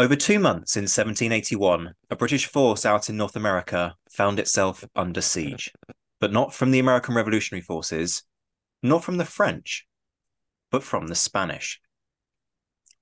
Over 0.00 0.16
two 0.16 0.38
months 0.38 0.76
in 0.76 0.84
1781, 0.84 1.92
a 2.08 2.16
British 2.16 2.46
force 2.46 2.86
out 2.86 3.10
in 3.10 3.18
North 3.18 3.36
America 3.36 3.96
found 4.10 4.38
itself 4.38 4.82
under 4.96 5.20
siege, 5.20 5.70
but 6.18 6.32
not 6.32 6.54
from 6.54 6.70
the 6.70 6.78
American 6.78 7.14
Revolutionary 7.14 7.60
Forces, 7.60 8.22
nor 8.82 9.02
from 9.02 9.18
the 9.18 9.26
French, 9.26 9.86
but 10.70 10.82
from 10.82 11.08
the 11.08 11.14
Spanish. 11.14 11.82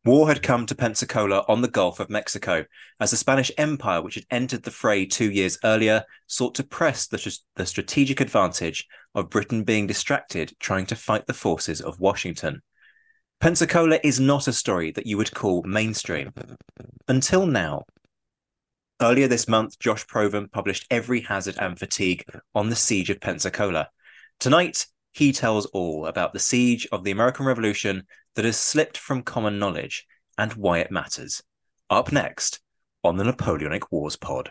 War 0.04 0.26
had 0.26 0.42
come 0.42 0.66
to 0.66 0.74
Pensacola 0.74 1.44
on 1.46 1.62
the 1.62 1.68
Gulf 1.68 2.00
of 2.00 2.10
Mexico 2.10 2.64
as 2.98 3.12
the 3.12 3.16
Spanish 3.16 3.52
Empire, 3.56 4.02
which 4.02 4.16
had 4.16 4.26
entered 4.28 4.64
the 4.64 4.72
fray 4.72 5.06
two 5.06 5.30
years 5.30 5.56
earlier, 5.62 6.02
sought 6.26 6.56
to 6.56 6.64
press 6.64 7.06
the, 7.06 7.38
the 7.54 7.64
strategic 7.64 8.20
advantage 8.20 8.88
of 9.14 9.30
Britain 9.30 9.62
being 9.62 9.86
distracted 9.86 10.52
trying 10.58 10.86
to 10.86 10.96
fight 10.96 11.28
the 11.28 11.32
forces 11.32 11.80
of 11.80 12.00
Washington. 12.00 12.60
Pensacola 13.40 14.00
is 14.02 14.18
not 14.18 14.48
a 14.48 14.52
story 14.52 14.90
that 14.90 15.06
you 15.06 15.16
would 15.16 15.32
call 15.32 15.62
mainstream. 15.62 16.32
Until 17.06 17.46
now. 17.46 17.84
Earlier 19.00 19.28
this 19.28 19.46
month, 19.46 19.78
Josh 19.78 20.04
Provan 20.08 20.50
published 20.50 20.88
Every 20.90 21.20
Hazard 21.20 21.54
and 21.60 21.78
Fatigue 21.78 22.24
on 22.52 22.68
the 22.68 22.74
Siege 22.74 23.10
of 23.10 23.20
Pensacola. 23.20 23.90
Tonight, 24.40 24.88
he 25.12 25.32
tells 25.32 25.66
all 25.66 26.06
about 26.06 26.32
the 26.32 26.40
siege 26.40 26.88
of 26.90 27.04
the 27.04 27.12
American 27.12 27.46
Revolution 27.46 28.08
that 28.34 28.44
has 28.44 28.56
slipped 28.56 28.98
from 28.98 29.22
common 29.22 29.60
knowledge 29.60 30.04
and 30.36 30.54
why 30.54 30.78
it 30.78 30.90
matters. 30.90 31.40
Up 31.90 32.10
next 32.10 32.58
on 33.04 33.18
the 33.18 33.24
Napoleonic 33.24 33.92
Wars 33.92 34.16
Pod. 34.16 34.50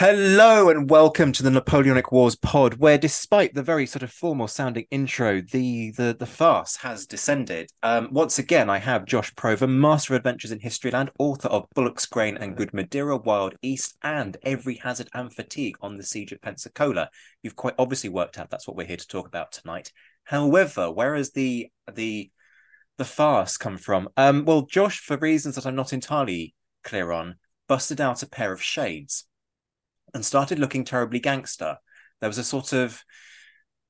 Hello 0.00 0.70
and 0.70 0.88
welcome 0.88 1.30
to 1.30 1.42
the 1.42 1.50
Napoleonic 1.50 2.10
Wars 2.10 2.34
pod, 2.34 2.78
where 2.78 2.96
despite 2.96 3.52
the 3.52 3.62
very 3.62 3.84
sort 3.84 4.02
of 4.02 4.10
formal 4.10 4.48
sounding 4.48 4.86
intro, 4.90 5.42
the 5.42 5.90
the 5.90 6.16
the 6.18 6.24
farce 6.24 6.76
has 6.76 7.04
descended. 7.04 7.68
Um, 7.82 8.08
once 8.10 8.38
again, 8.38 8.70
I 8.70 8.78
have 8.78 9.04
Josh 9.04 9.34
Provan, 9.34 9.78
Master 9.78 10.14
of 10.14 10.20
Adventures 10.20 10.52
in 10.52 10.58
Historyland, 10.58 11.10
author 11.18 11.48
of 11.48 11.66
Bullock's 11.74 12.06
Grain 12.06 12.38
and 12.38 12.56
Good 12.56 12.72
Madeira, 12.72 13.18
Wild 13.18 13.56
East, 13.60 13.98
and 14.02 14.38
Every 14.42 14.76
Hazard 14.76 15.10
and 15.12 15.30
Fatigue 15.30 15.76
on 15.82 15.98
the 15.98 16.02
Siege 16.02 16.32
of 16.32 16.40
Pensacola. 16.40 17.10
You've 17.42 17.56
quite 17.56 17.74
obviously 17.78 18.08
worked 18.08 18.38
out 18.38 18.48
that's 18.48 18.66
what 18.66 18.78
we're 18.78 18.86
here 18.86 18.96
to 18.96 19.06
talk 19.06 19.26
about 19.26 19.52
tonight. 19.52 19.92
However, 20.24 20.90
where 20.90 21.14
has 21.14 21.32
the 21.32 21.68
the 21.92 22.30
the 22.96 23.04
farce 23.04 23.58
come 23.58 23.76
from? 23.76 24.08
Um, 24.16 24.46
well, 24.46 24.62
Josh, 24.62 24.98
for 25.00 25.18
reasons 25.18 25.56
that 25.56 25.66
I'm 25.66 25.76
not 25.76 25.92
entirely 25.92 26.54
clear 26.84 27.12
on, 27.12 27.34
busted 27.68 28.00
out 28.00 28.22
a 28.22 28.26
pair 28.26 28.50
of 28.54 28.62
shades 28.62 29.26
and 30.14 30.24
started 30.24 30.58
looking 30.58 30.84
terribly 30.84 31.20
gangster. 31.20 31.76
There 32.20 32.28
was 32.28 32.38
a 32.38 32.44
sort 32.44 32.72
of 32.72 33.02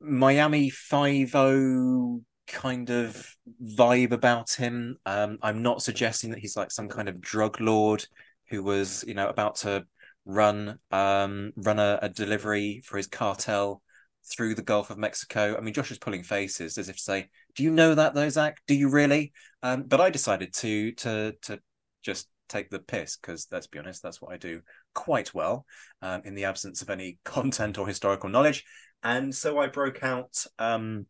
Miami 0.01 0.71
Five 0.71 1.35
O 1.35 2.23
kind 2.47 2.91
of 2.91 3.37
vibe 3.63 4.13
about 4.13 4.53
him. 4.53 4.97
Um, 5.07 5.39
I'm 5.43 5.63
not 5.63 5.83
suggesting 5.83 6.31
that 6.31 6.41
he's 6.41 6.57
like 6.57 6.71
some 6.71 6.89
kind 6.89 7.09
of 7.09 7.21
drug 7.21 7.61
lord 7.61 8.05
who 8.49 8.63
was, 8.63 9.05
you 9.07 9.15
know, 9.15 9.29
about 9.29 9.57
to 9.57 9.85
run 10.25 10.79
um, 10.91 11.53
run 11.57 11.79
a, 11.79 11.99
a 12.03 12.09
delivery 12.09 12.83
for 12.85 12.97
his 12.97 13.07
cartel 13.07 13.83
through 14.31 14.55
the 14.55 14.63
Gulf 14.63 14.91
of 14.91 14.99
Mexico. 14.99 15.57
I 15.57 15.61
mean, 15.61 15.75
Josh 15.75 15.91
is 15.91 15.99
pulling 15.99 16.23
faces 16.23 16.79
as 16.79 16.89
if 16.89 16.97
to 16.97 17.03
say, 17.03 17.29
"Do 17.55 17.63
you 17.63 17.71
know 17.71 17.95
that, 17.95 18.15
though, 18.15 18.29
Zach? 18.29 18.59
Do 18.67 18.75
you 18.75 18.91
really?" 18.91 19.33
Um, 19.63 19.85
but 19.85 20.01
I 20.01 20.11
decided 20.11 20.53
to 20.55 20.93
to 20.93 21.35
to 21.43 21.61
just 22.03 22.29
take 22.49 22.71
the 22.71 22.81
piss 22.81 23.17
because 23.17 23.47
let's 23.51 23.67
be 23.67 23.79
honest, 23.79 24.03
that's 24.03 24.21
what 24.21 24.33
I 24.33 24.37
do 24.37 24.61
quite 24.95 25.35
well 25.35 25.67
um, 26.03 26.23
in 26.25 26.35
the 26.35 26.45
absence 26.45 26.83
of 26.83 26.91
any 26.91 27.19
content 27.25 27.79
or 27.79 27.87
historical 27.87 28.29
knowledge. 28.29 28.65
And 29.03 29.35
so 29.35 29.59
I 29.59 29.67
broke 29.67 30.03
out 30.03 30.45
um, 30.59 31.07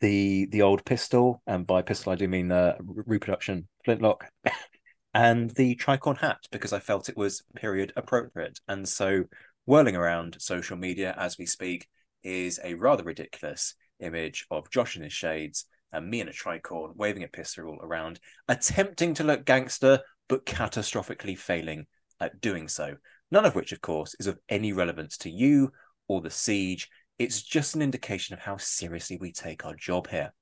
the 0.00 0.46
the 0.46 0.62
old 0.62 0.84
pistol, 0.84 1.42
and 1.46 1.66
by 1.66 1.82
pistol 1.82 2.12
I 2.12 2.16
do 2.16 2.28
mean 2.28 2.48
the 2.48 2.76
reproduction 2.80 3.68
flintlock, 3.84 4.26
and 5.14 5.50
the 5.50 5.76
tricorn 5.76 6.18
hat 6.18 6.38
because 6.50 6.72
I 6.72 6.78
felt 6.78 7.08
it 7.08 7.16
was 7.16 7.42
period 7.54 7.92
appropriate. 7.96 8.60
And 8.68 8.88
so 8.88 9.24
whirling 9.66 9.96
around 9.96 10.36
social 10.40 10.76
media 10.76 11.14
as 11.18 11.38
we 11.38 11.46
speak 11.46 11.86
is 12.22 12.60
a 12.64 12.74
rather 12.74 13.04
ridiculous 13.04 13.74
image 14.00 14.46
of 14.50 14.70
Josh 14.70 14.96
in 14.96 15.02
his 15.02 15.12
shades 15.12 15.66
and 15.92 16.08
me 16.08 16.20
in 16.20 16.28
a 16.28 16.32
tricorn 16.32 16.96
waving 16.96 17.24
a 17.24 17.28
pistol 17.28 17.78
around, 17.82 18.18
attempting 18.48 19.14
to 19.14 19.24
look 19.24 19.44
gangster 19.44 20.00
but 20.28 20.46
catastrophically 20.46 21.36
failing 21.36 21.86
at 22.22 22.40
doing 22.40 22.68
so. 22.68 22.96
None 23.30 23.44
of 23.44 23.54
which, 23.54 23.72
of 23.72 23.80
course, 23.80 24.14
is 24.18 24.26
of 24.26 24.38
any 24.48 24.72
relevance 24.72 25.16
to 25.18 25.30
you 25.30 25.72
or 26.08 26.20
the 26.20 26.30
siege. 26.30 26.88
It's 27.18 27.42
just 27.42 27.74
an 27.74 27.82
indication 27.82 28.34
of 28.34 28.40
how 28.40 28.56
seriously 28.56 29.18
we 29.20 29.32
take 29.32 29.64
our 29.64 29.74
job 29.74 30.08
here. 30.08 30.32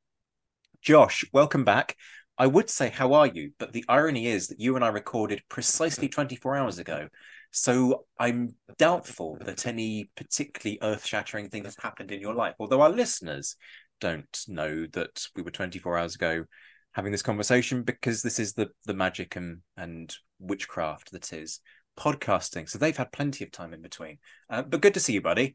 Josh, 0.82 1.24
welcome 1.32 1.64
back. 1.64 1.96
I 2.38 2.46
would 2.46 2.70
say, 2.70 2.88
how 2.88 3.12
are 3.12 3.26
you? 3.26 3.52
But 3.58 3.72
the 3.72 3.84
irony 3.88 4.26
is 4.26 4.48
that 4.48 4.60
you 4.60 4.76
and 4.76 4.84
I 4.84 4.88
recorded 4.88 5.42
precisely 5.48 6.08
24 6.10 6.56
hours 6.56 6.78
ago. 6.78 7.09
So 7.50 8.06
I'm 8.18 8.54
doubtful 8.78 9.38
that 9.44 9.66
any 9.66 10.10
particularly 10.16 10.78
earth 10.83 11.04
shattering 11.04 11.48
thing 11.48 11.65
has 11.65 11.76
happened 11.80 12.12
in 12.12 12.21
your 12.21 12.34
life. 12.34 12.54
Although 12.59 12.80
our 12.80 12.91
listeners 12.91 13.56
don't 14.00 14.44
know 14.48 14.86
that 14.92 15.26
we 15.36 15.42
were 15.42 15.50
24 15.50 15.98
hours 15.98 16.15
ago 16.15 16.44
having 16.92 17.12
this 17.12 17.22
conversation 17.22 17.83
because 17.83 18.22
this 18.22 18.38
is 18.38 18.54
the 18.54 18.68
the 18.86 18.94
magic 18.94 19.36
and 19.36 19.59
and 19.76 20.16
witchcraft 20.41 21.13
that 21.13 21.33
is 21.33 21.60
podcasting. 21.98 22.69
So 22.69 22.78
they've 22.78 22.97
had 22.97 23.13
plenty 23.13 23.45
of 23.45 23.53
time 23.53 23.72
in 23.75 23.83
between. 23.83 24.19
Uh, 24.48 24.63
but 24.63 24.81
good 24.81 24.95
to 24.95 25.01
see 25.01 25.13
you, 25.15 25.21
buddy. 25.21 25.54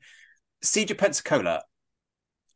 Siege 0.62 0.92
of 0.92 0.98
Pensacola, 0.98 1.64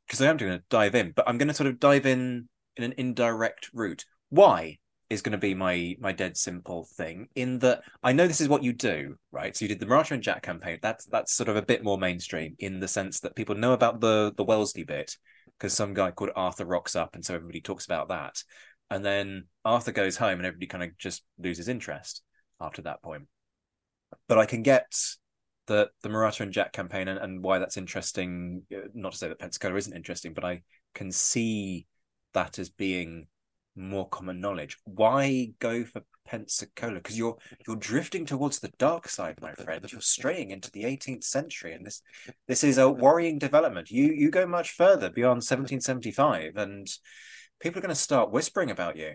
because 0.07 0.21
I 0.21 0.27
am 0.27 0.37
going 0.37 0.57
to 0.57 0.63
dive 0.69 0.95
in, 0.95 1.11
but 1.15 1.27
I'm 1.27 1.37
going 1.37 1.47
to 1.47 1.53
sort 1.53 1.67
of 1.67 1.79
dive 1.79 2.05
in 2.05 2.49
in 2.77 2.83
an 2.83 2.93
indirect 2.97 3.69
route. 3.73 4.05
Why 4.29 4.77
is 5.09 5.23
going 5.23 5.31
to 5.31 5.39
be 5.39 5.55
my 5.55 5.95
my 5.99 6.11
dead 6.11 6.37
simple 6.37 6.87
thing 6.95 7.27
in 7.35 7.59
that 7.59 7.81
I 8.03 8.13
know 8.13 8.27
this 8.27 8.41
is 8.41 8.49
what 8.49 8.63
you 8.63 8.73
do, 8.73 9.15
right? 9.31 9.55
So 9.55 9.65
you 9.65 9.69
did 9.69 9.79
the 9.79 9.87
Maratha 9.87 10.13
and 10.13 10.23
Jat 10.23 10.43
campaign. 10.43 10.79
That's 10.81 11.05
that's 11.05 11.33
sort 11.33 11.49
of 11.49 11.55
a 11.55 11.63
bit 11.63 11.83
more 11.83 11.97
mainstream 11.97 12.55
in 12.59 12.79
the 12.79 12.87
sense 12.87 13.19
that 13.21 13.35
people 13.35 13.55
know 13.55 13.73
about 13.73 14.01
the 14.01 14.33
the 14.37 14.43
Wellesley 14.43 14.83
bit 14.83 15.17
because 15.57 15.73
some 15.73 15.93
guy 15.93 16.11
called 16.11 16.31
Arthur 16.35 16.65
rocks 16.65 16.95
up, 16.95 17.15
and 17.15 17.25
so 17.25 17.35
everybody 17.35 17.59
talks 17.59 17.85
about 17.85 18.09
that 18.09 18.43
and 18.89 19.03
then 19.03 19.45
Arthur 19.63 19.91
goes 19.91 20.17
home 20.17 20.39
and 20.39 20.45
everybody 20.45 20.67
kind 20.67 20.83
of 20.83 20.97
just 20.97 21.23
loses 21.37 21.67
interest. 21.67 22.21
after 22.59 22.81
that 22.83 23.01
point. 23.01 23.27
But 24.27 24.39
I 24.39 24.45
can 24.45 24.63
get 24.63 24.91
the 25.67 25.89
the 26.01 26.09
Maratha 26.09 26.43
and 26.43 26.51
Jat 26.51 26.73
campaign 26.73 27.07
and, 27.07 27.19
and 27.19 27.43
why 27.43 27.59
that's 27.59 27.77
interesting. 27.77 28.63
Uh, 28.73 28.87
not 28.93 29.13
to 29.13 29.17
say 29.17 29.27
that 29.29 29.39
Pensacola 29.39 29.75
isn't 29.75 29.95
interesting, 29.95 30.33
but 30.33 30.43
I 30.43 30.63
can 30.93 31.11
see 31.11 31.85
that 32.33 32.59
as 32.59 32.69
being 32.69 33.27
more 33.75 34.09
common 34.09 34.41
knowledge. 34.41 34.77
Why 34.83 35.51
go 35.59 35.85
for 35.85 36.01
Pensacola? 36.25 36.95
Because 36.95 37.17
you're 37.17 37.37
you're 37.67 37.77
drifting 37.77 38.25
towards 38.25 38.59
the 38.59 38.71
dark 38.79 39.07
side, 39.07 39.39
my 39.41 39.53
friend. 39.53 39.85
You're 39.91 40.01
straying 40.01 40.51
into 40.51 40.71
the 40.71 40.83
18th 40.83 41.23
century, 41.23 41.73
and 41.73 41.85
this 41.85 42.01
this 42.47 42.63
is 42.63 42.77
a 42.77 42.89
worrying 42.89 43.39
development. 43.39 43.91
You 43.91 44.11
you 44.11 44.31
go 44.31 44.45
much 44.45 44.71
further 44.71 45.09
beyond 45.09 45.37
1775, 45.37 46.57
and 46.57 46.87
people 47.59 47.79
are 47.79 47.81
going 47.81 47.89
to 47.89 47.95
start 47.95 48.31
whispering 48.31 48.71
about 48.71 48.95
you. 48.95 49.13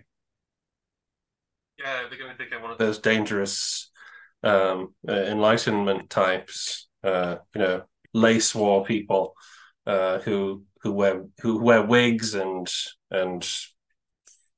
Yeah, 1.78 2.04
they're 2.08 2.18
going 2.18 2.30
to 2.30 2.36
think 2.36 2.52
I'm 2.52 2.62
one 2.62 2.70
of 2.70 2.78
those 2.78 2.98
dangerous 2.98 3.90
um, 4.42 4.94
uh, 5.08 5.12
Enlightenment 5.12 6.10
types. 6.10 6.88
Uh, 7.02 7.36
you 7.54 7.60
know, 7.60 7.82
lace 8.12 8.54
war 8.54 8.84
people 8.84 9.34
uh, 9.86 10.18
who 10.20 10.62
who 10.82 10.92
wear 10.92 11.24
who 11.40 11.58
wear 11.58 11.82
wigs 11.82 12.34
and 12.34 12.70
and 13.10 13.48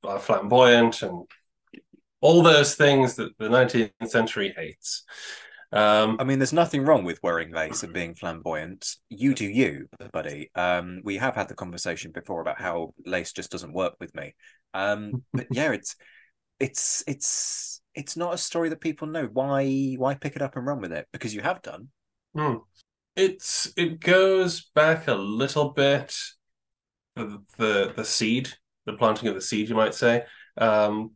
are 0.05 0.21
flamboyant 0.21 1.03
and 1.03 1.27
all 2.21 2.43
those 2.43 2.75
things 2.75 3.17
that 3.17 3.37
the 3.38 3.49
19th 3.49 4.09
century 4.09 4.53
hates. 4.56 5.05
Um, 5.72 6.16
I 6.20 6.24
mean, 6.24 6.38
there's 6.38 6.52
nothing 6.52 6.84
wrong 6.84 7.04
with 7.04 7.22
wearing 7.22 7.52
lace 7.52 7.82
and 7.82 7.92
being 7.94 8.14
flamboyant. 8.14 8.96
You 9.08 9.34
do 9.34 9.46
you, 9.46 9.88
buddy. 10.12 10.50
Um, 10.54 11.00
we 11.04 11.16
have 11.16 11.34
had 11.34 11.48
the 11.48 11.54
conversation 11.54 12.12
before 12.12 12.40
about 12.40 12.60
how 12.60 12.94
lace 13.04 13.32
just 13.32 13.50
doesn't 13.50 13.72
work 13.72 13.94
with 14.00 14.14
me. 14.14 14.34
Um, 14.74 15.24
but 15.32 15.46
yeah, 15.50 15.72
it's 15.72 15.96
it's 16.60 17.02
it's 17.06 17.80
it's 17.94 18.16
not 18.16 18.34
a 18.34 18.38
story 18.38 18.68
that 18.68 18.80
people 18.80 19.08
know. 19.08 19.28
Why 19.32 19.94
why 19.98 20.14
pick 20.14 20.36
it 20.36 20.42
up 20.42 20.56
and 20.56 20.66
run 20.66 20.80
with 20.80 20.92
it? 20.92 21.06
Because 21.12 21.34
you 21.34 21.40
have 21.42 21.62
done. 21.62 21.88
Hmm. 22.34 22.56
It's 23.16 23.72
it 23.76 24.00
goes 24.00 24.70
back 24.74 25.08
a 25.08 25.14
little 25.14 25.70
bit 25.70 26.16
the 27.16 27.42
the, 27.56 27.92
the 27.96 28.04
seed, 28.04 28.50
the 28.84 28.92
planting 28.92 29.28
of 29.28 29.34
the 29.34 29.40
seed, 29.40 29.68
you 29.68 29.74
might 29.74 29.94
say. 29.94 30.24
Um, 30.58 31.12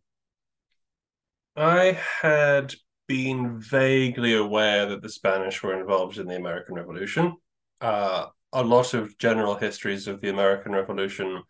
I 1.57 1.99
had 2.23 2.75
been 3.11 3.59
vaguely 3.59 4.35
aware 4.35 4.87
that 4.87 5.03
the 5.03 5.09
Spanish 5.09 5.65
were 5.65 5.77
involved 5.77 6.19
in 6.19 6.29
the 6.29 6.37
American 6.37 6.77
Revolution. 6.77 7.35
Uh, 7.81 8.27
a 8.53 8.63
lot 8.63 8.95
of 8.95 9.19
general 9.19 9.57
histories 9.57 10.07
of 10.07 10.21
the 10.21 10.29
American 10.29 10.71
Revolution 10.71 11.43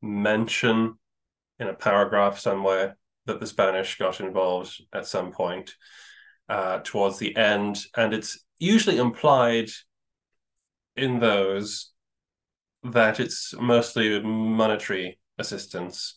mention 0.00 0.94
in 1.58 1.66
a 1.66 1.74
paragraph 1.74 2.38
somewhere 2.38 2.96
that 3.26 3.40
the 3.40 3.48
Spanish 3.48 3.98
got 3.98 4.20
involved 4.20 4.80
at 4.92 5.08
some 5.08 5.32
point 5.32 5.74
uh, 6.48 6.78
towards 6.84 7.18
the 7.18 7.34
end, 7.36 7.84
and 7.96 8.14
it's 8.14 8.44
usually 8.60 8.98
implied 8.98 9.70
in 10.94 11.18
those 11.18 11.90
that 12.84 13.18
it's 13.18 13.56
mostly 13.58 14.22
monetary 14.22 15.18
assistance 15.36 16.16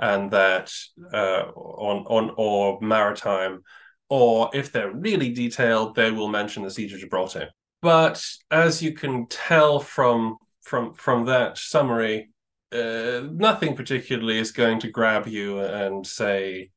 and 0.00 0.32
that 0.32 0.72
uh, 1.12 1.44
on 1.54 2.04
on 2.08 2.34
or 2.36 2.80
maritime 2.80 3.62
or 4.08 4.50
if 4.52 4.70
they're 4.72 4.92
really 4.92 5.32
detailed, 5.32 5.94
they 5.94 6.10
will 6.10 6.28
mention 6.28 6.62
the 6.62 6.70
siege 6.70 6.92
of 6.92 7.00
Gibraltar. 7.00 7.48
But 7.82 8.24
as 8.50 8.82
you 8.82 8.92
can 8.92 9.26
tell 9.26 9.78
from 9.80 10.38
from 10.62 10.94
from 10.94 11.26
that 11.26 11.58
summary, 11.58 12.30
uh, 12.72 13.22
nothing 13.30 13.76
particularly 13.76 14.38
is 14.38 14.52
going 14.52 14.80
to 14.80 14.90
grab 14.90 15.26
you 15.26 15.60
and 15.60 16.06
say, 16.06 16.70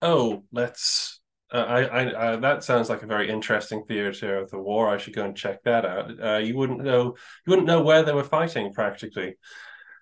"Oh, 0.00 0.44
let's." 0.52 1.20
Uh, 1.50 1.58
I, 1.58 1.82
I, 1.82 2.32
I, 2.32 2.36
that 2.36 2.64
sounds 2.64 2.88
like 2.88 3.02
a 3.02 3.06
very 3.06 3.28
interesting 3.28 3.84
theater 3.84 4.38
of 4.38 4.50
the 4.50 4.58
war. 4.58 4.88
I 4.88 4.96
should 4.96 5.14
go 5.14 5.24
and 5.24 5.36
check 5.36 5.62
that 5.64 5.84
out. 5.84 6.22
Uh, 6.22 6.38
you 6.38 6.56
wouldn't 6.56 6.82
know, 6.82 7.14
you 7.46 7.50
wouldn't 7.50 7.66
know 7.66 7.82
where 7.82 8.02
they 8.02 8.14
were 8.14 8.24
fighting 8.24 8.72
practically, 8.72 9.36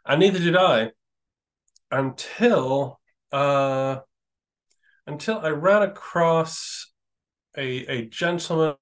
and 0.07 0.21
neither 0.21 0.39
did 0.39 0.57
I 0.57 0.91
until 1.91 3.01
uh, 3.33 3.99
until 5.11 5.41
I 5.41 5.49
ran 5.49 5.83
across 5.83 6.87
a, 7.57 7.85
a 7.87 8.07
gentleman 8.07 8.77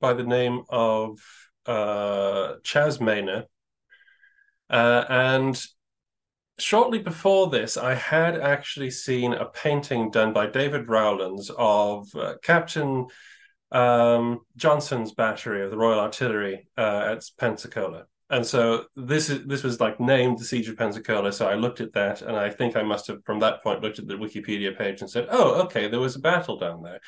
by 0.00 0.12
the 0.12 0.22
name 0.22 0.62
of 0.68 1.18
uh, 1.64 2.54
Maner. 3.00 3.46
Uh, 4.68 5.04
and 5.08 5.66
shortly 6.58 6.98
before 6.98 7.48
this, 7.48 7.78
I 7.78 7.94
had 7.94 8.38
actually 8.38 8.90
seen 8.90 9.32
a 9.32 9.46
painting 9.46 10.10
done 10.10 10.34
by 10.34 10.46
David 10.46 10.90
Rowlands 10.90 11.50
of 11.56 12.14
uh, 12.14 12.34
Captain 12.42 13.06
um, 13.72 14.40
Johnson's 14.56 15.12
battery 15.12 15.64
of 15.64 15.70
the 15.70 15.78
Royal 15.78 16.00
Artillery 16.00 16.68
uh, 16.76 17.14
at 17.16 17.22
Pensacola 17.38 18.04
and 18.30 18.44
so 18.44 18.84
this 18.96 19.30
is 19.30 19.44
this 19.46 19.62
was 19.62 19.80
like 19.80 20.00
named 20.00 20.38
the 20.38 20.44
siege 20.44 20.68
of 20.68 20.76
pensacola 20.76 21.32
so 21.32 21.46
i 21.46 21.54
looked 21.54 21.80
at 21.80 21.92
that 21.92 22.22
and 22.22 22.36
i 22.36 22.50
think 22.50 22.76
i 22.76 22.82
must 22.82 23.06
have 23.06 23.24
from 23.24 23.38
that 23.40 23.62
point 23.62 23.82
looked 23.82 23.98
at 23.98 24.06
the 24.06 24.14
wikipedia 24.14 24.76
page 24.76 25.00
and 25.00 25.10
said 25.10 25.26
oh 25.30 25.62
okay 25.62 25.88
there 25.88 26.00
was 26.00 26.16
a 26.16 26.20
battle 26.20 26.58
down 26.58 26.82
there. 26.82 27.00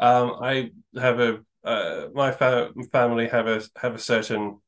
Um, 0.00 0.36
i 0.42 0.70
have 0.98 1.20
a 1.20 1.38
uh, 1.64 2.08
my 2.12 2.30
fa- 2.30 2.72
family 2.92 3.28
have 3.28 3.46
a 3.46 3.62
have 3.76 3.94
a 3.94 3.98
certain 3.98 4.60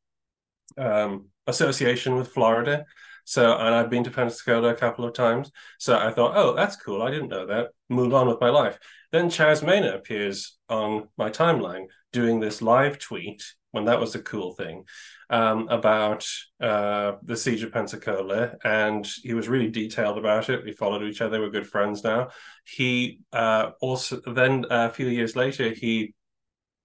um, 0.79 1.27
association 1.47 2.15
with 2.17 2.29
florida 2.29 2.87
so 3.25 3.57
and 3.57 3.75
i've 3.75 3.91
been 3.91 4.05
to 4.05 4.11
pensacola 4.11 4.69
a 4.69 4.75
couple 4.75 5.05
of 5.05 5.13
times 5.13 5.51
so 5.79 5.99
i 5.99 6.11
thought 6.13 6.37
oh 6.37 6.55
that's 6.55 6.77
cool 6.77 7.03
i 7.03 7.11
didn't 7.11 7.29
know 7.29 7.47
that 7.47 7.71
move 7.89 8.15
on 8.15 8.29
with 8.29 8.41
my 8.41 8.51
life. 8.51 8.79
Then 9.13 9.31
chas 9.31 9.63
Maner 9.63 9.95
appears 9.95 10.57
on 10.69 11.09
my 11.17 11.31
timeline 11.31 11.87
doing 12.13 12.41
this 12.41 12.61
live 12.61 12.99
tweet 12.99 13.43
when 13.77 13.85
that 13.85 14.01
was 14.01 14.15
a 14.15 14.23
cool 14.23 14.55
thing 14.55 14.85
um, 15.29 15.69
about 15.69 16.27
uh, 16.63 17.13
the 17.23 17.37
siege 17.37 17.63
of 17.63 17.73
Pensacola, 17.73 18.55
and 18.65 19.07
he 19.23 19.35
was 19.35 19.49
really 19.49 19.69
detailed 19.69 20.17
about 20.17 20.49
it. 20.49 20.65
We 20.65 20.73
followed 20.73 21.03
each 21.03 21.21
other; 21.21 21.41
we're 21.41 21.51
good 21.51 21.69
friends 21.69 22.03
now. 22.03 22.31
He 22.65 23.21
uh, 23.35 23.73
also 23.83 24.21
then 24.27 24.65
uh, 24.65 24.89
a 24.91 24.95
few 24.95 25.09
years 25.09 25.37
later 25.37 25.75
he 25.75 26.15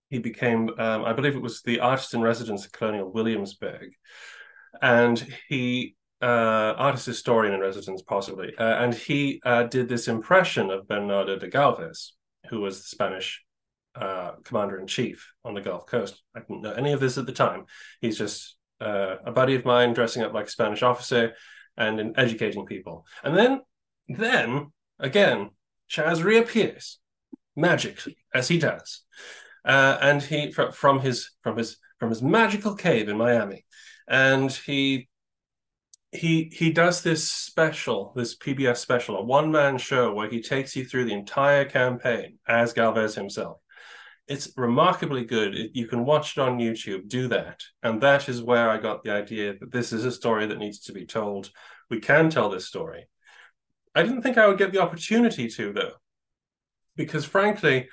he 0.09 0.19
became, 0.19 0.69
um, 0.77 1.05
I 1.05 1.13
believe 1.13 1.37
it 1.37 1.41
was 1.41 1.61
the 1.61 1.79
artist 1.79 2.13
in 2.13 2.21
residence 2.21 2.65
at 2.65 2.73
Colonial 2.73 3.09
Williamsburg, 3.09 3.91
and 4.81 5.17
he 5.47 5.95
uh, 6.21 6.73
artist 6.77 7.05
historian 7.05 7.53
in 7.53 7.61
residence 7.61 8.01
possibly, 8.01 8.53
uh, 8.57 8.83
and 8.83 8.93
he 8.93 9.41
uh, 9.45 9.63
did 9.63 9.87
this 9.87 10.09
impression 10.09 10.69
of 10.69 10.89
Bernardo 10.89 11.39
de 11.39 11.47
Galvez, 11.47 12.13
who 12.49 12.59
was 12.59 12.79
the 12.79 12.89
Spanish 12.89 13.45
uh, 13.95 14.31
commander 14.43 14.79
in 14.79 14.87
chief 14.87 15.31
on 15.43 15.53
the 15.53 15.61
Gulf 15.61 15.85
Coast. 15.85 16.21
I 16.35 16.39
didn't 16.39 16.61
know 16.61 16.73
any 16.73 16.93
of 16.93 16.99
this 16.99 17.17
at 17.17 17.25
the 17.25 17.31
time. 17.31 17.65
He's 17.99 18.17
just 18.17 18.55
uh, 18.79 19.17
a 19.25 19.31
buddy 19.31 19.55
of 19.55 19.65
mine 19.65 19.93
dressing 19.93 20.23
up 20.23 20.33
like 20.33 20.47
a 20.47 20.51
Spanish 20.51 20.83
officer 20.83 21.33
and 21.77 21.99
in 21.99 22.13
educating 22.17 22.65
people. 22.65 23.05
And 23.23 23.37
then, 23.37 23.61
then 24.07 24.71
again, 24.99 25.51
Chaz 25.89 26.23
reappears 26.23 26.99
magically 27.55 28.17
as 28.33 28.47
he 28.47 28.57
does, 28.57 29.01
uh, 29.65 29.97
and 30.01 30.21
he 30.21 30.51
fr- 30.51 30.71
from 30.71 31.01
his 31.01 31.31
from 31.43 31.57
his 31.57 31.77
from 31.99 32.09
his 32.09 32.21
magical 32.21 32.75
cave 32.75 33.09
in 33.09 33.17
Miami, 33.17 33.65
and 34.07 34.51
he 34.51 35.09
he 36.11 36.49
he 36.53 36.71
does 36.71 37.01
this 37.01 37.29
special, 37.29 38.13
this 38.15 38.37
PBS 38.37 38.77
special, 38.77 39.17
a 39.17 39.23
one 39.23 39.51
man 39.51 39.77
show 39.77 40.13
where 40.13 40.29
he 40.29 40.41
takes 40.41 40.75
you 40.75 40.85
through 40.85 41.05
the 41.05 41.13
entire 41.13 41.65
campaign 41.65 42.37
as 42.47 42.73
Galvez 42.73 43.15
himself 43.15 43.57
it's 44.27 44.51
remarkably 44.55 45.25
good. 45.25 45.55
You 45.73 45.87
can 45.87 46.05
watch 46.05 46.37
it 46.37 46.41
on 46.41 46.59
YouTube. 46.59 47.07
Do 47.07 47.27
that, 47.29 47.61
and 47.83 48.01
that 48.01 48.29
is 48.29 48.41
where 48.41 48.69
I 48.69 48.77
got 48.77 49.03
the 49.03 49.11
idea 49.11 49.55
that 49.59 49.71
this 49.71 49.91
is 49.91 50.05
a 50.05 50.11
story 50.11 50.45
that 50.47 50.57
needs 50.57 50.79
to 50.81 50.93
be 50.93 51.05
told. 51.05 51.51
We 51.89 51.99
can 51.99 52.29
tell 52.29 52.49
this 52.49 52.67
story. 52.67 53.07
I 53.93 54.03
didn't 54.03 54.21
think 54.21 54.37
I 54.37 54.47
would 54.47 54.57
get 54.57 54.71
the 54.71 54.81
opportunity 54.81 55.49
to 55.49 55.73
though, 55.73 55.93
because 56.95 57.25
frankly, 57.25 57.89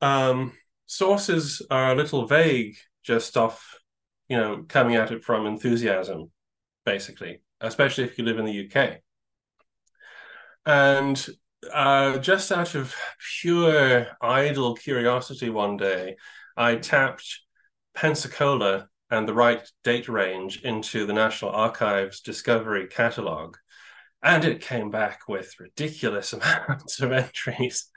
um, 0.00 0.52
sources 0.86 1.62
are 1.70 1.92
a 1.92 1.96
little 1.96 2.26
vague 2.26 2.76
just 3.02 3.36
off, 3.36 3.78
you 4.28 4.36
know, 4.36 4.64
coming 4.68 4.96
at 4.96 5.10
it 5.10 5.24
from 5.24 5.46
enthusiasm, 5.46 6.30
basically, 6.84 7.40
especially 7.60 8.04
if 8.04 8.18
you 8.18 8.24
live 8.24 8.38
in 8.38 8.44
the 8.44 8.70
UK. 8.70 8.98
And 10.64 11.26
uh, 11.72 12.18
just 12.18 12.52
out 12.52 12.74
of 12.74 12.94
pure 13.40 14.06
idle 14.20 14.74
curiosity, 14.74 15.50
one 15.50 15.76
day 15.76 16.16
I 16.56 16.76
tapped 16.76 17.40
Pensacola 17.94 18.88
and 19.10 19.28
the 19.28 19.34
right 19.34 19.68
date 19.84 20.08
range 20.08 20.62
into 20.62 21.06
the 21.06 21.12
National 21.12 21.52
Archives 21.52 22.20
Discovery 22.20 22.86
Catalog, 22.88 23.56
and 24.22 24.44
it 24.44 24.60
came 24.60 24.90
back 24.90 25.28
with 25.28 25.58
ridiculous 25.60 26.32
amounts 26.32 27.00
of 27.00 27.12
entries 27.12 27.90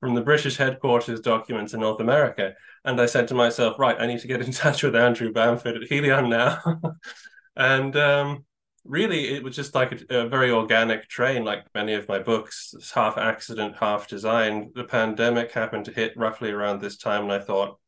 from 0.00 0.14
the 0.14 0.22
British 0.22 0.56
headquarters 0.56 1.20
documents 1.20 1.74
in 1.74 1.80
North 1.80 2.00
America. 2.00 2.54
And 2.84 3.00
I 3.00 3.06
said 3.06 3.28
to 3.28 3.34
myself, 3.34 3.78
right, 3.78 3.96
I 3.98 4.06
need 4.06 4.20
to 4.20 4.28
get 4.28 4.42
in 4.42 4.52
touch 4.52 4.82
with 4.82 4.96
Andrew 4.96 5.32
Bamford 5.32 5.76
at 5.76 5.88
Helion 5.88 6.28
now. 6.28 6.80
and 7.56 7.96
um, 7.96 8.44
really 8.86 9.28
it 9.34 9.42
was 9.42 9.56
just 9.56 9.74
like 9.74 9.92
a, 10.10 10.20
a, 10.20 10.28
very 10.28 10.50
organic 10.50 11.08
train 11.08 11.44
like 11.44 11.64
many 11.74 11.94
of 11.94 12.08
my 12.08 12.18
books. 12.18 12.72
It's 12.76 12.92
half 12.92 13.18
accident 13.18 13.76
half 13.78 14.08
design. 14.08 14.70
The 14.74 14.84
pandemic 14.84 15.52
happened 15.52 15.84
to 15.86 15.92
hit 15.92 16.16
roughly 16.16 16.50
around 16.50 16.80
this 16.80 16.96
time 16.96 17.24
and 17.24 17.32
i 17.32 17.38
thought 17.38 17.78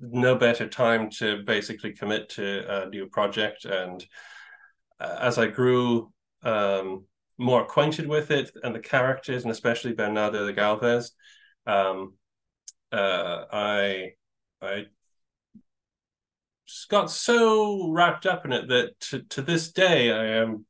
no 0.00 0.34
better 0.34 0.68
time 0.68 1.08
to 1.08 1.42
basically 1.44 1.92
commit 1.92 2.28
to 2.30 2.84
a 2.84 2.88
new 2.88 3.06
project. 3.06 3.64
And 3.64 4.04
uh, 5.00 5.18
as 5.20 5.38
i 5.38 5.46
grew 5.46 6.12
um, 6.42 7.04
more 7.38 7.62
acquainted 7.62 8.06
with 8.06 8.30
it 8.30 8.50
and 8.62 8.74
the 8.74 8.80
characters 8.80 9.42
and 9.42 9.50
especially 9.50 9.92
bernardo 9.92 10.46
de 10.46 10.52
galvez 10.52 11.12
um, 11.66 12.14
uh, 12.92 13.44
i 13.52 14.12
i 14.62 14.84
got 16.88 17.10
so 17.10 17.90
wrapped 17.90 18.26
up 18.26 18.44
in 18.44 18.52
it 18.52 18.68
that 18.68 18.98
to, 19.00 19.22
to 19.22 19.42
this 19.42 19.72
day 19.72 20.10
I 20.10 20.42
am 20.42 20.66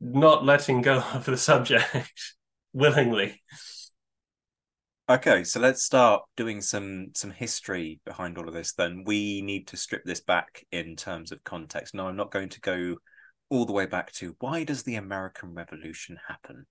not 0.00 0.44
letting 0.44 0.82
go 0.82 1.02
of 1.14 1.24
the 1.24 1.36
subject 1.36 2.34
willingly. 2.72 3.40
Okay, 5.08 5.42
so 5.42 5.58
let's 5.58 5.82
start 5.82 6.22
doing 6.36 6.60
some 6.60 7.08
some 7.14 7.32
history 7.32 8.00
behind 8.04 8.38
all 8.38 8.46
of 8.46 8.54
this. 8.54 8.74
Then 8.74 9.02
we 9.04 9.42
need 9.42 9.66
to 9.68 9.76
strip 9.76 10.04
this 10.04 10.20
back 10.20 10.64
in 10.70 10.94
terms 10.94 11.32
of 11.32 11.42
context. 11.42 11.94
Now, 11.94 12.06
I'm 12.06 12.14
not 12.14 12.30
going 12.30 12.48
to 12.50 12.60
go 12.60 12.96
all 13.48 13.66
the 13.66 13.72
way 13.72 13.86
back 13.86 14.12
to 14.12 14.36
why 14.38 14.62
does 14.62 14.84
the 14.84 14.94
American 14.94 15.52
Revolution 15.52 16.16
happen? 16.28 16.64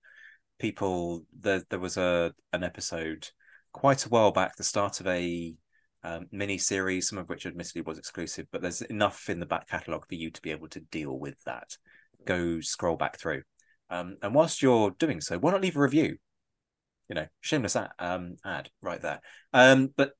People, 0.58 1.26
there 1.38 1.64
there 1.68 1.78
was 1.78 1.98
a 1.98 2.32
an 2.54 2.64
episode 2.64 3.28
quite 3.72 4.06
a 4.06 4.08
while 4.08 4.32
back, 4.32 4.56
the 4.56 4.64
start 4.64 5.00
of 5.00 5.06
a 5.06 5.54
um, 6.02 6.26
mini 6.32 6.58
series, 6.58 7.08
some 7.08 7.18
of 7.18 7.28
which 7.28 7.46
admittedly 7.46 7.82
was 7.82 7.98
exclusive, 7.98 8.46
but 8.50 8.62
there's 8.62 8.82
enough 8.82 9.28
in 9.28 9.40
the 9.40 9.46
back 9.46 9.68
catalogue 9.68 10.06
for 10.08 10.14
you 10.14 10.30
to 10.30 10.42
be 10.42 10.50
able 10.50 10.68
to 10.68 10.80
deal 10.80 11.18
with 11.18 11.42
that. 11.44 11.76
Go 12.24 12.60
scroll 12.60 12.96
back 12.96 13.18
through. 13.18 13.42
Um, 13.90 14.16
and 14.22 14.34
whilst 14.34 14.62
you're 14.62 14.90
doing 14.92 15.20
so, 15.20 15.38
why 15.38 15.50
not 15.50 15.60
leave 15.60 15.76
a 15.76 15.80
review? 15.80 16.16
You 17.08 17.16
know, 17.16 17.26
shameless 17.40 17.76
ad, 17.76 17.90
um, 17.98 18.36
ad 18.44 18.70
right 18.82 19.02
there. 19.02 19.20
Um, 19.52 19.92
but 19.96 20.12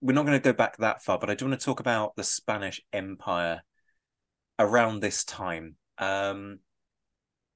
we're 0.00 0.12
not 0.12 0.24
going 0.24 0.38
to 0.38 0.44
go 0.44 0.52
back 0.52 0.76
that 0.78 1.02
far, 1.02 1.18
but 1.18 1.30
I 1.30 1.34
do 1.34 1.46
want 1.46 1.58
to 1.58 1.64
talk 1.64 1.80
about 1.80 2.14
the 2.16 2.24
Spanish 2.24 2.80
Empire 2.92 3.62
around 4.58 5.00
this 5.00 5.24
time. 5.24 5.76
Um, 5.98 6.60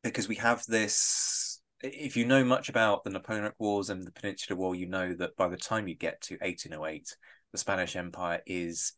because 0.02 0.28
we 0.28 0.36
have 0.36 0.64
this 0.66 1.49
if 1.82 2.16
you 2.16 2.26
know 2.26 2.44
much 2.44 2.68
about 2.68 3.04
the 3.04 3.10
Napoleonic 3.10 3.54
Wars 3.58 3.90
and 3.90 4.06
the 4.06 4.12
Peninsular 4.12 4.58
War, 4.58 4.74
you 4.74 4.86
know 4.86 5.14
that 5.14 5.36
by 5.36 5.48
the 5.48 5.56
time 5.56 5.88
you 5.88 5.94
get 5.94 6.20
to 6.22 6.34
1808, 6.34 7.16
the 7.52 7.58
Spanish 7.58 7.96
Empire 7.96 8.40
is 8.46 8.92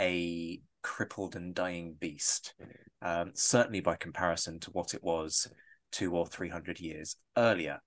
a 0.00 0.60
crippled 0.82 1.36
and 1.36 1.54
dying 1.54 1.96
beast, 1.98 2.54
um, 3.02 3.32
certainly 3.34 3.80
by 3.80 3.96
comparison 3.96 4.60
to 4.60 4.70
what 4.70 4.94
it 4.94 5.02
was 5.02 5.48
two 5.90 6.14
or 6.14 6.26
three 6.26 6.48
hundred 6.48 6.80
years 6.80 7.16
earlier. 7.36 7.80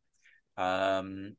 Um, 0.57 1.35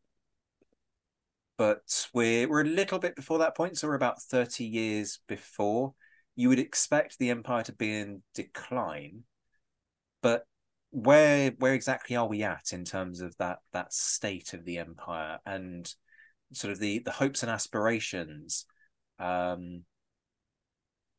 but 1.59 2.09
we're 2.14 2.49
we're 2.49 2.62
a 2.62 2.64
little 2.64 2.99
bit 2.99 3.14
before 3.14 3.38
that 3.38 3.57
point, 3.57 3.78
so 3.78 3.88
we're 3.88 3.95
about 3.95 4.23
thirty 4.23 4.64
years 4.64 5.21
before. 5.28 5.95
You 6.35 6.49
would 6.49 6.59
expect 6.59 7.19
the 7.19 7.31
empire 7.31 7.62
to 7.64 7.73
be 7.73 7.95
in 7.95 8.23
decline, 8.35 9.25
but 10.23 10.47
where 10.92 11.52
where 11.58 11.72
exactly 11.72 12.16
are 12.16 12.28
we 12.28 12.42
at 12.42 12.72
in 12.72 12.84
terms 12.84 13.20
of 13.22 13.34
that 13.38 13.58
that 13.72 13.92
state 13.92 14.52
of 14.52 14.64
the 14.64 14.78
empire 14.78 15.38
and 15.46 15.94
sort 16.52 16.70
of 16.70 16.78
the 16.78 16.99
the 17.00 17.11
hopes 17.11 17.42
and 17.42 17.50
aspirations 17.50 18.66
um 19.18 19.84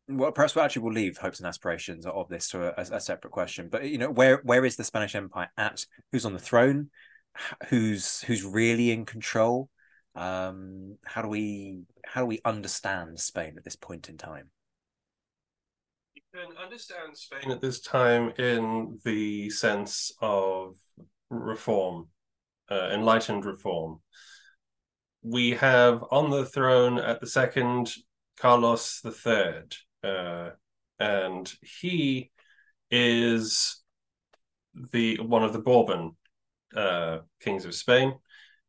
well 0.08 0.32
perhaps 0.32 0.56
we 0.56 0.62
actually 0.62 0.84
will 0.84 0.92
leave 0.92 1.18
hopes 1.18 1.40
and 1.40 1.48
aspirations 1.48 2.06
of 2.06 2.30
this 2.30 2.50
to 2.50 2.68
a, 2.80 2.96
a, 2.96 3.00
separate 3.00 3.32
question 3.32 3.68
but 3.68 3.86
you 3.86 3.98
know 3.98 4.12
where 4.12 4.42
where 4.44 4.64
is 4.64 4.76
the 4.76 4.84
spanish 4.84 5.16
empire 5.16 5.50
at? 5.58 5.86
Who's 6.12 6.26
on 6.26 6.34
the 6.34 6.40
throne? 6.40 6.90
Who's 7.70 8.22
who's 8.22 8.44
really 8.44 8.92
in 8.92 9.06
control? 9.06 9.70
Um 10.16 10.98
how 11.04 11.24
do 11.24 11.30
we 11.30 11.82
how 12.06 12.22
do 12.22 12.28
we 12.28 12.42
understand 12.46 13.20
spain 13.20 13.56
at 13.58 13.64
this 13.64 13.76
point 13.76 14.10
in 14.10 14.18
time 14.18 14.52
can 16.34 16.58
understand 16.58 17.16
Spain 17.16 17.52
at 17.52 17.62
this 17.62 17.80
time 17.80 18.32
in 18.40 19.00
the 19.06 19.52
sense 19.52 20.12
of 20.20 20.76
reform, 21.30 22.08
uh, 22.72 22.90
enlightened 22.92 23.46
reform. 23.46 24.00
We 25.22 25.52
have 25.52 26.04
on 26.10 26.32
the 26.32 26.46
throne 26.46 26.98
at 26.98 27.22
the 27.22 27.28
second 27.28 27.94
Carlos 28.40 29.02
III, 29.06 29.64
uh, 30.04 30.50
and 31.00 31.54
he 31.62 32.32
is 32.90 33.84
the 34.92 35.20
one 35.20 35.44
of 35.44 35.54
the 35.54 35.60
Bourbon 35.60 36.18
uh, 36.76 37.20
kings 37.42 37.66
of 37.66 37.76
Spain, 37.76 38.16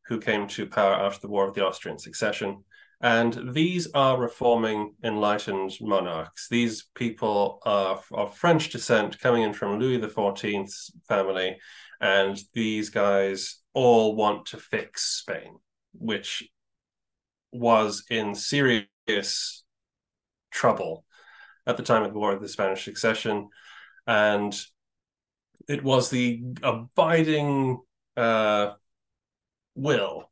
who 0.05 0.19
came 0.19 0.47
to 0.49 0.67
power 0.67 0.93
after 0.93 1.21
the 1.21 1.29
War 1.31 1.47
of 1.47 1.55
the 1.55 1.65
Austrian 1.65 1.97
Succession. 1.97 2.63
And 3.05 3.53
these 3.53 3.87
are 3.93 4.19
reforming 4.19 4.95
enlightened 5.03 5.73
monarchs. 5.79 6.47
These 6.49 6.87
people 6.95 7.59
are 7.63 8.01
of 8.11 8.35
French 8.35 8.71
descent, 8.71 9.19
coming 9.19 9.43
in 9.43 9.53
from 9.53 9.79
Louis 9.79 9.99
XIV's 9.99 10.91
family. 11.07 11.57
And 12.01 12.35
these 12.55 12.89
guys 12.89 13.59
all 13.75 14.15
want 14.15 14.47
to 14.47 14.57
fix 14.57 15.03
Spain, 15.03 15.59
which 15.93 16.49
was 17.51 18.05
in 18.09 18.33
serious 18.33 19.63
trouble 20.49 21.05
at 21.67 21.77
the 21.77 21.83
time 21.83 22.01
of 22.01 22.11
the 22.11 22.17
War 22.17 22.33
of 22.33 22.41
the 22.41 22.49
Spanish 22.49 22.85
Succession. 22.85 23.49
And 24.07 24.59
it 25.69 25.83
was 25.83 26.09
the 26.09 26.41
abiding 26.63 27.81
uh, 28.17 28.71
will 29.75 30.31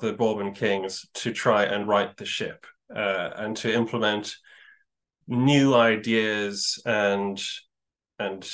the 0.00 0.12
Bourbon 0.12 0.52
kings 0.52 1.06
to 1.14 1.32
try 1.32 1.64
and 1.64 1.88
right 1.88 2.16
the 2.16 2.24
ship 2.24 2.66
uh, 2.94 3.30
and 3.36 3.56
to 3.58 3.72
implement 3.72 4.36
new 5.28 5.74
ideas 5.74 6.82
and 6.84 7.40
and 8.18 8.50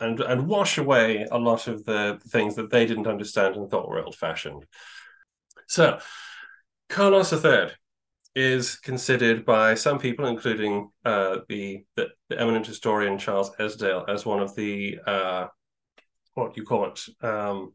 and 0.00 0.20
and 0.20 0.48
wash 0.48 0.78
away 0.78 1.26
a 1.30 1.38
lot 1.38 1.68
of 1.68 1.84
the 1.84 2.20
things 2.28 2.56
that 2.56 2.70
they 2.70 2.86
didn't 2.86 3.06
understand 3.06 3.56
and 3.56 3.70
thought 3.70 3.88
were 3.88 4.02
old 4.02 4.16
fashioned. 4.16 4.66
So, 5.68 5.98
Carlos 6.88 7.32
III 7.32 7.70
is 8.34 8.76
considered 8.76 9.44
by 9.44 9.74
some 9.74 9.98
people, 9.98 10.26
including 10.26 10.90
uh, 11.04 11.38
the, 11.48 11.84
the, 11.96 12.08
the 12.28 12.40
eminent 12.40 12.66
historian 12.66 13.18
Charles 13.18 13.54
Esdaile, 13.56 14.08
as 14.08 14.26
one 14.26 14.40
of 14.40 14.54
the 14.54 14.98
uh, 15.06 15.46
what 16.34 16.56
you 16.56 16.64
call 16.64 16.86
it 16.86 17.24
um, 17.24 17.72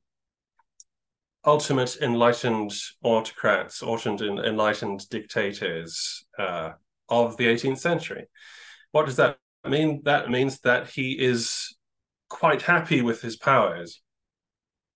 ultimate 1.48 1.96
enlightened 2.02 2.74
autocrats, 3.04 3.82
ultimate 3.82 4.22
enlightened 4.22 5.08
dictators 5.10 6.26
uh, 6.38 6.72
of 7.08 7.38
the 7.38 7.46
18th 7.46 7.80
century. 7.80 8.26
What 8.92 9.06
does 9.06 9.16
that 9.16 9.38
mean? 9.66 10.02
That 10.04 10.30
means 10.30 10.60
that 10.60 10.90
he 10.90 11.14
is 11.14 11.76
quite 12.30 12.64
happy 12.64 13.02
with 13.02 13.22
his 13.22 13.38
powers, 13.38 14.02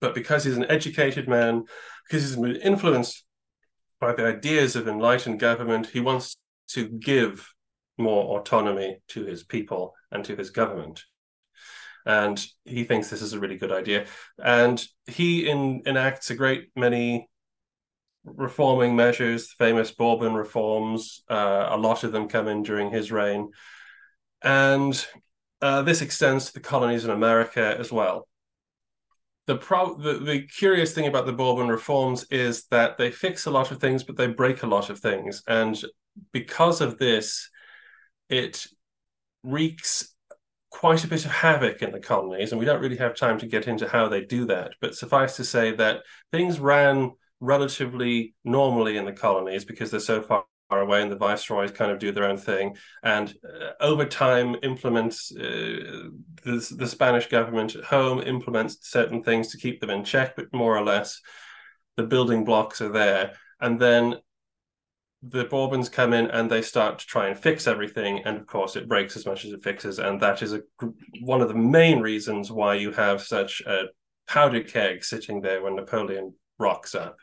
but 0.00 0.14
because 0.14 0.44
he's 0.44 0.58
an 0.58 0.70
educated 0.70 1.26
man, 1.26 1.64
because 2.06 2.22
he's 2.22 2.36
been 2.36 2.56
influenced 2.56 3.24
by 3.98 4.12
the 4.12 4.26
ideas 4.26 4.76
of 4.76 4.86
enlightened 4.86 5.40
government, 5.40 5.86
he 5.86 6.00
wants 6.00 6.36
to 6.68 6.86
give 6.86 7.48
more 7.96 8.38
autonomy 8.38 8.98
to 9.08 9.24
his 9.24 9.42
people 9.42 9.94
and 10.10 10.24
to 10.26 10.36
his 10.36 10.50
government 10.50 11.02
and 12.04 12.44
he 12.64 12.84
thinks 12.84 13.08
this 13.08 13.22
is 13.22 13.32
a 13.32 13.40
really 13.40 13.56
good 13.56 13.72
idea. 13.72 14.06
And 14.42 14.84
he 15.06 15.48
in, 15.48 15.82
enacts 15.86 16.30
a 16.30 16.34
great 16.34 16.70
many 16.76 17.28
reforming 18.24 18.94
measures, 18.94 19.52
famous 19.52 19.90
Bourbon 19.90 20.34
reforms. 20.34 21.22
Uh, 21.28 21.68
a 21.70 21.76
lot 21.76 22.04
of 22.04 22.12
them 22.12 22.28
come 22.28 22.48
in 22.48 22.62
during 22.62 22.90
his 22.90 23.10
reign, 23.10 23.50
and 24.42 25.06
uh, 25.60 25.82
this 25.82 26.02
extends 26.02 26.46
to 26.46 26.54
the 26.54 26.60
colonies 26.60 27.04
in 27.04 27.10
America 27.10 27.76
as 27.78 27.92
well. 27.92 28.28
The, 29.46 29.56
pro- 29.56 29.98
the 29.98 30.14
the 30.14 30.42
curious 30.42 30.94
thing 30.94 31.08
about 31.08 31.26
the 31.26 31.32
Bourbon 31.32 31.68
reforms 31.68 32.24
is 32.30 32.64
that 32.66 32.96
they 32.96 33.10
fix 33.10 33.46
a 33.46 33.50
lot 33.50 33.72
of 33.72 33.80
things, 33.80 34.04
but 34.04 34.16
they 34.16 34.28
break 34.28 34.62
a 34.62 34.68
lot 34.68 34.88
of 34.88 35.00
things, 35.00 35.42
and 35.48 35.82
because 36.32 36.80
of 36.80 36.98
this, 36.98 37.50
it 38.28 38.66
wreaks 39.42 40.11
quite 40.72 41.04
a 41.04 41.08
bit 41.08 41.24
of 41.24 41.30
havoc 41.30 41.82
in 41.82 41.92
the 41.92 42.00
colonies, 42.00 42.50
and 42.50 42.58
we 42.58 42.64
don't 42.64 42.80
really 42.80 42.96
have 42.96 43.14
time 43.14 43.38
to 43.38 43.46
get 43.46 43.68
into 43.68 43.86
how 43.86 44.08
they 44.08 44.24
do 44.24 44.46
that. 44.46 44.72
But 44.80 44.96
suffice 44.96 45.36
to 45.36 45.44
say 45.44 45.72
that 45.76 46.02
things 46.32 46.58
ran 46.58 47.12
relatively 47.40 48.34
normally 48.44 48.96
in 48.96 49.04
the 49.04 49.12
colonies 49.12 49.64
because 49.64 49.90
they're 49.90 50.00
so 50.00 50.22
far 50.22 50.44
away 50.70 51.02
and 51.02 51.12
the 51.12 51.16
viceroys 51.16 51.70
kind 51.70 51.90
of 51.90 51.98
do 51.98 52.12
their 52.12 52.24
own 52.24 52.38
thing 52.38 52.74
and 53.02 53.34
uh, 53.44 53.72
over 53.80 54.06
time 54.06 54.56
implements 54.62 55.30
uh, 55.36 56.08
the, 56.44 56.74
the 56.78 56.86
spanish 56.86 57.26
government 57.26 57.74
at 57.74 57.84
home 57.84 58.22
implements 58.22 58.78
certain 58.88 59.22
things 59.22 59.48
to 59.48 59.58
keep 59.58 59.80
them 59.80 59.90
in 59.90 60.02
check 60.02 60.34
but 60.34 60.50
more 60.50 60.74
or 60.74 60.82
less 60.82 61.20
the 61.98 62.02
building 62.02 62.42
blocks 62.42 62.80
are 62.80 62.88
there 62.88 63.34
and 63.60 63.78
then 63.78 64.14
the 65.22 65.44
Bourbons 65.44 65.88
come 65.88 66.12
in 66.12 66.26
and 66.26 66.50
they 66.50 66.62
start 66.62 66.98
to 66.98 67.06
try 67.06 67.28
and 67.28 67.38
fix 67.38 67.66
everything, 67.66 68.22
and 68.24 68.36
of 68.36 68.46
course 68.46 68.74
it 68.74 68.88
breaks 68.88 69.16
as 69.16 69.24
much 69.24 69.44
as 69.44 69.52
it 69.52 69.62
fixes, 69.62 69.98
and 69.98 70.20
that 70.20 70.42
is 70.42 70.52
a 70.52 70.62
one 71.20 71.40
of 71.40 71.48
the 71.48 71.54
main 71.54 72.00
reasons 72.00 72.50
why 72.50 72.74
you 72.74 72.90
have 72.92 73.22
such 73.22 73.60
a 73.62 73.84
powder 74.26 74.62
keg 74.62 75.04
sitting 75.04 75.40
there 75.40 75.62
when 75.62 75.76
Napoleon 75.76 76.34
rocks 76.58 76.94
up. 76.94 77.16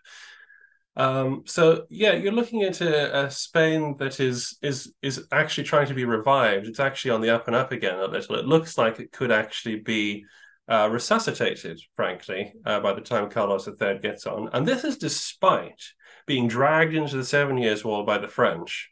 Um, 0.96 1.44
so 1.46 1.86
yeah, 1.89 2.13
you're 2.13 2.32
looking 2.32 2.63
at 2.63 2.82
a, 2.82 3.25
a, 3.25 3.32
Spain 3.32 3.96
that 4.00 4.20
is 4.20 4.58
is 4.62 4.94
is 5.01 5.27
actually 5.32 5.65
trying 5.65 5.88
to 5.88 5.94
be 5.94 6.06
revived. 6.06 6.68
It's 6.68 6.79
actually 6.79 7.12
on 7.12 7.22
the 7.22 7.29
up 7.29 7.48
and 7.48 7.56
up 7.56 7.72
again 7.72 8.00
a 8.00 8.06
little. 8.06 8.36
It 8.36 8.46
looks 8.46 8.77
like 8.77 9.00
it 9.00 9.12
could 9.12 9.32
actually 9.32 9.77
be 9.77 10.25
uh, 10.70 10.89
resuscitated, 10.91 11.82
frankly, 11.96 12.53
uh, 12.65 12.79
by 12.79 12.94
the 12.94 13.01
time 13.01 13.29
Carlos 13.29 13.68
III 13.68 14.00
gets 14.00 14.25
on. 14.25 14.50
And 14.53 14.65
this 14.65 14.84
is 14.84 14.98
despite 14.98 15.84
being 16.29 16.48
dragged 16.48 16.93
into 16.93 17.17
the 17.17 17.25
Seven 17.25 17.57
Years' 17.57 17.83
War 17.83 18.05
by 18.05 18.19
the 18.19 18.27
French 18.27 18.91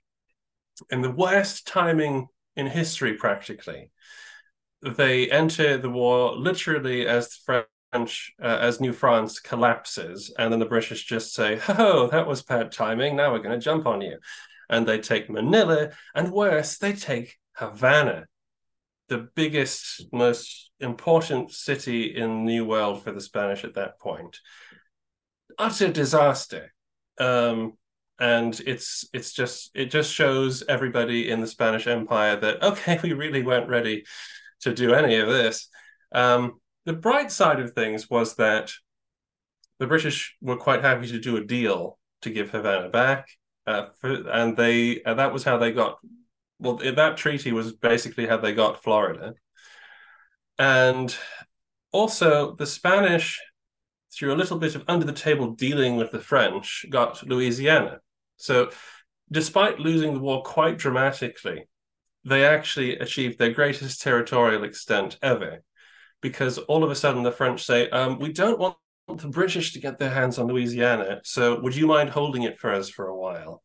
in 0.90 1.02
the 1.02 1.12
worst 1.12 1.68
timing 1.68 2.30
in 2.56 2.66
history, 2.66 3.14
practically. 3.14 3.92
They 4.82 5.30
enter 5.30 5.78
the 5.78 5.92
war 5.92 6.36
literally 6.36 7.06
as 7.06 7.30
the 7.30 7.68
French, 7.94 8.34
uh, 8.42 8.58
as 8.60 8.82
New 8.82 8.92
France 8.92 9.40
collapses, 9.40 10.34
and 10.40 10.52
then 10.52 10.60
the 10.60 10.66
British 10.66 11.06
just 11.06 11.36
say, 11.36 11.62
"Oh, 11.70 12.08
that 12.08 12.26
was 12.26 12.42
bad 12.42 12.72
timing. 12.72 13.16
Now 13.16 13.32
we're 13.32 13.46
going 13.46 13.60
to 13.60 13.64
jump 13.64 13.86
on 13.86 14.02
you," 14.02 14.18
and 14.68 14.88
they 14.88 15.00
take 15.00 15.30
Manila, 15.30 15.92
and 16.16 16.32
worse, 16.32 16.80
they 16.80 16.94
take 16.94 17.38
Havana, 17.54 18.26
the 19.10 19.30
biggest, 19.36 20.12
most 20.12 20.72
important 20.80 21.52
city 21.52 22.16
in 22.16 22.30
the 22.30 22.52
New 22.52 22.66
World 22.66 23.04
for 23.04 23.12
the 23.12 23.22
Spanish 23.22 23.64
at 23.64 23.76
that 23.76 24.00
point. 24.00 24.40
Utter 25.60 25.92
disaster. 25.92 26.74
Um, 27.20 27.74
and 28.20 28.60
it's 28.66 29.08
it's 29.14 29.32
just 29.32 29.72
it 29.76 29.92
just 29.92 30.12
shows 30.12 30.64
everybody 30.68 31.30
in 31.30 31.40
the 31.40 31.48
Spanish 31.48 31.88
Empire 31.88 32.36
that 32.36 32.64
okay, 32.64 33.00
we 33.04 33.14
really 33.14 33.44
weren't 33.44 33.70
ready 33.70 34.04
to 34.62 34.74
do 34.74 34.94
any 34.94 35.18
of 35.18 35.28
this. 35.28 35.70
Um, 36.12 36.60
the 36.86 36.94
bright 36.94 37.32
side 37.32 37.60
of 37.60 37.74
things 37.74 38.10
was 38.10 38.36
that 38.36 38.72
the 39.80 39.88
British 39.88 40.36
were 40.42 40.58
quite 40.58 40.82
happy 40.82 41.08
to 41.08 41.20
do 41.20 41.38
a 41.38 41.44
deal 41.44 42.00
to 42.22 42.32
give 42.32 42.50
Havana 42.50 42.90
back, 42.90 43.28
uh, 43.68 43.88
for, 44.00 44.28
and 44.30 44.58
they 44.58 45.02
and 45.04 45.20
that 45.20 45.34
was 45.34 45.44
how 45.44 45.58
they 45.58 45.72
got 45.72 46.00
well, 46.60 46.78
that 46.78 47.18
treaty 47.18 47.52
was 47.52 47.74
basically 47.74 48.26
how 48.26 48.38
they 48.38 48.54
got 48.54 48.84
Florida. 48.84 49.36
And 50.58 51.16
also, 51.92 52.56
the 52.56 52.66
Spanish, 52.66 53.40
through 54.14 54.34
a 54.34 54.36
little 54.36 54.58
bit 54.58 54.76
of 54.76 54.84
under 54.88 55.06
the 55.06 55.14
table 55.14 55.52
dealing 55.52 55.96
with 55.96 56.12
the 56.12 56.20
French, 56.20 56.86
got 56.90 57.26
Louisiana. 57.28 58.00
So, 58.38 58.72
despite 59.32 59.80
losing 59.80 60.14
the 60.14 60.20
war 60.20 60.44
quite 60.44 60.78
dramatically, 60.78 61.68
they 62.24 62.46
actually 62.46 62.98
achieved 62.98 63.40
their 63.40 63.52
greatest 63.52 64.02
territorial 64.02 64.64
extent 64.64 65.18
ever. 65.22 65.64
Because 66.22 66.58
all 66.58 66.84
of 66.84 66.90
a 66.90 66.96
sudden, 66.96 67.24
the 67.24 67.32
French 67.32 67.64
say, 67.64 67.90
um, 67.90 68.20
We 68.20 68.32
don't 68.32 68.60
want 68.60 68.78
the 69.08 69.28
British 69.28 69.74
to 69.74 69.80
get 69.80 70.00
their 70.00 70.10
hands 70.10 70.40
on 70.40 70.48
Louisiana. 70.48 71.22
So, 71.24 71.60
would 71.62 71.76
you 71.76 71.88
mind 71.88 72.10
holding 72.10 72.44
it 72.44 72.60
for 72.60 72.74
us 72.74 72.90
for 72.90 73.08
a 73.08 73.18
while? 73.18 73.62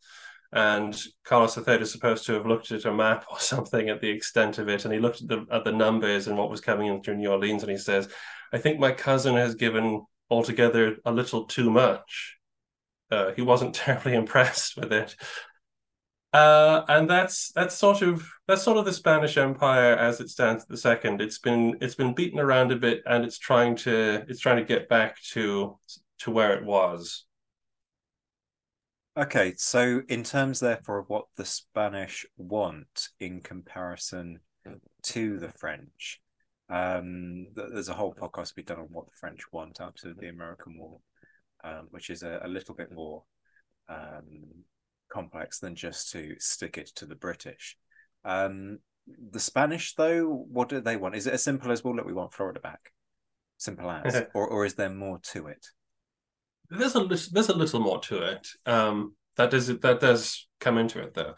and 0.52 1.00
Carlos 1.24 1.56
III 1.56 1.80
is 1.80 1.90
supposed 1.90 2.26
to 2.26 2.34
have 2.34 2.46
looked 2.46 2.70
at 2.72 2.84
a 2.84 2.92
map 2.92 3.24
or 3.30 3.40
something 3.40 3.88
at 3.88 4.00
the 4.00 4.10
extent 4.10 4.58
of 4.58 4.68
it, 4.68 4.84
and 4.84 4.92
he 4.92 5.00
looked 5.00 5.22
at 5.22 5.28
the 5.28 5.46
at 5.50 5.64
the 5.64 5.72
numbers 5.72 6.28
and 6.28 6.36
what 6.36 6.50
was 6.50 6.60
coming 6.60 6.88
in 6.88 7.02
through 7.02 7.16
New 7.16 7.30
Orleans, 7.30 7.62
and 7.62 7.72
he 7.72 7.78
says, 7.78 8.08
"I 8.52 8.58
think 8.58 8.78
my 8.78 8.92
cousin 8.92 9.34
has 9.36 9.54
given 9.54 10.04
altogether 10.32 10.96
a 11.04 11.12
little 11.12 11.44
too 11.44 11.70
much." 11.70 12.38
Uh, 13.10 13.32
he 13.32 13.42
wasn't 13.42 13.74
terribly 13.84 14.14
impressed 14.14 14.76
with 14.76 14.92
it, 14.92 15.14
uh, 16.32 16.82
and 16.88 17.10
that's 17.10 17.52
that's 17.52 17.76
sort 17.76 18.00
of 18.00 18.26
that's 18.48 18.62
sort 18.62 18.78
of 18.78 18.86
the 18.86 18.92
Spanish 18.92 19.36
Empire 19.36 19.94
as 19.94 20.20
it 20.20 20.30
stands 20.30 20.62
at 20.62 20.68
the 20.68 20.76
second. 20.78 21.20
It's 21.20 21.38
been 21.38 21.76
it's 21.82 21.94
been 21.94 22.14
beaten 22.14 22.40
around 22.40 22.72
a 22.72 22.76
bit, 22.76 23.02
and 23.04 23.24
it's 23.24 23.38
trying 23.38 23.76
to 23.76 24.24
it's 24.28 24.40
trying 24.40 24.56
to 24.56 24.64
get 24.64 24.88
back 24.88 25.20
to 25.32 25.78
to 26.20 26.30
where 26.30 26.54
it 26.54 26.64
was. 26.64 27.26
Okay, 29.14 29.52
so 29.58 30.00
in 30.08 30.24
terms, 30.24 30.58
therefore, 30.58 31.00
of 31.00 31.10
what 31.10 31.26
the 31.36 31.44
Spanish 31.44 32.24
want 32.38 33.10
in 33.20 33.42
comparison 33.42 34.40
to 35.02 35.38
the 35.38 35.50
French, 35.50 36.21
um, 36.72 37.46
there's 37.54 37.88
a 37.88 37.94
whole 37.94 38.14
podcast 38.14 38.48
to 38.48 38.54
be 38.54 38.62
done 38.62 38.78
on 38.78 38.88
what 38.90 39.06
the 39.06 39.16
French 39.18 39.40
want 39.52 39.80
after 39.80 40.14
the 40.14 40.28
American 40.28 40.78
War, 40.78 41.00
um, 41.64 41.88
which 41.90 42.08
is 42.08 42.22
a, 42.22 42.40
a, 42.42 42.48
little 42.48 42.74
bit 42.74 42.92
more 42.92 43.24
um, 43.88 44.44
complex 45.10 45.58
than 45.58 45.74
just 45.74 46.10
to 46.12 46.34
stick 46.38 46.78
it 46.78 46.90
to 46.96 47.06
the 47.06 47.14
British. 47.14 47.76
Um, 48.24 48.78
the 49.30 49.40
Spanish, 49.40 49.94
though, 49.96 50.46
what 50.50 50.68
do 50.68 50.80
they 50.80 50.96
want? 50.96 51.14
Is 51.14 51.26
it 51.26 51.34
as 51.34 51.44
simple 51.44 51.70
as, 51.70 51.84
well, 51.84 51.94
look, 51.94 52.06
we 52.06 52.14
want 52.14 52.32
Florida 52.32 52.60
back? 52.60 52.92
Simple 53.58 53.90
as, 53.90 54.22
or, 54.34 54.48
or 54.48 54.64
is 54.64 54.74
there 54.74 54.88
more 54.88 55.20
to 55.32 55.48
it? 55.48 55.66
there's 56.78 56.96
a 56.96 57.04
there's 57.04 57.48
a 57.48 57.56
little 57.56 57.80
more 57.80 58.00
to 58.00 58.22
it. 58.22 58.48
Um, 58.66 59.14
that 59.36 59.50
does 59.50 59.66
that 59.66 60.00
does 60.00 60.48
come 60.60 60.78
into 60.78 61.00
it 61.00 61.14
though. 61.14 61.34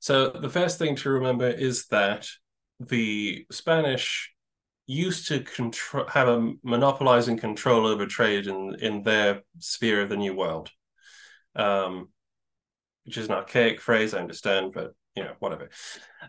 So 0.00 0.30
the 0.30 0.50
first 0.50 0.78
thing 0.78 0.96
to 0.96 1.10
remember 1.10 1.48
is 1.48 1.86
that 1.86 2.28
the 2.78 3.46
Spanish 3.50 4.32
used 4.86 5.28
to 5.28 5.40
control 5.40 6.06
have 6.06 6.28
a 6.28 6.52
monopolizing 6.62 7.38
control 7.38 7.86
over 7.86 8.06
trade 8.06 8.46
in 8.46 8.76
in 8.80 9.02
their 9.02 9.42
sphere 9.58 10.02
of 10.02 10.08
the 10.08 10.16
new 10.16 10.34
world, 10.34 10.70
um, 11.54 12.08
which 13.04 13.18
is 13.18 13.26
an 13.26 13.34
archaic 13.34 13.80
phrase, 13.80 14.14
I 14.14 14.20
understand, 14.20 14.72
but 14.72 14.92
you 15.14 15.24
know 15.24 15.34
whatever. 15.38 15.70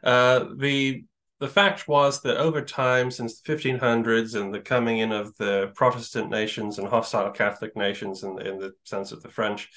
Uh, 0.03 0.45
the 0.57 1.05
the 1.39 1.47
fact 1.47 1.87
was 1.87 2.21
that 2.21 2.37
over 2.37 2.61
time, 2.61 3.11
since 3.11 3.39
the 3.39 3.53
1500s 3.53 4.33
and 4.33 4.51
the 4.51 4.59
coming 4.59 4.99
in 4.99 5.11
of 5.11 5.35
the 5.37 5.71
Protestant 5.75 6.31
nations 6.31 6.79
and 6.79 6.87
hostile 6.87 7.29
Catholic 7.29 7.75
nations, 7.75 8.23
in, 8.23 8.41
in 8.41 8.57
the 8.57 8.73
sense 8.85 9.11
of 9.11 9.21
the 9.21 9.29
French, 9.29 9.69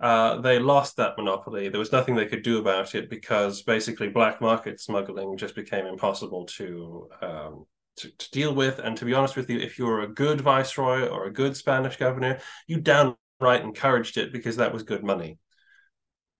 uh, 0.00 0.40
they 0.40 0.58
lost 0.58 0.96
that 0.96 1.16
monopoly. 1.16 1.68
There 1.68 1.78
was 1.78 1.92
nothing 1.92 2.16
they 2.16 2.26
could 2.26 2.42
do 2.42 2.58
about 2.58 2.94
it 2.94 3.08
because 3.08 3.62
basically 3.62 4.08
black 4.08 4.42
market 4.42 4.78
smuggling 4.78 5.38
just 5.38 5.54
became 5.54 5.86
impossible 5.86 6.44
to, 6.56 7.08
um, 7.22 7.66
to, 8.00 8.10
to 8.10 8.30
deal 8.30 8.54
with. 8.54 8.78
And 8.78 8.96
to 8.96 9.04
be 9.04 9.14
honest 9.14 9.36
with 9.36 9.48
you, 9.50 9.58
if 9.58 9.78
you 9.78 9.86
were 9.86 10.00
a 10.00 10.12
good 10.12 10.40
viceroy 10.40 11.06
or 11.06 11.24
a 11.26 11.32
good 11.32 11.56
Spanish 11.56 11.96
governor, 11.96 12.40
you 12.66 12.80
downright 12.80 13.16
encouraged 13.62 14.16
it 14.16 14.32
because 14.32 14.56
that 14.56 14.72
was 14.72 14.82
good 14.82 15.04
money. 15.04 15.38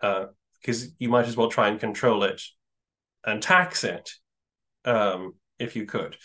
Because 0.01 0.85
uh, 0.85 0.89
you 0.99 1.09
might 1.09 1.27
as 1.27 1.37
well 1.37 1.51
try 1.51 1.69
and 1.69 1.81
control 1.81 2.25
it 2.25 2.43
and 3.25 3.43
tax 3.43 3.85
it 3.85 4.11
um, 4.85 5.35
if 5.59 5.77
you 5.77 5.87
could. 5.87 6.17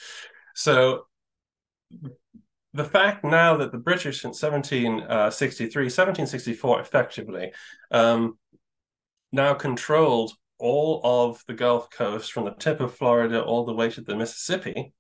So 0.56 1.08
the 2.74 2.86
fact 2.86 3.24
now 3.24 3.58
that 3.58 3.72
the 3.72 3.78
British 3.78 4.24
in 4.24 4.30
1763, 4.30 5.84
1764 5.84 6.82
effectively 6.82 7.52
um, 7.92 8.38
now 9.32 9.54
controlled 9.54 10.34
all 10.58 11.02
of 11.04 11.44
the 11.48 11.54
Gulf 11.54 11.90
Coast 11.90 12.32
from 12.32 12.46
the 12.46 12.52
tip 12.52 12.80
of 12.80 12.94
Florida 12.96 13.44
all 13.44 13.66
the 13.66 13.74
way 13.74 13.90
to 13.90 14.02
the 14.02 14.16
Mississippi, 14.16 14.94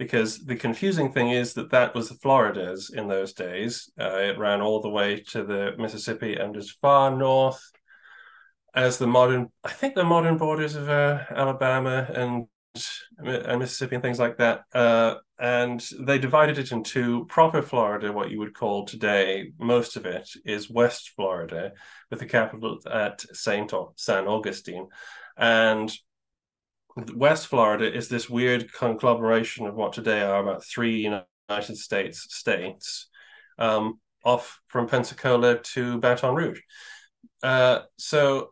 because 0.00 0.46
the 0.46 0.56
confusing 0.56 1.12
thing 1.12 1.28
is 1.28 1.52
that 1.52 1.70
that 1.72 1.94
was 1.94 2.08
the 2.08 2.14
Floridas 2.14 2.88
in 2.88 3.06
those 3.06 3.34
days. 3.34 3.92
Uh, 4.00 4.16
it 4.16 4.38
ran 4.38 4.62
all 4.62 4.80
the 4.80 4.88
way 4.88 5.20
to 5.28 5.44
the 5.44 5.74
Mississippi 5.76 6.36
and 6.36 6.56
as 6.56 6.70
far 6.70 7.14
north 7.14 7.62
as 8.74 8.96
the 8.96 9.06
modern, 9.06 9.48
I 9.62 9.72
think 9.72 9.94
the 9.94 10.04
modern 10.04 10.38
borders 10.38 10.74
of 10.74 10.88
uh, 10.88 11.24
Alabama 11.28 12.08
and 12.14 12.46
and 13.18 13.58
Mississippi 13.58 13.96
and 13.96 14.02
things 14.02 14.18
like 14.18 14.38
that. 14.38 14.62
Uh, 14.72 15.16
and 15.38 15.86
they 16.00 16.18
divided 16.18 16.56
it 16.56 16.72
into 16.72 17.26
proper 17.26 17.60
Florida, 17.60 18.10
what 18.10 18.30
you 18.30 18.38
would 18.38 18.54
call 18.54 18.86
today, 18.86 19.52
most 19.58 19.96
of 19.96 20.06
it 20.06 20.30
is 20.46 20.70
West 20.70 21.10
Florida, 21.14 21.72
with 22.08 22.20
the 22.20 22.26
capital 22.26 22.78
at 22.90 23.20
Saint 23.36 23.74
San 23.96 24.26
Augustine. 24.26 24.88
And 25.36 25.92
West 27.14 27.46
Florida 27.46 27.92
is 27.92 28.08
this 28.08 28.28
weird 28.28 28.72
conglomeration 28.72 29.66
of 29.66 29.74
what 29.74 29.92
today 29.92 30.22
are 30.22 30.42
about 30.42 30.64
three 30.64 31.00
United 31.48 31.76
States 31.76 32.26
states, 32.34 33.08
um, 33.58 34.00
off 34.24 34.60
from 34.68 34.88
Pensacola 34.88 35.58
to 35.58 35.98
Baton 35.98 36.34
Rouge. 36.34 36.60
Uh, 37.42 37.80
so 37.96 38.50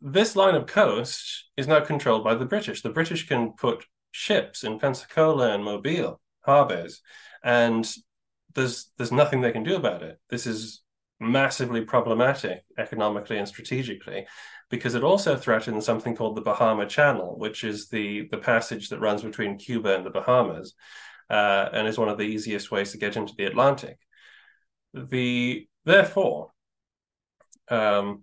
this 0.00 0.36
line 0.36 0.54
of 0.54 0.66
coast 0.66 1.48
is 1.56 1.66
now 1.66 1.80
controlled 1.80 2.24
by 2.24 2.34
the 2.34 2.44
British. 2.44 2.82
The 2.82 2.90
British 2.90 3.26
can 3.26 3.52
put 3.52 3.84
ships 4.12 4.62
in 4.62 4.78
Pensacola 4.78 5.54
and 5.54 5.64
Mobile 5.64 6.20
harbors, 6.42 7.00
and 7.42 7.90
there's 8.54 8.92
there's 8.96 9.12
nothing 9.12 9.40
they 9.40 9.52
can 9.52 9.64
do 9.64 9.76
about 9.76 10.02
it. 10.02 10.18
This 10.30 10.46
is 10.46 10.83
massively 11.24 11.82
problematic 11.82 12.64
economically 12.78 13.38
and 13.38 13.48
strategically 13.48 14.26
because 14.70 14.94
it 14.94 15.04
also 15.04 15.36
threatens 15.36 15.84
something 15.84 16.16
called 16.16 16.36
the 16.36 16.40
Bahama 16.40 16.86
Channel, 16.86 17.38
which 17.38 17.64
is 17.64 17.88
the 17.88 18.28
the 18.30 18.38
passage 18.38 18.88
that 18.88 19.00
runs 19.00 19.22
between 19.22 19.58
Cuba 19.58 19.94
and 19.94 20.04
the 20.04 20.10
Bahamas, 20.10 20.74
uh, 21.30 21.68
and 21.72 21.86
is 21.86 21.98
one 21.98 22.08
of 22.08 22.18
the 22.18 22.24
easiest 22.24 22.70
ways 22.70 22.92
to 22.92 22.98
get 22.98 23.16
into 23.16 23.34
the 23.36 23.44
Atlantic. 23.44 23.98
The 24.92 25.68
therefore, 25.84 26.52
um, 27.68 28.22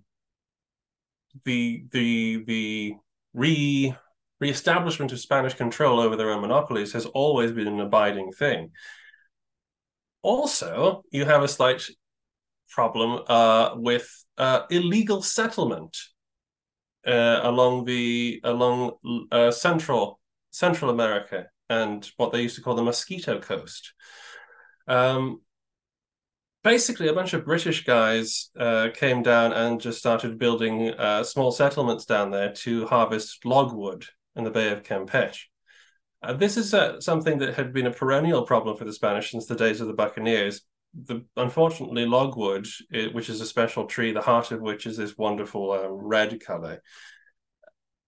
the 1.45 1.85
the 1.91 2.43
the 2.45 2.95
re 3.33 3.95
reestablishment 4.39 5.11
of 5.11 5.19
Spanish 5.19 5.53
control 5.53 5.99
over 5.99 6.15
their 6.15 6.31
own 6.31 6.41
monopolies 6.41 6.93
has 6.93 7.05
always 7.05 7.51
been 7.51 7.67
an 7.67 7.79
abiding 7.79 8.31
thing. 8.31 8.71
Also, 10.23 11.03
you 11.11 11.25
have 11.25 11.43
a 11.43 11.47
slight 11.47 11.87
problem 12.71 13.23
uh, 13.27 13.71
with 13.75 14.09
uh, 14.37 14.61
illegal 14.69 15.21
settlement 15.21 15.97
uh, 17.05 17.41
along 17.43 17.85
the 17.85 18.41
along 18.43 18.93
uh, 19.31 19.51
central 19.51 20.19
Central 20.51 20.91
America 20.91 21.47
and 21.69 22.09
what 22.17 22.31
they 22.31 22.41
used 22.41 22.55
to 22.55 22.61
call 22.61 22.75
the 22.75 22.83
Mosquito 22.83 23.39
Coast. 23.39 23.93
Um, 24.87 25.41
basically, 26.63 27.07
a 27.07 27.13
bunch 27.13 27.33
of 27.33 27.45
British 27.45 27.85
guys 27.85 28.49
uh, 28.59 28.89
came 28.93 29.23
down 29.23 29.53
and 29.53 29.79
just 29.79 29.99
started 29.99 30.37
building 30.37 30.93
small 31.23 31.51
settlements 31.51 32.05
down 32.05 32.31
there 32.31 32.51
to 32.51 32.87
harvest 32.87 33.45
logwood 33.45 34.05
in 34.35 34.43
the 34.43 34.51
Bay 34.51 34.71
of 34.71 34.83
Campeche. 34.83 35.45
Uh, 36.23 36.33
this 36.33 36.55
is 36.55 36.73
uh, 36.73 36.99
something 36.99 37.39
that 37.39 37.55
had 37.55 37.73
been 37.73 37.87
a 37.87 37.91
perennial 37.91 38.43
problem 38.43 38.77
for 38.77 38.85
the 38.85 38.93
Spanish 38.93 39.31
since 39.31 39.47
the 39.47 39.55
days 39.55 39.81
of 39.81 39.87
the 39.87 39.93
Buccaneers. 39.93 40.61
The, 40.93 41.25
unfortunately, 41.37 42.05
logwood, 42.05 42.67
it, 42.91 43.13
which 43.13 43.29
is 43.29 43.41
a 43.41 43.45
special 43.45 43.85
tree, 43.85 44.11
the 44.11 44.21
heart 44.21 44.51
of 44.51 44.61
which 44.61 44.85
is 44.85 44.97
this 44.97 45.17
wonderful 45.17 45.71
um, 45.71 45.91
red 45.91 46.43
color, 46.43 46.81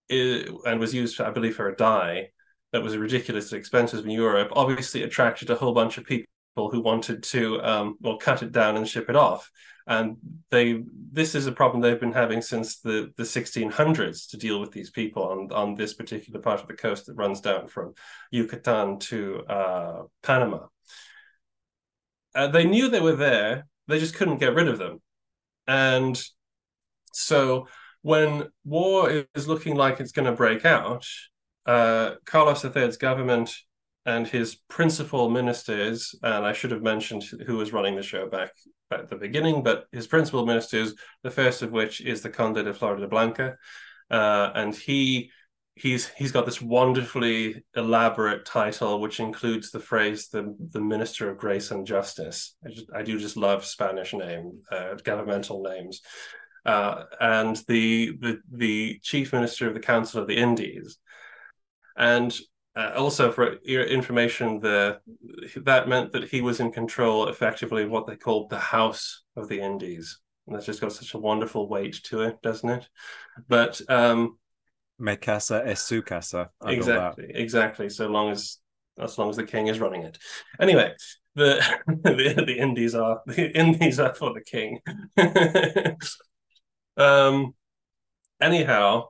it, 0.08 0.50
and 0.66 0.80
was 0.80 0.94
used, 0.94 1.20
I 1.20 1.30
believe, 1.30 1.56
for 1.56 1.68
a 1.68 1.76
dye 1.76 2.28
that 2.72 2.82
was 2.82 2.96
ridiculously 2.96 3.58
expensive 3.58 4.04
in 4.04 4.10
Europe, 4.10 4.50
obviously 4.52 5.02
attracted 5.02 5.48
a 5.50 5.54
whole 5.54 5.72
bunch 5.72 5.96
of 5.96 6.04
people 6.04 6.26
who 6.56 6.80
wanted 6.80 7.22
to 7.22 7.62
um, 7.62 7.96
well 8.00 8.18
cut 8.18 8.42
it 8.42 8.52
down 8.52 8.76
and 8.76 8.88
ship 8.88 9.08
it 9.08 9.16
off 9.16 9.50
and 9.86 10.16
they 10.50 10.82
this 11.12 11.34
is 11.34 11.46
a 11.46 11.52
problem 11.52 11.80
they've 11.80 12.00
been 12.00 12.12
having 12.12 12.40
since 12.40 12.80
the 12.80 13.12
the 13.16 13.22
1600s 13.22 14.30
to 14.30 14.36
deal 14.36 14.60
with 14.60 14.72
these 14.72 14.90
people 14.90 15.24
on 15.24 15.52
on 15.52 15.74
this 15.74 15.94
particular 15.94 16.40
part 16.40 16.60
of 16.60 16.68
the 16.68 16.74
coast 16.74 17.06
that 17.06 17.14
runs 17.14 17.40
down 17.40 17.68
from 17.68 17.92
Yucatan 18.30 18.98
to 18.98 19.40
uh, 19.48 20.02
Panama. 20.22 20.66
Uh, 22.34 22.48
they 22.48 22.64
knew 22.64 22.88
they 22.88 23.00
were 23.00 23.16
there, 23.16 23.66
they 23.86 23.98
just 23.98 24.14
couldn't 24.14 24.38
get 24.38 24.54
rid 24.54 24.68
of 24.68 24.78
them, 24.78 25.00
and 25.66 26.20
so 27.12 27.68
when 28.02 28.48
war 28.64 29.24
is 29.34 29.48
looking 29.48 29.76
like 29.76 30.00
it's 30.00 30.12
going 30.12 30.26
to 30.26 30.36
break 30.36 30.64
out, 30.64 31.06
uh, 31.66 32.16
Carlos 32.26 32.64
III's 32.64 32.98
government 32.98 33.54
and 34.04 34.26
his 34.26 34.56
principal 34.68 35.30
ministers, 35.30 36.14
and 36.22 36.44
I 36.44 36.52
should 36.52 36.72
have 36.72 36.82
mentioned 36.82 37.24
who 37.46 37.56
was 37.56 37.72
running 37.72 37.96
the 37.96 38.02
show 38.02 38.28
back 38.28 38.50
at 38.90 39.08
the 39.08 39.16
beginning, 39.16 39.62
but 39.62 39.86
his 39.92 40.06
principal 40.06 40.44
ministers, 40.44 40.94
the 41.22 41.30
first 41.30 41.62
of 41.62 41.72
which 41.72 42.00
is 42.02 42.20
the 42.20 42.28
Conde 42.28 42.56
de 42.56 42.74
Florida 42.74 43.06
Floridablanca, 43.06 43.56
uh, 44.10 44.50
and 44.54 44.74
he 44.74 45.30
he's 45.76 46.08
he's 46.10 46.32
got 46.32 46.46
this 46.46 46.62
wonderfully 46.62 47.64
elaborate 47.76 48.44
title 48.44 49.00
which 49.00 49.18
includes 49.18 49.70
the 49.70 49.80
phrase 49.80 50.28
the 50.28 50.54
the 50.70 50.80
minister 50.80 51.28
of 51.28 51.38
grace 51.38 51.70
and 51.70 51.86
justice 51.86 52.56
i, 52.64 52.70
just, 52.70 52.86
I 52.94 53.02
do 53.02 53.18
just 53.18 53.36
love 53.36 53.64
spanish 53.64 54.14
name 54.14 54.60
uh, 54.70 54.94
governmental 55.02 55.62
names 55.62 56.00
uh, 56.64 57.04
and 57.20 57.56
the, 57.68 58.16
the 58.20 58.38
the 58.50 59.00
chief 59.02 59.32
minister 59.32 59.66
of 59.68 59.74
the 59.74 59.80
council 59.80 60.20
of 60.20 60.28
the 60.28 60.36
indies 60.36 60.98
and 61.96 62.36
uh, 62.76 62.92
also, 62.96 63.30
for 63.30 63.58
your 63.62 63.84
information, 63.84 64.58
the 64.58 64.98
that 65.58 65.88
meant 65.88 66.10
that 66.10 66.24
he 66.24 66.40
was 66.40 66.58
in 66.58 66.72
control 66.72 67.28
effectively 67.28 67.84
of 67.84 67.90
what 67.90 68.06
they 68.06 68.16
called 68.16 68.50
the 68.50 68.58
House 68.58 69.22
of 69.36 69.48
the 69.48 69.60
Indies. 69.60 70.18
And 70.46 70.56
that's 70.56 70.66
just 70.66 70.80
got 70.80 70.92
such 70.92 71.14
a 71.14 71.18
wonderful 71.18 71.68
weight 71.68 72.00
to 72.04 72.22
it, 72.22 72.42
doesn't 72.42 72.68
it? 72.68 72.88
But 73.48 73.80
um 73.88 74.38
Me 74.98 75.16
casa 75.16 75.62
es 75.66 75.80
su 75.80 76.02
casa. 76.02 76.50
exactly, 76.66 77.30
exactly. 77.34 77.88
So 77.88 78.08
long 78.08 78.30
as 78.30 78.58
as 78.98 79.18
long 79.18 79.30
as 79.30 79.36
the 79.36 79.44
king 79.44 79.66
is 79.66 79.80
running 79.80 80.02
it. 80.02 80.18
Anyway, 80.60 80.94
the 81.34 81.60
the, 81.86 82.44
the 82.46 82.58
Indies 82.58 82.94
are 82.94 83.20
the 83.26 83.56
Indies 83.56 83.98
are 83.98 84.14
for 84.14 84.32
the 84.32 84.40
king. 84.40 84.80
um 86.96 87.54
anyhow, 88.40 89.08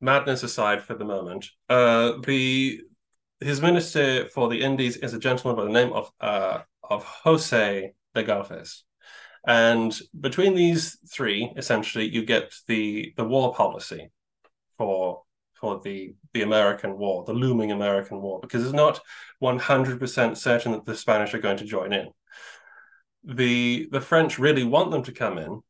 madness 0.00 0.42
aside 0.42 0.82
for 0.82 0.94
the 0.94 1.04
moment, 1.04 1.48
uh 1.68 2.12
the 2.24 2.80
his 3.40 3.60
minister 3.60 4.28
for 4.28 4.48
the 4.48 4.62
Indies 4.62 4.96
is 4.96 5.14
a 5.14 5.18
gentleman 5.18 5.56
by 5.56 5.64
the 5.64 5.84
name 5.84 5.92
of 5.92 6.10
uh, 6.20 6.60
of 6.82 7.04
Jose 7.04 7.92
de 8.14 8.22
Galvez. 8.22 8.84
And 9.46 9.98
between 10.18 10.54
these 10.54 10.98
three, 11.10 11.52
essentially, 11.56 12.08
you 12.08 12.24
get 12.24 12.52
the 12.66 13.12
the 13.16 13.24
war 13.24 13.54
policy 13.54 14.10
for 14.78 15.24
for 15.54 15.80
the 15.80 16.14
the 16.32 16.42
American 16.42 16.96
war, 16.96 17.24
the 17.24 17.32
looming 17.34 17.72
American 17.72 18.22
war, 18.22 18.40
because 18.40 18.64
it's 18.64 18.72
not 18.72 19.00
one 19.40 19.58
hundred 19.58 20.00
percent 20.00 20.38
certain 20.38 20.72
that 20.72 20.86
the 20.86 20.96
Spanish 20.96 21.34
are 21.34 21.40
going 21.40 21.58
to 21.58 21.64
join 21.64 21.92
in. 21.92 22.08
The 23.24 23.88
the 23.90 24.00
French 24.00 24.38
really 24.38 24.64
want 24.64 24.90
them 24.90 25.02
to 25.02 25.12
come 25.12 25.36
in, 25.36 25.60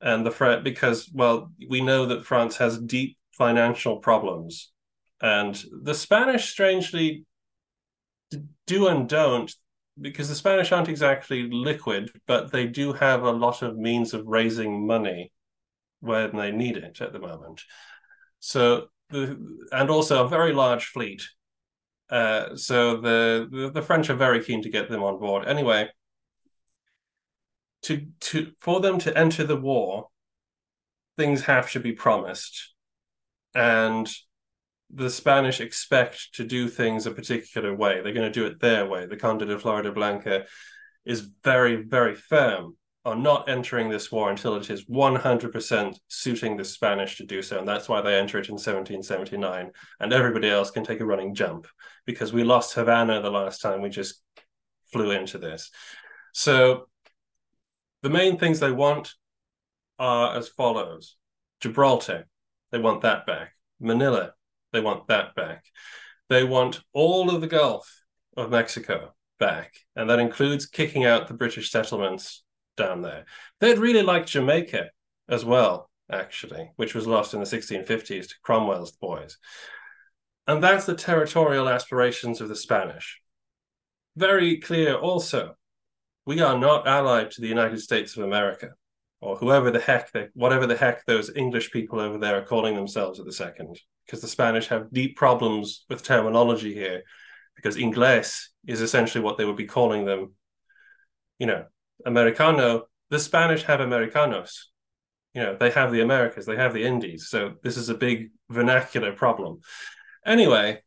and 0.00 0.24
the 0.24 0.30
French 0.30 0.64
because 0.64 1.10
well, 1.12 1.52
we 1.68 1.82
know 1.82 2.06
that 2.06 2.24
France 2.24 2.56
has 2.56 2.78
deep 2.78 3.18
financial 3.36 3.98
problems 3.98 4.72
and 5.22 5.64
the 5.70 5.94
Spanish, 5.94 6.50
strangely, 6.50 7.24
do 8.66 8.88
and 8.88 9.08
don't, 9.08 9.54
because 10.00 10.28
the 10.28 10.34
Spanish 10.34 10.72
aren't 10.72 10.88
exactly 10.88 11.48
liquid, 11.48 12.10
but 12.26 12.50
they 12.50 12.66
do 12.66 12.92
have 12.92 13.22
a 13.22 13.30
lot 13.30 13.62
of 13.62 13.76
means 13.76 14.14
of 14.14 14.26
raising 14.26 14.84
money 14.84 15.32
when 16.00 16.36
they 16.36 16.50
need 16.50 16.76
it 16.76 17.00
at 17.00 17.12
the 17.12 17.20
moment. 17.20 17.62
So, 18.44 18.88
the, 19.10 19.38
and 19.70 19.88
also 19.88 20.24
a 20.24 20.28
very 20.28 20.52
large 20.52 20.86
fleet. 20.86 21.22
Uh, 22.10 22.56
so 22.56 23.00
the, 23.00 23.48
the 23.50 23.70
the 23.70 23.82
French 23.82 24.10
are 24.10 24.16
very 24.16 24.42
keen 24.42 24.62
to 24.62 24.68
get 24.68 24.90
them 24.90 25.02
on 25.02 25.20
board. 25.20 25.46
Anyway, 25.46 25.88
to 27.82 28.08
to 28.20 28.52
for 28.60 28.80
them 28.80 28.98
to 28.98 29.16
enter 29.16 29.44
the 29.44 29.56
war, 29.56 30.08
things 31.16 31.42
have 31.42 31.70
to 31.70 31.80
be 31.80 31.92
promised, 31.92 32.74
and 33.54 34.12
the 34.90 35.08
Spanish 35.08 35.60
expect 35.60 36.34
to 36.34 36.44
do 36.44 36.68
things 36.68 37.06
a 37.06 37.12
particular 37.12 37.72
way. 37.74 38.02
They're 38.02 38.12
going 38.12 38.30
to 38.30 38.40
do 38.40 38.46
it 38.46 38.60
their 38.60 38.86
way. 38.86 39.06
The 39.06 39.16
Conde 39.16 39.46
de 39.46 39.56
Floridablanca 39.56 40.46
is 41.04 41.30
very, 41.44 41.76
very 41.76 42.16
firm 42.16 42.76
on 43.04 43.22
not 43.22 43.48
entering 43.48 43.88
this 43.88 44.12
war 44.12 44.30
until 44.30 44.54
it 44.54 44.70
is 44.70 44.84
100% 44.84 45.98
suiting 46.08 46.56
the 46.56 46.64
Spanish 46.64 47.16
to 47.16 47.26
do 47.26 47.42
so. 47.42 47.58
And 47.58 47.66
that's 47.66 47.88
why 47.88 48.00
they 48.00 48.18
enter 48.18 48.38
it 48.38 48.48
in 48.48 48.54
1779. 48.54 49.70
And 49.98 50.12
everybody 50.12 50.48
else 50.48 50.70
can 50.70 50.84
take 50.84 51.00
a 51.00 51.04
running 51.04 51.34
jump 51.34 51.66
because 52.06 52.32
we 52.32 52.44
lost 52.44 52.74
Havana 52.74 53.20
the 53.20 53.30
last 53.30 53.60
time 53.60 53.82
we 53.82 53.88
just 53.88 54.22
flew 54.92 55.10
into 55.10 55.38
this. 55.38 55.70
So 56.32 56.86
the 58.02 58.10
main 58.10 58.38
things 58.38 58.60
they 58.60 58.72
want 58.72 59.14
are 59.98 60.36
as 60.36 60.48
follows 60.48 61.16
Gibraltar, 61.60 62.26
they 62.70 62.78
want 62.78 63.02
that 63.02 63.26
back. 63.26 63.52
Manila, 63.80 64.32
they 64.72 64.80
want 64.80 65.08
that 65.08 65.34
back. 65.34 65.64
They 66.28 66.44
want 66.44 66.80
all 66.92 67.30
of 67.30 67.40
the 67.40 67.46
Gulf 67.46 68.04
of 68.36 68.50
Mexico 68.50 69.14
back, 69.38 69.74
and 69.94 70.08
that 70.08 70.18
includes 70.18 70.66
kicking 70.66 71.04
out 71.04 71.28
the 71.28 71.34
British 71.34 71.70
settlements 71.70 72.42
down 72.76 73.02
there. 73.02 73.24
They'd 73.60 73.78
really 73.78 74.02
like 74.02 74.26
Jamaica 74.26 74.90
as 75.28 75.44
well, 75.44 75.90
actually, 76.10 76.72
which 76.76 76.94
was 76.94 77.06
lost 77.06 77.34
in 77.34 77.40
the 77.40 77.46
1650s 77.46 78.28
to 78.28 78.34
Cromwell's 78.42 78.92
boys. 78.92 79.38
And 80.46 80.62
that's 80.62 80.86
the 80.86 80.94
territorial 80.94 81.68
aspirations 81.68 82.40
of 82.40 82.48
the 82.48 82.56
Spanish. 82.56 83.20
Very 84.16 84.58
clear 84.58 84.94
also, 84.94 85.54
we 86.26 86.40
are 86.40 86.58
not 86.58 86.86
allied 86.86 87.30
to 87.32 87.40
the 87.40 87.48
United 87.48 87.80
States 87.80 88.16
of 88.16 88.24
America 88.24 88.70
or 89.20 89.36
whoever 89.36 89.70
the 89.70 89.80
heck 89.80 90.10
they, 90.12 90.28
whatever 90.34 90.66
the 90.66 90.76
heck 90.76 91.06
those 91.06 91.30
English 91.34 91.70
people 91.70 92.00
over 92.00 92.18
there 92.18 92.36
are 92.36 92.44
calling 92.44 92.74
themselves 92.74 93.20
at 93.20 93.24
the 93.24 93.32
second, 93.32 93.78
because 94.04 94.20
the 94.20 94.28
Spanish 94.28 94.66
have 94.66 94.92
deep 94.92 95.16
problems 95.16 95.84
with 95.88 96.02
terminology 96.02 96.74
here, 96.74 97.02
because 97.54 97.76
Ingles 97.76 98.50
is 98.66 98.80
essentially 98.80 99.22
what 99.22 99.38
they 99.38 99.44
would 99.44 99.56
be 99.56 99.66
calling 99.66 100.04
them. 100.04 100.34
You 101.38 101.46
know, 101.46 101.64
Americano. 102.06 102.84
The 103.10 103.18
Spanish 103.18 103.64
have 103.64 103.80
Americanos. 103.80 104.70
You 105.34 105.42
know, 105.42 105.56
they 105.58 105.70
have 105.70 105.92
the 105.92 106.02
Americas, 106.02 106.46
they 106.46 106.56
have 106.56 106.74
the 106.74 106.84
Indies. 106.84 107.28
So 107.28 107.54
this 107.62 107.76
is 107.76 107.88
a 107.88 107.94
big 107.94 108.30
vernacular 108.50 109.12
problem. 109.12 109.60
Anyway, 110.26 110.82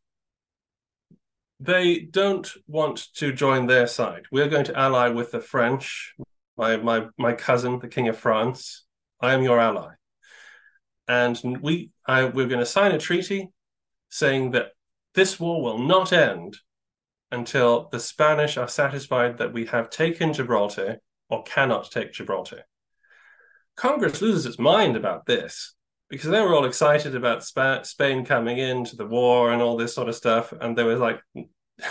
they 1.60 2.00
don't 2.00 2.50
want 2.68 3.08
to 3.16 3.32
join 3.32 3.66
their 3.66 3.88
side. 3.88 4.26
We're 4.32 4.50
going 4.50 4.66
to 4.66 4.78
ally 4.78 5.10
with 5.10 5.32
the 5.32 5.40
French, 5.40 6.14
my 6.58 6.78
my 6.78 7.08
my 7.18 7.34
cousin, 7.34 7.80
the 7.80 7.88
King 7.88 8.08
of 8.08 8.18
France. 8.18 8.86
I 9.20 9.34
am 9.34 9.42
your 9.42 9.60
ally, 9.60 9.94
and 11.08 11.40
we 11.62 11.92
I 12.06 12.26
we're 12.26 12.48
going 12.48 12.60
to 12.60 12.66
sign 12.66 12.92
a 12.92 13.00
treaty 13.00 13.50
saying 14.10 14.52
that 14.52 14.74
this 15.16 15.40
war 15.40 15.62
will 15.62 15.80
not 15.80 16.14
end 16.14 16.58
until 17.32 17.90
the 17.92 18.00
Spanish 18.00 18.58
are 18.58 18.68
satisfied 18.68 19.38
that 19.38 19.54
we 19.54 19.66
have 19.66 19.90
taken 19.90 20.34
Gibraltar 20.34 21.00
or 21.30 21.44
cannot 21.44 21.92
take 21.92 22.14
Gibraltar. 22.14 22.64
Congress 23.76 24.22
loses 24.22 24.46
its 24.46 24.60
mind 24.60 24.96
about 24.96 25.26
this. 25.26 25.76
because 26.10 26.30
they 26.30 26.40
were 26.42 26.54
all 26.54 26.66
excited 26.66 27.16
about 27.16 27.44
Spa- 27.44 27.82
Spain 27.84 28.26
coming 28.26 28.58
into 28.58 28.96
the 28.96 29.06
war 29.06 29.52
and 29.52 29.62
all 29.62 29.76
this 29.78 29.96
sort 29.96 30.10
of 30.10 30.16
stuff, 30.16 30.54
and 30.62 30.78
they 30.78 30.84
were 30.84 30.96
like, 30.98 31.20
mm. 31.36 31.48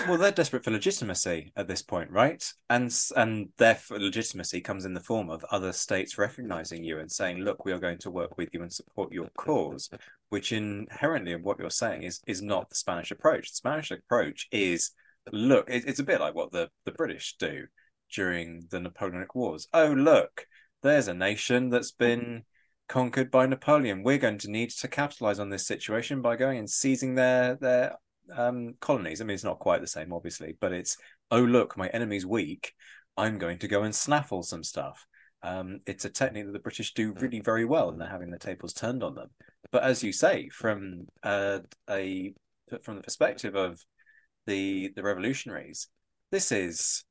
well, 0.09 0.17
they're 0.17 0.31
desperate 0.31 0.65
for 0.65 0.71
legitimacy 0.71 1.53
at 1.57 1.69
this 1.69 1.83
point, 1.83 2.11
right? 2.11 2.43
And 2.71 2.95
and 3.17 3.49
their 3.59 3.79
legitimacy 3.91 4.61
comes 4.61 4.85
in 4.85 4.95
the 4.95 5.01
form 5.01 5.31
of 5.31 5.45
other 5.51 5.73
states 5.73 6.17
recognizing 6.17 6.85
you 6.85 7.01
and 7.01 7.11
saying, 7.11 7.39
"Look, 7.39 7.65
we 7.65 7.73
are 7.73 7.79
going 7.81 7.99
to 7.99 8.11
work 8.11 8.39
with 8.39 8.51
you 8.53 8.63
and 8.63 8.73
support 8.73 9.13
your 9.13 9.29
cause," 9.37 9.91
which 10.31 10.53
inherently 10.53 11.33
in 11.33 11.43
what 11.43 11.59
you're 11.59 11.71
saying 11.71 12.05
is 12.05 12.21
is 12.27 12.41
not 12.41 12.69
the 12.71 12.77
Spanish 12.77 13.11
approach. 13.11 13.51
The 13.51 13.57
Spanish 13.57 13.91
approach 13.91 14.47
is, 14.53 14.93
look, 15.33 15.69
it, 15.69 15.85
it's 15.87 16.01
a 16.01 16.05
bit 16.05 16.21
like 16.21 16.35
what 16.35 16.53
the 16.53 16.71
the 16.85 16.93
British 16.93 17.37
do 17.39 17.67
during 18.13 18.67
the 18.71 18.81
Napoleonic 18.81 19.35
Wars. 19.35 19.69
Oh, 19.73 19.93
look, 19.93 20.47
there's 20.83 21.09
a 21.09 21.15
nation 21.15 21.71
that's 21.71 21.93
been 21.93 22.45
conquered 22.89 23.31
by 23.31 23.47
Napoleon. 23.47 24.03
We're 24.03 24.19
going 24.19 24.39
to 24.39 24.51
need 24.51 24.71
to 24.71 24.89
capitalize 24.89 25.39
on 25.39 25.51
this 25.51 25.67
situation 25.67 26.23
by 26.23 26.37
going 26.37 26.59
and 26.59 26.71
seizing 26.71 27.15
their 27.15 27.57
their 27.57 27.97
um, 28.35 28.75
colonies. 28.81 29.21
I 29.21 29.25
mean, 29.25 29.35
it's 29.35 29.45
not 29.45 29.59
quite 29.59 29.81
the 29.81 29.87
same, 29.87 30.13
obviously, 30.13 30.57
but 30.61 30.73
it's 30.73 30.97
oh 31.31 31.43
look, 31.43 31.77
my 31.77 31.89
enemy's 31.89 32.27
weak. 32.27 32.73
I'm 33.17 33.39
going 33.39 33.59
to 33.59 33.69
go 33.69 33.83
and 33.83 33.95
snaffle 33.95 34.43
some 34.43 34.65
stuff. 34.65 35.07
Um, 35.43 35.81
it's 35.87 36.05
a 36.05 36.11
technique 36.11 36.47
that 36.47 36.53
the 36.53 36.59
British 36.59 36.95
do 36.95 37.13
really 37.13 37.41
very 37.41 37.65
well, 37.65 37.91
and 37.91 38.01
they're 38.01 38.09
having 38.09 38.31
the 38.31 38.39
tables 38.39 38.73
turned 38.73 39.03
on 39.03 39.15
them. 39.15 39.29
But 39.71 39.83
as 39.85 40.03
you 40.03 40.13
say, 40.13 40.49
from 40.49 41.07
uh, 41.23 41.61
a 41.89 42.33
from 42.83 42.97
the 42.97 43.03
perspective 43.03 43.55
of 43.55 43.79
the 44.47 44.93
the 44.95 45.03
revolutionaries, 45.03 45.89
this 46.31 46.53
is 46.53 47.05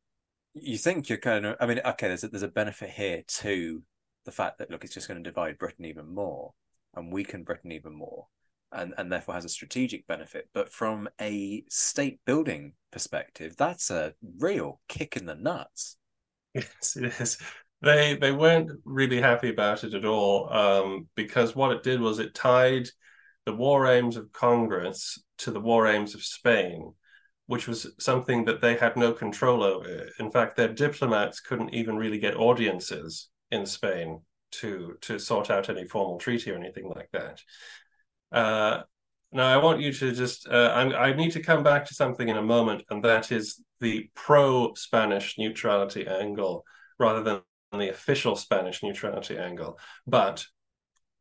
you 0.53 0.77
think 0.77 1.09
you're 1.09 1.17
kind 1.17 1.45
of. 1.45 1.55
I 1.59 1.65
mean, 1.65 1.79
okay, 1.85 2.07
there's 2.07 2.23
a, 2.23 2.27
there's 2.27 2.43
a 2.43 2.47
benefit 2.47 2.91
here 2.91 3.23
to 3.27 3.81
the 4.25 4.31
fact 4.31 4.59
that 4.59 4.69
look, 4.69 4.83
it's 4.83 4.93
just 4.93 5.07
going 5.07 5.23
to 5.23 5.29
divide 5.29 5.57
Britain 5.57 5.85
even 5.85 6.13
more 6.13 6.53
and 6.95 7.11
weaken 7.11 7.43
Britain 7.43 7.71
even 7.71 7.93
more 7.93 8.27
and, 8.73 8.93
and 8.97 9.11
therefore 9.11 9.35
has 9.35 9.45
a 9.45 9.49
strategic 9.49 10.07
benefit. 10.07 10.49
But 10.53 10.71
from 10.71 11.09
a 11.21 11.63
state 11.69 12.19
building 12.25 12.73
perspective, 12.91 13.55
that's 13.57 13.91
a 13.91 14.13
real 14.39 14.81
kick 14.87 15.15
in 15.15 15.25
the 15.25 15.35
nuts. 15.35 15.97
Yes, 16.53 16.95
it 16.95 17.19
is. 17.19 17.37
They 17.81 18.15
they 18.15 18.31
weren't 18.31 18.71
really 18.85 19.19
happy 19.19 19.49
about 19.49 19.83
it 19.83 19.93
at 19.93 20.05
all 20.05 20.53
um, 20.53 21.07
because 21.15 21.55
what 21.55 21.71
it 21.71 21.83
did 21.83 21.99
was 21.99 22.19
it 22.19 22.33
tied 22.33 22.87
the 23.45 23.53
war 23.53 23.87
aims 23.87 24.15
of 24.15 24.31
Congress 24.31 25.21
to 25.39 25.51
the 25.51 25.59
war 25.59 25.87
aims 25.87 26.15
of 26.15 26.23
Spain, 26.23 26.93
which 27.47 27.67
was 27.67 27.93
something 27.99 28.45
that 28.45 28.61
they 28.61 28.75
had 28.75 28.95
no 28.95 29.11
control 29.11 29.63
over. 29.63 30.09
In 30.19 30.31
fact, 30.31 30.55
their 30.55 30.73
diplomats 30.73 31.39
couldn't 31.39 31.73
even 31.73 31.97
really 31.97 32.19
get 32.19 32.35
audiences 32.37 33.29
in 33.51 33.65
Spain 33.65 34.21
to 34.51 34.95
to 35.01 35.19
sort 35.19 35.49
out 35.49 35.69
any 35.69 35.85
formal 35.87 36.17
treaty 36.19 36.51
or 36.51 36.55
anything 36.55 36.87
like 36.87 37.09
that. 37.11 37.41
Uh, 38.31 38.83
now, 39.31 39.47
I 39.47 39.57
want 39.57 39.81
you 39.81 39.91
to 39.91 40.11
just, 40.11 40.47
uh, 40.47 40.71
I 40.75 41.13
need 41.13 41.31
to 41.31 41.41
come 41.41 41.63
back 41.63 41.85
to 41.85 41.95
something 41.95 42.29
in 42.29 42.37
a 42.37 42.41
moment, 42.41 42.83
and 42.91 43.03
that 43.03 43.31
is 43.31 43.63
the 43.79 44.07
pro 44.13 44.75
Spanish 44.75 45.39
neutrality 45.39 46.05
angle 46.05 46.63
rather 46.99 47.23
than 47.23 47.41
the 47.71 47.89
official 47.89 48.35
Spanish 48.35 48.83
neutrality 48.83 49.35
angle. 49.35 49.79
But 50.05 50.45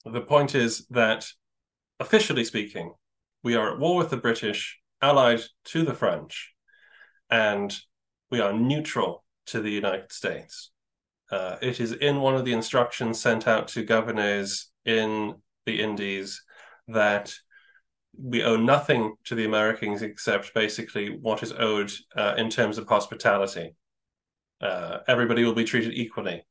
the 0.05 0.21
point 0.21 0.55
is 0.55 0.87
that, 0.91 1.27
officially 2.01 2.45
speaking, 2.45 2.93
we 3.43 3.55
are 3.55 3.73
at 3.73 3.79
war 3.79 3.97
with 3.97 4.11
the 4.11 4.19
British, 4.19 4.79
allied 5.03 5.43
to 5.65 5.83
the 5.83 5.95
French, 5.95 6.55
and 7.29 7.77
we 8.31 8.41
are 8.41 8.53
neutral 8.53 9.25
to 9.47 9.61
the 9.61 9.71
United 9.71 10.13
States. 10.13 10.71
Uh, 11.31 11.57
it 11.61 11.81
is 11.81 11.93
in 11.93 12.21
one 12.21 12.35
of 12.35 12.45
the 12.45 12.53
instructions 12.53 13.21
sent 13.21 13.49
out 13.49 13.69
to 13.69 13.85
governors 13.85 14.71
in 14.85 15.35
the 15.67 15.81
Indies 15.81 16.43
that 16.89 17.35
we 18.17 18.43
owe 18.43 18.57
nothing 18.57 19.15
to 19.25 19.35
the 19.35 19.45
Americans 19.45 20.03
except 20.03 20.55
basically 20.55 21.09
what 21.09 21.43
is 21.43 21.53
owed 21.53 21.91
uh, 22.17 22.35
in 22.37 22.51
terms 22.51 22.79
of 22.79 22.87
hospitality. 22.87 23.75
Uh, 24.61 24.99
everybody 25.09 25.45
will 25.45 25.55
be 25.55 25.65
treated 25.65 25.95
equally 25.95 26.43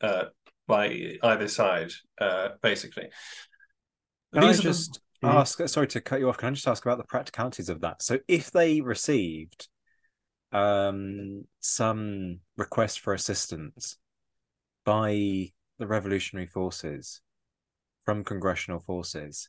uh, 0.00 0.26
by 0.66 1.18
either 1.22 1.48
side, 1.48 1.90
uh, 2.20 2.50
basically. 2.62 3.08
Can 4.32 4.42
These 4.42 4.60
I 4.60 4.62
just 4.62 5.00
the... 5.20 5.28
ask? 5.28 5.66
Sorry 5.68 5.88
to 5.88 6.00
cut 6.00 6.20
you 6.20 6.28
off. 6.28 6.38
Can 6.38 6.48
I 6.48 6.52
just 6.52 6.68
ask 6.68 6.84
about 6.84 6.98
the 6.98 7.04
practicalities 7.04 7.68
of 7.68 7.80
that? 7.80 8.02
So, 8.02 8.18
if 8.28 8.50
they 8.50 8.80
received 8.80 9.68
um, 10.52 11.44
some 11.60 12.40
request 12.56 13.00
for 13.00 13.14
assistance 13.14 13.96
by 14.84 15.52
the 15.78 15.86
revolutionary 15.86 16.46
forces 16.46 17.20
from 18.04 18.24
congressional 18.24 18.80
forces, 18.80 19.48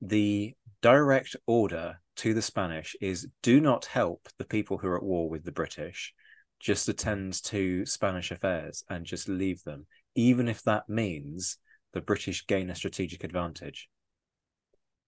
the 0.00 0.54
direct 0.82 1.36
order 1.46 2.00
to 2.16 2.34
the 2.34 2.42
Spanish 2.42 2.96
is 3.00 3.28
do 3.42 3.60
not 3.60 3.86
help 3.86 4.28
the 4.38 4.44
people 4.44 4.78
who 4.78 4.88
are 4.88 4.96
at 4.96 5.02
war 5.02 5.28
with 5.28 5.44
the 5.44 5.52
British, 5.52 6.14
just 6.60 6.88
attend 6.88 7.42
to 7.44 7.84
Spanish 7.84 8.30
affairs 8.30 8.84
and 8.88 9.04
just 9.04 9.28
leave 9.28 9.62
them, 9.64 9.86
even 10.14 10.48
if 10.48 10.62
that 10.62 10.88
means 10.88 11.58
the 11.92 12.00
British 12.00 12.46
gain 12.46 12.70
a 12.70 12.74
strategic 12.74 13.24
advantage. 13.24 13.88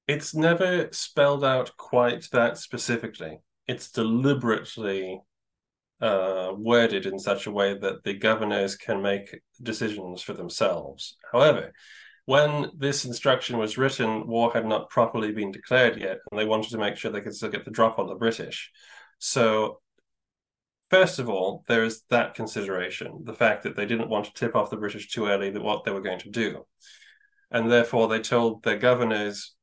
It's 0.09 0.35
never 0.35 0.89
spelled 0.91 1.45
out 1.45 1.77
quite 1.77 2.29
that 2.33 2.57
specifically. 2.57 3.39
It's 3.67 3.91
deliberately 3.91 5.21
uh, 6.01 6.53
worded 6.57 7.05
in 7.05 7.19
such 7.19 7.47
a 7.47 7.51
way 7.51 7.77
that 7.79 8.05
the 8.05 8.15
governors 8.15 8.75
can 8.75 9.03
make 9.03 9.41
decisions 9.63 10.23
for 10.23 10.33
themselves. 10.33 11.17
However, 11.31 11.73
when 12.25 12.71
this 12.77 13.05
instruction 13.05 13.59
was 13.59 13.77
written, 13.77 14.27
war 14.27 14.51
had 14.53 14.67
not 14.67 14.91
properly 14.91 15.33
been 15.33 15.51
declared 15.51 15.99
yet, 15.99 16.19
and 16.31 16.39
they 16.39 16.45
wanted 16.47 16.71
to 16.71 16.79
make 16.79 16.97
sure 16.97 17.11
they 17.11 17.21
could 17.21 17.35
still 17.35 17.51
get 17.51 17.65
the 17.65 17.71
drop 17.71 17.99
on 17.99 18.07
the 18.07 18.15
British. 18.15 18.71
So, 19.19 19.81
first 20.89 21.19
of 21.19 21.29
all, 21.29 21.65
there 21.69 21.85
is 21.85 22.03
that 22.09 22.35
consideration 22.35 23.23
the 23.25 23.35
fact 23.35 23.63
that 23.65 23.77
they 23.77 23.87
didn't 23.87 24.09
want 24.09 24.27
to 24.27 24.33
tip 24.33 24.57
off 24.57 24.71
the 24.71 24.77
British 24.77 25.09
too 25.09 25.27
early 25.27 25.51
that 25.51 25.63
what 25.63 25.85
they 25.85 25.91
were 25.91 26.01
going 26.01 26.21
to 26.21 26.31
do. 26.31 26.67
And 27.51 27.71
therefore, 27.71 28.09
they 28.09 28.21
told 28.21 28.63
their 28.63 28.79
governors, 28.79 29.55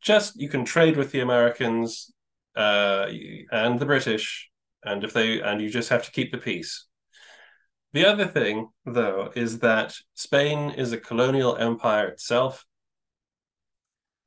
just 0.00 0.36
you 0.36 0.48
can 0.48 0.64
trade 0.64 0.96
with 0.96 1.12
the 1.12 1.20
Americans 1.20 2.12
uh, 2.54 3.06
and 3.50 3.78
the 3.78 3.86
British, 3.86 4.50
and 4.84 5.04
if 5.04 5.12
they 5.12 5.40
and 5.40 5.60
you 5.60 5.68
just 5.68 5.88
have 5.88 6.04
to 6.04 6.10
keep 6.10 6.32
the 6.32 6.38
peace. 6.38 6.86
The 7.92 8.04
other 8.04 8.26
thing, 8.26 8.68
though, 8.84 9.32
is 9.34 9.60
that 9.60 9.94
Spain 10.14 10.70
is 10.70 10.92
a 10.92 10.98
colonial 10.98 11.56
empire 11.56 12.08
itself, 12.08 12.66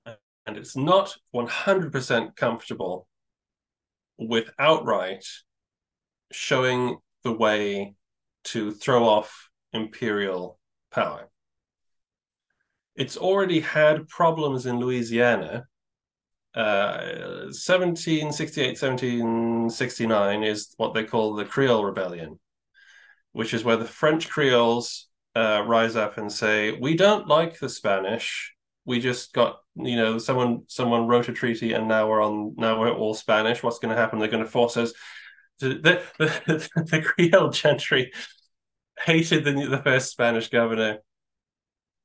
and 0.06 0.58
it's 0.58 0.76
not 0.76 1.15
100% 1.36 2.36
comfortable 2.36 3.08
with 4.18 4.50
outright 4.58 5.24
showing 6.32 6.98
the 7.24 7.32
way 7.32 7.94
to 8.46 8.72
throw 8.72 9.08
off 9.08 9.50
imperial 9.74 10.60
power. 10.92 11.30
It's 13.00 13.18
already 13.18 13.62
had 13.62 14.08
problems 14.08 14.68
in 14.68 14.80
Louisiana. 14.80 15.66
Uh, 16.54 17.48
1768, 17.50 18.80
1769 18.80 20.44
is 20.44 20.74
what 20.78 20.94
they 20.94 21.04
call 21.04 21.34
the 21.34 21.46
Creole 21.46 21.86
Rebellion 21.86 22.40
which 23.32 23.54
is 23.54 23.64
where 23.64 23.78
the 23.78 23.86
French 23.86 24.30
Creoles 24.30 25.08
uh, 25.36 25.64
rise 25.66 25.96
up 25.96 26.18
and 26.18 26.32
say, 26.32 26.72
"We 26.72 26.96
don't 26.96 27.28
like 27.28 27.60
the 27.60 27.70
Spanish. 27.70 28.56
We 28.86 29.00
just 29.00 29.34
got, 29.34 29.60
you 29.76 29.96
know, 29.96 30.18
someone 30.18 30.64
someone 30.68 31.08
wrote 31.08 31.30
a 31.30 31.34
treaty, 31.34 31.74
and 31.74 31.88
now 31.88 32.10
we're 32.10 32.24
on. 32.24 32.56
Now 32.58 32.80
we're 32.80 32.92
all 32.92 33.14
Spanish. 33.14 33.62
What's 33.62 33.80
going 33.80 33.96
to 33.96 34.02
happen? 34.02 34.20
They're 34.20 34.28
going 34.28 34.44
to 34.44 34.50
force 34.50 34.78
us." 34.78 34.94
The, 35.62 36.02
the, 36.18 36.70
the 36.90 37.02
Creole 37.02 37.50
gentry 37.50 38.14
hated 38.98 39.44
the 39.44 39.68
the 39.68 39.84
first 39.84 40.10
Spanish 40.10 40.48
governor, 40.50 41.00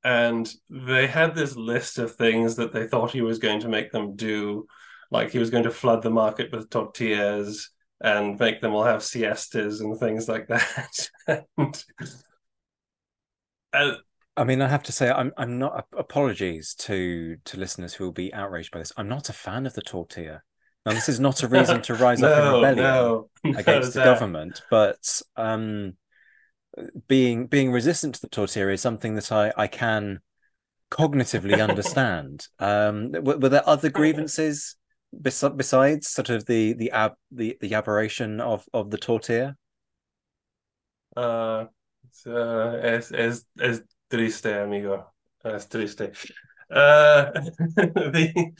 and 0.04 0.52
they 0.68 1.06
had 1.06 1.34
this 1.34 1.56
list 1.56 1.98
of 1.98 2.14
things 2.14 2.56
that 2.56 2.72
they 2.72 2.86
thought 2.86 3.10
he 3.10 3.22
was 3.22 3.38
going 3.38 3.60
to 3.60 3.68
make 3.68 3.90
them 3.90 4.16
do, 4.16 4.66
like 5.10 5.30
he 5.30 5.38
was 5.38 5.50
going 5.50 5.64
to 5.64 5.70
flood 5.70 6.02
the 6.02 6.10
market 6.10 6.52
with 6.52 6.70
tortillas 6.70 7.70
and 8.00 8.38
make 8.38 8.60
them 8.60 8.74
all 8.74 8.84
have 8.84 9.02
siestas 9.02 9.80
and 9.80 9.98
things 9.98 10.28
like 10.28 10.46
that. 10.48 11.08
and, 11.56 11.84
uh, 13.72 13.92
I 14.36 14.44
mean, 14.44 14.60
I 14.60 14.68
have 14.68 14.82
to 14.84 14.92
say, 14.92 15.10
I'm 15.10 15.32
I'm 15.36 15.58
not. 15.58 15.86
Apologies 15.96 16.74
to 16.80 17.36
to 17.44 17.56
listeners 17.56 17.94
who 17.94 18.04
will 18.04 18.12
be 18.12 18.34
outraged 18.34 18.72
by 18.72 18.80
this. 18.80 18.92
I'm 18.96 19.08
not 19.08 19.28
a 19.28 19.32
fan 19.32 19.64
of 19.64 19.74
the 19.74 19.82
tortilla. 19.82 20.42
Now, 20.84 20.92
this 20.92 21.08
is 21.08 21.18
not 21.18 21.42
a 21.42 21.48
reason 21.48 21.80
to 21.82 21.94
rise 21.94 22.20
no, 22.20 22.28
up 22.28 22.38
in 22.38 22.54
rebellion 22.54 22.76
no, 22.76 23.30
against 23.58 23.94
no, 23.94 24.00
the 24.00 24.04
government, 24.04 24.62
but 24.70 25.22
um, 25.36 25.96
being 27.08 27.46
being 27.46 27.72
resistant 27.72 28.14
to 28.14 28.20
the 28.20 28.28
tortilla 28.28 28.72
is 28.72 28.80
something 28.80 29.14
that 29.14 29.30
I 29.32 29.52
I 29.56 29.66
can 29.66 30.20
cognitively 30.90 31.62
understand. 31.62 32.46
um, 32.58 33.12
were, 33.12 33.38
were 33.38 33.48
there 33.48 33.68
other 33.68 33.90
grievances 33.90 34.76
besides 35.22 36.08
sort 36.08 36.30
of 36.30 36.46
the 36.46 36.72
the 36.72 36.90
ab 36.90 37.12
the, 37.30 37.56
the 37.60 37.74
aberration 37.74 38.40
of 38.40 38.64
of 38.72 38.90
the 38.90 38.98
tortilla 38.98 39.56
uh, 41.16 41.66
uh 42.26 42.78
es 42.82 43.12
es 43.12 43.44
es 43.60 43.82
triste 44.10 44.46
amigo 44.46 45.14
That's 45.44 45.66
triste. 45.66 46.10
Uh, 46.70 47.30
the 47.76 48.52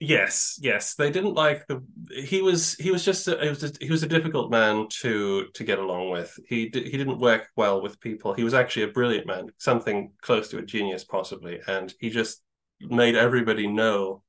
yes, 0.00 0.58
yes, 0.60 0.94
they 0.94 1.10
didn't 1.10 1.34
like 1.34 1.66
the. 1.66 1.82
He 2.10 2.42
was 2.42 2.74
he 2.74 2.90
was 2.90 3.04
just 3.04 3.28
a, 3.28 3.38
he 3.42 3.48
was 3.48 3.64
a, 3.64 3.72
he 3.80 3.90
was 3.90 4.02
a 4.02 4.08
difficult 4.08 4.50
man 4.50 4.86
to 5.00 5.46
to 5.54 5.64
get 5.64 5.78
along 5.78 6.10
with. 6.10 6.38
He 6.48 6.70
he 6.72 6.96
didn't 6.96 7.18
work 7.18 7.48
well 7.56 7.82
with 7.82 8.00
people. 8.00 8.34
He 8.34 8.44
was 8.44 8.54
actually 8.54 8.84
a 8.84 8.88
brilliant 8.88 9.26
man, 9.26 9.48
something 9.58 10.12
close 10.20 10.48
to 10.48 10.58
a 10.58 10.62
genius 10.62 11.04
possibly, 11.04 11.60
and 11.66 11.92
he 12.00 12.10
just 12.10 12.42
made 12.80 13.14
everybody 13.14 13.66
know 13.66 14.22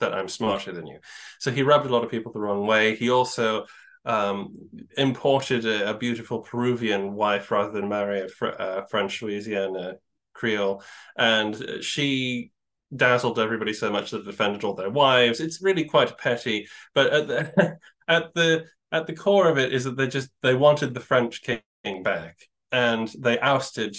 that 0.00 0.14
I'm 0.14 0.28
smarter 0.28 0.72
than 0.72 0.86
you. 0.86 0.98
So 1.38 1.50
he 1.50 1.62
rubbed 1.62 1.86
a 1.86 1.90
lot 1.90 2.04
of 2.04 2.10
people 2.10 2.32
the 2.32 2.40
wrong 2.40 2.66
way. 2.66 2.96
He 2.96 3.10
also 3.10 3.66
um, 4.04 4.54
imported 4.96 5.66
a, 5.66 5.90
a, 5.90 5.94
beautiful 5.94 6.40
Peruvian 6.40 7.12
wife 7.12 7.50
rather 7.50 7.70
than 7.70 7.88
marry 7.88 8.22
a 8.22 8.28
fr- 8.28 8.56
uh, 8.58 8.82
French 8.90 9.20
Louisiana 9.20 9.96
Creole, 10.32 10.82
and 11.18 11.82
she 11.82 12.50
dazzled 12.94 13.38
everybody 13.38 13.72
so 13.72 13.90
much 13.90 14.10
that 14.10 14.22
it 14.22 14.28
offended 14.28 14.64
all 14.64 14.74
their 14.74 14.90
wives. 14.90 15.40
It's 15.40 15.62
really 15.62 15.84
quite 15.84 16.18
petty, 16.18 16.68
but 16.94 17.12
at 17.12 17.28
the 17.28 17.78
at 18.08 18.34
the 18.34 18.64
at 18.92 19.06
the 19.06 19.14
core 19.14 19.48
of 19.48 19.58
it 19.58 19.72
is 19.72 19.84
that 19.84 19.96
they 19.96 20.08
just 20.08 20.30
they 20.42 20.54
wanted 20.54 20.94
the 20.94 21.00
French 21.00 21.42
king 21.42 22.02
back, 22.02 22.38
and 22.72 23.08
they 23.18 23.38
ousted 23.38 23.96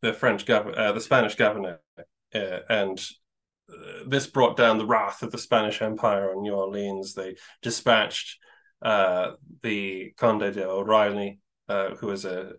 the 0.00 0.12
French 0.12 0.46
governor, 0.46 0.78
uh, 0.78 0.92
the 0.92 1.00
Spanish 1.00 1.34
governor, 1.34 1.80
uh, 2.34 2.58
and 2.68 3.04
uh, 3.70 4.04
this 4.06 4.26
brought 4.26 4.56
down 4.56 4.78
the 4.78 4.86
wrath 4.86 5.22
of 5.22 5.32
the 5.32 5.38
Spanish 5.38 5.82
Empire 5.82 6.30
on 6.30 6.42
New 6.42 6.54
Orleans. 6.54 7.14
They 7.14 7.36
dispatched 7.62 8.38
uh, 8.80 9.32
the 9.62 10.12
Conde 10.16 10.54
de 10.54 10.64
O'Reilly, 10.64 11.40
uh, 11.68 11.96
who 11.96 12.06
was 12.06 12.24
a, 12.24 12.52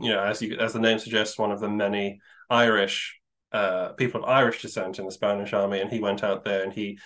you 0.00 0.10
know, 0.10 0.24
as 0.24 0.40
you, 0.40 0.56
as 0.56 0.72
the 0.72 0.80
name 0.80 0.98
suggests, 0.98 1.38
one 1.38 1.52
of 1.52 1.60
the 1.60 1.68
many 1.68 2.20
Irish 2.48 3.20
uh, 3.54 3.92
people 3.92 4.24
of 4.24 4.28
Irish 4.28 4.60
descent 4.60 4.98
in 4.98 5.06
the 5.06 5.12
Spanish 5.12 5.52
army, 5.52 5.80
and 5.80 5.90
he 5.90 6.00
went 6.00 6.24
out 6.24 6.44
there 6.44 6.64
and 6.64 6.72
he 6.72 6.98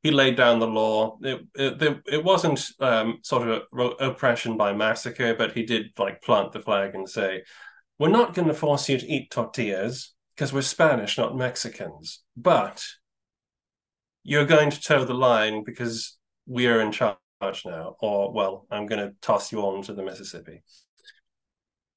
he 0.00 0.12
laid 0.12 0.36
down 0.36 0.60
the 0.60 0.66
law. 0.66 1.18
It 1.22 1.40
it, 1.56 2.02
it 2.06 2.24
wasn't 2.24 2.64
um, 2.78 3.18
sort 3.22 3.48
of 3.48 3.62
oppression 4.00 4.56
by 4.56 4.72
massacre, 4.72 5.34
but 5.34 5.52
he 5.52 5.64
did 5.64 5.86
like 5.98 6.22
plant 6.22 6.52
the 6.52 6.60
flag 6.60 6.94
and 6.94 7.08
say, 7.08 7.42
"We're 7.98 8.08
not 8.08 8.32
going 8.32 8.48
to 8.48 8.54
force 8.54 8.88
you 8.88 8.96
to 8.98 9.06
eat 9.06 9.32
tortillas 9.32 10.14
because 10.34 10.52
we're 10.52 10.62
Spanish, 10.62 11.18
not 11.18 11.36
Mexicans, 11.36 12.22
but." 12.36 12.84
You're 14.24 14.44
going 14.44 14.68
to 14.68 14.80
toe 14.80 15.06
the 15.06 15.14
line 15.14 15.64
because 15.64 16.18
we 16.44 16.66
are 16.66 16.80
in 16.82 16.92
charge 16.92 17.16
now, 17.64 17.96
or 18.00 18.30
well, 18.30 18.66
I'm 18.70 18.84
going 18.84 19.00
to 19.00 19.14
toss 19.22 19.52
you 19.52 19.60
on 19.60 19.80
to 19.84 19.94
the 19.94 20.02
Mississippi. 20.02 20.62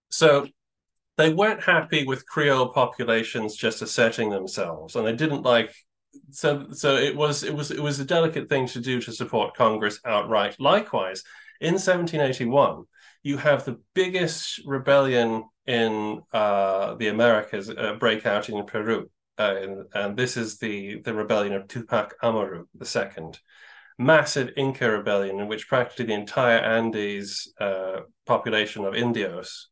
So 0.09 0.47
they 1.21 1.31
weren't 1.31 1.61
happy 1.61 2.03
with 2.03 2.25
Creole 2.25 2.69
populations 2.69 3.55
just 3.55 3.83
asserting 3.83 4.31
themselves, 4.31 4.95
and 4.95 5.05
they 5.05 5.13
didn't 5.13 5.43
like. 5.43 5.71
So, 6.31 6.67
so 6.71 6.95
it 6.95 7.15
was 7.15 7.43
it 7.43 7.53
was 7.53 7.69
it 7.69 7.81
was 7.81 7.99
a 7.99 8.05
delicate 8.05 8.49
thing 8.49 8.65
to 8.67 8.79
do 8.79 8.99
to 9.01 9.11
support 9.11 9.55
Congress 9.55 9.99
outright. 10.03 10.55
Likewise, 10.59 11.23
in 11.59 11.73
1781, 11.73 12.85
you 13.21 13.37
have 13.37 13.65
the 13.65 13.79
biggest 13.93 14.61
rebellion 14.65 15.43
in 15.67 16.21
uh, 16.33 16.95
the 16.95 17.09
Americas 17.09 17.69
uh, 17.69 17.93
break 17.99 18.25
out 18.25 18.49
in 18.49 18.65
Peru, 18.65 19.07
uh, 19.37 19.55
and, 19.61 19.85
and, 19.93 20.17
this 20.17 20.37
is 20.37 20.57
the 20.57 21.01
the 21.01 21.13
rebellion 21.13 21.53
of 21.53 21.67
Tupac 21.67 22.15
Amaru 22.23 22.65
II 22.81 23.31
massive 23.99 24.49
Inca 24.57 24.89
rebellion 24.89 25.39
in 25.39 25.47
which 25.47 25.67
practically 25.67 26.05
the 26.05 26.13
entire 26.13 26.57
Andes 26.57 27.53
uh, 27.59 27.99
population 28.25 28.83
of 28.83 28.95
Indios 28.95 29.69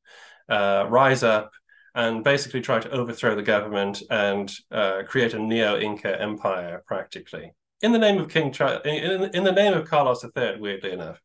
uh, 0.50 0.86
rise 0.90 1.24
up 1.24 1.52
and 1.96 2.24
basically 2.24 2.62
try 2.62 2.80
to 2.80 2.92
overthrow 2.92 3.36
the 3.36 3.42
government 3.42 4.02
and 4.10 4.54
uh, 4.72 5.02
create 5.08 5.34
a 5.34 5.40
neo-Inca 5.40 6.22
empire, 6.22 6.84
practically 6.86 7.54
in 7.82 7.92
the 7.92 8.00
name 8.00 8.20
of 8.20 8.30
King 8.30 8.52
Charles, 8.52 8.82
in, 8.86 9.24
in 9.34 9.44
the 9.44 9.52
name 9.52 9.74
of 9.74 9.90
Carlos 9.90 10.24
III. 10.24 10.60
Weirdly 10.60 10.92
enough, 10.92 11.22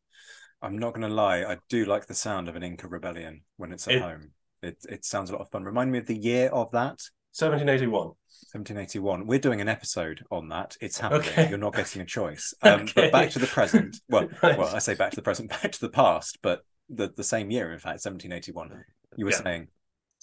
I'm 0.61 0.77
not 0.77 0.93
going 0.93 1.07
to 1.07 1.13
lie, 1.13 1.43
I 1.43 1.57
do 1.69 1.85
like 1.85 2.07
the 2.07 2.13
sound 2.13 2.47
of 2.47 2.55
an 2.55 2.63
Inca 2.63 2.87
rebellion 2.87 3.41
when 3.57 3.71
it's 3.71 3.87
at 3.87 3.95
it, 3.95 4.01
home. 4.01 4.31
It 4.61 4.77
it 4.89 5.05
sounds 5.05 5.29
a 5.29 5.33
lot 5.33 5.41
of 5.41 5.49
fun. 5.49 5.63
Remind 5.63 5.91
me 5.91 5.99
of 5.99 6.07
the 6.07 6.17
year 6.17 6.47
of 6.49 6.71
that. 6.71 7.01
1781. 7.37 8.07
1781. 8.53 9.27
We're 9.27 9.39
doing 9.39 9.59
an 9.59 9.67
episode 9.67 10.23
on 10.31 10.47
that. 10.49 10.77
It's 10.79 10.97
happening. 10.97 11.21
Okay. 11.21 11.49
You're 11.49 11.57
not 11.57 11.75
getting 11.75 12.01
a 12.01 12.05
choice. 12.05 12.53
Um, 12.63 12.81
okay. 12.81 12.93
But 12.95 13.11
back 13.11 13.29
to 13.31 13.39
the 13.39 13.47
present. 13.47 13.97
Well, 14.07 14.29
right. 14.43 14.57
well, 14.57 14.73
I 14.73 14.79
say 14.79 14.95
back 14.95 15.11
to 15.11 15.17
the 15.17 15.21
present, 15.21 15.49
back 15.61 15.71
to 15.73 15.81
the 15.81 15.89
past, 15.89 16.39
but 16.41 16.61
the, 16.89 17.11
the 17.13 17.23
same 17.23 17.51
year, 17.51 17.73
in 17.73 17.79
fact, 17.79 18.05
1781. 18.05 18.85
You 19.15 19.25
were 19.25 19.31
yeah. 19.31 19.43
saying 19.43 19.67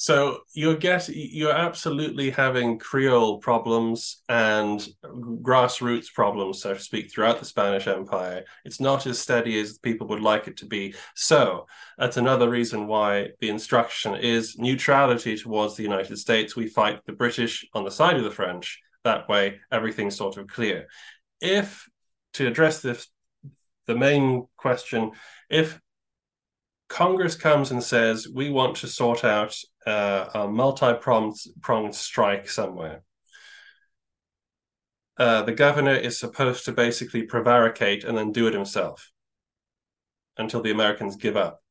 so 0.02 0.40
you're 0.52 0.74
getting, 0.74 1.14
you're 1.16 1.52
absolutely 1.52 2.30
having 2.30 2.80
Creole 2.80 3.38
problems 3.38 4.20
and 4.28 4.84
grassroots 5.04 6.12
problems, 6.12 6.60
so 6.60 6.74
to 6.74 6.80
speak, 6.80 7.08
throughout 7.08 7.38
the 7.38 7.44
Spanish 7.44 7.86
Empire. 7.86 8.44
It's 8.64 8.80
not 8.80 9.06
as 9.06 9.20
steady 9.20 9.60
as 9.60 9.78
people 9.78 10.08
would 10.08 10.20
like 10.20 10.48
it 10.48 10.56
to 10.56 10.66
be. 10.66 10.96
So 11.14 11.66
that's 11.98 12.16
another 12.16 12.50
reason 12.50 12.88
why 12.88 13.28
the 13.38 13.48
instruction 13.48 14.16
is 14.16 14.58
neutrality 14.58 15.36
towards 15.36 15.76
the 15.76 15.84
United 15.84 16.16
States. 16.16 16.56
We 16.56 16.66
fight 16.66 17.06
the 17.06 17.12
British 17.12 17.64
on 17.72 17.84
the 17.84 17.90
side 17.92 18.16
of 18.16 18.24
the 18.24 18.30
French. 18.32 18.80
That 19.04 19.28
way, 19.28 19.60
everything's 19.70 20.16
sort 20.16 20.36
of 20.36 20.48
clear. 20.48 20.88
If 21.40 21.88
to 22.32 22.48
address 22.48 22.82
this, 22.82 23.06
the 23.86 23.94
main 23.94 24.48
question, 24.56 25.12
if 25.48 25.80
Congress 26.92 27.34
comes 27.34 27.70
and 27.70 27.82
says, 27.82 28.28
we 28.28 28.50
want 28.50 28.76
to 28.76 28.86
sort 28.86 29.24
out 29.24 29.56
uh, 29.86 30.26
a 30.34 30.46
multi-pronged 30.46 31.94
strike 31.94 32.50
somewhere. 32.50 33.02
Uh, 35.16 35.40
the 35.40 35.52
governor 35.54 35.94
is 35.94 36.18
supposed 36.18 36.66
to 36.66 36.72
basically 36.72 37.22
prevaricate 37.22 38.04
and 38.04 38.16
then 38.16 38.30
do 38.30 38.46
it 38.46 38.52
himself 38.52 39.10
until 40.36 40.60
the 40.60 40.70
Americans 40.70 41.16
give 41.16 41.34
up. 41.34 41.62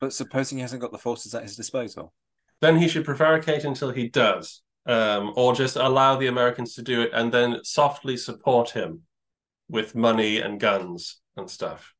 But 0.00 0.14
supposing 0.14 0.56
he 0.56 0.62
hasn't 0.62 0.80
got 0.80 0.92
the 0.92 0.98
forces 0.98 1.34
at 1.34 1.42
his 1.42 1.54
disposal? 1.54 2.14
Then 2.62 2.78
he 2.78 2.88
should 2.88 3.04
prevaricate 3.04 3.64
until 3.64 3.90
he 3.90 4.08
does, 4.08 4.62
um, 4.86 5.34
or 5.36 5.54
just 5.54 5.76
allow 5.76 6.16
the 6.16 6.28
Americans 6.28 6.74
to 6.76 6.82
do 6.82 7.02
it 7.02 7.10
and 7.12 7.32
then 7.32 7.58
softly 7.64 8.16
support 8.16 8.70
him 8.70 9.02
with 9.68 9.94
money 9.94 10.40
and 10.40 10.58
guns 10.58 11.20
and 11.36 11.50
stuff. 11.50 11.94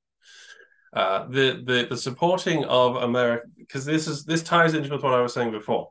Uh, 0.92 1.26
the 1.28 1.62
the 1.64 1.86
the 1.88 1.96
supporting 1.96 2.64
of 2.64 2.96
America 2.96 3.46
because 3.56 3.84
this 3.84 4.08
is 4.08 4.24
this 4.24 4.42
ties 4.42 4.74
into 4.74 4.96
what 4.96 5.14
I 5.14 5.20
was 5.20 5.32
saying 5.32 5.52
before. 5.52 5.90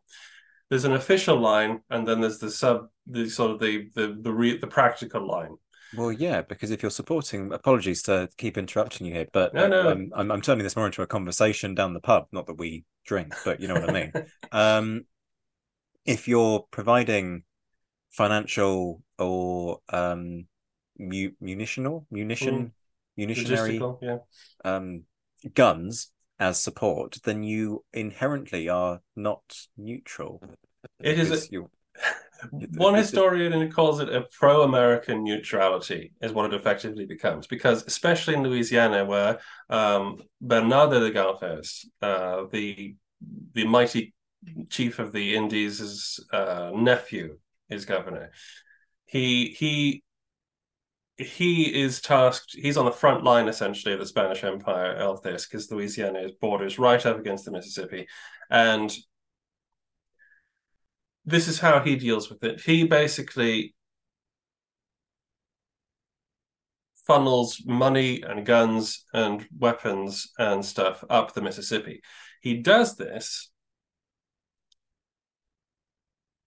There's 0.69 0.83
an 0.83 0.93
official 0.93 1.39
line, 1.39 1.81
and 1.89 2.05
then 2.05 2.19
there's 2.19 2.38
the 2.38 2.51
sub, 2.51 2.89
the 3.07 3.29
sort 3.29 3.51
of 3.51 3.59
the 3.59 3.89
the 3.95 4.17
the 4.19 4.33
re, 4.33 4.57
the 4.57 4.67
practical 4.67 5.25
line. 5.25 5.55
Well, 5.95 6.12
yeah, 6.12 6.41
because 6.41 6.69
if 6.69 6.83
you're 6.83 6.91
supporting, 6.91 7.51
apologies 7.51 8.03
to 8.03 8.29
keep 8.38 8.57
interrupting 8.57 9.07
you 9.07 9.13
here, 9.13 9.27
but 9.33 9.53
no, 9.53 9.67
no. 9.67 9.89
I'm, 9.89 10.12
I'm, 10.15 10.31
I'm 10.31 10.41
turning 10.41 10.63
this 10.63 10.75
more 10.75 10.85
into 10.85 11.01
a 11.01 11.07
conversation 11.07 11.73
down 11.73 11.93
the 11.93 11.99
pub. 11.99 12.27
Not 12.31 12.45
that 12.47 12.59
we 12.59 12.85
drink, 13.05 13.33
but 13.43 13.59
you 13.59 13.67
know 13.67 13.73
what 13.73 13.89
I 13.89 13.93
mean. 13.93 14.13
um, 14.51 15.05
if 16.05 16.27
you're 16.27 16.65
providing 16.71 17.43
financial 18.09 19.01
or 19.17 19.79
um, 19.89 20.45
mu- 20.97 21.31
munitional 21.41 22.05
munition 22.12 22.55
mm 22.55 22.71
munitionary 23.19 23.82
yeah. 24.01 24.17
um, 24.63 25.03
guns 25.53 26.12
as 26.39 26.62
support, 26.62 27.17
then 27.25 27.43
you 27.43 27.84
inherently 27.93 28.69
are 28.69 29.01
not 29.15 29.41
neutral. 29.77 30.41
It 31.01 31.19
is 31.19 31.51
a, 31.51 31.60
one 32.77 32.95
historian 32.95 33.69
calls 33.71 33.99
it 33.99 34.08
a 34.08 34.25
pro-American 34.39 35.23
neutrality, 35.23 36.13
is 36.21 36.32
what 36.32 36.45
it 36.45 36.53
effectively 36.53 37.05
becomes. 37.05 37.45
Because 37.45 37.84
especially 37.86 38.36
in 38.36 38.43
Louisiana, 38.43 39.03
where 39.03 39.39
um, 39.69 40.21
Bernardo 40.39 41.01
de 41.01 41.12
Galvez, 41.12 41.86
uh, 42.01 42.43
the 42.51 42.95
the 43.53 43.65
mighty 43.65 44.13
chief 44.69 44.99
of 44.99 45.12
the 45.12 45.36
Indies' 45.36 46.21
uh, 46.32 46.71
nephew, 46.73 47.38
is 47.69 47.84
governor. 47.84 48.32
He 49.05 49.55
he 49.60 50.03
he 51.19 51.82
is 51.82 52.01
tasked 52.01 52.55
he's 52.58 52.77
on 52.77 52.86
the 52.86 52.91
front 52.91 53.23
line 53.23 53.50
essentially 53.50 53.94
of 53.94 54.00
the 54.00 54.06
spanish 54.06 54.44
empire 54.44 54.94
of 54.94 55.21
this 55.21 55.46
because 55.46 55.69
louisiana 55.69 56.29
borders 56.39 56.79
right 56.79 57.06
up 57.06 57.19
against 57.19 57.46
the 57.46 57.52
mississippi. 57.52 58.08
And 58.50 58.96
this 61.25 61.48
is 61.48 61.60
how 61.60 61.81
he 61.81 61.96
deals 61.96 62.29
with 62.29 62.44
it. 62.44 62.62
He 62.62 62.85
basically 62.85 63.75
funnels 67.06 67.62
money 67.65 68.21
and 68.21 68.46
guns 68.46 69.06
and 69.13 69.46
weapons 69.58 70.31
and 70.37 70.63
stuff 70.63 71.04
up 71.10 71.33
the 71.33 71.41
mississippi. 71.41 72.02
He 72.41 72.56
does 72.62 72.96
this 72.96 73.52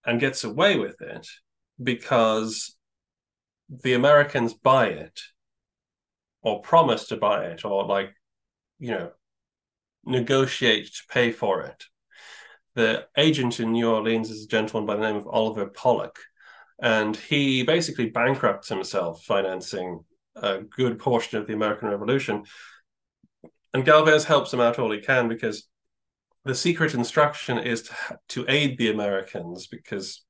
and 0.05 0.19
gets 0.19 0.43
away 0.43 0.77
with 0.77 1.01
it 1.01 1.27
because 1.81 2.75
the 3.81 3.93
Americans 3.93 4.53
buy 4.53 4.87
it 4.87 5.21
or 6.41 6.61
promise 6.61 7.07
to 7.07 7.17
buy 7.17 7.45
it 7.45 7.65
or 7.65 7.85
like, 7.85 8.13
you 8.79 8.91
know, 8.91 9.11
negotiate 10.05 10.87
to 10.87 11.03
pay 11.09 11.31
for 11.31 11.61
it. 11.61 11.85
the 12.75 13.05
agent 13.17 13.59
in 13.59 13.71
New 13.71 13.89
Orleans 13.89 14.29
is 14.29 14.45
a 14.45 14.47
gentleman 14.47 14.85
by 14.85 14.95
the 14.95 15.07
name 15.07 15.15
of 15.15 15.27
Oliver 15.27 15.67
Pollock, 15.67 16.19
and 16.81 17.15
he 17.15 17.63
basically 17.63 18.09
bankrupts 18.09 18.69
himself 18.69 19.23
financing 19.23 20.03
a 20.35 20.59
good 20.61 20.97
portion 20.99 21.37
of 21.37 21.47
the 21.47 21.53
American 21.53 21.89
Revolution. 21.89 22.43
And 23.73 23.85
Galvez 23.85 24.25
helps 24.25 24.53
him 24.53 24.59
out 24.59 24.79
all 24.79 24.91
he 24.91 24.99
can 24.99 25.27
because 25.27 25.67
the 26.45 26.55
secret 26.55 26.93
instruction 26.93 27.57
is 27.57 27.83
to, 27.83 27.95
to 28.29 28.45
aid 28.47 28.77
the 28.77 28.91
Americans 28.91 29.67
because 29.67 30.25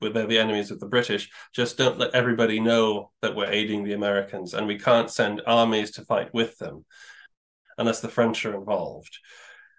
they're 0.00 0.26
the 0.26 0.38
enemies 0.38 0.70
of 0.70 0.80
the 0.80 0.86
British. 0.86 1.30
Just 1.54 1.76
don't 1.76 1.98
let 1.98 2.14
everybody 2.14 2.60
know 2.60 3.10
that 3.22 3.36
we're 3.36 3.50
aiding 3.50 3.84
the 3.84 3.92
Americans, 3.92 4.54
and 4.54 4.66
we 4.66 4.78
can't 4.78 5.10
send 5.10 5.42
armies 5.46 5.90
to 5.92 6.04
fight 6.04 6.32
with 6.32 6.56
them 6.58 6.84
unless 7.78 8.00
the 8.00 8.08
French 8.08 8.44
are 8.46 8.54
involved. 8.54 9.18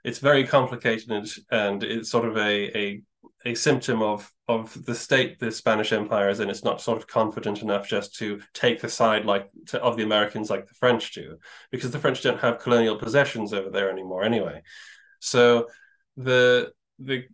It's 0.04 0.20
very 0.20 0.46
complicated, 0.46 1.28
and 1.52 1.84
it's 1.84 2.10
sort 2.10 2.28
of 2.28 2.38
a 2.38 2.78
a, 2.78 3.02
a 3.46 3.56
symptom 3.56 4.02
of 4.02 4.32
of 4.48 4.86
the 4.86 4.96
state 4.96 5.40
the 5.40 5.52
Spanish 5.52 5.94
Empire 5.94 6.30
is 6.30 6.40
in. 6.40 6.50
It's 6.50 6.64
not 6.64 6.82
sort 6.82 6.98
of 6.98 7.08
confident 7.08 7.62
enough 7.62 7.88
just 7.88 8.16
to 8.16 8.42
take 8.54 8.82
the 8.82 8.90
side 8.90 9.26
like 9.26 9.50
to, 9.68 9.82
of 9.82 9.98
the 9.98 10.04
Americans 10.04 10.50
like 10.50 10.68
the 10.68 10.74
French 10.76 11.14
do, 11.14 11.38
because 11.72 11.92
the 11.92 12.00
French 12.00 12.22
don't 12.22 12.40
have 12.40 12.60
colonial 12.60 12.98
possessions 12.98 13.54
over 13.54 13.70
there 13.70 13.90
anymore 13.90 14.24
anyway. 14.24 14.62
So 15.20 15.68
the 16.18 16.74
the 17.00 17.26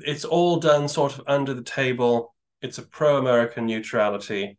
it's 0.00 0.24
all 0.24 0.58
done 0.58 0.88
sort 0.88 1.18
of 1.18 1.24
under 1.26 1.54
the 1.54 1.62
table. 1.62 2.34
It's 2.62 2.78
a 2.78 2.82
pro-American 2.82 3.66
neutrality. 3.66 4.58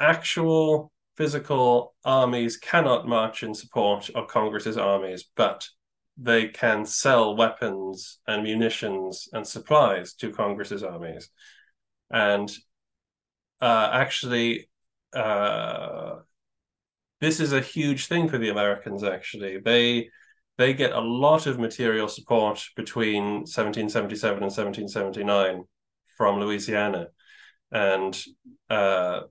Actual 0.00 0.92
physical 1.16 1.94
armies 2.04 2.56
cannot 2.56 3.06
march 3.06 3.42
in 3.42 3.54
support 3.54 4.10
of 4.10 4.28
Congress's 4.28 4.76
armies, 4.76 5.24
but 5.36 5.68
they 6.16 6.48
can 6.48 6.84
sell 6.84 7.36
weapons 7.36 8.18
and 8.26 8.42
munitions 8.42 9.28
and 9.32 9.46
supplies 9.46 10.14
to 10.14 10.32
Congress's 10.32 10.82
armies. 10.82 11.30
And 12.10 12.52
uh, 13.60 13.90
actually, 13.92 14.68
uh, 15.14 16.16
this 17.20 17.40
is 17.40 17.52
a 17.52 17.60
huge 17.60 18.06
thing 18.06 18.28
for 18.28 18.38
the 18.38 18.50
Americans. 18.50 19.02
Actually, 19.02 19.58
they 19.58 20.10
they 20.56 20.72
get 20.72 20.92
a 20.92 21.00
lot 21.00 21.46
of 21.46 21.58
material 21.58 22.08
support 22.08 22.64
between 22.76 23.24
1777 23.42 24.34
and 24.34 24.42
1779 24.44 25.64
from 26.16 26.40
Louisiana, 26.40 27.08
and 27.72 28.22
uh, 28.70 29.22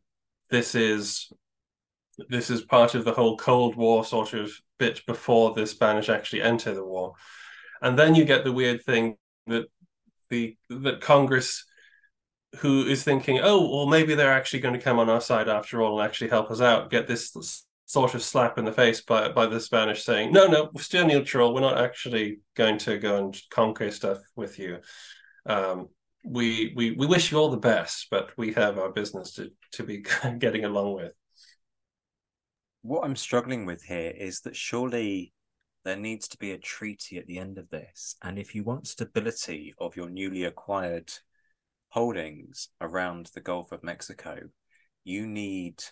this 0.49 0.75
is 0.75 1.31
this 2.29 2.49
is 2.49 2.61
part 2.61 2.93
of 2.93 3.05
the 3.05 3.13
whole 3.13 3.37
Cold 3.37 3.75
War 3.75 4.05
sort 4.05 4.33
of 4.33 4.51
bit 4.77 5.01
before 5.07 5.53
the 5.53 5.65
Spanish 5.65 6.09
actually 6.09 6.41
enter 6.41 6.73
the 6.73 6.85
war, 6.85 7.13
and 7.81 7.97
then 7.97 8.15
you 8.15 8.25
get 8.25 8.43
the 8.43 8.51
weird 8.51 8.83
thing 8.83 9.15
that 9.47 9.65
the 10.29 10.57
that 10.69 11.01
Congress 11.01 11.65
who 12.57 12.85
is 12.85 13.03
thinking, 13.03 13.39
oh, 13.41 13.67
well, 13.69 13.87
maybe 13.87 14.13
they're 14.13 14.31
actually 14.31 14.59
going 14.59 14.75
to 14.75 14.81
come 14.81 14.99
on 14.99 15.09
our 15.09 15.21
side 15.21 15.49
after 15.49 15.81
all 15.81 15.99
and 15.99 16.07
actually 16.07 16.29
help 16.29 16.51
us 16.51 16.61
out, 16.61 16.91
get 16.91 17.07
this 17.07 17.65
sort 17.93 18.15
of 18.15 18.23
slap 18.23 18.57
in 18.57 18.65
the 18.65 18.71
face 18.71 19.01
by 19.01 19.29
by 19.29 19.45
the 19.45 19.59
Spanish 19.59 20.03
saying, 20.03 20.31
"No, 20.31 20.47
no, 20.47 20.71
we're 20.73 20.81
still 20.81 21.05
neutral. 21.05 21.53
We're 21.53 21.61
not 21.61 21.77
actually 21.77 22.39
going 22.55 22.79
to 22.79 22.97
go 22.97 23.17
and 23.17 23.39
conquer 23.51 23.91
stuff 23.91 24.17
with 24.35 24.57
you. 24.57 24.79
Um, 25.45 25.89
we 26.25 26.73
we 26.75 26.91
we 26.91 27.05
wish 27.05 27.31
you 27.31 27.37
all 27.37 27.51
the 27.51 27.57
best, 27.57 28.07
but 28.09 28.31
we 28.35 28.53
have 28.53 28.79
our 28.79 28.91
business 28.91 29.33
to 29.35 29.51
to 29.73 29.83
be 29.83 30.03
getting 30.39 30.65
along 30.65 30.95
with." 30.95 31.13
What 32.81 33.05
I'm 33.05 33.15
struggling 33.15 33.65
with 33.65 33.83
here 33.83 34.11
is 34.11 34.41
that 34.41 34.55
surely 34.55 35.33
there 35.85 35.95
needs 35.95 36.27
to 36.29 36.37
be 36.37 36.51
a 36.51 36.57
treaty 36.57 37.17
at 37.17 37.27
the 37.27 37.37
end 37.37 37.59
of 37.59 37.69
this, 37.69 38.15
and 38.23 38.39
if 38.39 38.55
you 38.55 38.63
want 38.63 38.87
stability 38.87 39.75
of 39.77 39.95
your 39.95 40.09
newly 40.09 40.45
acquired 40.45 41.11
holdings 41.89 42.69
around 42.81 43.29
the 43.35 43.41
Gulf 43.41 43.71
of 43.71 43.83
Mexico, 43.83 44.39
you 45.03 45.27
need 45.27 45.83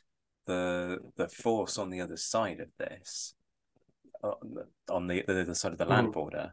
the 0.45 0.99
the 1.15 1.27
force 1.27 1.77
on 1.77 1.89
the 1.89 2.01
other 2.01 2.17
side 2.17 2.59
of 2.59 2.69
this, 2.77 3.33
uh, 4.23 4.31
on 4.89 5.07
the 5.07 5.23
the 5.27 5.41
other 5.41 5.55
side 5.55 5.71
of 5.71 5.77
the 5.77 5.85
land 5.85 6.09
mm. 6.09 6.13
border, 6.13 6.51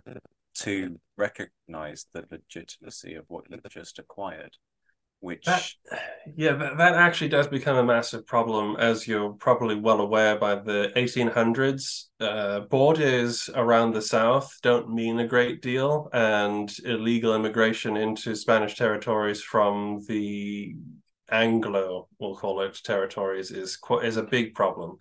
to 0.58 0.98
recognize 1.16 2.06
the 2.12 2.24
legitimacy 2.30 3.14
of 3.14 3.24
what 3.28 3.44
you've 3.50 3.62
just 3.70 3.98
acquired. 3.98 4.56
Which, 5.20 5.46
that, 5.46 5.68
yeah, 6.36 6.52
that, 6.52 6.78
that 6.78 6.94
actually 6.94 7.30
does 7.30 7.48
become 7.48 7.76
a 7.76 7.82
massive 7.82 8.24
problem, 8.24 8.76
as 8.76 9.08
you're 9.08 9.32
probably 9.32 9.74
well 9.74 10.00
aware. 10.00 10.38
By 10.38 10.54
the 10.54 10.92
1800s, 10.94 12.04
uh, 12.20 12.60
borders 12.60 13.50
around 13.52 13.94
the 13.94 14.02
south 14.02 14.56
don't 14.62 14.94
mean 14.94 15.18
a 15.18 15.26
great 15.26 15.60
deal, 15.60 16.08
and 16.12 16.72
illegal 16.84 17.34
immigration 17.34 17.96
into 17.96 18.36
Spanish 18.36 18.76
territories 18.76 19.42
from 19.42 20.04
the 20.06 20.76
Anglo, 21.30 22.08
we'll 22.18 22.36
call 22.36 22.60
it, 22.60 22.78
territories 22.82 23.50
is 23.50 23.78
is 24.02 24.16
a 24.16 24.22
big 24.22 24.54
problem. 24.54 24.98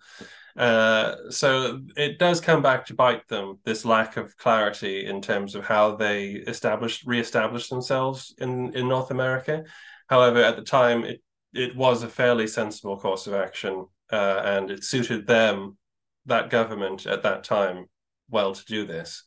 Uh, 0.56 1.14
so 1.30 1.80
it 1.96 2.18
does 2.18 2.40
come 2.40 2.62
back 2.62 2.84
to 2.86 2.94
bite 2.94 3.26
them. 3.28 3.58
This 3.64 3.84
lack 3.84 4.16
of 4.16 4.36
clarity 4.36 5.06
in 5.06 5.22
terms 5.22 5.54
of 5.54 5.64
how 5.64 5.94
they 5.94 6.30
established, 6.30 7.06
reestablished 7.06 7.70
themselves 7.70 8.34
in 8.38 8.74
in 8.74 8.88
North 8.88 9.10
America. 9.10 9.64
However, 10.08 10.42
at 10.42 10.56
the 10.56 10.62
time, 10.62 11.04
it 11.04 11.22
it 11.52 11.76
was 11.76 12.02
a 12.02 12.08
fairly 12.08 12.46
sensible 12.46 12.98
course 12.98 13.26
of 13.26 13.34
action, 13.34 13.86
uh, 14.12 14.40
and 14.44 14.70
it 14.70 14.84
suited 14.84 15.26
them, 15.26 15.78
that 16.26 16.50
government 16.50 17.06
at 17.06 17.22
that 17.22 17.44
time, 17.44 17.86
well 18.28 18.54
to 18.54 18.64
do 18.64 18.86
this. 18.86 19.24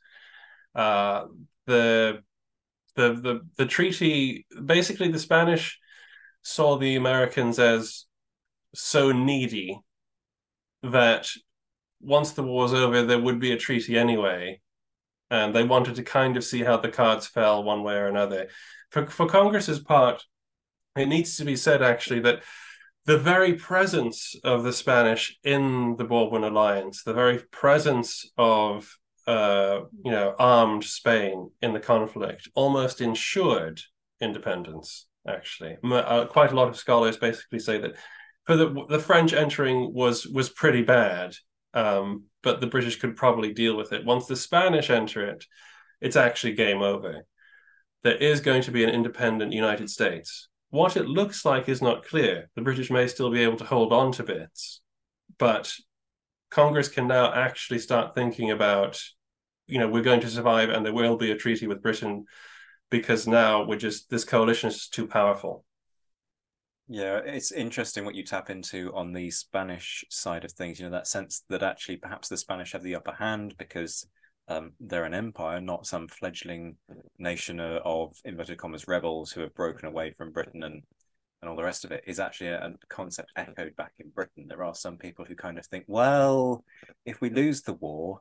Uh, 0.75 1.25
the 1.65 2.21
the 2.95 3.13
the 3.13 3.41
the 3.57 3.65
treaty 3.65 4.45
basically 4.65 5.09
the 5.09 5.19
Spanish 5.19 5.79
saw 6.41 6.77
the 6.77 6.95
Americans 6.95 7.59
as 7.59 8.05
so 8.73 9.11
needy 9.11 9.79
that 10.83 11.29
once 11.99 12.31
the 12.31 12.43
war 12.43 12.63
was 12.63 12.73
over, 12.73 13.03
there 13.03 13.19
would 13.19 13.39
be 13.39 13.51
a 13.51 13.57
treaty 13.57 13.97
anyway. 13.97 14.59
And 15.29 15.55
they 15.55 15.63
wanted 15.63 15.95
to 15.95 16.03
kind 16.03 16.35
of 16.35 16.43
see 16.43 16.63
how 16.63 16.77
the 16.77 16.89
cards 16.89 17.27
fell 17.27 17.63
one 17.63 17.83
way 17.83 17.95
or 17.95 18.07
another. 18.07 18.49
For, 18.89 19.07
for 19.07 19.27
Congress's 19.27 19.79
part, 19.79 20.25
it 20.95 21.07
needs 21.07 21.37
to 21.37 21.45
be 21.45 21.55
said 21.55 21.81
actually 21.81 22.19
that 22.21 22.43
the 23.05 23.17
very 23.17 23.53
presence 23.53 24.35
of 24.43 24.63
the 24.63 24.73
Spanish 24.73 25.37
in 25.43 25.95
the 25.97 26.03
Bourbon 26.03 26.43
alliance, 26.43 27.03
the 27.03 27.13
very 27.13 27.39
presence 27.51 28.29
of 28.37 28.97
uh, 29.27 29.81
you 30.03 30.11
know 30.11 30.35
armed 30.37 30.83
Spain 30.83 31.51
in 31.61 31.73
the 31.73 31.79
conflict, 31.79 32.49
almost 32.53 33.01
ensured 33.01 33.81
independence 34.19 35.07
actually. 35.27 35.77
Uh, 35.83 36.25
quite 36.25 36.51
a 36.51 36.55
lot 36.55 36.67
of 36.67 36.77
scholars 36.77 37.17
basically 37.17 37.59
say 37.59 37.77
that 37.79 37.95
for 38.45 38.55
the 38.55 38.85
the 38.89 38.99
French 38.99 39.33
entering 39.33 39.93
was 39.93 40.25
was 40.25 40.49
pretty 40.49 40.81
bad, 40.81 41.35
um, 41.73 42.25
but 42.43 42.59
the 42.59 42.67
British 42.67 42.99
could 42.99 43.15
probably 43.15 43.53
deal 43.53 43.77
with 43.77 43.93
it. 43.93 44.05
Once 44.05 44.25
the 44.25 44.35
Spanish 44.35 44.89
enter 44.89 45.25
it, 45.27 45.45
it's 45.99 46.15
actually 46.15 46.53
game 46.53 46.81
over. 46.81 47.25
There 48.03 48.15
is 48.15 48.41
going 48.41 48.63
to 48.63 48.71
be 48.71 48.83
an 48.83 48.89
independent 48.89 49.53
United 49.53 49.89
States. 49.89 50.49
What 50.71 50.97
it 50.97 51.05
looks 51.05 51.45
like 51.45 51.69
is 51.69 51.81
not 51.81 52.05
clear. 52.05 52.49
The 52.55 52.61
British 52.61 52.89
may 52.89 53.07
still 53.07 53.29
be 53.29 53.43
able 53.43 53.57
to 53.57 53.65
hold 53.65 53.93
on 53.93 54.11
to 54.13 54.23
bits, 54.23 54.81
but 55.37 55.71
Congress 56.49 56.87
can 56.87 57.07
now 57.07 57.31
actually 57.33 57.79
start 57.79 58.15
thinking 58.15 58.51
about, 58.51 59.01
you 59.67 59.79
know, 59.79 59.87
we're 59.87 60.01
going 60.01 60.21
to 60.21 60.29
survive 60.29 60.69
and 60.69 60.85
there 60.85 60.93
will 60.93 61.17
be 61.17 61.31
a 61.31 61.37
treaty 61.37 61.67
with 61.67 61.81
Britain 61.81 62.25
because 62.91 63.25
now 63.25 63.63
we're 63.63 63.77
just 63.77 64.11
this 64.11 64.23
coalition 64.23 64.67
is 64.67 64.75
just 64.75 64.93
too 64.93 65.07
powerful. 65.07 65.65
Yeah, 66.87 67.21
it's 67.25 67.51
interesting 67.51 68.05
what 68.05 68.15
you 68.15 68.23
tap 68.23 68.49
into 68.49 68.93
on 68.93 69.13
the 69.13 69.31
Spanish 69.31 70.03
side 70.09 70.43
of 70.45 70.51
things. 70.51 70.77
You 70.77 70.85
know, 70.85 70.91
that 70.91 71.07
sense 71.07 71.43
that 71.49 71.63
actually 71.63 71.97
perhaps 71.97 72.27
the 72.27 72.37
Spanish 72.37 72.73
have 72.73 72.83
the 72.83 72.95
upper 72.95 73.13
hand 73.13 73.55
because 73.57 74.05
um, 74.49 74.73
they're 74.79 75.05
an 75.05 75.13
empire, 75.13 75.61
not 75.61 75.87
some 75.87 76.09
fledgling 76.09 76.75
nation 77.17 77.59
of 77.61 78.17
inverted 78.25 78.57
commas 78.57 78.87
rebels 78.87 79.31
who 79.31 79.41
have 79.41 79.55
broken 79.55 79.87
away 79.87 80.13
from 80.17 80.31
Britain 80.33 80.63
and 80.63 80.83
and 81.41 81.49
all 81.49 81.55
the 81.55 81.63
rest 81.63 81.85
of 81.85 81.91
it 81.91 82.03
is 82.05 82.19
actually 82.19 82.49
a, 82.49 82.67
a 82.67 82.73
concept 82.87 83.31
echoed 83.35 83.75
back 83.75 83.93
in 83.97 84.09
Britain. 84.09 84.45
There 84.47 84.63
are 84.63 84.75
some 84.75 84.97
people 84.97 85.25
who 85.25 85.33
kind 85.33 85.57
of 85.57 85.65
think, 85.65 85.85
well, 85.87 86.63
if 87.03 87.19
we 87.19 87.31
lose 87.31 87.63
the 87.63 87.73
war, 87.73 88.19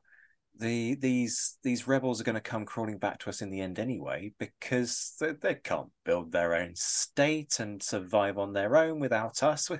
the 0.59 0.95
these 0.97 1.59
these 1.63 1.89
rebels 1.89 2.21
are 2.21 2.25
going 2.25 2.35
to 2.35 2.41
come 2.41 2.67
crawling 2.67 2.99
back 2.99 3.19
to 3.21 3.31
us 3.31 3.41
in 3.41 3.51
the 3.51 3.61
end 3.61 3.79
anyway 3.79 4.33
because 4.39 5.15
they, 5.21 5.33
they 5.33 5.55
can't 5.55 5.91
build 6.05 6.33
their 6.33 6.55
own 6.55 6.73
state 6.75 7.61
and 7.61 7.83
survive 7.83 8.37
on 8.37 8.53
their 8.53 8.77
own 8.77 9.01
without 9.01 9.43
us. 9.43 9.71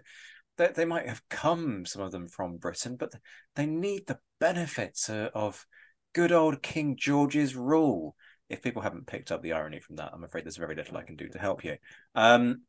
They, 0.57 0.69
they 0.69 0.85
might 0.85 1.09
have 1.09 1.23
come, 1.29 1.87
some 1.87 2.03
of 2.03 2.13
them 2.13 2.29
from 2.29 2.57
Britain, 2.57 2.97
but 2.97 3.13
they 3.57 3.67
need 3.67 4.07
the 4.07 4.19
benefits 4.39 5.09
of 5.09 5.67
good 6.15 6.33
old 6.33 6.63
King 6.63 6.97
George's 6.97 7.55
rule. 7.57 8.17
If 8.49 8.63
people 8.63 8.83
haven't 8.83 9.07
picked 9.07 9.31
up 9.31 9.43
the 9.43 9.53
irony 9.53 9.81
from 9.81 9.97
that, 9.97 10.11
I'm 10.13 10.25
afraid 10.25 10.45
there's 10.45 10.57
very 10.57 10.75
little 10.75 10.97
I 10.97 11.03
can 11.03 11.17
do 11.17 11.29
to 11.29 11.39
help 11.39 11.65
you. 11.65 11.77
Um, 12.15 12.63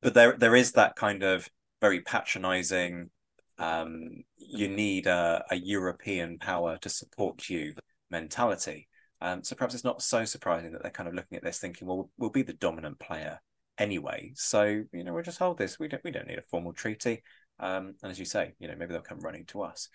but 0.00 0.14
there 0.14 0.36
there 0.36 0.54
is 0.54 0.72
that 0.72 0.96
kind 0.96 1.22
of 1.22 1.48
very 1.80 2.00
patronizing 2.00 3.10
um, 3.58 4.24
you 4.36 4.68
need 4.68 5.06
a, 5.06 5.44
a 5.50 5.56
European 5.56 6.38
power 6.38 6.78
to 6.78 6.88
support 6.88 7.48
you 7.48 7.74
mentality. 8.10 8.88
Um, 9.20 9.42
so 9.42 9.56
perhaps 9.56 9.74
it's 9.74 9.84
not 9.84 10.02
so 10.02 10.24
surprising 10.24 10.72
that 10.72 10.82
they're 10.82 10.90
kind 10.90 11.08
of 11.08 11.14
looking 11.14 11.36
at 11.36 11.44
this, 11.44 11.58
thinking, 11.58 11.88
well, 11.88 12.10
we'll 12.18 12.30
be 12.30 12.42
the 12.42 12.52
dominant 12.52 12.98
player 12.98 13.40
anyway. 13.78 14.32
So 14.34 14.84
you 14.92 15.04
know, 15.04 15.12
we'll 15.12 15.22
just 15.22 15.38
hold 15.38 15.58
this. 15.58 15.78
We 15.78 15.88
don't 15.88 16.04
we 16.04 16.10
don't 16.10 16.26
need 16.26 16.38
a 16.38 16.42
formal 16.42 16.72
treaty. 16.72 17.22
Um, 17.58 17.94
and 18.02 18.12
as 18.12 18.18
you 18.18 18.24
say, 18.24 18.52
you 18.58 18.68
know, 18.68 18.74
maybe 18.78 18.92
they'll 18.92 19.02
come 19.02 19.20
running 19.20 19.46
to 19.46 19.62
us. 19.62 19.88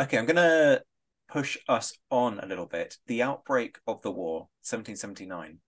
Okay, 0.00 0.16
I'm 0.16 0.26
gonna 0.26 0.80
push 1.28 1.58
us 1.68 1.92
on 2.10 2.40
a 2.40 2.46
little 2.46 2.66
bit. 2.66 2.96
The 3.06 3.22
outbreak 3.22 3.78
of 3.86 4.00
the 4.02 4.10
war, 4.10 4.48
1779. 4.62 5.58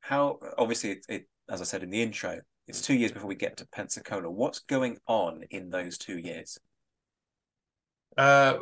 How 0.00 0.38
obviously 0.58 0.90
it, 0.92 1.06
it 1.08 1.28
as 1.48 1.60
I 1.60 1.64
said 1.64 1.82
in 1.82 1.90
the 1.90 2.02
intro, 2.02 2.40
it's 2.68 2.80
two 2.80 2.94
years 2.94 3.12
before 3.12 3.28
we 3.28 3.34
get 3.34 3.56
to 3.56 3.68
Pensacola. 3.68 4.30
What's 4.30 4.60
going 4.60 4.98
on 5.06 5.42
in 5.50 5.70
those 5.70 5.98
two 5.98 6.18
years? 6.18 6.58
Uh, 8.16 8.58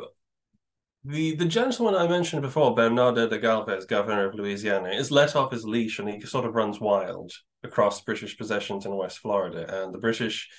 the 1.03 1.35
the 1.35 1.45
gentleman 1.45 1.95
I 1.95 2.07
mentioned 2.07 2.41
before, 2.41 2.75
Bernardo 2.75 3.27
de 3.27 3.39
Galvez, 3.39 3.85
governor 3.85 4.27
of 4.27 4.35
Louisiana, 4.35 4.89
is 4.89 5.11
let 5.11 5.35
off 5.35 5.51
his 5.51 5.65
leash 5.65 5.99
and 5.99 6.09
he 6.09 6.21
sort 6.21 6.45
of 6.45 6.53
runs 6.53 6.79
wild 6.79 7.31
across 7.63 8.01
British 8.01 8.37
possessions 8.37 8.85
in 8.85 8.95
West 8.95 9.19
Florida, 9.19 9.83
and 9.83 9.93
the 9.93 9.99
British 9.99 10.49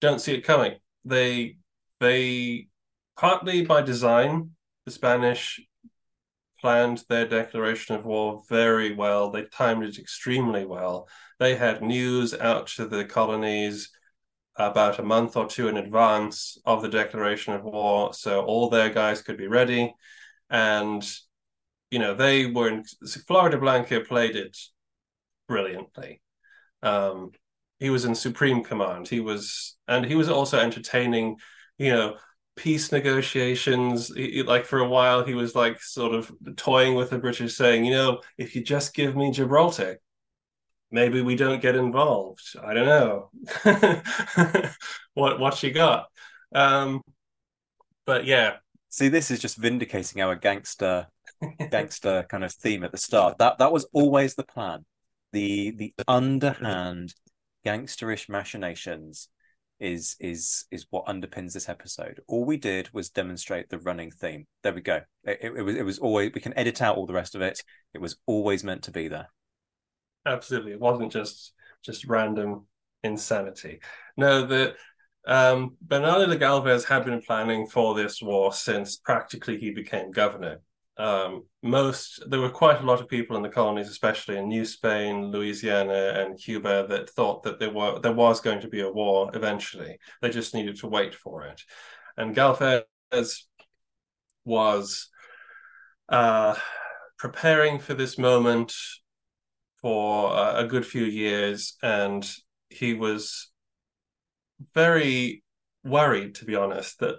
don't 0.00 0.20
see 0.20 0.34
it 0.34 0.44
coming. 0.44 0.74
They 1.04 1.58
they 2.00 2.68
partly 3.16 3.64
by 3.64 3.82
design, 3.82 4.50
the 4.84 4.90
Spanish 4.90 5.60
planned 6.60 7.04
their 7.08 7.28
declaration 7.28 7.94
of 7.94 8.04
war 8.04 8.42
very 8.48 8.92
well. 8.94 9.30
They 9.30 9.44
timed 9.44 9.84
it 9.84 9.98
extremely 9.98 10.64
well. 10.64 11.08
They 11.38 11.54
had 11.54 11.82
news 11.82 12.34
out 12.34 12.66
to 12.68 12.86
the 12.86 13.04
colonies 13.04 13.90
about 14.58 14.98
a 14.98 15.02
month 15.02 15.36
or 15.36 15.46
two 15.46 15.68
in 15.68 15.76
advance 15.76 16.58
of 16.64 16.82
the 16.82 16.88
declaration 16.88 17.54
of 17.54 17.64
war, 17.64 18.14
so 18.14 18.42
all 18.44 18.70
their 18.70 18.90
guys 18.90 19.22
could 19.22 19.36
be 19.36 19.48
ready. 19.48 19.94
And 20.50 21.06
you 21.90 21.98
know, 21.98 22.14
they 22.14 22.46
were 22.46 22.68
in 22.68 22.84
Floridablanca 23.04 24.06
played 24.06 24.36
it 24.36 24.56
brilliantly. 25.48 26.20
Um, 26.82 27.30
he 27.78 27.90
was 27.90 28.04
in 28.04 28.14
supreme 28.14 28.64
command. 28.64 29.08
He 29.08 29.20
was, 29.20 29.76
and 29.86 30.04
he 30.04 30.14
was 30.14 30.28
also 30.28 30.58
entertaining, 30.58 31.36
you 31.78 31.90
know, 31.90 32.16
peace 32.56 32.90
negotiations. 32.90 34.12
He, 34.14 34.42
like 34.42 34.64
for 34.64 34.78
a 34.78 34.88
while, 34.88 35.24
he 35.24 35.34
was 35.34 35.54
like 35.54 35.80
sort 35.80 36.14
of 36.14 36.32
toying 36.56 36.94
with 36.94 37.10
the 37.10 37.18
British, 37.18 37.54
saying, 37.54 37.84
you 37.84 37.92
know, 37.92 38.20
if 38.38 38.56
you 38.56 38.64
just 38.64 38.94
give 38.94 39.14
me 39.14 39.30
Gibraltar, 39.30 40.00
maybe 40.90 41.20
we 41.22 41.36
don't 41.36 41.62
get 41.62 41.76
involved. 41.76 42.56
I 42.62 42.74
don't 42.74 42.86
know 42.86 43.30
what 45.14 45.40
what 45.40 45.62
you 45.62 45.72
got. 45.72 46.06
Um, 46.54 47.02
but 48.04 48.24
yeah. 48.24 48.56
See, 48.88 49.08
this 49.08 49.30
is 49.30 49.40
just 49.40 49.56
vindicating 49.56 50.22
our 50.22 50.36
gangster 50.36 51.06
gangster 51.70 52.24
kind 52.28 52.44
of 52.44 52.52
theme 52.52 52.84
at 52.84 52.92
the 52.92 52.98
start. 52.98 53.38
That 53.38 53.58
that 53.58 53.72
was 53.72 53.86
always 53.92 54.34
the 54.34 54.44
plan. 54.44 54.84
The 55.32 55.72
the 55.72 55.94
underhand 56.08 57.14
gangsterish 57.64 58.28
machinations 58.28 59.28
is 59.78 60.16
is 60.18 60.64
is 60.70 60.86
what 60.90 61.06
underpins 61.06 61.52
this 61.52 61.68
episode. 61.68 62.20
All 62.28 62.44
we 62.44 62.56
did 62.56 62.88
was 62.94 63.10
demonstrate 63.10 63.68
the 63.68 63.78
running 63.80 64.10
theme. 64.10 64.46
There 64.62 64.72
we 64.72 64.80
go. 64.80 65.02
It, 65.24 65.38
it, 65.42 65.52
it 65.56 65.62
was 65.62 65.76
it 65.76 65.84
was 65.84 65.98
always 65.98 66.32
we 66.34 66.40
can 66.40 66.56
edit 66.56 66.80
out 66.80 66.96
all 66.96 67.06
the 67.06 67.12
rest 67.12 67.34
of 67.34 67.42
it. 67.42 67.62
It 67.92 68.00
was 68.00 68.16
always 68.26 68.64
meant 68.64 68.84
to 68.84 68.92
be 68.92 69.08
there 69.08 69.28
absolutely. 70.26 70.72
It 70.72 70.80
wasn't 70.80 71.12
just 71.12 71.52
just 71.82 72.06
random 72.06 72.66
insanity. 73.02 73.80
No, 74.16 74.46
the 74.46 74.74
um, 75.26 75.76
Bernardo 75.80 76.26
de 76.26 76.36
Galvez 76.36 76.84
had 76.84 77.04
been 77.04 77.20
planning 77.20 77.66
for 77.66 77.94
this 77.94 78.22
war 78.22 78.52
since 78.52 78.96
practically 78.96 79.58
he 79.58 79.70
became 79.70 80.10
governor. 80.10 80.60
Um, 80.98 81.44
most 81.62 82.22
there 82.30 82.40
were 82.40 82.50
quite 82.50 82.80
a 82.80 82.86
lot 82.86 83.00
of 83.00 83.08
people 83.08 83.36
in 83.36 83.42
the 83.42 83.50
colonies, 83.50 83.88
especially 83.88 84.38
in 84.38 84.48
New 84.48 84.64
Spain, 84.64 85.30
Louisiana, 85.30 86.14
and 86.16 86.38
Cuba, 86.38 86.86
that 86.88 87.10
thought 87.10 87.42
that 87.42 87.58
there 87.58 87.72
were 87.72 87.98
there 87.98 88.12
was 88.12 88.40
going 88.40 88.60
to 88.60 88.68
be 88.68 88.80
a 88.80 88.90
war 88.90 89.30
eventually. 89.34 89.98
They 90.22 90.30
just 90.30 90.54
needed 90.54 90.76
to 90.78 90.86
wait 90.86 91.14
for 91.14 91.44
it, 91.44 91.60
and 92.16 92.34
Galvez 92.34 92.84
was 94.44 95.08
uh, 96.08 96.54
preparing 97.18 97.78
for 97.78 97.92
this 97.94 98.16
moment 98.16 98.72
for 99.86 100.32
uh, 100.32 100.54
a 100.56 100.66
good 100.66 100.84
few 100.84 101.04
years, 101.04 101.76
and 101.80 102.28
he 102.68 102.92
was 102.92 103.52
very 104.74 105.44
worried, 105.84 106.34
to 106.34 106.44
be 106.44 106.56
honest, 106.56 106.98
that 106.98 107.14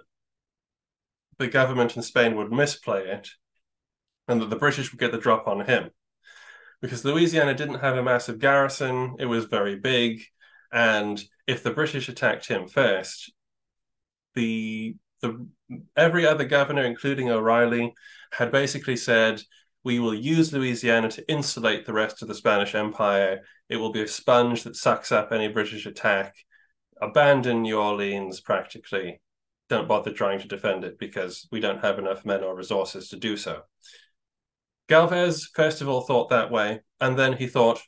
the 1.38 1.48
government 1.48 1.96
in 1.96 2.02
Spain 2.02 2.36
would 2.36 2.52
misplay 2.52 3.06
it 3.06 3.30
and 4.28 4.42
that 4.42 4.50
the 4.50 4.56
British 4.56 4.92
would 4.92 5.00
get 5.00 5.12
the 5.12 5.16
drop 5.16 5.48
on 5.48 5.64
him. 5.64 5.88
Because 6.82 7.06
Louisiana 7.06 7.54
didn't 7.54 7.80
have 7.80 7.96
a 7.96 8.02
massive 8.02 8.38
garrison, 8.38 9.16
it 9.18 9.24
was 9.24 9.46
very 9.46 9.76
big, 9.76 10.24
and 10.70 11.24
if 11.46 11.62
the 11.62 11.70
British 11.70 12.10
attacked 12.10 12.48
him 12.48 12.68
first, 12.68 13.32
the 14.34 14.94
the 15.22 15.48
every 15.96 16.26
other 16.26 16.44
governor, 16.44 16.84
including 16.84 17.30
O'Reilly, 17.30 17.94
had 18.30 18.52
basically 18.52 18.98
said, 18.98 19.40
we 19.88 20.00
will 20.00 20.12
use 20.12 20.52
Louisiana 20.52 21.10
to 21.10 21.26
insulate 21.30 21.86
the 21.86 21.94
rest 21.94 22.20
of 22.20 22.28
the 22.28 22.34
Spanish 22.34 22.74
Empire. 22.74 23.40
It 23.70 23.76
will 23.76 23.90
be 23.90 24.02
a 24.02 24.06
sponge 24.06 24.64
that 24.64 24.76
sucks 24.76 25.10
up 25.10 25.32
any 25.32 25.48
British 25.48 25.86
attack. 25.86 26.34
Abandon 27.00 27.62
New 27.62 27.80
Orleans 27.80 28.38
practically. 28.42 29.22
Don't 29.70 29.88
bother 29.88 30.12
trying 30.12 30.40
to 30.40 30.46
defend 30.46 30.84
it 30.84 30.98
because 30.98 31.48
we 31.50 31.60
don't 31.60 31.82
have 31.82 31.98
enough 31.98 32.26
men 32.26 32.44
or 32.44 32.54
resources 32.54 33.08
to 33.08 33.16
do 33.16 33.38
so. 33.38 33.62
Galvez, 34.90 35.48
first 35.54 35.80
of 35.80 35.88
all, 35.88 36.02
thought 36.02 36.28
that 36.28 36.50
way. 36.50 36.80
And 37.00 37.18
then 37.18 37.32
he 37.38 37.46
thought, 37.46 37.80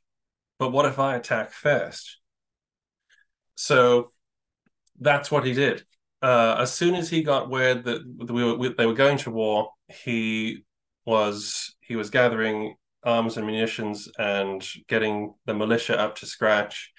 but 0.59 0.72
what 0.72 0.86
if 0.86 0.98
I 0.98 1.16
attack 1.16 1.53
first? 1.53 2.18
So 3.57 4.12
that's 4.98 5.30
what 5.30 5.44
he 5.44 5.53
did. 5.53 5.84
Uh, 6.22 6.57
as 6.61 6.72
soon 6.72 6.94
as 6.94 7.11
he 7.11 7.22
got 7.22 7.51
word 7.51 7.84
that 7.84 8.01
we 8.32 8.42
were, 8.42 8.57
we, 8.57 8.72
they 8.72 8.86
were 8.86 8.94
going 8.94 9.18
to 9.18 9.30
war, 9.30 9.68
he 9.86 10.64
was 11.05 11.76
he 11.91 11.97
was 11.97 12.09
gathering 12.09 12.76
arms 13.03 13.36
and 13.36 13.45
munitions 13.45 14.09
and 14.16 14.64
getting 14.86 15.34
the 15.47 15.53
militia 15.53 15.99
up 15.99 16.14
to 16.14 16.24
scratch 16.24 16.93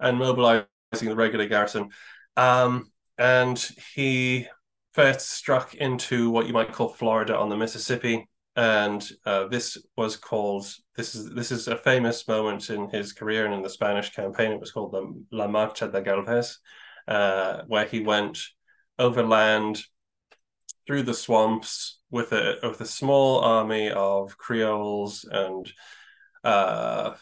and 0.00 0.16
mobilizing 0.16 0.66
the 1.02 1.14
regular 1.14 1.46
garrison. 1.46 1.90
Um, 2.38 2.90
and 3.18 3.58
he 3.94 4.46
first 4.94 5.32
struck 5.32 5.74
into 5.74 6.30
what 6.30 6.46
you 6.46 6.54
might 6.54 6.72
call 6.72 6.88
Florida 6.88 7.36
on 7.36 7.50
the 7.50 7.58
Mississippi. 7.58 8.26
And 8.56 9.06
uh, 9.26 9.48
this 9.48 9.76
was 9.98 10.16
called 10.16 10.66
this 10.96 11.14
is 11.14 11.28
this 11.34 11.52
is 11.52 11.68
a 11.68 11.76
famous 11.76 12.26
moment 12.26 12.70
in 12.70 12.88
his 12.88 13.12
career 13.12 13.44
and 13.44 13.52
in 13.52 13.60
the 13.60 13.68
Spanish 13.68 14.14
campaign. 14.14 14.52
It 14.52 14.60
was 14.60 14.72
called 14.72 14.92
the 14.92 15.24
La 15.30 15.46
Marcha 15.46 15.92
de 15.92 16.00
Galvez, 16.00 16.58
uh, 17.06 17.64
where 17.66 17.84
he 17.84 18.00
went 18.00 18.38
overland 18.98 19.82
through 20.86 21.02
the 21.02 21.14
swamps 21.14 21.98
with 22.12 22.32
a 22.32 22.58
with 22.62 22.80
a 22.80 22.86
small 22.86 23.40
army 23.40 23.90
of 23.90 24.38
Creoles 24.38 25.24
and 25.24 25.72
uh, 26.44 27.14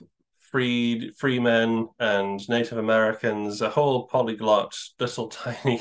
freed 0.51 1.17
freemen 1.17 1.89
and 1.99 2.47
Native 2.49 2.77
Americans, 2.77 3.63
a 3.63 3.71
whole 3.71 4.07
polyglot 4.09 4.77
little 4.99 5.29
tiny 5.29 5.81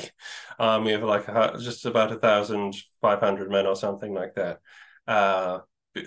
army 0.58 0.92
of 0.92 1.02
like 1.02 1.28
a, 1.28 1.58
just 1.60 1.84
about 1.84 2.12
a 2.12 2.16
thousand 2.16 2.74
five 3.02 3.20
hundred 3.20 3.50
men 3.50 3.66
or 3.66 3.76
something 3.76 4.14
like 4.14 4.36
that. 4.36 4.60
Uh, 5.06 5.58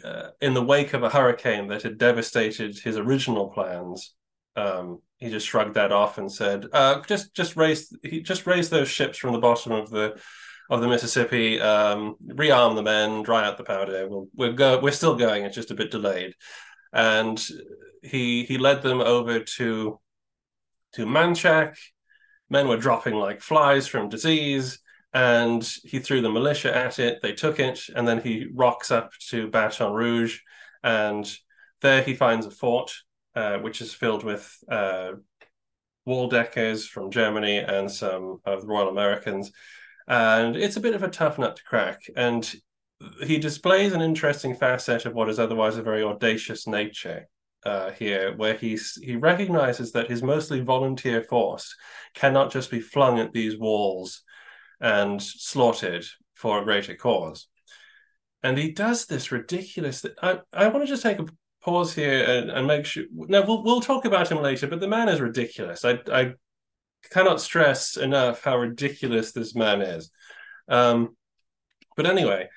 uh, 0.04 0.30
in 0.41 0.54
the 0.54 0.64
wake 0.64 0.93
of 0.93 1.04
a 1.04 1.10
hurricane 1.10 1.68
that 1.68 1.82
had 1.82 1.97
devastated 1.97 2.80
his 2.80 2.97
original 2.97 3.49
plans, 3.49 4.16
um, 4.56 5.01
he 5.18 5.30
just 5.30 5.45
shrugged 5.45 5.74
that 5.74 5.91
off 5.91 6.18
and 6.18 6.32
said, 6.32 6.68
uh, 6.72 7.01
"Just, 7.01 7.34
just 7.36 7.58
raise, 7.58 7.93
he 8.01 8.22
just 8.22 8.47
raise 8.47 8.70
those 8.70 8.88
ships 8.88 9.18
from 9.18 9.34
the 9.34 9.39
bottom 9.39 9.74
of 9.74 9.89
the 9.89 10.22
of 10.70 10.82
the 10.82 10.88
Mississippi, 10.88 11.59
um, 11.59 12.16
rearm 12.26 12.76
the 12.76 12.84
men, 12.84 13.24
dry 13.24 13.45
out 13.45 13.57
the 13.57 13.64
powder. 13.64 14.07
We'll, 14.07 14.28
we're 14.36 14.53
go. 14.53 14.80
We're 14.80 14.91
still 14.91 15.16
going. 15.16 15.43
It's 15.43 15.55
just 15.55 15.72
a 15.72 15.76
bit 15.76 15.91
delayed. 15.91 16.34
And 16.91 17.43
he 18.01 18.43
he 18.43 18.57
led 18.57 18.82
them 18.82 19.01
over 19.01 19.39
to 19.39 19.99
to 20.93 21.05
Manchac. 21.05 21.76
Men 22.49 22.68
were 22.68 22.78
dropping 22.78 23.16
like 23.16 23.41
flies 23.41 23.88
from 23.88 24.09
disease, 24.09 24.80
and 25.14 25.68
he 25.84 25.99
threw 25.99 26.22
the 26.22 26.30
militia 26.30 26.76
at 26.76 26.99
it. 26.99 27.22
They 27.22 27.34
took 27.34 27.59
it, 27.59 27.88
and 27.95 28.07
then 28.07 28.22
he 28.22 28.47
rocks 28.53 28.91
up 28.91 29.11
to 29.30 29.49
Baton 29.49 29.93
Rouge, 29.93 30.39
and 30.84 31.32
there 31.82 32.03
he 32.03 32.14
finds 32.14 32.45
a 32.45 32.51
fort, 32.51 32.93
uh, 33.36 33.57
which 33.57 33.82
is 33.82 33.93
filled 33.93 34.24
with 34.24 34.55
uh, 34.70 35.14
Waldeckers 36.07 36.88
from 36.88 37.11
Germany 37.11 37.57
and 37.57 37.89
some 37.89 38.39
of 38.45 38.61
the 38.61 38.68
Royal 38.68 38.89
Americans 38.89 39.51
and 40.08 40.56
it's 40.56 40.78
a 40.78 40.82
bit 40.82 40.95
of 40.95 41.04
a 41.04 41.10
tough 41.10 41.38
nut 41.38 41.56
to 41.56 41.64
crack. 41.64 42.01
And 42.16 42.54
he 43.24 43.38
displays 43.38 43.93
an 43.93 44.01
interesting 44.01 44.56
facet 44.56 45.06
of 45.06 45.14
what 45.14 45.30
is 45.30 45.39
otherwise 45.39 45.78
a 45.78 45.84
very 45.84 46.04
audacious 46.04 46.68
nature 46.68 47.28
uh, 47.66 47.91
here, 47.91 48.36
where 48.36 48.56
he's, 48.56 48.97
he 49.01 49.16
recognizes 49.16 49.91
that 49.91 50.10
his 50.10 50.24
mostly 50.24 50.62
volunteer 50.62 51.22
force 51.24 51.76
cannot 52.14 52.51
just 52.51 52.72
be 52.72 52.80
flung 52.80 53.20
at 53.20 53.34
these 53.34 53.58
walls 53.58 54.22
and 54.82 55.22
slaughtered 55.22 56.06
for 56.34 56.62
a 56.62 56.64
greater 56.64 56.95
cause. 56.95 57.47
and 58.41 58.58
he 58.58 58.72
does 58.72 59.06
this 59.06 59.32
ridiculous. 59.32 60.06
I 60.22 60.39
I 60.51 60.68
want 60.68 60.84
to 60.84 60.88
just 60.88 61.04
take 61.04 61.20
a 61.20 61.26
pause 61.64 61.93
here 61.95 62.24
and, 62.24 62.51
and 62.51 62.68
make 62.68 62.86
sure. 62.86 63.06
Now 63.14 63.45
we'll 63.45 63.64
we'll 63.64 63.82
talk 63.82 64.06
about 64.06 64.30
him 64.32 64.41
later, 64.41 64.68
but 64.68 64.80
the 64.80 64.88
man 64.88 65.10
is 65.10 65.22
ridiculous. 65.22 65.86
I 65.86 65.99
I 66.12 66.34
cannot 67.12 67.41
stress 67.41 67.97
enough 67.97 68.43
how 68.43 68.58
ridiculous 68.58 69.32
this 69.32 69.56
man 69.56 69.82
is. 69.82 70.12
Um, 70.68 71.16
but 71.95 72.06
anyway, 72.06 72.49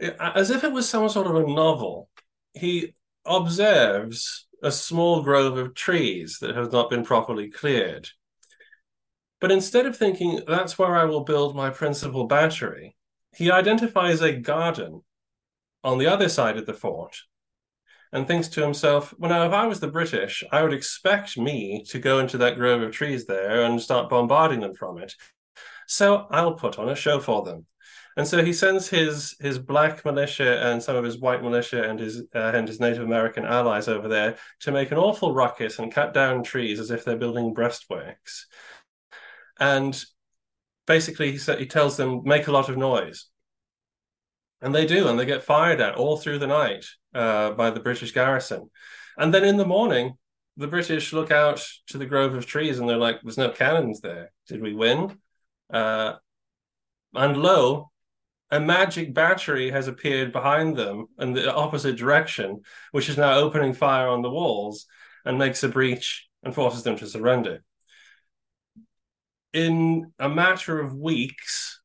as 0.00 0.50
if 0.50 0.64
it 0.64 0.72
was 0.72 0.88
some 0.88 1.08
sort 1.08 1.26
of 1.26 1.36
a 1.36 1.46
novel, 1.46 2.08
he 2.52 2.94
observes 3.24 4.46
a 4.62 4.70
small 4.70 5.22
grove 5.22 5.56
of 5.56 5.74
trees 5.74 6.38
that 6.40 6.56
has 6.56 6.70
not 6.72 6.90
been 6.90 7.04
properly 7.04 7.50
cleared. 7.50 8.08
But 9.40 9.52
instead 9.52 9.86
of 9.86 9.96
thinking, 9.96 10.40
that's 10.46 10.78
where 10.78 10.96
I 10.96 11.04
will 11.04 11.22
build 11.22 11.54
my 11.54 11.70
principal 11.70 12.26
battery, 12.26 12.96
he 13.32 13.50
identifies 13.50 14.20
a 14.20 14.32
garden 14.32 15.02
on 15.84 15.98
the 15.98 16.08
other 16.08 16.28
side 16.28 16.56
of 16.56 16.66
the 16.66 16.74
fort 16.74 17.16
and 18.12 18.26
thinks 18.26 18.48
to 18.48 18.62
himself, 18.62 19.14
well, 19.18 19.30
now, 19.30 19.46
if 19.46 19.52
I 19.52 19.66
was 19.66 19.80
the 19.80 19.88
British, 19.88 20.42
I 20.50 20.62
would 20.62 20.72
expect 20.72 21.36
me 21.36 21.84
to 21.88 21.98
go 21.98 22.20
into 22.20 22.38
that 22.38 22.56
grove 22.56 22.82
of 22.82 22.92
trees 22.92 23.26
there 23.26 23.64
and 23.64 23.80
start 23.80 24.08
bombarding 24.08 24.60
them 24.60 24.74
from 24.74 24.98
it. 24.98 25.14
So 25.86 26.26
I'll 26.30 26.54
put 26.54 26.78
on 26.78 26.88
a 26.88 26.94
show 26.94 27.20
for 27.20 27.42
them. 27.42 27.66
And 28.16 28.26
so 28.26 28.44
he 28.44 28.52
sends 28.52 28.88
his 28.88 29.36
his 29.38 29.60
black 29.60 30.04
militia 30.04 30.60
and 30.66 30.82
some 30.82 30.96
of 30.96 31.04
his 31.04 31.20
white 31.20 31.40
militia 31.40 31.88
and 31.88 32.00
his 32.00 32.22
uh, 32.34 32.50
and 32.52 32.66
his 32.66 32.80
Native 32.80 33.04
American 33.04 33.44
allies 33.44 33.86
over 33.86 34.08
there 34.08 34.36
to 34.60 34.72
make 34.72 34.90
an 34.90 34.98
awful 34.98 35.32
ruckus 35.32 35.78
and 35.78 35.92
cut 35.92 36.12
down 36.12 36.42
trees 36.42 36.80
as 36.80 36.90
if 36.90 37.04
they're 37.04 37.16
building 37.16 37.54
breastworks. 37.54 38.46
And 39.60 40.04
basically, 40.84 41.30
he 41.30 41.38
he 41.38 41.66
tells 41.66 41.96
them 41.96 42.22
make 42.24 42.48
a 42.48 42.52
lot 42.52 42.68
of 42.68 42.76
noise, 42.76 43.26
and 44.60 44.74
they 44.74 44.84
do, 44.84 45.06
and 45.06 45.16
they 45.16 45.24
get 45.24 45.44
fired 45.44 45.80
at 45.80 45.94
all 45.94 46.16
through 46.16 46.40
the 46.40 46.48
night 46.48 46.86
uh, 47.14 47.52
by 47.52 47.70
the 47.70 47.80
British 47.80 48.12
garrison. 48.12 48.70
And 49.16 49.32
then 49.32 49.44
in 49.44 49.56
the 49.56 49.66
morning, 49.66 50.14
the 50.56 50.66
British 50.66 51.12
look 51.12 51.30
out 51.30 51.64
to 51.88 51.98
the 51.98 52.06
grove 52.06 52.34
of 52.34 52.46
trees 52.46 52.78
and 52.78 52.88
they're 52.88 52.96
like, 52.96 53.20
"There's 53.22 53.38
no 53.38 53.50
cannons 53.50 54.00
there. 54.00 54.32
Did 54.48 54.60
we 54.60 54.74
win?" 54.74 55.18
Uh, 55.72 56.14
and 57.14 57.36
lo, 57.36 57.90
a 58.50 58.60
magic 58.60 59.14
battery 59.14 59.70
has 59.70 59.88
appeared 59.88 60.32
behind 60.32 60.76
them 60.76 61.06
in 61.18 61.32
the 61.32 61.54
opposite 61.54 61.96
direction, 61.96 62.62
which 62.92 63.08
is 63.08 63.16
now 63.16 63.34
opening 63.34 63.74
fire 63.74 64.08
on 64.08 64.22
the 64.22 64.30
walls 64.30 64.86
and 65.24 65.38
makes 65.38 65.62
a 65.62 65.68
breach 65.68 66.28
and 66.42 66.54
forces 66.54 66.82
them 66.82 66.96
to 66.96 67.06
surrender. 67.06 67.62
In 69.52 70.12
a 70.18 70.28
matter 70.28 70.80
of 70.80 70.94
weeks, 70.94 71.80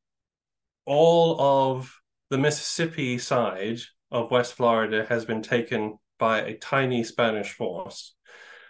all 0.86 1.40
of 1.40 2.00
the 2.30 2.38
Mississippi 2.38 3.18
side 3.18 3.80
of 4.14 4.30
West 4.30 4.54
Florida 4.54 5.04
has 5.08 5.24
been 5.24 5.42
taken 5.42 5.98
by 6.20 6.40
a 6.40 6.54
tiny 6.54 7.02
Spanish 7.02 7.50
force. 7.50 8.14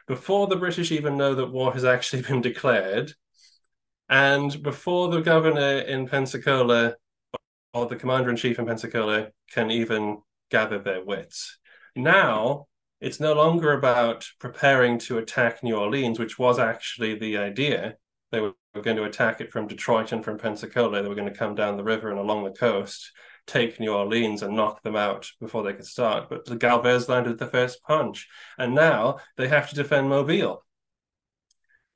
Before 0.09 0.47
the 0.47 0.57
British 0.57 0.91
even 0.91 1.19
know 1.19 1.35
that 1.35 1.53
war 1.53 1.75
has 1.75 1.85
actually 1.85 2.23
been 2.23 2.41
declared, 2.41 3.13
and 4.09 4.63
before 4.63 5.11
the 5.11 5.21
governor 5.21 5.81
in 5.81 6.09
Pensacola 6.09 6.97
or 7.75 7.87
the 7.87 7.97
commander 7.97 8.31
in 8.31 8.37
chief 8.37 8.59
in 8.59 8.67
Pensacola 8.67 9.29
can 9.51 9.71
even 9.71 10.23
gather 10.51 10.79
their 10.79 11.05
wits. 11.05 11.59
Now, 11.95 12.67
it's 13.01 13.21
no 13.21 13.35
longer 13.35 13.73
about 13.73 14.27
preparing 14.41 14.99
to 15.01 15.19
attack 15.19 15.63
New 15.63 15.77
Orleans, 15.77 16.19
which 16.19 16.39
was 16.39 16.59
actually 16.59 17.17
the 17.19 17.37
idea. 17.37 17.97
They 18.33 18.41
were 18.41 18.55
going 18.81 18.97
to 18.97 19.05
attack 19.05 19.43
it 19.43 19.53
from 19.53 19.67
Detroit 19.67 20.13
and 20.13 20.25
from 20.25 20.39
Pensacola. 20.39 21.03
They 21.03 21.09
were 21.09 21.15
going 21.15 21.31
to 21.31 21.39
come 21.39 21.55
down 21.55 21.77
the 21.77 21.85
river 21.85 22.09
and 22.11 22.19
along 22.19 22.45
the 22.45 22.51
coast, 22.51 23.13
take 23.47 23.79
New 23.79 23.93
Orleans 23.93 24.43
and 24.43 24.57
knock 24.57 24.83
them 24.83 24.97
out 24.97 25.31
before 25.41 25.63
they 25.63 25.75
could 25.75 25.87
start. 25.87 26.29
But 26.29 26.45
the 26.45 26.57
Galvez 26.57 27.09
landed 27.09 27.39
the 27.39 27.47
first 27.47 27.83
punch. 27.83 28.29
And 28.59 28.75
now 28.75 29.19
they 29.37 29.49
have 29.49 29.69
to 29.69 29.75
defend 29.75 30.09
Mobile. 30.09 30.65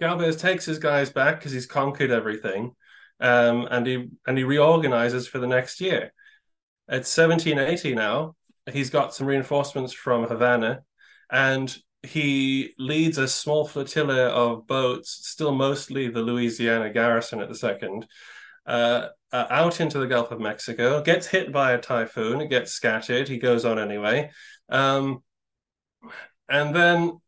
Galvez 0.01 0.36
takes 0.36 0.64
his 0.64 0.78
guys 0.78 1.11
back 1.11 1.38
because 1.38 1.53
he's 1.53 1.66
conquered 1.66 2.11
everything 2.11 2.74
um, 3.20 3.66
and 3.70 3.86
he 3.86 4.09
and 4.26 4.38
he 4.38 4.44
reorganizes 4.44 5.26
for 5.26 5.38
the 5.38 5.46
next 5.46 5.80
year. 5.80 6.12
It's 6.88 7.16
1780 7.16 7.94
now. 7.94 8.36
He's 8.70 8.90
got 8.90 9.14
some 9.14 9.26
reinforcements 9.26 9.92
from 9.92 10.24
Havana, 10.24 10.82
and 11.30 11.74
he 12.03 12.74
leads 12.78 13.18
a 13.18 13.28
small 13.28 13.66
flotilla 13.66 14.28
of 14.28 14.66
boats, 14.66 15.26
still 15.28 15.53
mostly 15.53 16.09
the 16.09 16.22
Louisiana 16.22 16.92
garrison 16.92 17.40
at 17.40 17.49
the 17.49 17.55
second, 17.55 18.07
uh, 18.69 19.09
uh, 19.33 19.47
out 19.51 19.81
into 19.81 19.99
the 19.99 20.07
Gulf 20.07 20.31
of 20.31 20.41
Mexico. 20.41 21.03
Gets 21.03 21.27
hit 21.27 21.53
by 21.53 21.73
a 21.73 21.79
typhoon. 21.79 22.41
It 22.41 22.51
gets 22.51 22.71
scattered. 22.71 23.29
He 23.29 23.39
goes 23.39 23.64
on 23.64 23.79
anyway, 23.79 24.31
um, 24.69 25.23
and 26.49 26.75
then 26.75 27.19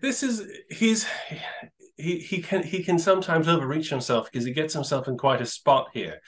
this 0.00 0.22
is 0.22 0.46
he's 0.70 1.06
he 1.96 2.18
he 2.20 2.40
can 2.40 2.62
he 2.62 2.82
can 2.82 2.98
sometimes 2.98 3.48
overreach 3.48 3.90
himself 3.90 4.30
because 4.30 4.46
he 4.46 4.52
gets 4.52 4.74
himself 4.74 5.08
in 5.08 5.18
quite 5.18 5.40
a 5.40 5.46
spot 5.46 5.88
here. 5.92 6.20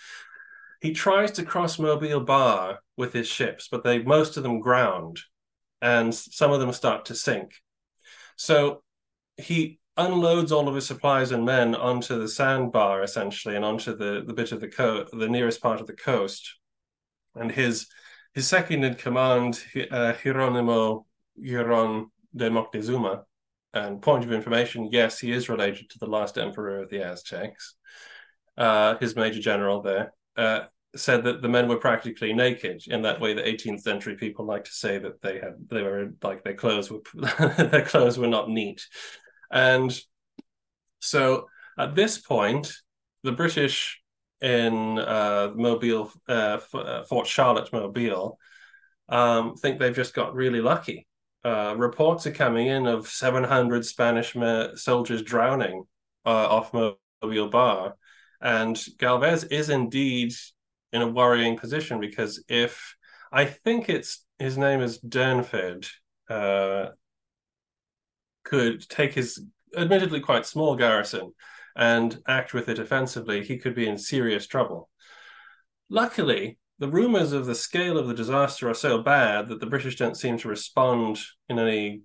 He 0.81 0.93
tries 0.93 1.31
to 1.33 1.45
cross 1.45 1.79
Mobile 1.79 2.21
Bar 2.21 2.81
with 2.97 3.13
his 3.13 3.29
ships, 3.29 3.69
but 3.71 3.85
they 3.85 4.03
most 4.03 4.37
of 4.37 4.43
them 4.43 4.61
ground, 4.61 5.21
and 5.81 6.15
some 6.15 6.53
of 6.53 6.61
them 6.61 6.73
start 6.73 7.07
to 7.07 7.15
sink. 7.15 7.53
So 8.37 8.83
he 9.37 9.80
unloads 9.97 10.53
all 10.53 10.69
of 10.69 10.75
his 10.75 10.87
supplies 10.87 11.31
and 11.33 11.45
men 11.45 11.75
onto 11.75 12.19
the 12.19 12.29
sandbar 12.29 13.03
essentially, 13.03 13.57
and 13.57 13.65
onto 13.65 13.97
the 13.97 14.25
the 14.27 14.35
bit 14.35 14.53
of 14.53 14.61
the 14.61 14.69
coast, 14.69 15.13
the 15.13 15.29
nearest 15.29 15.61
part 15.61 15.81
of 15.81 15.87
the 15.87 15.93
coast, 15.93 16.59
and 17.35 17.53
his 17.53 17.87
his 18.35 18.47
second 18.47 18.85
in 18.85 18.95
command, 18.95 19.63
uh, 19.91 20.15
Jerónimo 20.23 21.05
Giron 21.43 22.07
de 22.35 22.49
Moctezuma, 22.49 23.25
and 23.75 24.03
point 24.03 24.25
of 24.25 24.33
information, 24.33 24.89
yes, 24.91 25.19
he 25.19 25.33
is 25.33 25.49
related 25.49 25.91
to 25.91 25.99
the 25.99 26.07
last 26.07 26.39
emperor 26.39 26.83
of 26.83 26.91
the 26.91 27.03
Aztecs. 27.03 27.75
Uh, 28.57 28.97
his 28.99 29.17
major 29.17 29.41
general 29.41 29.81
there 29.81 30.13
uh, 30.37 30.63
said 30.97 31.25
that 31.25 31.41
the 31.41 31.49
men 31.49 31.69
were 31.69 31.77
practically 31.77 32.33
naked. 32.33 32.83
In 32.87 33.03
that 33.03 33.21
way, 33.21 33.33
the 33.33 33.43
18th 33.43 33.81
century 33.81 34.17
people 34.17 34.45
like 34.45 34.65
to 34.65 34.73
say 34.73 34.99
that 34.99 35.23
they 35.23 35.39
had 35.39 35.55
they 35.69 35.83
were 35.83 36.11
like 36.23 36.43
their 36.45 36.55
clothes 36.55 36.91
were 36.91 37.01
their 37.59 37.85
clothes 37.85 38.19
were 38.19 38.27
not 38.27 38.51
neat, 38.51 38.87
and 39.51 39.99
so 41.01 41.47
at 41.79 41.95
this 41.95 42.19
point, 42.19 42.73
the 43.23 43.33
British 43.33 44.01
in 44.41 44.99
uh, 44.99 45.53
Mobile, 45.55 46.11
uh, 46.29 46.59
uh, 46.75 47.05
Fort 47.05 47.27
Charlotte, 47.27 47.73
Mobile, 47.73 48.39
um, 49.09 49.57
think 49.57 49.79
they've 49.79 49.95
just 49.95 50.15
got 50.15 50.35
really 50.35 50.61
lucky 50.61 51.07
uh, 51.45 51.75
reports 51.77 52.27
are 52.27 52.33
coming 52.33 52.67
in 52.67 52.87
of 52.87 53.09
700 53.09 53.85
Spanish 53.85 54.37
soldiers 54.75 55.23
drowning 55.23 55.85
uh, 56.27 56.29
off 56.29 56.75
Mobile 56.75 57.49
Bar. 57.49 57.97
And 58.41 58.83
Galvez 58.99 59.45
is 59.45 59.71
indeed 59.71 60.33
in 60.93 61.03
a 61.03 61.09
worrying 61.09 61.57
position 61.57 62.01
because 62.01 62.43
if 62.49 62.95
I 63.33 63.45
think 63.45 63.89
it's 63.89 64.25
his 64.39 64.59
name 64.59 64.81
is 64.81 64.99
Durnford, 64.99 65.89
uh, 66.29 66.89
could 68.45 68.89
take 68.89 69.15
his 69.15 69.43
admittedly 69.77 70.21
quite 70.21 70.47
small 70.47 70.77
garrison 70.77 71.33
and 71.77 72.23
act 72.27 72.53
with 72.53 72.69
it 72.69 72.79
offensively, 72.79 73.45
he 73.45 73.59
could 73.59 73.75
be 73.75 73.89
in 73.89 73.99
serious 73.99 74.47
trouble. 74.47 74.89
Luckily, 75.89 76.59
the 76.79 76.89
rumors 76.89 77.33
of 77.33 77.47
the 77.47 77.55
scale 77.55 77.99
of 77.99 78.09
the 78.09 78.15
disaster 78.15 78.69
are 78.69 78.75
so 78.75 79.03
bad 79.03 79.49
that 79.49 79.61
the 79.61 79.67
British 79.67 79.97
don't 79.97 80.17
seem 80.17 80.39
to 80.39 80.49
respond 80.49 81.21
in 81.49 81.59
any 81.59 82.03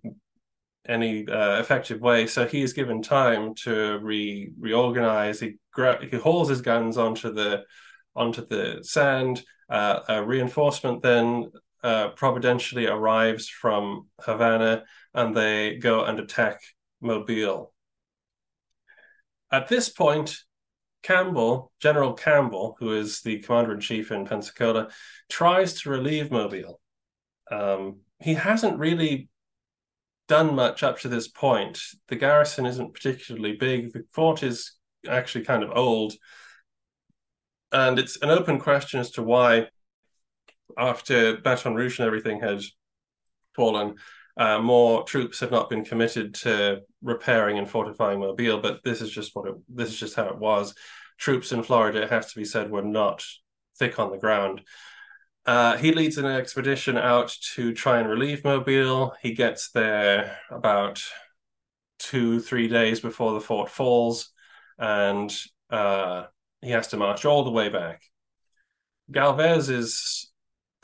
any 0.88 1.28
uh, 1.28 1.60
effective 1.60 2.00
way. 2.00 2.28
So 2.28 2.46
he 2.46 2.62
is 2.62 2.74
given 2.74 3.02
time 3.02 3.56
to 3.64 4.00
re 4.02 4.52
reorganize. 4.60 5.40
He 5.40 5.56
gra- 5.72 6.06
he 6.06 6.18
hauls 6.18 6.50
his 6.50 6.62
guns 6.62 6.98
onto 6.98 7.34
the 7.34 7.64
onto 8.16 8.46
the 8.46 8.80
sand. 8.84 9.44
Uh, 9.68 10.02
a 10.08 10.24
reinforcement 10.24 11.02
then 11.02 11.52
uh, 11.86 12.10
providentially 12.16 12.88
arrives 12.88 13.48
from 13.48 14.08
Havana, 14.20 14.86
and 15.14 15.38
they 15.38 15.78
go 15.78 16.04
and 16.04 16.20
attack 16.20 16.62
Mobile. 17.00 17.74
At 19.52 19.68
this 19.68 19.88
point, 19.88 20.36
Campbell, 21.04 21.72
General 21.80 22.14
Campbell, 22.14 22.76
who 22.80 22.94
is 22.94 23.22
the 23.22 23.38
commander 23.38 23.74
in 23.74 23.80
chief 23.80 24.12
in 24.12 24.26
Pensacola, 24.26 24.90
tries 25.30 25.80
to 25.82 25.92
relieve 25.92 26.32
Mobile. 26.32 26.82
Um, 27.52 28.00
he 28.20 28.34
hasn't 28.34 28.80
really 28.80 29.30
done 30.28 30.56
much 30.56 30.82
up 30.82 30.98
to 31.02 31.08
this 31.08 31.28
point. 31.28 31.80
The 32.08 32.16
garrison 32.16 32.66
isn't 32.66 32.96
particularly 32.96 33.58
big. 33.58 33.94
The 33.94 34.06
fort 34.10 34.42
is 34.42 34.72
actually 35.08 35.46
kind 35.46 35.62
of 35.62 35.70
old. 35.78 36.14
And 37.72 38.00
it's 38.00 38.18
an 38.24 38.32
open 38.32 38.58
question 38.58 39.00
as 39.00 39.12
to 39.12 39.22
why, 39.22 39.68
after 40.78 41.38
Baton 41.38 41.76
Rouge 41.76 42.00
and 42.00 42.08
everything 42.08 42.40
had 42.40 42.62
fallen, 43.56 43.96
uh, 44.38 44.60
more 44.60 45.04
troops 45.04 45.40
have 45.40 45.52
not 45.52 45.70
been 45.70 45.86
committed 45.86 46.34
to 46.36 46.82
repairing 47.02 47.58
and 47.58 47.70
fortifying 47.70 48.20
Mobile, 48.20 48.60
but 48.60 48.84
this 48.84 49.02
is 49.02 49.10
just 49.10 49.36
what 49.36 49.48
it, 49.48 49.56
this 49.70 49.90
is 49.90 50.00
just 50.00 50.16
how 50.16 50.28
it 50.28 50.38
was. 50.38 50.76
Troops 51.18 51.52
in 51.52 51.64
Florida, 51.64 52.04
it 52.04 52.10
has 52.10 52.32
to 52.34 52.40
be 52.40 52.46
said, 52.46 52.70
were 52.70 52.82
not 52.82 53.24
thick 53.78 53.98
on 54.00 54.12
the 54.12 54.18
ground. 54.18 54.62
Uh, 55.46 55.78
he 55.78 55.94
leads 55.94 56.18
an 56.18 56.26
expedition 56.26 56.98
out 56.98 57.34
to 57.54 57.74
try 57.74 58.00
and 58.00 58.10
relieve 58.10 58.44
Mobile. 58.44 59.14
He 59.22 59.34
gets 59.34 59.72
there 59.72 60.38
about 60.50 61.02
two, 62.00 62.40
three 62.40 62.68
days 62.68 63.00
before 63.00 63.34
the 63.34 63.42
fort 63.42 63.70
falls, 63.70 64.32
and 64.78 65.34
uh, 65.70 66.26
he 66.62 66.72
has 66.72 66.88
to 66.90 66.98
march 66.98 67.26
all 67.26 67.44
the 67.44 67.52
way 67.52 67.70
back. 67.70 68.02
Galvez 69.12 69.70
is 69.70 70.32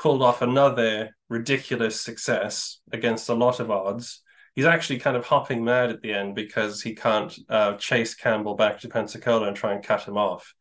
pulled 0.02 0.24
off 0.24 0.42
another 0.42 1.16
ridiculous 1.30 2.02
success 2.02 2.80
against 2.92 3.30
a 3.30 3.36
lot 3.36 3.60
of 3.60 3.70
odds. 3.70 4.24
He's 4.56 4.66
actually 4.66 4.98
kind 4.98 5.16
of 5.16 5.26
hopping 5.26 5.64
mad 5.64 5.92
at 5.92 6.02
the 6.02 6.12
end 6.12 6.34
because 6.34 6.82
he 6.82 6.96
can't 6.96 7.32
uh, 7.48 7.74
chase 7.76 8.16
Campbell 8.16 8.56
back 8.56 8.80
to 8.80 8.90
Pensacola 8.90 9.48
and 9.48 9.56
try 9.56 9.74
and 9.74 9.84
cut 9.84 10.08
him 10.08 10.18
off 10.18 10.56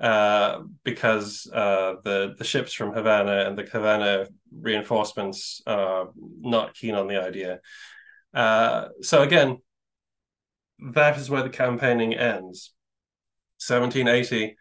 uh, 0.00 0.62
because 0.82 1.48
uh, 1.54 1.94
the 2.02 2.34
the 2.36 2.42
ships 2.42 2.72
from 2.74 2.92
Havana 2.92 3.46
and 3.46 3.56
the 3.56 3.62
Havana 3.62 4.26
reinforcements 4.52 5.62
are 5.68 6.08
not 6.16 6.74
keen 6.74 6.96
on 6.96 7.06
the 7.06 7.22
idea. 7.22 7.60
Uh, 8.34 8.88
so 9.02 9.22
again, 9.22 9.58
that 10.94 11.16
is 11.16 11.30
where 11.30 11.44
the 11.44 11.48
campaigning 11.48 12.14
ends. 12.14 12.72
1780, 13.64 14.56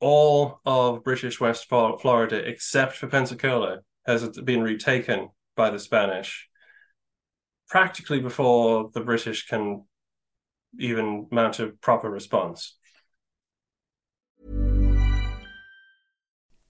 all 0.00 0.60
of 0.64 1.04
British 1.04 1.40
West 1.40 1.68
Florida, 1.68 2.36
except 2.36 2.96
for 2.96 3.06
Pensacola, 3.06 3.80
has 4.06 4.28
been 4.40 4.62
retaken 4.62 5.30
by 5.56 5.70
the 5.70 5.78
Spanish 5.78 6.48
practically 7.68 8.20
before 8.20 8.90
the 8.94 9.00
British 9.00 9.46
can 9.46 9.84
even 10.78 11.26
mount 11.30 11.58
a 11.58 11.68
proper 11.68 12.10
response. 12.10 12.76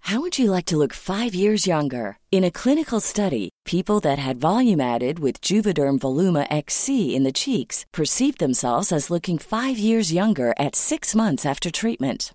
How 0.01 0.21
would 0.21 0.39
you 0.39 0.51
like 0.51 0.67
to 0.67 0.77
look 0.77 0.93
five 0.93 1.35
years 1.35 1.67
younger? 1.67 2.19
In 2.31 2.45
a 2.45 2.51
clinical 2.51 3.01
study, 3.01 3.49
people 3.65 4.01
that 4.01 4.19
had 4.19 4.37
volume 4.37 4.81
added 4.81 5.19
with 5.19 5.41
Juvederm 5.41 5.99
Voluma 5.99 6.47
XC 6.51 7.17
in 7.17 7.25
the 7.25 7.33
cheeks 7.33 7.87
perceived 7.91 8.39
themselves 8.39 8.93
as 8.93 9.11
looking 9.11 9.39
five 9.39 9.79
years 9.79 10.13
younger 10.13 10.53
at 10.59 10.77
six 10.77 11.15
months 11.15 11.47
after 11.47 11.71
treatment. 11.71 12.35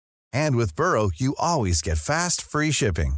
And 0.33 0.55
with 0.55 0.75
Burrow, 0.75 1.09
you 1.15 1.35
always 1.39 1.81
get 1.81 1.97
fast, 1.97 2.41
free 2.41 2.71
shipping. 2.71 3.15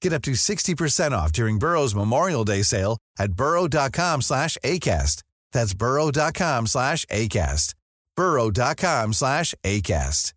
Get 0.00 0.12
up 0.12 0.22
to 0.22 0.32
60% 0.32 1.12
off 1.12 1.32
during 1.32 1.58
Burrow's 1.58 1.94
Memorial 1.94 2.44
Day 2.44 2.62
sale 2.62 2.98
at 3.18 3.32
burrow.com 3.32 4.22
slash 4.22 4.58
ACAST. 4.64 5.22
That's 5.52 5.74
burrow.com 5.74 6.66
slash 6.66 7.04
ACAST. 7.06 7.74
burrow.com 8.14 9.12
slash 9.12 9.54
ACAST. 9.64 10.32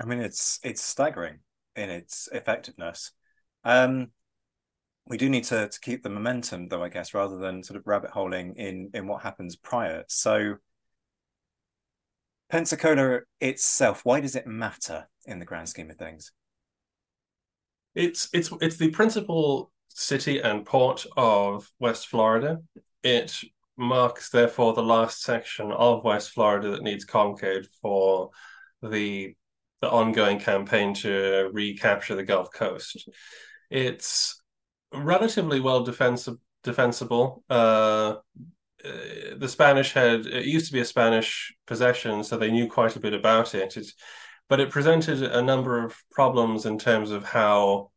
I 0.00 0.04
mean, 0.04 0.18
it's 0.18 0.58
it's 0.64 0.82
staggering 0.82 1.38
in 1.76 1.88
its 1.88 2.28
effectiveness. 2.32 3.12
Um, 3.62 4.08
we 5.06 5.16
do 5.16 5.30
need 5.30 5.44
to, 5.44 5.68
to 5.68 5.80
keep 5.80 6.02
the 6.02 6.10
momentum, 6.10 6.68
though, 6.68 6.82
I 6.82 6.88
guess, 6.88 7.14
rather 7.14 7.38
than 7.38 7.62
sort 7.62 7.78
of 7.78 7.86
rabbit 7.86 8.10
holing 8.10 8.54
in, 8.56 8.90
in 8.94 9.06
what 9.06 9.22
happens 9.22 9.56
prior. 9.56 10.04
So 10.08 10.56
Pensacola 12.52 13.20
itself, 13.40 14.04
why 14.04 14.20
does 14.20 14.36
it 14.36 14.46
matter 14.46 15.08
in 15.24 15.38
the 15.38 15.46
grand 15.46 15.70
scheme 15.70 15.88
of 15.88 15.96
things? 15.96 16.32
It's 17.94 18.28
it's 18.34 18.50
it's 18.60 18.76
the 18.76 18.90
principal 18.90 19.72
city 19.88 20.38
and 20.38 20.66
port 20.66 21.06
of 21.16 21.70
West 21.78 22.08
Florida. 22.08 22.58
It 23.02 23.34
marks 23.78 24.28
therefore 24.28 24.74
the 24.74 24.82
last 24.82 25.22
section 25.22 25.72
of 25.72 26.04
West 26.04 26.32
Florida 26.32 26.72
that 26.72 26.82
needs 26.82 27.06
conquered 27.06 27.68
for 27.80 28.28
the 28.82 29.34
the 29.80 29.90
ongoing 29.90 30.38
campaign 30.38 30.92
to 30.96 31.48
recapture 31.54 32.16
the 32.16 32.22
Gulf 32.22 32.52
Coast. 32.52 33.08
It's 33.70 34.42
relatively 34.92 35.60
well 35.60 35.84
defensible 35.84 36.38
defensible. 36.62 37.44
Uh, 37.48 38.16
uh, 38.84 39.36
the 39.36 39.48
Spanish 39.48 39.92
had 39.92 40.26
it 40.26 40.46
used 40.46 40.66
to 40.66 40.72
be 40.72 40.80
a 40.80 40.84
Spanish 40.84 41.54
possession, 41.66 42.24
so 42.24 42.36
they 42.36 42.50
knew 42.50 42.68
quite 42.68 42.96
a 42.96 43.00
bit 43.00 43.14
about 43.14 43.54
it. 43.54 43.76
it. 43.76 43.92
But 44.48 44.60
it 44.60 44.70
presented 44.70 45.22
a 45.22 45.40
number 45.42 45.82
of 45.84 45.96
problems 46.10 46.66
in 46.66 46.78
terms 46.78 47.10
of 47.10 47.24
how 47.24 47.90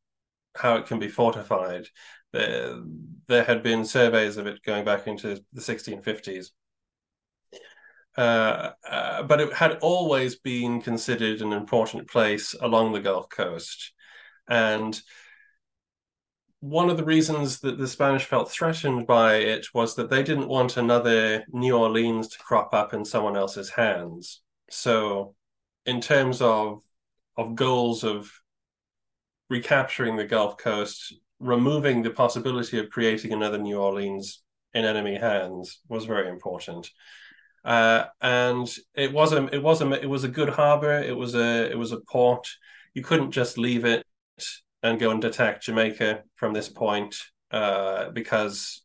how 0.55 0.75
it 0.75 0.85
can 0.85 0.99
be 0.99 1.09
fortified. 1.09 1.87
There, 2.31 2.81
there 3.27 3.43
had 3.43 3.63
been 3.63 3.85
surveys 3.85 4.37
of 4.37 4.47
it 4.47 4.63
going 4.63 4.85
back 4.85 5.07
into 5.07 5.41
the 5.53 5.61
1650s. 5.61 6.47
Uh, 8.17 8.71
uh, 8.89 9.23
but 9.23 9.41
it 9.41 9.53
had 9.53 9.79
always 9.81 10.37
been 10.37 10.81
considered 10.81 11.41
an 11.41 11.51
important 11.51 12.09
place 12.09 12.55
along 12.61 12.93
the 12.93 13.01
Gulf 13.01 13.29
Coast. 13.29 13.91
And 14.47 14.99
one 16.65 16.89
of 16.89 16.97
the 16.97 17.05
reasons 17.05 17.59
that 17.59 17.77
the 17.77 17.87
Spanish 17.87 18.25
felt 18.25 18.49
threatened 18.49 19.05
by 19.05 19.35
it 19.35 19.67
was 19.75 19.95
that 19.95 20.09
they 20.09 20.23
didn't 20.23 20.47
want 20.47 20.77
another 20.77 21.45
New 21.53 21.77
Orleans 21.77 22.27
to 22.29 22.39
crop 22.39 22.73
up 22.73 22.91
in 22.91 23.05
someone 23.05 23.37
else's 23.37 23.69
hands. 23.69 24.41
So, 24.71 25.35
in 25.85 26.01
terms 26.01 26.41
of 26.41 26.81
of 27.37 27.53
goals 27.53 28.03
of 28.03 28.31
recapturing 29.47 30.15
the 30.15 30.25
Gulf 30.25 30.57
Coast, 30.57 31.13
removing 31.39 32.01
the 32.01 32.09
possibility 32.09 32.79
of 32.79 32.89
creating 32.89 33.31
another 33.31 33.59
New 33.59 33.77
Orleans 33.77 34.41
in 34.73 34.85
enemy 34.85 35.17
hands 35.17 35.81
was 35.87 36.05
very 36.05 36.27
important. 36.27 36.89
Uh, 37.63 38.05
and 38.21 38.75
it 38.95 39.13
was 39.13 39.33
a 39.33 39.45
it 39.53 39.61
was 39.61 39.83
a 39.83 39.91
it 40.01 40.09
was 40.09 40.23
a 40.23 40.29
good 40.39 40.49
harbor. 40.49 40.97
It 40.97 41.15
was 41.15 41.35
a 41.35 41.69
it 41.69 41.77
was 41.77 41.91
a 41.91 41.99
port. 41.99 42.49
You 42.95 43.03
couldn't 43.03 43.31
just 43.31 43.59
leave 43.59 43.85
it 43.85 44.03
and 44.85 44.99
go 44.99 45.09
and 45.09 45.23
attack 45.23 45.61
Jamaica 45.61 46.23
from 46.35 46.53
this 46.53 46.69
point 46.69 47.17
uh, 47.49 48.09
because 48.11 48.83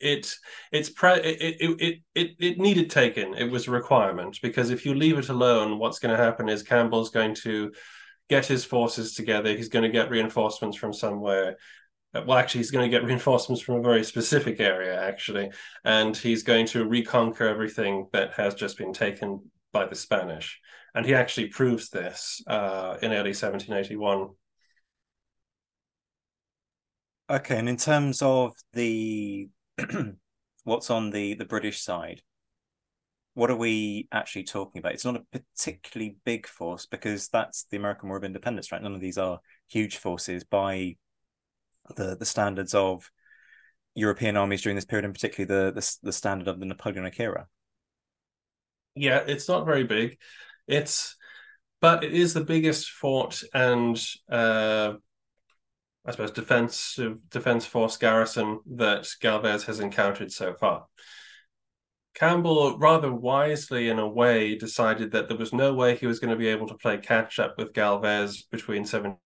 it 0.00 0.34
it's 0.72 0.88
pre- 0.88 1.20
it, 1.20 1.56
it 1.60 1.98
it 2.14 2.30
it 2.38 2.58
needed 2.58 2.88
taken. 2.88 3.34
It 3.34 3.50
was 3.50 3.68
a 3.68 3.72
requirement 3.72 4.38
because 4.42 4.70
if 4.70 4.86
you 4.86 4.94
leave 4.94 5.18
it 5.18 5.28
alone, 5.28 5.78
what's 5.78 5.98
going 5.98 6.16
to 6.16 6.22
happen 6.22 6.48
is 6.48 6.62
Campbell's 6.62 7.10
going 7.10 7.34
to 7.42 7.72
get 8.30 8.46
his 8.46 8.64
forces 8.64 9.14
together. 9.14 9.54
He's 9.54 9.68
going 9.68 9.82
to 9.82 9.90
get 9.90 10.10
reinforcements 10.10 10.78
from 10.78 10.94
somewhere. 10.94 11.58
Uh, 12.14 12.22
well, 12.26 12.38
actually, 12.38 12.60
he's 12.60 12.70
going 12.70 12.90
to 12.90 12.96
get 12.96 13.04
reinforcements 13.10 13.62
from 13.62 13.76
a 13.76 13.82
very 13.82 14.02
specific 14.02 14.60
area, 14.60 14.98
actually, 14.98 15.50
and 15.84 16.16
he's 16.16 16.42
going 16.42 16.66
to 16.68 16.86
reconquer 16.86 17.46
everything 17.46 18.08
that 18.14 18.32
has 18.32 18.54
just 18.54 18.78
been 18.78 18.94
taken 18.94 19.42
by 19.72 19.84
the 19.84 19.94
Spanish. 19.94 20.58
And 20.94 21.04
he 21.04 21.14
actually 21.14 21.48
proves 21.48 21.90
this 21.90 22.42
uh, 22.46 22.96
in 23.02 23.12
early 23.12 23.30
1781 23.30 24.30
Okay, 27.30 27.56
and 27.58 27.68
in 27.68 27.76
terms 27.76 28.22
of 28.22 28.54
the 28.72 29.48
what's 30.64 30.90
on 30.90 31.10
the 31.10 31.34
the 31.34 31.44
British 31.44 31.80
side, 31.80 32.22
what 33.34 33.52
are 33.52 33.56
we 33.56 34.08
actually 34.10 34.42
talking 34.42 34.80
about? 34.80 34.94
It's 34.94 35.04
not 35.04 35.14
a 35.14 35.38
particularly 35.38 36.16
big 36.24 36.48
force 36.48 36.86
because 36.86 37.28
that's 37.28 37.66
the 37.70 37.76
American 37.76 38.08
War 38.08 38.18
of 38.18 38.24
Independence, 38.24 38.72
right? 38.72 38.82
None 38.82 38.96
of 38.96 39.00
these 39.00 39.16
are 39.16 39.38
huge 39.68 39.98
forces 39.98 40.42
by 40.42 40.96
the 41.94 42.16
the 42.16 42.26
standards 42.26 42.74
of 42.74 43.08
European 43.94 44.36
armies 44.36 44.62
during 44.62 44.74
this 44.74 44.84
period, 44.84 45.04
and 45.04 45.14
particularly 45.14 45.46
the 45.46 45.72
the, 45.72 45.96
the 46.02 46.12
standard 46.12 46.48
of 46.48 46.58
the 46.58 46.66
Napoleonic 46.66 47.20
era. 47.20 47.46
Yeah, 48.96 49.18
it's 49.24 49.48
not 49.48 49.66
very 49.66 49.84
big. 49.84 50.18
It's 50.66 51.14
but 51.80 52.02
it 52.02 52.12
is 52.12 52.34
the 52.34 52.44
biggest 52.44 52.90
fort 52.90 53.40
and 53.54 54.04
uh, 54.28 54.94
I 56.04 56.12
suppose 56.12 56.30
defensive 56.30 57.18
defense 57.30 57.66
force 57.66 57.96
garrison 57.96 58.60
that 58.74 59.06
Galvez 59.20 59.64
has 59.64 59.80
encountered 59.80 60.32
so 60.32 60.54
far. 60.54 60.86
Campbell 62.14 62.78
rather 62.78 63.12
wisely, 63.12 63.88
in 63.88 63.98
a 63.98 64.08
way, 64.08 64.56
decided 64.56 65.12
that 65.12 65.28
there 65.28 65.36
was 65.36 65.52
no 65.52 65.72
way 65.74 65.96
he 65.96 66.06
was 66.06 66.18
going 66.18 66.30
to 66.30 66.36
be 66.36 66.48
able 66.48 66.66
to 66.68 66.74
play 66.74 66.98
catch 66.98 67.38
up 67.38 67.56
with 67.56 67.72
Galvez 67.72 68.42
between 68.42 68.84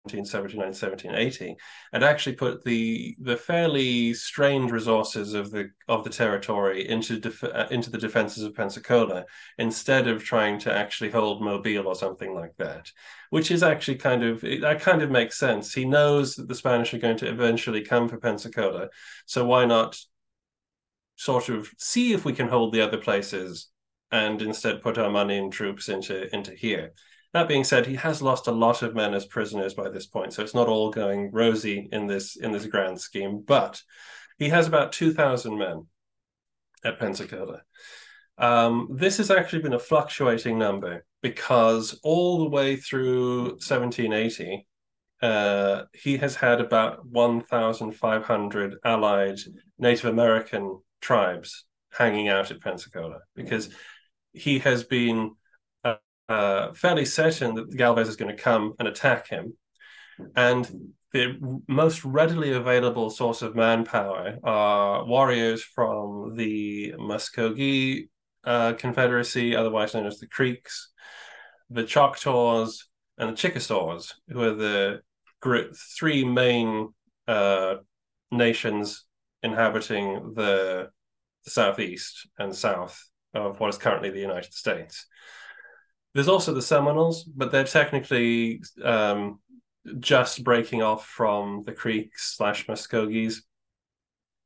1779 0.03 0.67
1780, 0.69 1.55
and 1.93 2.03
actually 2.03 2.35
put 2.35 2.63
the 2.63 3.15
the 3.19 3.37
fairly 3.37 4.13
strained 4.15 4.71
resources 4.71 5.35
of 5.35 5.51
the 5.51 5.69
of 5.87 6.03
the 6.03 6.09
territory 6.09 6.89
into 6.89 7.19
def- 7.19 7.43
uh, 7.43 7.67
into 7.69 7.91
the 7.91 7.99
defenses 7.99 8.43
of 8.43 8.55
Pensacola 8.55 9.25
instead 9.59 10.07
of 10.07 10.23
trying 10.23 10.57
to 10.59 10.73
actually 10.73 11.11
hold 11.11 11.43
Mobile 11.43 11.87
or 11.87 11.93
something 11.93 12.33
like 12.33 12.55
that, 12.57 12.91
which 13.29 13.51
is 13.51 13.61
actually 13.61 13.97
kind 13.97 14.23
of 14.23 14.41
that 14.41 14.81
kind 14.81 15.03
of 15.03 15.11
makes 15.11 15.37
sense. 15.37 15.73
He 15.73 15.85
knows 15.85 16.35
that 16.35 16.47
the 16.47 16.55
Spanish 16.55 16.93
are 16.95 16.99
going 16.99 17.17
to 17.17 17.29
eventually 17.29 17.81
come 17.81 18.09
for 18.09 18.17
Pensacola, 18.17 18.89
so 19.27 19.45
why 19.45 19.65
not 19.65 19.99
sort 21.15 21.49
of 21.49 21.69
see 21.77 22.13
if 22.13 22.25
we 22.25 22.33
can 22.33 22.47
hold 22.47 22.73
the 22.73 22.81
other 22.81 22.97
places 22.97 23.67
and 24.11 24.41
instead 24.41 24.81
put 24.81 24.97
our 24.97 25.11
money 25.11 25.37
and 25.37 25.53
troops 25.53 25.89
into 25.89 26.33
into 26.35 26.55
here. 26.55 26.93
That 27.33 27.47
being 27.47 27.63
said, 27.63 27.85
he 27.85 27.95
has 27.95 28.21
lost 28.21 28.47
a 28.47 28.51
lot 28.51 28.81
of 28.81 28.93
men 28.95 29.13
as 29.13 29.25
prisoners 29.25 29.73
by 29.73 29.89
this 29.89 30.05
point, 30.05 30.33
so 30.33 30.43
it's 30.43 30.53
not 30.53 30.67
all 30.67 30.91
going 30.91 31.31
rosy 31.31 31.87
in 31.91 32.07
this 32.07 32.35
in 32.35 32.51
this 32.51 32.65
grand 32.65 32.99
scheme. 32.99 33.43
But 33.45 33.81
he 34.37 34.49
has 34.49 34.67
about 34.67 34.91
two 34.91 35.13
thousand 35.13 35.57
men 35.57 35.87
at 36.83 36.99
Pensacola. 36.99 37.61
Um, 38.37 38.89
this 38.91 39.17
has 39.17 39.29
actually 39.31 39.61
been 39.61 39.73
a 39.73 39.79
fluctuating 39.79 40.57
number 40.57 41.05
because 41.21 41.99
all 42.03 42.39
the 42.39 42.49
way 42.49 42.75
through 42.75 43.43
1780, 43.59 44.65
uh, 45.21 45.83
he 45.93 46.17
has 46.17 46.35
had 46.35 46.59
about 46.59 47.05
1,500 47.05 48.75
allied 48.83 49.37
Native 49.77 50.05
American 50.05 50.81
tribes 51.01 51.65
hanging 51.91 52.29
out 52.29 52.49
at 52.49 52.61
Pensacola 52.61 53.19
because 53.35 53.69
he 54.33 54.59
has 54.59 54.83
been 54.83 55.35
uh, 56.31 56.73
fairly 56.73 57.03
certain 57.03 57.55
that 57.55 57.75
Galvez 57.75 58.07
is 58.07 58.15
going 58.15 58.35
to 58.35 58.41
come 58.41 58.73
and 58.79 58.87
attack 58.87 59.27
him. 59.27 59.53
And 60.35 60.93
the 61.11 61.37
most 61.67 62.05
readily 62.05 62.53
available 62.53 63.09
source 63.09 63.41
of 63.41 63.55
manpower 63.55 64.37
are 64.43 65.05
warriors 65.05 65.61
from 65.61 66.35
the 66.35 66.93
Muskogee 66.97 68.07
uh, 68.45 68.73
Confederacy, 68.73 69.55
otherwise 69.55 69.93
known 69.93 70.05
as 70.05 70.19
the 70.19 70.27
Creeks, 70.27 70.91
the 71.69 71.83
Choctaws, 71.83 72.87
and 73.17 73.29
the 73.29 73.35
Chickasaws, 73.35 74.13
who 74.29 74.41
are 74.41 74.53
the 74.53 75.01
three 75.99 76.23
main 76.23 76.93
uh, 77.27 77.75
nations 78.31 79.05
inhabiting 79.43 80.33
the, 80.35 80.89
the 81.43 81.51
southeast 81.51 82.29
and 82.37 82.55
south 82.55 83.09
of 83.33 83.59
what 83.59 83.69
is 83.69 83.77
currently 83.77 84.11
the 84.11 84.19
United 84.19 84.53
States. 84.53 85.07
There's 86.13 86.27
also 86.27 86.53
the 86.53 86.61
Seminoles, 86.61 87.23
but 87.23 87.51
they're 87.51 87.63
technically 87.63 88.61
um, 88.83 89.39
just 89.99 90.43
breaking 90.43 90.81
off 90.81 91.05
from 91.05 91.63
the 91.65 91.71
Creeks 91.71 92.35
slash 92.35 92.67
Muskogees, 92.67 93.37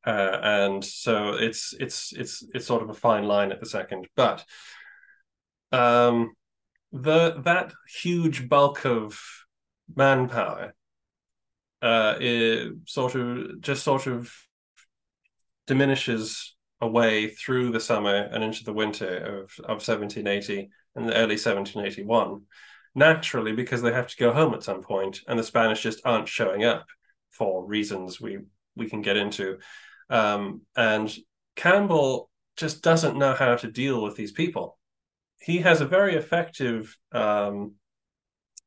uh, 0.06 0.40
and 0.44 0.86
so 0.86 1.34
it's 1.34 1.74
it's 1.80 2.14
it's 2.14 2.44
it's 2.54 2.68
sort 2.68 2.84
of 2.84 2.90
a 2.90 2.94
fine 2.94 3.24
line 3.24 3.52
at 3.52 3.60
the 3.60 3.66
second. 3.66 4.08
But 4.16 4.46
um, 5.72 6.36
the 6.92 7.42
that 7.46 7.74
huge 7.88 8.48
bulk 8.48 8.86
of 8.86 9.20
manpower 9.96 10.74
uh, 11.82 12.16
it 12.20 12.74
sort 12.86 13.16
of 13.16 13.62
just 13.62 13.84
sort 13.84 14.08
of 14.08 14.34
diminishes 15.68 16.56
away 16.82 17.30
through 17.30 17.72
the 17.72 17.80
summer 17.80 18.28
and 18.32 18.44
into 18.44 18.64
the 18.64 18.74
winter 18.74 19.18
of, 19.18 19.52
of 19.66 19.78
1780 19.88 20.70
and 20.96 21.08
the 21.08 21.14
early 21.14 21.36
1781 21.36 22.42
naturally 22.96 23.52
because 23.52 23.82
they 23.82 23.92
have 23.92 24.08
to 24.08 24.18
go 24.18 24.32
home 24.32 24.54
at 24.54 24.64
some 24.64 24.82
point 24.82 25.20
and 25.28 25.38
the 25.38 25.44
spanish 25.44 25.82
just 25.84 26.02
aren't 26.06 26.28
showing 26.28 26.64
up 26.64 26.86
for 27.30 27.66
reasons 27.66 28.22
we 28.22 28.40
we 28.76 28.90
can 28.90 29.02
get 29.02 29.18
into. 29.18 29.58
Um, 30.10 30.62
and 30.76 31.14
campbell 31.56 32.30
just 32.58 32.84
doesn't 32.84 33.18
know 33.18 33.34
how 33.34 33.56
to 33.56 33.72
deal 33.72 34.02
with 34.02 34.16
these 34.16 34.32
people. 34.32 34.78
He 35.40 35.60
has 35.60 35.82
a 35.82 35.86
very 35.86 36.16
effective 36.16 36.98
um, 37.12 37.74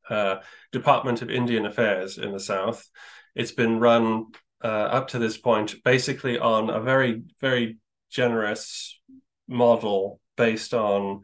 uh, 0.09 0.37
department 0.71 1.21
of 1.21 1.29
indian 1.29 1.65
affairs 1.65 2.17
in 2.17 2.31
the 2.31 2.39
south. 2.39 2.87
It's 3.35 3.51
been 3.51 3.79
run 3.79 4.27
uh, 4.63 4.67
up 4.67 5.09
to 5.09 5.19
this 5.19 5.37
point 5.37 5.75
basically 5.83 6.37
on 6.37 6.69
a 6.69 6.81
very 6.81 7.23
very 7.39 7.77
generous 8.09 8.99
model 9.47 10.19
based 10.35 10.73
on 10.73 11.21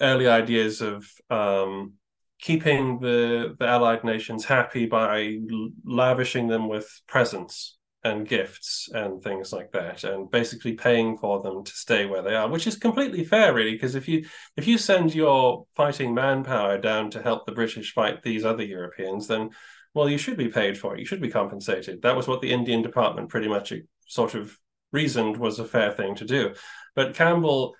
early 0.00 0.26
ideas 0.26 0.80
of 0.80 1.06
um, 1.30 1.94
keeping 2.40 2.98
the 3.00 3.56
the 3.58 3.66
allied 3.66 4.04
nations 4.04 4.44
happy 4.44 4.86
by 4.86 5.38
lavishing 5.84 6.46
them 6.46 6.68
with 6.68 6.88
presents 7.06 7.76
and 8.04 8.28
gifts 8.28 8.88
and 8.94 9.22
things 9.22 9.52
like 9.52 9.72
that 9.72 10.04
and 10.04 10.30
basically 10.30 10.72
paying 10.72 11.16
for 11.18 11.42
them 11.42 11.64
to 11.64 11.72
stay 11.72 12.06
where 12.06 12.22
they 12.22 12.34
are 12.34 12.48
which 12.48 12.68
is 12.68 12.76
completely 12.76 13.24
fair 13.24 13.52
really 13.52 13.72
because 13.72 13.96
if 13.96 14.06
you 14.06 14.24
if 14.56 14.68
you 14.68 14.78
send 14.78 15.12
your 15.12 15.66
fighting 15.74 16.14
manpower 16.14 16.78
down 16.78 17.10
to 17.10 17.20
help 17.20 17.44
the 17.44 17.52
british 17.52 17.92
fight 17.92 18.22
these 18.22 18.44
other 18.44 18.62
europeans 18.62 19.26
then 19.26 19.50
well, 19.94 20.08
you 20.08 20.18
should 20.18 20.36
be 20.36 20.48
paid 20.48 20.78
for 20.78 20.94
it. 20.94 21.00
You 21.00 21.06
should 21.06 21.20
be 21.20 21.30
compensated. 21.30 22.02
That 22.02 22.16
was 22.16 22.28
what 22.28 22.40
the 22.40 22.52
Indian 22.52 22.82
Department 22.82 23.30
pretty 23.30 23.48
much 23.48 23.72
sort 24.06 24.34
of 24.34 24.56
reasoned 24.92 25.36
was 25.36 25.58
a 25.58 25.64
fair 25.64 25.92
thing 25.92 26.14
to 26.16 26.24
do. 26.24 26.54
But 26.94 27.14
Campbell 27.14 27.74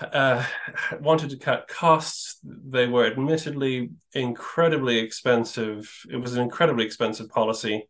uh, 0.00 0.44
wanted 1.00 1.30
to 1.30 1.38
cut 1.38 1.68
costs. 1.68 2.38
They 2.42 2.86
were 2.86 3.06
admittedly 3.06 3.90
incredibly 4.12 4.98
expensive. 4.98 5.90
It 6.10 6.16
was 6.16 6.34
an 6.34 6.42
incredibly 6.42 6.84
expensive 6.84 7.28
policy. 7.28 7.88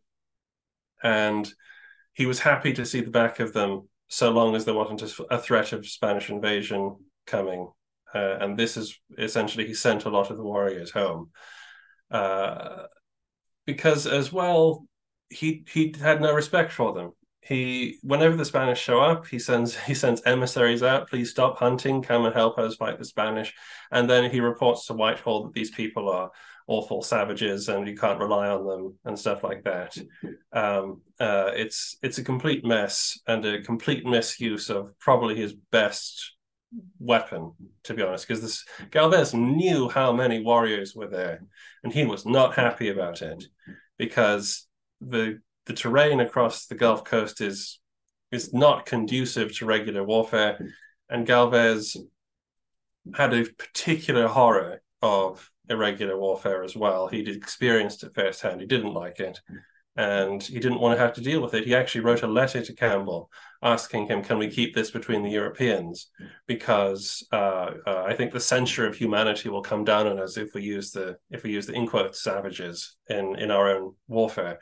And 1.03 1.51
he 2.13 2.25
was 2.25 2.39
happy 2.39 2.73
to 2.73 2.85
see 2.85 3.01
the 3.01 3.11
back 3.11 3.39
of 3.39 3.53
them 3.53 3.89
so 4.07 4.31
long 4.31 4.55
as 4.55 4.65
there 4.65 4.73
wasn't 4.73 5.03
a 5.29 5.39
threat 5.39 5.73
of 5.73 5.87
Spanish 5.87 6.29
invasion 6.29 6.95
coming. 7.25 7.71
Uh, 8.13 8.37
and 8.39 8.57
this 8.57 8.77
is 8.77 8.97
essentially 9.17 9.67
he 9.67 9.73
sent 9.73 10.05
a 10.05 10.09
lot 10.09 10.31
of 10.31 10.37
the 10.37 10.43
warriors 10.43 10.91
home. 10.91 11.31
Uh, 12.09 12.83
because 13.65 14.05
as 14.05 14.31
well 14.31 14.87
he 15.29 15.65
he 15.71 15.93
had 15.99 16.21
no 16.21 16.33
respect 16.33 16.71
for 16.71 16.93
them. 16.93 17.11
He 17.45 17.99
whenever 18.01 18.35
the 18.35 18.43
Spanish 18.43 18.81
show 18.81 18.99
up, 18.99 19.27
he 19.27 19.37
sends 19.37 19.77
he 19.85 19.93
sends 19.93 20.21
emissaries 20.25 20.83
out. 20.83 21.09
Please 21.09 21.29
stop 21.29 21.57
hunting. 21.57 22.01
Come 22.01 22.25
and 22.25 22.33
help 22.33 22.57
us 22.57 22.75
fight 22.75 22.97
the 22.97 23.05
Spanish. 23.05 23.53
And 23.91 24.09
then 24.09 24.31
he 24.31 24.39
reports 24.39 24.87
to 24.87 24.93
Whitehall 24.93 25.43
that 25.43 25.53
these 25.53 25.71
people 25.71 26.09
are 26.09 26.31
awful 26.67 27.03
savages 27.03 27.69
and 27.69 27.87
you 27.87 27.95
can't 27.95 28.19
rely 28.19 28.47
on 28.49 28.65
them 28.65 28.95
and 29.05 29.19
stuff 29.19 29.43
like 29.43 29.63
that. 29.63 29.95
Um, 30.51 31.01
uh, 31.19 31.51
it's 31.53 31.97
it's 32.01 32.17
a 32.17 32.23
complete 32.23 32.65
mess 32.65 33.19
and 33.27 33.45
a 33.45 33.61
complete 33.61 34.05
misuse 34.05 34.69
of 34.69 34.97
probably 34.97 35.35
his 35.35 35.53
best 35.53 36.33
weapon, 36.99 37.53
to 37.83 37.93
be 37.93 38.01
honest, 38.01 38.27
because 38.27 38.41
this 38.41 38.65
Galvez 38.89 39.33
knew 39.35 39.87
how 39.87 40.11
many 40.11 40.41
warriors 40.41 40.95
were 40.95 41.07
there, 41.07 41.43
and 41.83 41.93
he 41.93 42.05
was 42.05 42.25
not 42.25 42.55
happy 42.55 42.89
about 42.89 43.21
it 43.21 43.43
because 43.97 44.67
the 44.99 45.39
the 45.65 45.73
terrain 45.73 46.19
across 46.19 46.65
the 46.65 46.75
Gulf 46.75 47.03
Coast 47.03 47.41
is 47.41 47.79
is 48.31 48.53
not 48.53 48.85
conducive 48.85 49.55
to 49.57 49.65
regular 49.65 50.03
warfare, 50.03 50.59
and 51.09 51.25
Galvez 51.25 51.95
had 53.13 53.33
a 53.33 53.45
particular 53.45 54.27
horror 54.27 54.81
of 55.01 55.51
irregular 55.69 56.17
warfare 56.17 56.63
as 56.63 56.75
well. 56.75 57.07
He'd 57.07 57.29
experienced 57.29 58.03
it 58.03 58.15
firsthand. 58.15 58.61
He 58.61 58.67
didn't 58.67 58.93
like 58.93 59.19
it 59.19 59.39
and 59.97 60.43
he 60.43 60.59
didn't 60.59 60.79
want 60.79 60.97
to 60.97 61.01
have 61.01 61.13
to 61.13 61.21
deal 61.21 61.41
with 61.41 61.53
it. 61.53 61.65
He 61.65 61.73
actually 61.73 62.01
wrote 62.01 62.23
a 62.23 62.27
letter 62.27 62.61
to 62.61 62.73
Campbell 62.73 63.31
asking 63.63 64.07
him, 64.07 64.23
"Can 64.23 64.37
we 64.37 64.49
keep 64.49 64.75
this 64.75 64.91
between 64.91 65.23
the 65.23 65.29
Europeans? 65.29 66.09
Because 66.47 67.25
uh, 67.31 67.71
uh, 67.87 68.03
I 68.05 68.13
think 68.13 68.31
the 68.31 68.39
censure 68.39 68.87
of 68.87 68.95
humanity 68.95 69.49
will 69.49 69.61
come 69.61 69.83
down 69.85 70.07
on 70.07 70.19
us 70.19 70.37
if 70.37 70.53
we 70.53 70.63
use 70.63 70.91
the 70.91 71.17
if 71.31 71.43
we 71.43 71.51
use 71.51 71.65
the 71.65 71.73
in 71.73 71.87
quotes 71.87 72.21
savages 72.21 72.97
in 73.09 73.35
in 73.39 73.51
our 73.51 73.69
own 73.69 73.95
warfare." 74.07 74.59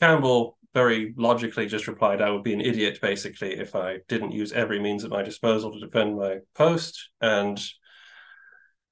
Campbell 0.00 0.56
very 0.74 1.14
logically 1.16 1.66
just 1.66 1.88
replied, 1.88 2.20
"I 2.20 2.30
would 2.30 2.42
be 2.42 2.52
an 2.52 2.60
idiot 2.60 2.98
basically 3.00 3.58
if 3.58 3.74
I 3.74 3.98
didn't 4.08 4.32
use 4.32 4.52
every 4.52 4.78
means 4.78 5.04
at 5.04 5.10
my 5.10 5.22
disposal 5.22 5.72
to 5.72 5.80
defend 5.80 6.16
my 6.16 6.38
post." 6.54 7.10
And 7.20 7.60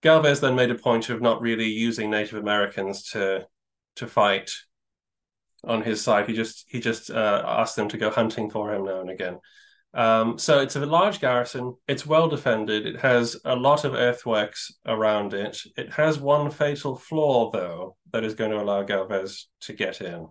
Galvez 0.02 0.40
then 0.40 0.57
made 0.57 0.70
a 0.70 0.76
point 0.76 1.09
of 1.11 1.20
not 1.20 1.40
really 1.40 1.68
using 1.68 2.11
Native 2.11 2.38
Americans 2.38 3.11
to 3.11 3.46
to 3.96 4.07
fight 4.07 4.50
on 5.64 5.82
his 5.82 6.02
side. 6.02 6.28
He 6.28 6.34
just 6.34 6.64
he 6.68 6.80
just 6.80 7.11
uh, 7.11 7.42
asked 7.46 7.76
them 7.76 7.88
to 7.88 7.98
go 7.98 8.11
hunting 8.11 8.50
for 8.50 8.72
him 8.72 8.84
now 8.84 9.00
and 9.00 9.11
again. 9.11 9.38
Um, 9.94 10.38
so 10.38 10.61
it's 10.61 10.76
a 10.76 10.84
large 10.84 11.20
garrison. 11.20 11.74
It's 11.88 12.07
well 12.07 12.28
defended. 12.28 12.86
It 12.86 13.00
has 13.00 13.36
a 13.46 13.57
lot 13.57 13.84
of 13.84 13.94
earthworks 13.94 14.72
around 14.84 15.32
it. 15.32 15.59
It 15.76 15.90
has 15.94 16.20
one 16.20 16.50
fatal 16.50 16.96
flaw, 16.96 17.50
though, 17.50 17.96
that 18.12 18.22
is 18.22 18.34
going 18.34 18.50
to 18.50 18.61
allow 18.61 18.82
Galvez 18.82 19.48
to 19.62 19.72
get 19.72 20.02
in. 20.02 20.28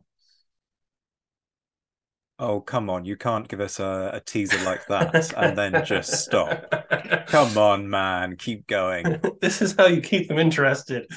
Oh, 2.37 2.59
come 2.59 2.89
on. 2.89 3.05
You 3.05 3.15
can't 3.15 3.47
give 3.47 3.61
us 3.61 3.79
a, 3.79 4.11
a 4.13 4.19
teaser 4.19 4.61
like 4.65 4.85
that 4.87 5.33
and 5.37 5.57
then 5.57 5.85
just 5.85 6.11
stop. 6.25 6.69
Come 7.27 7.57
on, 7.57 7.89
man. 7.89 8.35
Keep 8.35 8.67
going. 8.67 9.21
this 9.41 9.61
is 9.61 9.73
how 9.77 9.87
you 9.87 10.01
keep 10.01 10.27
them 10.27 10.37
interested. 10.37 11.07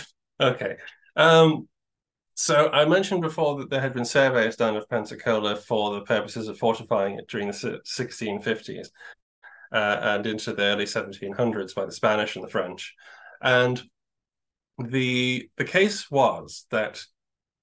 Okay. 0.41 0.77
Um, 1.17 1.67
so 2.35 2.71
I 2.71 2.85
mentioned 2.85 3.21
before 3.21 3.59
that 3.59 3.69
there 3.69 3.81
had 3.81 3.95
been 3.95 4.05
surveys 4.05 4.55
done 4.55 4.77
of 4.77 4.89
Pensacola 4.89 5.57
for 5.57 5.95
the 5.95 6.03
purposes 6.03 6.47
of 6.47 6.57
fortifying 6.57 7.19
it 7.19 7.27
during 7.27 7.49
the 7.49 7.81
1650s 7.85 8.89
uh, 9.73 9.99
and 10.01 10.25
into 10.25 10.53
the 10.53 10.63
early 10.63 10.85
1700s 10.85 11.75
by 11.75 11.85
the 11.85 11.91
Spanish 11.91 12.37
and 12.37 12.45
the 12.45 12.51
French. 12.51 12.95
And 13.43 13.83
the 14.79 15.51
the 15.57 15.65
case 15.65 16.09
was 16.09 16.67
that 16.71 17.05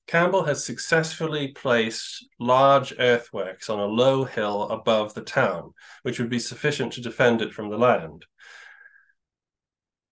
Campbell 0.07 0.43
has 0.43 0.63
successfully 0.63 1.47
placed 1.47 2.27
large 2.39 2.93
earthworks 2.99 3.69
on 3.69 3.79
a 3.79 3.85
low 3.85 4.23
hill 4.23 4.69
above 4.69 5.13
the 5.13 5.21
town, 5.21 5.73
which 6.03 6.19
would 6.19 6.29
be 6.29 6.39
sufficient 6.39 6.93
to 6.93 7.01
defend 7.01 7.41
it 7.41 7.53
from 7.53 7.69
the 7.69 7.77
land. 7.77 8.25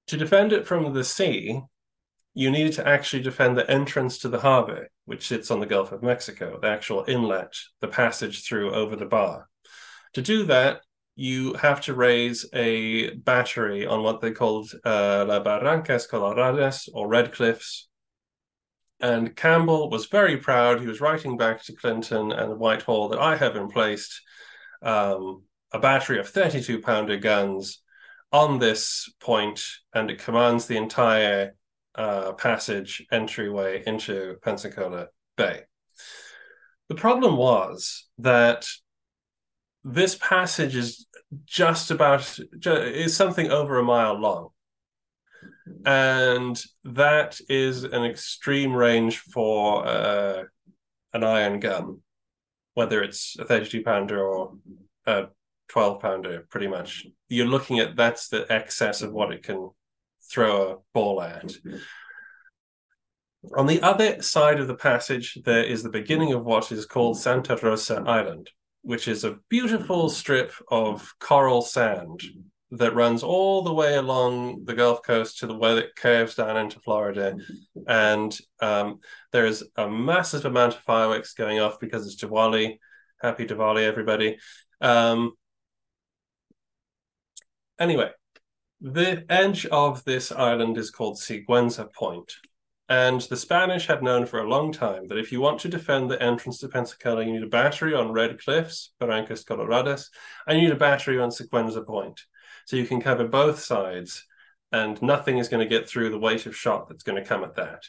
To 0.07 0.17
defend 0.17 0.51
it 0.51 0.65
from 0.65 0.93
the 0.93 1.03
sea, 1.03 1.61
you 2.33 2.49
needed 2.49 2.73
to 2.73 2.87
actually 2.87 3.21
defend 3.21 3.55
the 3.55 3.69
entrance 3.69 4.17
to 4.19 4.29
the 4.29 4.39
harbor, 4.39 4.89
which 5.05 5.27
sits 5.27 5.51
on 5.51 5.59
the 5.59 5.67
Gulf 5.67 5.91
of 5.91 6.01
Mexico, 6.01 6.59
the 6.59 6.67
actual 6.67 7.05
inlet, 7.07 7.55
the 7.79 7.87
passage 7.87 8.47
through 8.47 8.73
over 8.73 8.95
the 8.95 9.05
bar. 9.05 9.47
To 10.13 10.21
do 10.23 10.43
that, 10.45 10.81
you 11.15 11.53
have 11.53 11.81
to 11.81 11.93
raise 11.93 12.47
a 12.53 13.11
battery 13.11 13.85
on 13.85 14.01
what 14.01 14.21
they 14.21 14.31
called 14.31 14.71
uh, 14.83 15.25
La 15.27 15.43
Barrancas 15.43 16.09
Coloradas 16.09 16.89
or 16.91 17.07
Red 17.07 17.31
Cliffs 17.31 17.87
and 19.03 19.35
Campbell 19.35 19.89
was 19.89 20.05
very 20.05 20.37
proud. 20.37 20.79
He 20.79 20.87
was 20.87 21.01
writing 21.01 21.35
back 21.35 21.61
to 21.63 21.75
Clinton 21.75 22.31
and 22.31 22.57
Whitehall 22.57 23.09
that 23.09 23.19
I 23.19 23.35
have 23.35 23.57
emplaced 23.57 24.21
um, 24.81 25.43
a 25.73 25.79
battery 25.79 26.19
of 26.19 26.29
32 26.29 26.79
pounder 26.79 27.17
guns 27.17 27.81
on 28.31 28.59
this 28.59 29.13
point, 29.19 29.61
and 29.93 30.09
it 30.09 30.23
commands 30.23 30.67
the 30.67 30.77
entire 30.77 31.53
uh, 31.95 32.31
passage 32.31 33.05
entryway 33.11 33.83
into 33.85 34.37
Pensacola 34.41 35.07
Bay. 35.35 35.63
The 36.87 36.95
problem 36.95 37.35
was 37.35 38.07
that 38.19 38.65
this 39.83 40.15
passage 40.15 40.77
is 40.77 41.07
just 41.43 41.91
about 41.91 42.39
is 42.63 43.13
something 43.13 43.51
over 43.51 43.79
a 43.79 43.83
mile 43.83 44.17
long 44.17 44.49
and 45.85 46.61
that 46.83 47.39
is 47.49 47.83
an 47.83 48.03
extreme 48.03 48.73
range 48.73 49.19
for 49.19 49.85
uh, 49.85 50.43
an 51.13 51.23
iron 51.23 51.59
gun, 51.59 51.99
whether 52.73 53.01
it's 53.01 53.35
a 53.39 53.45
32 53.45 53.83
pounder 53.83 54.23
or 54.23 54.53
a 55.05 55.27
12 55.69 56.01
pounder, 56.01 56.45
pretty 56.49 56.67
much. 56.67 57.05
You're 57.29 57.47
looking 57.47 57.79
at 57.79 57.95
that's 57.95 58.29
the 58.29 58.45
excess 58.51 59.01
of 59.01 59.11
what 59.11 59.31
it 59.31 59.43
can 59.43 59.69
throw 60.29 60.71
a 60.71 60.77
ball 60.93 61.21
at. 61.21 61.51
On 63.57 63.67
the 63.67 63.81
other 63.81 64.21
side 64.21 64.59
of 64.59 64.67
the 64.67 64.75
passage, 64.75 65.37
there 65.43 65.63
is 65.63 65.83
the 65.83 65.89
beginning 65.89 66.31
of 66.31 66.45
what 66.45 66.71
is 66.71 66.85
called 66.85 67.19
Santa 67.19 67.57
Rosa 67.57 68.01
Island, 68.05 68.49
which 68.83 69.07
is 69.07 69.23
a 69.23 69.37
beautiful 69.49 70.09
strip 70.09 70.53
of 70.69 71.13
coral 71.19 71.61
sand 71.61 72.21
that 72.77 72.95
runs 72.95 73.21
all 73.21 73.61
the 73.61 73.73
way 73.73 73.95
along 73.95 74.65
the 74.65 74.73
Gulf 74.73 75.03
Coast 75.03 75.39
to 75.39 75.47
the 75.47 75.55
way 75.55 75.75
that 75.75 75.95
curves 75.95 76.35
down 76.35 76.57
into 76.57 76.79
Florida. 76.79 77.37
And 77.87 78.35
um, 78.61 78.99
there's 79.31 79.63
a 79.75 79.87
massive 79.89 80.45
amount 80.45 80.73
of 80.73 80.79
fireworks 80.81 81.33
going 81.33 81.59
off 81.59 81.79
because 81.79 82.07
it's 82.07 82.21
Diwali. 82.23 82.79
Happy 83.21 83.45
Diwali, 83.45 83.83
everybody. 83.83 84.37
Um, 84.81 85.33
anyway, 87.79 88.09
the 88.81 89.23
edge 89.29 89.67
of 89.67 90.03
this 90.03 90.31
island 90.31 90.77
is 90.79 90.89
called 90.89 91.19
Siguenza 91.19 91.93
Point. 91.93 92.33
And 92.89 93.21
the 93.21 93.37
Spanish 93.37 93.85
had 93.85 94.01
known 94.01 94.25
for 94.25 94.39
a 94.39 94.49
long 94.49 94.71
time 94.71 95.07
that 95.07 95.17
if 95.19 95.31
you 95.31 95.39
want 95.39 95.59
to 95.61 95.69
defend 95.69 96.09
the 96.09 96.21
entrance 96.21 96.59
to 96.59 96.67
Pensacola, 96.67 97.23
you 97.23 97.33
need 97.33 97.43
a 97.43 97.47
battery 97.47 97.93
on 97.93 98.11
Red 98.11 98.41
Cliffs, 98.41 98.93
Barrancas 98.99 99.45
Coloradas, 99.45 100.09
and 100.47 100.57
you 100.57 100.65
need 100.65 100.73
a 100.73 100.77
battery 100.77 101.19
on 101.19 101.29
Siguenza 101.29 101.85
Point. 101.85 102.19
So 102.65 102.75
you 102.75 102.85
can 102.85 103.01
cover 103.01 103.27
both 103.27 103.59
sides, 103.59 104.25
and 104.71 105.01
nothing 105.01 105.37
is 105.37 105.49
going 105.49 105.67
to 105.67 105.69
get 105.69 105.87
through 105.87 106.09
the 106.09 106.19
weight 106.19 106.45
of 106.45 106.55
shot 106.55 106.87
that's 106.87 107.03
going 107.03 107.21
to 107.21 107.27
come 107.27 107.43
at 107.43 107.55
that. 107.55 107.83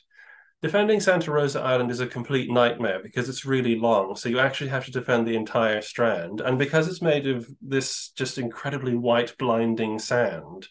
Defending 0.62 1.01
Santa 1.01 1.31
Rosa 1.31 1.61
Island 1.61 1.91
is 1.91 2.01
a 2.01 2.07
complete 2.07 2.51
nightmare 2.51 3.01
because 3.03 3.29
it's 3.29 3.45
really 3.45 3.77
long. 3.77 4.16
So 4.16 4.31
you 4.31 4.39
actually 4.39 4.70
have 4.70 4.87
to 4.87 4.91
defend 4.91 5.27
the 5.27 5.37
entire 5.37 5.83
strand. 5.83 6.41
And 6.41 6.59
because 6.59 6.89
it's 6.89 7.03
made 7.03 7.27
of 7.27 7.47
this 7.61 8.11
just 8.16 8.39
incredibly 8.39 8.95
white, 8.95 9.37
blinding 9.37 9.99
sand, 9.99 10.68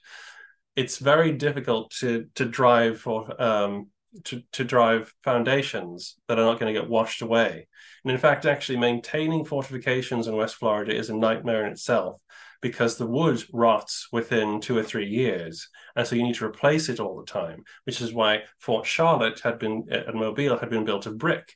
it's 0.75 0.97
very 0.97 1.31
difficult 1.31 1.91
to 1.99 2.25
to 2.33 2.45
drive 2.45 2.99
for 2.99 3.39
um, 3.39 3.89
to, 4.25 4.43
to 4.53 4.63
drive 4.63 5.13
foundations 5.23 6.15
that 6.27 6.39
are 6.39 6.45
not 6.45 6.59
going 6.59 6.73
to 6.73 6.79
get 6.79 6.89
washed 6.89 7.21
away. 7.21 7.67
And 8.03 8.11
in 8.11 8.17
fact, 8.17 8.45
actually 8.45 8.77
maintaining 8.77 9.45
fortifications 9.45 10.27
in 10.27 10.35
West 10.35 10.55
Florida 10.55 10.95
is 10.95 11.09
a 11.09 11.15
nightmare 11.15 11.65
in 11.65 11.71
itself 11.71 12.21
because 12.63 12.97
the 12.97 13.05
wood 13.05 13.43
rots 13.51 14.07
within 14.11 14.61
two 14.61 14.75
or 14.75 14.81
three 14.81 15.07
years. 15.07 15.67
And 15.95 16.07
so 16.07 16.15
you 16.15 16.23
need 16.23 16.35
to 16.35 16.45
replace 16.45 16.89
it 16.89 16.99
all 16.99 17.17
the 17.17 17.25
time, 17.25 17.65
which 17.83 18.01
is 18.01 18.13
why 18.13 18.43
Fort 18.57 18.87
Charlotte 18.87 19.41
had 19.41 19.59
been 19.59 19.85
at 19.91 20.15
Mobile 20.15 20.57
had 20.57 20.71
been 20.71 20.85
built 20.85 21.05
of 21.05 21.19
brick. 21.19 21.53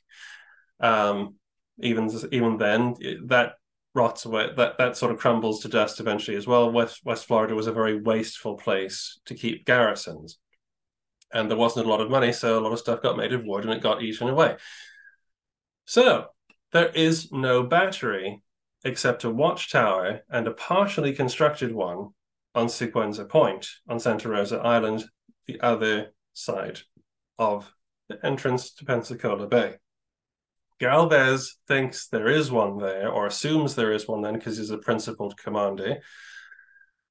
Um, 0.78 1.36
even 1.80 2.10
even 2.30 2.58
then, 2.58 2.94
that 3.26 3.54
rots 3.94 4.26
away, 4.26 4.50
that, 4.56 4.78
that 4.78 4.96
sort 4.96 5.10
of 5.10 5.18
crumbles 5.18 5.60
to 5.60 5.68
dust 5.68 5.98
eventually 5.98 6.36
as 6.36 6.46
well. 6.46 6.70
West, 6.70 7.00
West 7.04 7.24
Florida 7.26 7.54
was 7.54 7.66
a 7.66 7.72
very 7.72 8.00
wasteful 8.00 8.56
place 8.56 9.18
to 9.24 9.34
keep 9.34 9.64
garrisons. 9.64 10.38
And 11.32 11.50
there 11.50 11.58
wasn't 11.58 11.86
a 11.86 11.88
lot 11.88 12.00
of 12.00 12.10
money, 12.10 12.32
so 12.32 12.58
a 12.58 12.60
lot 12.60 12.72
of 12.72 12.78
stuff 12.78 13.02
got 13.02 13.16
made 13.16 13.32
of 13.32 13.44
wood 13.44 13.64
and 13.64 13.72
it 13.72 13.82
got 13.82 14.02
eaten 14.02 14.28
away. 14.28 14.56
So 15.86 16.26
there 16.72 16.88
is 16.88 17.32
no 17.32 17.62
battery 17.62 18.42
except 18.88 19.22
a 19.24 19.30
watchtower 19.30 20.22
and 20.30 20.48
a 20.48 20.52
partially 20.52 21.12
constructed 21.12 21.72
one 21.72 22.08
on 22.54 22.66
Siguenza 22.66 23.28
Point 23.28 23.68
on 23.86 24.00
Santa 24.00 24.28
Rosa 24.28 24.58
Island, 24.58 25.04
the 25.46 25.60
other 25.60 26.14
side 26.32 26.80
of 27.38 27.72
the 28.08 28.18
entrance 28.24 28.72
to 28.74 28.84
Pensacola 28.86 29.46
Bay. 29.46 29.74
Galvez 30.80 31.56
thinks 31.66 32.08
there 32.08 32.28
is 32.28 32.50
one 32.50 32.78
there, 32.78 33.10
or 33.10 33.26
assumes 33.26 33.74
there 33.74 33.92
is 33.92 34.08
one 34.08 34.22
then 34.22 34.34
because 34.34 34.56
he's 34.56 34.70
a 34.70 34.78
principled 34.78 35.36
commander. 35.36 35.98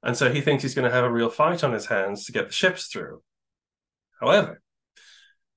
And 0.02 0.18
so 0.18 0.32
he 0.32 0.42
thinks 0.42 0.64
he's 0.64 0.76
going 0.76 0.90
to 0.90 0.96
have 0.96 1.04
a 1.04 1.12
real 1.12 1.30
fight 1.30 1.64
on 1.64 1.74
his 1.74 1.86
hands 1.86 2.26
to 2.26 2.32
get 2.32 2.48
the 2.48 2.54
ships 2.54 2.88
through. 2.88 3.22
However, 4.20 4.62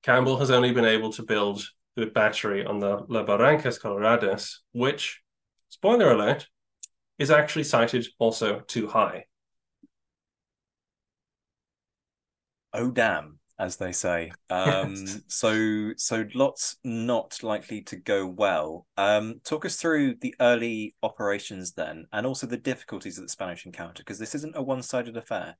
Campbell 0.03 0.37
has 0.37 0.51
only 0.51 0.71
been 0.71 0.85
able 0.85 1.11
to 1.13 1.23
build 1.23 1.63
the 1.95 2.05
battery 2.05 2.65
on 2.65 2.79
the 2.79 3.05
La 3.07 3.23
Barrancas 3.23 3.79
Coloradas, 3.79 4.57
which 4.73 5.20
spoiler 5.71 6.11
alert, 6.11 6.47
is 7.17 7.31
actually 7.31 7.63
cited 7.63 8.05
also 8.19 8.59
too 8.59 8.87
high. 8.87 9.25
Oh 12.73 12.91
damn, 12.91 13.39
as 13.57 13.77
they 13.77 13.91
say. 13.93 14.31
Um, 14.49 14.95
so 15.27 15.91
so 15.95 16.25
lots 16.35 16.77
not 16.83 17.41
likely 17.41 17.81
to 17.83 17.95
go 17.95 18.27
well. 18.27 18.85
Um, 18.97 19.39
talk 19.43 19.65
us 19.65 19.77
through 19.77 20.15
the 20.15 20.35
early 20.39 20.95
operations 21.03 21.71
then, 21.71 22.05
and 22.11 22.25
also 22.25 22.47
the 22.47 22.57
difficulties 22.57 23.15
that 23.15 23.23
the 23.23 23.29
Spanish 23.29 23.65
encounter, 23.65 24.03
because 24.03 24.19
this 24.19 24.35
isn't 24.35 24.57
a 24.57 24.61
one-sided 24.61 25.15
affair 25.15 25.57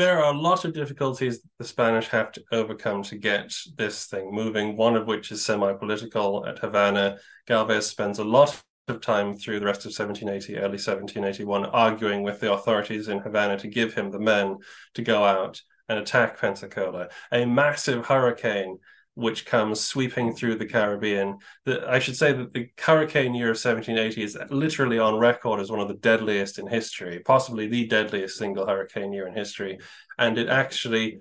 there 0.00 0.22
are 0.24 0.32
a 0.32 0.38
lot 0.38 0.64
of 0.64 0.72
difficulties 0.72 1.40
the 1.58 1.64
Spanish 1.64 2.08
have 2.08 2.32
to 2.32 2.42
overcome 2.52 3.02
to 3.02 3.18
get 3.18 3.54
this 3.76 4.06
thing 4.06 4.32
moving, 4.32 4.74
one 4.74 4.96
of 4.96 5.06
which 5.06 5.30
is 5.30 5.44
semi 5.44 5.74
political 5.74 6.46
at 6.46 6.58
Havana. 6.58 7.18
Galvez 7.46 7.86
spends 7.86 8.18
a 8.18 8.24
lot 8.24 8.58
of 8.88 9.02
time 9.02 9.36
through 9.36 9.60
the 9.60 9.66
rest 9.66 9.84
of 9.84 9.90
1780, 9.90 10.56
early 10.56 10.78
1781, 10.78 11.66
arguing 11.66 12.22
with 12.22 12.40
the 12.40 12.50
authorities 12.50 13.08
in 13.08 13.18
Havana 13.18 13.58
to 13.58 13.68
give 13.68 13.92
him 13.92 14.10
the 14.10 14.18
men 14.18 14.56
to 14.94 15.02
go 15.02 15.22
out 15.22 15.60
and 15.90 15.98
attack 15.98 16.40
Pensacola. 16.40 17.08
A 17.30 17.44
massive 17.44 18.06
hurricane 18.06 18.78
which 19.20 19.44
comes 19.44 19.80
sweeping 19.80 20.32
through 20.32 20.54
the 20.54 20.66
Caribbean. 20.66 21.38
The, 21.66 21.86
I 21.86 21.98
should 21.98 22.16
say 22.16 22.32
that 22.32 22.54
the 22.54 22.70
hurricane 22.80 23.34
year 23.34 23.50
of 23.50 23.56
1780 23.56 24.22
is 24.22 24.38
literally 24.48 24.98
on 24.98 25.18
record 25.18 25.60
as 25.60 25.70
one 25.70 25.80
of 25.80 25.88
the 25.88 25.94
deadliest 25.94 26.58
in 26.58 26.66
history, 26.66 27.20
possibly 27.20 27.66
the 27.66 27.86
deadliest 27.86 28.38
single 28.38 28.66
hurricane 28.66 29.12
year 29.12 29.26
in 29.26 29.34
history. 29.34 29.78
And 30.18 30.38
it 30.38 30.48
actually 30.48 31.20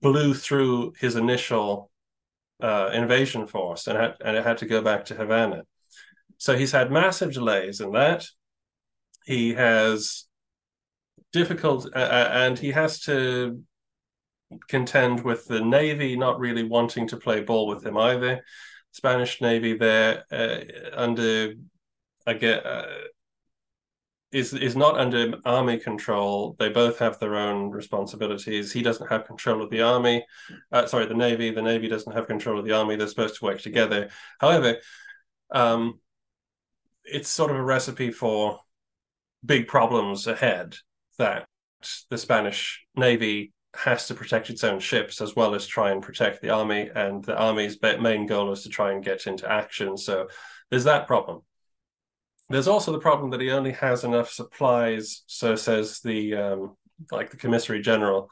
blew 0.00 0.32
through 0.32 0.94
his 0.98 1.14
initial 1.14 1.90
uh, 2.62 2.88
invasion 2.94 3.46
force 3.46 3.86
and, 3.86 3.98
had, 3.98 4.14
and 4.24 4.34
it 4.36 4.44
had 4.44 4.58
to 4.58 4.66
go 4.66 4.80
back 4.80 5.04
to 5.06 5.14
Havana. 5.14 5.64
So 6.38 6.56
he's 6.56 6.72
had 6.72 6.90
massive 6.90 7.34
delays 7.34 7.80
in 7.80 7.92
that. 7.92 8.26
he 9.26 9.54
has 9.54 10.24
difficult, 11.32 11.86
uh, 11.94 12.28
and 12.32 12.58
he 12.58 12.70
has 12.70 13.00
to 13.00 13.60
contend 14.68 15.24
with 15.24 15.46
the 15.46 15.60
Navy 15.60 16.16
not 16.16 16.38
really 16.38 16.62
wanting 16.62 17.08
to 17.08 17.16
play 17.16 17.40
ball 17.40 17.66
with 17.66 17.84
him 17.84 17.96
either. 17.96 18.44
Spanish 18.92 19.40
Navy 19.40 19.76
there 19.76 20.24
uh, 20.30 20.60
under 20.94 21.54
I 22.26 22.34
get 22.34 22.66
uh, 22.66 22.86
is 24.32 24.52
is 24.52 24.74
not 24.76 24.98
under 24.98 25.34
army 25.44 25.78
control. 25.78 26.56
They 26.58 26.68
both 26.68 26.98
have 26.98 27.18
their 27.18 27.36
own 27.36 27.70
responsibilities. 27.70 28.72
He 28.72 28.82
doesn't 28.82 29.08
have 29.08 29.26
control 29.26 29.62
of 29.62 29.70
the 29.70 29.82
army. 29.82 30.26
Uh, 30.72 30.86
sorry, 30.86 31.06
the 31.06 31.14
navy. 31.14 31.50
The 31.50 31.62
navy 31.62 31.88
doesn't 31.88 32.12
have 32.12 32.26
control 32.26 32.58
of 32.58 32.64
the 32.64 32.72
army. 32.72 32.96
They're 32.96 33.06
supposed 33.06 33.38
to 33.38 33.44
work 33.44 33.60
together. 33.60 34.10
However, 34.40 34.78
um, 35.52 36.00
it's 37.04 37.28
sort 37.28 37.52
of 37.52 37.56
a 37.56 37.62
recipe 37.62 38.10
for 38.10 38.58
big 39.44 39.68
problems 39.68 40.26
ahead. 40.26 40.76
That 41.18 41.46
the 42.10 42.18
Spanish 42.18 42.84
navy 42.96 43.52
has 43.76 44.06
to 44.08 44.14
protect 44.14 44.50
its 44.50 44.64
own 44.64 44.80
ships 44.80 45.20
as 45.20 45.36
well 45.36 45.54
as 45.54 45.66
try 45.66 45.90
and 45.90 46.02
protect 46.02 46.40
the 46.40 46.50
army, 46.50 46.90
and 46.94 47.24
the 47.24 47.36
army's 47.36 47.78
main 47.82 48.26
goal 48.26 48.52
is 48.52 48.62
to 48.62 48.68
try 48.68 48.92
and 48.92 49.04
get 49.04 49.26
into 49.26 49.50
action. 49.50 49.96
So 49.96 50.28
there's 50.70 50.84
that 50.84 51.06
problem. 51.06 51.42
There's 52.48 52.68
also 52.68 52.92
the 52.92 52.98
problem 52.98 53.30
that 53.30 53.40
he 53.40 53.50
only 53.50 53.72
has 53.72 54.04
enough 54.04 54.30
supplies, 54.30 55.22
so 55.26 55.56
says 55.56 56.00
the 56.00 56.34
um, 56.34 56.76
like 57.10 57.30
the 57.30 57.36
commissary 57.36 57.82
general, 57.82 58.30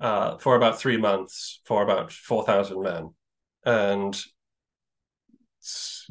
uh, 0.00 0.36
for 0.38 0.54
about 0.56 0.78
three 0.78 0.98
months 0.98 1.60
for 1.64 1.82
about 1.82 2.12
four 2.12 2.44
thousand 2.44 2.82
men, 2.82 3.14
and 3.64 4.20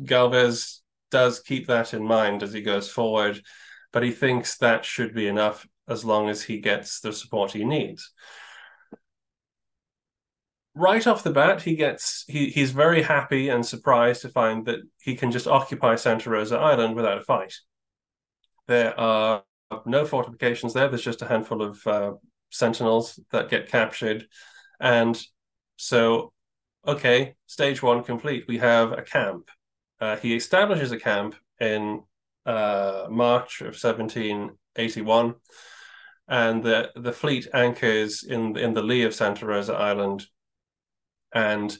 Galvez 0.04 0.82
does 1.10 1.40
keep 1.40 1.68
that 1.68 1.94
in 1.94 2.04
mind 2.04 2.44
as 2.44 2.54
he 2.54 2.62
goes 2.62 2.90
forward, 2.90 3.42
but 3.94 4.04
he 4.04 4.12
thinks 4.12 4.58
that 4.58 4.84
should 4.84 5.14
be 5.14 5.28
enough 5.28 5.68
as 5.88 6.04
long 6.04 6.28
as 6.30 6.44
he 6.44 6.60
gets 6.60 7.00
the 7.00 7.14
support 7.14 7.54
he 7.54 7.64
needs 7.64 8.12
right 10.78 11.06
off 11.08 11.24
the 11.24 11.32
bat, 11.32 11.62
he 11.62 11.76
gets 11.76 12.24
he 12.28 12.50
he's 12.50 12.72
very 12.72 13.02
happy 13.02 13.50
and 13.50 13.66
surprised 13.66 14.22
to 14.22 14.30
find 14.30 14.66
that 14.66 14.80
he 15.02 15.16
can 15.16 15.32
just 15.32 15.48
occupy 15.48 15.96
Santa 15.96 16.30
Rosa 16.30 16.58
Island 16.58 16.96
without 16.96 17.18
a 17.18 17.24
fight. 17.24 17.54
There 18.68 18.98
are 19.00 19.44
no 19.86 20.06
fortifications 20.06 20.74
there. 20.74 20.88
There's 20.88 21.04
just 21.04 21.22
a 21.22 21.28
handful 21.28 21.62
of 21.62 21.86
uh, 21.88 22.12
sentinels 22.52 23.20
that 23.32 23.50
get 23.50 23.70
captured, 23.70 24.28
and 24.80 25.20
so 25.78 26.32
okay, 26.86 27.36
stage 27.48 27.82
one 27.82 28.04
complete. 28.04 28.46
We 28.48 28.60
have 28.60 28.92
a 28.92 29.02
camp. 29.02 29.50
Uh, 30.00 30.16
he 30.18 30.36
establishes 30.36 30.92
a 30.92 31.00
camp 31.00 31.36
in 31.60 32.04
uh, 32.46 33.08
March 33.10 33.62
of 33.62 33.76
1781, 33.76 35.36
and 36.28 36.64
the 36.64 36.92
the 36.96 37.14
fleet 37.14 37.48
anchors 37.54 38.24
in 38.24 38.56
in 38.58 38.74
the 38.74 38.84
lee 38.84 39.04
of 39.04 39.16
Santa 39.16 39.46
Rosa 39.46 39.74
Island 39.74 40.28
and 41.34 41.78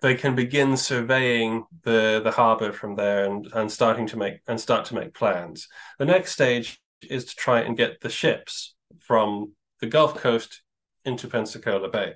they 0.00 0.14
can 0.14 0.34
begin 0.34 0.76
surveying 0.76 1.64
the 1.82 2.20
the 2.22 2.30
harbor 2.30 2.72
from 2.72 2.96
there 2.96 3.24
and 3.24 3.48
and 3.54 3.70
starting 3.70 4.06
to 4.08 4.16
make 4.16 4.40
and 4.48 4.60
start 4.60 4.86
to 4.86 4.94
make 4.94 5.14
plans. 5.14 5.68
The 5.98 6.06
next 6.06 6.32
stage 6.32 6.80
is 7.02 7.24
to 7.26 7.36
try 7.36 7.60
and 7.60 7.76
get 7.76 8.00
the 8.00 8.10
ships 8.10 8.74
from 8.98 9.52
the 9.80 9.86
Gulf 9.86 10.14
Coast 10.16 10.62
into 11.04 11.28
Pensacola 11.28 11.88
Bay. 11.88 12.14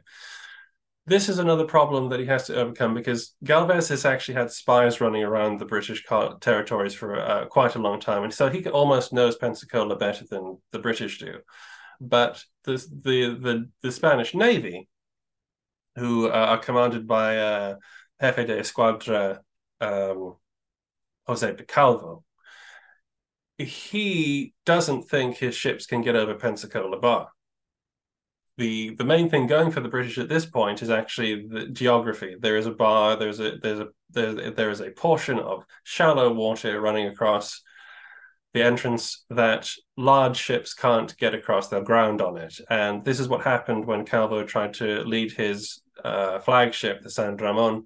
This 1.07 1.29
is 1.29 1.39
another 1.39 1.66
problem 1.66 2.09
that 2.09 2.20
he 2.20 2.27
has 2.27 2.47
to 2.47 2.57
overcome 2.57 2.95
because 2.95 3.35
Galvez 3.45 3.89
has 3.89 4.07
actually 4.07 4.37
had 4.37 4.51
spies 4.51 5.03
running 5.03 5.22
around 5.22 5.59
the 5.59 5.66
British 5.66 6.03
territories 6.41 6.95
for 6.95 7.20
uh, 7.20 7.45
quite 7.47 7.75
a 7.75 7.79
long 7.79 8.01
time, 8.01 8.22
and 8.22 8.33
so 8.33 8.49
he 8.49 8.66
almost 8.68 9.12
knows 9.12 9.37
Pensacola 9.37 9.97
better 9.97 10.25
than 10.31 10.59
the 10.72 10.79
British 10.79 11.18
do. 11.18 11.41
But 12.01 12.43
the 12.64 12.77
the 13.03 13.39
the, 13.39 13.70
the 13.83 13.93
Spanish 13.93 14.35
Navy 14.35 14.89
who 15.97 16.28
are 16.28 16.59
commanded 16.59 17.07
by 17.07 17.38
uh, 17.38 17.76
Jefe 18.20 18.47
de 18.47 18.59
Escuadra 18.59 19.40
um, 19.80 20.36
Jose 21.26 21.53
Picalvo. 21.53 22.22
He 23.59 24.53
doesn't 24.66 25.05
think 25.05 25.36
his 25.36 25.55
ships 25.55 25.86
can 25.86 26.03
get 26.03 26.16
over 26.16 26.34
Pensacola 26.34 26.99
Bar. 26.99 27.28
The 28.57 28.95
the 28.95 29.05
main 29.05 29.28
thing 29.28 29.47
going 29.47 29.72
for 29.72 29.80
the 29.80 29.88
British 29.88 30.18
at 30.18 30.28
this 30.28 30.47
point 30.47 30.82
is 30.82 30.90
actually 30.90 31.47
the 31.49 31.66
geography. 31.66 32.36
There 32.38 32.57
is 32.57 32.66
a 32.66 32.70
bar. 32.70 33.16
There's 33.16 33.40
a 33.40 33.59
there's 33.61 33.80
a 33.80 33.88
there, 34.11 34.51
there 34.51 34.70
is 34.70 34.80
a 34.80 34.90
portion 34.90 35.38
of 35.38 35.64
shallow 35.82 36.32
water 36.32 36.80
running 36.80 37.09
across 37.09 37.62
the 38.55 38.62
entrance 38.62 39.24
that 39.30 39.68
large 39.97 40.36
ships 40.36 40.72
can't 40.74 41.16
get 41.18 41.34
across, 41.34 41.68
they'll 41.68 41.82
ground 41.82 42.22
on 42.22 42.38
it. 42.38 42.55
And 42.70 43.05
this 43.05 43.18
is 43.18 43.28
what 43.28 43.42
happened 43.42 43.84
when 43.84 44.07
Calvo 44.07 44.45
tried 44.45 44.74
to 44.74 45.03
lead 45.03 45.32
his 45.32 45.82
uh, 46.03 46.38
flagship, 46.40 47.03
the 47.03 47.11
San 47.11 47.36
Ramon, 47.36 47.84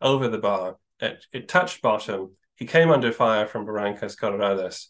over 0.00 0.28
the 0.28 0.38
bar. 0.38 0.76
It, 1.00 1.24
it, 1.32 1.48
touched 1.48 1.82
bottom. 1.82 2.32
He 2.56 2.66
came 2.66 2.90
under 2.90 3.12
fire 3.12 3.46
from 3.46 3.66
Barrancas 3.66 4.16
Coloradas. 4.16 4.86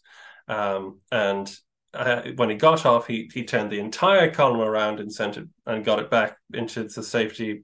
Um, 0.47 0.99
and 1.11 1.53
uh, 1.93 2.21
when 2.35 2.49
he 2.49 2.55
got 2.55 2.85
off, 2.85 3.07
he, 3.07 3.29
he 3.33 3.43
turned 3.43 3.71
the 3.71 3.79
entire 3.79 4.31
column 4.31 4.61
around 4.61 4.99
and 4.99 5.11
sent 5.11 5.37
it 5.37 5.47
and 5.65 5.85
got 5.85 5.99
it 5.99 6.09
back 6.09 6.37
into 6.53 6.83
the 6.83 7.03
safety 7.03 7.63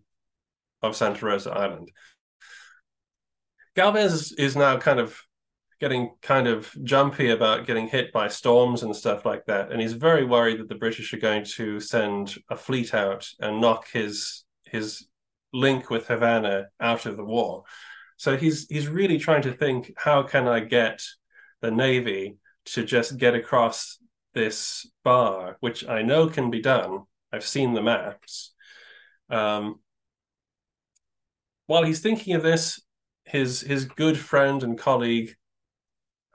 of 0.82 0.95
Santa 0.95 1.26
Rosa 1.26 1.52
Island. 1.52 1.91
Galvez 3.76 4.34
is 4.34 4.56
now 4.56 4.78
kind 4.78 4.99
of 4.99 5.22
getting 5.80 6.12
kind 6.22 6.47
of 6.47 6.72
jumpy 6.84 7.32
about 7.32 7.66
getting 7.66 7.88
hit 7.88 8.12
by 8.14 8.28
storms 8.28 8.84
and 8.84 8.95
stuff 8.95 9.26
like 9.26 9.45
that. 9.45 9.72
And 9.72 9.82
he's 9.82 9.93
very 9.93 10.24
worried 10.24 10.60
that 10.60 10.70
the 10.70 10.76
British 10.76 11.12
are 11.14 11.20
going 11.20 11.43
to 11.56 11.80
send 11.80 12.36
a 12.49 12.56
fleet 12.56 12.93
out 12.93 13.28
and 13.39 13.60
knock 13.60 13.89
his 13.91 14.43
his 14.72 15.07
link 15.53 15.89
with 15.89 16.07
Havana 16.07 16.67
out 16.80 17.05
of 17.05 17.17
the 17.17 17.26
war. 17.26 17.63
So 18.17 18.38
he's 18.38 18.67
he's 18.67 18.88
really 18.88 19.17
trying 19.17 19.41
to 19.43 19.53
think 19.53 19.93
how 19.97 20.24
can 20.24 20.47
I 20.47 20.59
get 20.61 21.03
the 21.61 21.72
Navy 21.72 22.38
to 22.65 22.84
just 22.84 23.17
get 23.17 23.36
across 23.36 23.97
this 24.34 24.89
bar, 25.03 25.57
which 25.59 25.88
I 25.88 26.01
know 26.03 26.28
can 26.28 26.49
be 26.49 26.61
done. 26.61 26.99
I've 27.34 27.45
seen 27.45 27.74
the 27.74 27.82
maps. 27.82 28.53
Um, 29.30 29.80
while 31.67 31.84
he's 31.84 32.01
thinking 32.01 32.36
of 32.36 32.43
this, 32.43 32.82
his 33.26 33.61
his 33.61 33.86
good 33.86 34.17
friend 34.17 34.63
and 34.63 34.78
colleague 34.78 35.36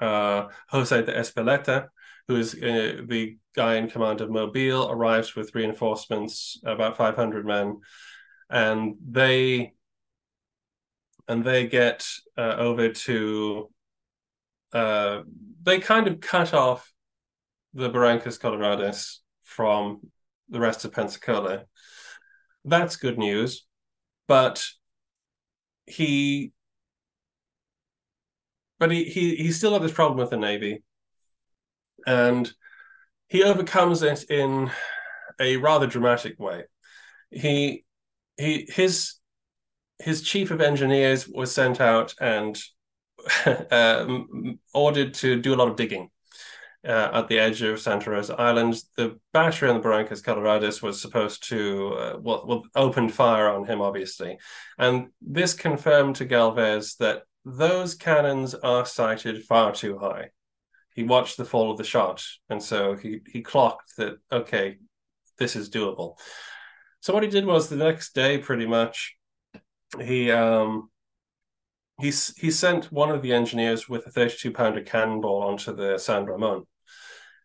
uh, 0.00 0.48
Jose 0.70 1.02
de 1.02 1.12
Ezpeleta, 1.12 1.88
who 2.28 2.36
is 2.36 2.54
uh, 2.54 3.02
the 3.06 3.38
guy 3.54 3.76
in 3.76 3.88
command 3.88 4.20
of 4.20 4.30
Mobile, 4.30 4.90
arrives 4.90 5.36
with 5.36 5.54
reinforcements, 5.54 6.60
about 6.64 6.96
500 6.96 7.46
men, 7.46 7.80
and 8.50 8.96
they 9.08 9.74
and 11.28 11.44
they 11.44 11.66
get 11.66 12.06
uh, 12.36 12.56
over 12.58 12.90
to. 12.90 13.70
Uh, 14.72 15.22
they 15.62 15.78
kind 15.80 16.06
of 16.06 16.20
cut 16.20 16.52
off 16.54 16.92
the 17.74 17.90
Barrancas 17.90 18.38
Coloradas 18.38 19.18
from 19.42 20.00
the 20.48 20.60
rest 20.60 20.84
of 20.84 20.92
Pensacola. 20.92 21.64
That's 22.64 22.96
good 22.96 23.18
news, 23.18 23.66
but 24.28 24.66
he 25.86 26.52
but 28.78 28.90
he 28.90 29.04
he 29.04 29.36
he 29.36 29.52
still 29.52 29.72
had 29.72 29.82
this 29.82 29.92
problem 29.92 30.18
with 30.18 30.30
the 30.30 30.36
navy, 30.36 30.82
and 32.06 32.52
he 33.28 33.42
overcomes 33.42 34.02
it 34.02 34.24
in 34.30 34.70
a 35.40 35.56
rather 35.56 35.86
dramatic 35.86 36.38
way. 36.38 36.64
He 37.30 37.84
he 38.36 38.68
his 38.70 39.14
his 39.98 40.22
chief 40.22 40.50
of 40.50 40.60
engineers 40.60 41.26
was 41.28 41.52
sent 41.52 41.80
out 41.80 42.14
and 42.20 42.60
um, 43.70 44.58
ordered 44.74 45.14
to 45.14 45.40
do 45.40 45.54
a 45.54 45.56
lot 45.56 45.68
of 45.68 45.76
digging 45.76 46.10
uh, 46.86 47.10
at 47.12 47.28
the 47.28 47.38
edge 47.38 47.62
of 47.62 47.80
Santa 47.80 48.10
Rosa 48.10 48.34
Island. 48.38 48.76
The 48.96 49.18
battery 49.32 49.68
on 49.68 49.76
the 49.76 49.82
Barrancas 49.82 50.22
Coloradas 50.22 50.82
was 50.82 51.00
supposed 51.00 51.48
to, 51.48 51.94
uh, 51.94 52.16
well, 52.20 52.44
well, 52.46 52.62
opened 52.74 53.12
fire 53.12 53.48
on 53.48 53.64
him, 53.64 53.80
obviously. 53.80 54.38
And 54.78 55.08
this 55.20 55.54
confirmed 55.54 56.16
to 56.16 56.24
Galvez 56.24 56.96
that 56.96 57.22
those 57.44 57.94
cannons 57.94 58.54
are 58.54 58.84
sighted 58.84 59.44
far 59.44 59.72
too 59.72 59.98
high. 59.98 60.30
He 60.94 61.02
watched 61.02 61.36
the 61.36 61.44
fall 61.44 61.70
of 61.70 61.78
the 61.78 61.84
shot, 61.84 62.24
and 62.48 62.62
so 62.62 62.94
he 62.94 63.20
he 63.30 63.42
clocked 63.42 63.96
that 63.98 64.16
okay, 64.32 64.78
this 65.38 65.54
is 65.54 65.68
doable. 65.68 66.16
So 67.06 67.14
what 67.14 67.22
he 67.22 67.28
did 67.28 67.46
was 67.46 67.68
the 67.68 67.76
next 67.76 68.16
day, 68.16 68.36
pretty 68.36 68.66
much, 68.66 69.16
he 70.02 70.32
um 70.32 70.90
he 72.00 72.06
he 72.36 72.50
sent 72.50 72.90
one 72.90 73.12
of 73.12 73.22
the 73.22 73.32
engineers 73.32 73.88
with 73.88 74.08
a 74.08 74.10
32 74.10 74.50
pounder 74.50 74.80
cannonball 74.80 75.44
onto 75.44 75.72
the 75.72 75.98
San 75.98 76.26
Ramon, 76.26 76.64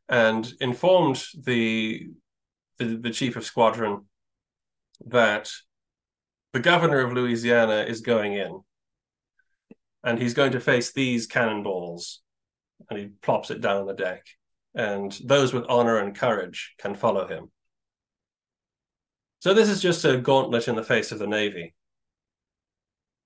and 0.09 0.51
informed 0.61 1.23
the 1.37 2.09
the, 2.79 2.95
the 2.95 3.11
chief 3.11 3.35
of 3.35 3.45
squadron 3.45 4.07
that 5.05 5.51
the 6.53 6.59
governor 6.59 7.01
of 7.01 7.13
Louisiana 7.13 7.85
is 7.87 8.01
going 8.01 8.33
in 8.33 8.61
and 10.03 10.17
he's 10.17 10.33
going 10.33 10.53
to 10.53 10.59
face 10.59 10.91
these 10.91 11.27
cannonballs 11.27 12.23
and 12.89 12.97
he 12.97 13.09
plops 13.21 13.51
it 13.51 13.61
down 13.61 13.81
on 13.81 13.85
the 13.85 13.93
deck. 13.93 14.25
And 14.73 15.15
those 15.23 15.53
with 15.53 15.65
honor 15.69 15.97
and 15.97 16.17
courage 16.17 16.73
can 16.79 16.95
follow 16.95 17.27
him. 17.27 17.51
So 19.41 19.55
this 19.55 19.69
is 19.69 19.81
just 19.81 20.05
a 20.05 20.17
gauntlet 20.17 20.67
in 20.67 20.75
the 20.75 20.83
face 20.83 21.11
of 21.11 21.17
the 21.17 21.25
navy. 21.25 21.73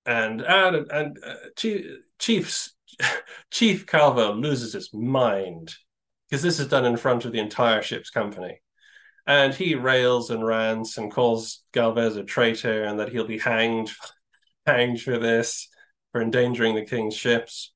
And 0.06 0.40
and, 0.40 0.90
and 0.90 1.18
uh, 1.22 1.34
Chief 1.56 1.84
Chief's, 2.18 2.74
Chief 3.50 3.86
Calvo 3.86 4.32
loses 4.32 4.72
his 4.72 4.94
mind 4.94 5.74
because 6.28 6.42
this 6.42 6.58
is 6.58 6.68
done 6.68 6.86
in 6.86 6.96
front 6.96 7.26
of 7.26 7.32
the 7.32 7.38
entire 7.38 7.82
ship's 7.82 8.08
company. 8.08 8.62
And 9.26 9.52
he 9.52 9.74
rails 9.74 10.30
and 10.30 10.46
rants 10.46 10.96
and 10.96 11.12
calls 11.12 11.62
Galvez 11.72 12.16
a 12.16 12.24
traitor 12.24 12.84
and 12.84 12.98
that 12.98 13.10
he'll 13.10 13.26
be 13.26 13.38
hanged, 13.38 13.90
hanged 14.66 15.02
for 15.02 15.18
this, 15.18 15.68
for 16.12 16.22
endangering 16.22 16.76
the 16.76 16.86
king's 16.86 17.14
ships. 17.14 17.74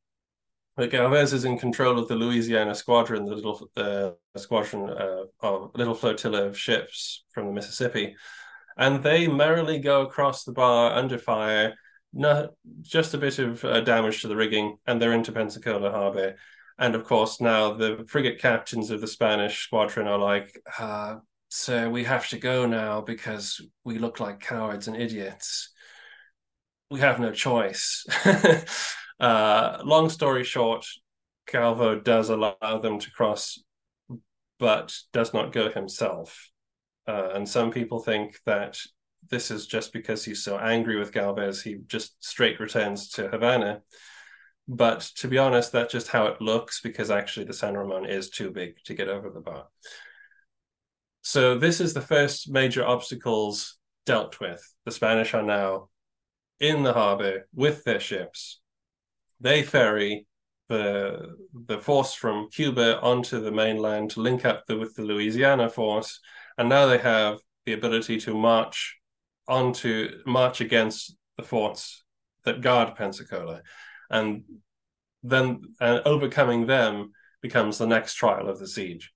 But 0.81 0.89
Galvez 0.89 1.35
is 1.35 1.45
in 1.45 1.59
control 1.59 1.99
of 1.99 2.09
the 2.09 2.15
Louisiana 2.17 2.75
squadron, 2.75 3.27
the 3.27 3.35
little 3.35 3.71
uh, 3.77 4.13
squadron 4.39 4.89
uh, 4.89 5.25
of 5.41 5.73
little 5.75 5.93
flotilla 5.93 6.47
of 6.47 6.59
ships 6.59 7.23
from 7.35 7.45
the 7.45 7.53
Mississippi, 7.53 8.17
and 8.79 9.03
they 9.03 9.29
merrily 9.29 9.79
go 9.79 10.01
across 10.01 10.45
the 10.45 10.53
bar 10.53 10.95
under 10.95 11.19
fire. 11.19 11.75
No, 12.15 12.55
just 12.81 13.13
a 13.13 13.19
bit 13.19 13.39
of 13.39 13.63
uh, 13.63 13.83
damage 13.83 14.23
to 14.23 14.29
the 14.29 14.37
rigging, 14.37 14.79
and 14.87 15.03
they're 15.03 15.13
into 15.13 15.33
Pensacola 15.33 15.91
Harbor. 15.91 16.37
And 16.79 16.95
of 16.95 17.05
course, 17.05 17.43
now 17.43 17.75
the 17.75 18.07
frigate 18.09 18.41
captains 18.41 18.91
of 18.91 19.03
the 19.03 19.07
Spanish 19.07 19.59
squadron 19.59 20.07
are 20.07 20.17
like, 20.17 20.59
uh, 20.79 21.17
"Sir, 21.51 21.91
we 21.91 22.05
have 22.05 22.27
to 22.31 22.39
go 22.39 22.65
now 22.65 23.03
because 23.03 23.61
we 23.85 23.99
look 23.99 24.19
like 24.19 24.41
cowards 24.41 24.89
and 24.89 24.97
idiots. 24.97 25.75
We 26.91 27.01
have 27.01 27.21
no 27.21 27.33
choice." 27.33 28.07
uh, 29.21 29.83
long 29.85 30.09
story 30.09 30.45
short, 30.45 30.87
Calvo 31.47 31.99
does 31.99 32.31
allow 32.31 32.79
them 32.83 32.99
to 32.99 33.11
cross, 33.11 33.63
but 34.59 34.97
does 35.13 35.33
not 35.33 35.53
go 35.53 35.71
himself. 35.71 36.51
Uh, 37.07 37.31
and 37.35 37.49
some 37.49 37.71
people 37.71 38.01
think 38.01 38.39
that 38.47 38.79
this 39.31 39.51
is 39.51 39.67
just 39.67 39.93
because 39.93 40.25
he's 40.25 40.43
so 40.43 40.59
angry 40.59 40.99
with 40.99 41.13
Galvez, 41.13 41.63
he 41.63 41.79
just 41.87 42.17
straight 42.25 42.61
returns 42.61 43.11
to 43.11 43.29
Havana 43.29 43.83
but 44.73 45.01
to 45.17 45.27
be 45.27 45.37
honest, 45.37 45.73
that's 45.73 45.93
just 45.93 46.07
how 46.09 46.27
it 46.27 46.41
looks 46.41 46.81
because 46.81 47.11
actually 47.11 47.45
the 47.45 47.53
San 47.53 47.77
Ramon 47.77 48.07
is 48.07 48.31
too 48.31 48.53
big 48.53 48.77
to 48.85 48.95
get 48.95 49.09
over 49.09 49.29
the 49.29 49.41
bar. 49.41 49.67
So 51.23 51.59
this 51.59 51.81
is 51.81 51.93
the 51.93 52.01
first 52.01 52.49
major 52.49 52.87
obstacles 52.87 53.79
dealt 54.07 54.39
with. 54.39 54.63
The 54.85 54.93
Spanish 54.93 55.35
are 55.35 55.43
now 55.43 55.89
in 56.61 56.85
the 56.85 56.93
harbor 56.93 57.49
with 57.53 57.83
their 57.83 57.99
ships. 57.99 58.60
They 59.41 59.63
ferry 59.63 60.27
the 60.69 61.37
the 61.67 61.79
force 61.79 62.15
from 62.15 62.49
Cuba 62.51 63.01
onto 63.01 63.41
the 63.41 63.51
mainland 63.51 64.11
to 64.13 64.21
link 64.21 64.45
up 64.45 64.67
the, 64.67 64.77
with 64.77 64.95
the 64.95 65.03
Louisiana 65.03 65.69
force, 65.69 66.21
and 66.59 66.69
now 66.69 66.87
they 66.87 66.99
have 66.99 67.39
the 67.67 67.73
ability 67.73 68.21
to 68.21 68.35
march 68.35 68.99
onto 69.49 70.21
march 70.27 70.61
against 70.61 71.17
the 71.37 71.43
forts 71.43 72.05
that 72.45 72.61
guard 72.61 72.95
Pensacola 72.97 73.63
and 74.11 74.43
then 75.23 75.63
and 75.81 76.03
overcoming 76.05 76.67
them 76.67 77.13
becomes 77.41 77.79
the 77.79 77.87
next 77.87 78.15
trial 78.15 78.49
of 78.49 78.59
the 78.59 78.67
siege. 78.67 79.13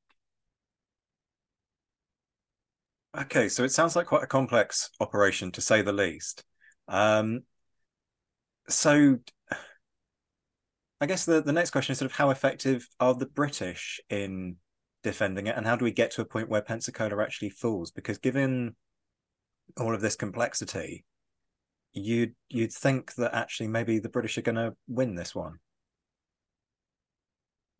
Okay, 3.16 3.48
so 3.48 3.62
it 3.62 3.72
sounds 3.72 3.94
like 3.94 4.06
quite 4.06 4.24
a 4.24 4.28
complex 4.28 4.90
operation 5.00 5.52
to 5.52 5.60
say 5.60 5.82
the 5.82 5.92
least. 5.92 6.42
Um, 6.88 7.42
so 8.68 9.18
I 11.04 11.06
guess 11.06 11.26
the, 11.26 11.42
the 11.42 11.52
next 11.52 11.68
question 11.68 11.92
is 11.92 11.98
sort 11.98 12.10
of 12.10 12.16
how 12.16 12.30
effective 12.30 12.88
are 12.98 13.12
the 13.12 13.26
British 13.26 14.00
in 14.08 14.56
defending 15.02 15.48
it, 15.48 15.54
and 15.54 15.66
how 15.66 15.76
do 15.76 15.84
we 15.84 15.90
get 15.90 16.10
to 16.12 16.22
a 16.22 16.24
point 16.24 16.48
where 16.48 16.62
Pensacola 16.62 17.22
actually 17.22 17.50
falls? 17.50 17.90
Because 17.90 18.16
given 18.16 18.74
all 19.78 19.94
of 19.94 20.00
this 20.00 20.16
complexity, 20.16 21.04
you'd 21.92 22.34
you'd 22.48 22.72
think 22.72 23.16
that 23.16 23.34
actually 23.34 23.68
maybe 23.68 23.98
the 23.98 24.08
British 24.08 24.38
are 24.38 24.42
going 24.42 24.56
to 24.56 24.72
win 24.88 25.14
this 25.14 25.34
one. 25.34 25.58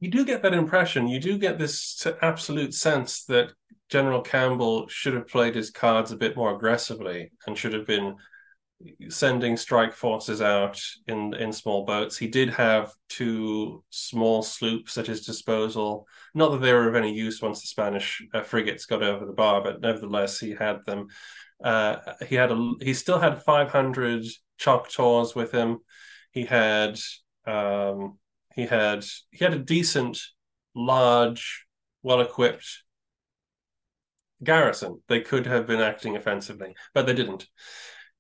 You 0.01 0.10
do 0.10 0.26
get 0.26 0.42
that 0.42 0.52
impression. 0.52 1.09
You 1.09 1.18
do 1.18 1.38
get 1.38 1.59
this 1.59 2.06
absolute 2.20 2.74
sense 2.74 3.24
that 3.24 3.52
General 3.88 4.20
Campbell 4.20 4.86
should 4.88 5.14
have 5.14 5.28
played 5.28 5.55
his 5.55 5.70
cards 5.70 6.12
a 6.12 6.16
bit 6.16 6.36
more 6.36 6.55
aggressively 6.55 7.32
and 7.46 7.56
should 7.56 7.72
have 7.72 7.86
been 7.86 8.16
sending 9.09 9.56
strike 9.56 9.94
forces 9.94 10.42
out 10.42 10.80
in 11.06 11.34
in 11.34 11.52
small 11.52 11.84
boats. 11.84 12.16
He 12.16 12.26
did 12.26 12.51
have 12.51 12.92
two 13.09 13.82
small 13.90 14.42
sloops 14.42 14.98
at 14.98 15.06
his 15.06 15.24
disposal. 15.24 16.06
Not 16.34 16.51
that 16.52 16.60
they 16.60 16.72
were 16.72 16.88
of 16.88 16.94
any 16.94 17.14
use 17.14 17.40
once 17.40 17.60
the 17.60 17.68
Spanish 17.68 18.22
uh, 18.34 18.42
frigates 18.42 18.86
got 18.86 19.02
over 19.02 19.24
the 19.24 19.32
bar, 19.32 19.62
but 19.62 19.80
nevertheless 19.80 20.38
he 20.38 20.52
had 20.52 20.84
them. 20.86 21.06
Uh, 21.62 21.96
he 22.26 22.34
had 22.34 22.51
a 22.51 22.72
he 22.80 22.94
still 22.94 23.18
had 23.18 23.42
500 23.42 24.24
Choctaws 24.59 25.34
with 25.34 25.52
him. 25.52 25.78
He 26.32 26.44
had 26.44 26.98
um, 27.46 28.18
he 28.55 28.66
had 28.66 29.05
he 29.30 29.44
had 29.44 29.55
a 29.55 29.59
decent, 29.59 30.20
large, 30.74 31.66
well 32.02 32.20
equipped 32.20 32.82
garrison. 34.42 35.01
They 35.09 35.20
could 35.20 35.46
have 35.46 35.66
been 35.66 35.80
acting 35.80 36.16
offensively, 36.16 36.74
but 36.92 37.06
they 37.06 37.14
didn't. 37.14 37.46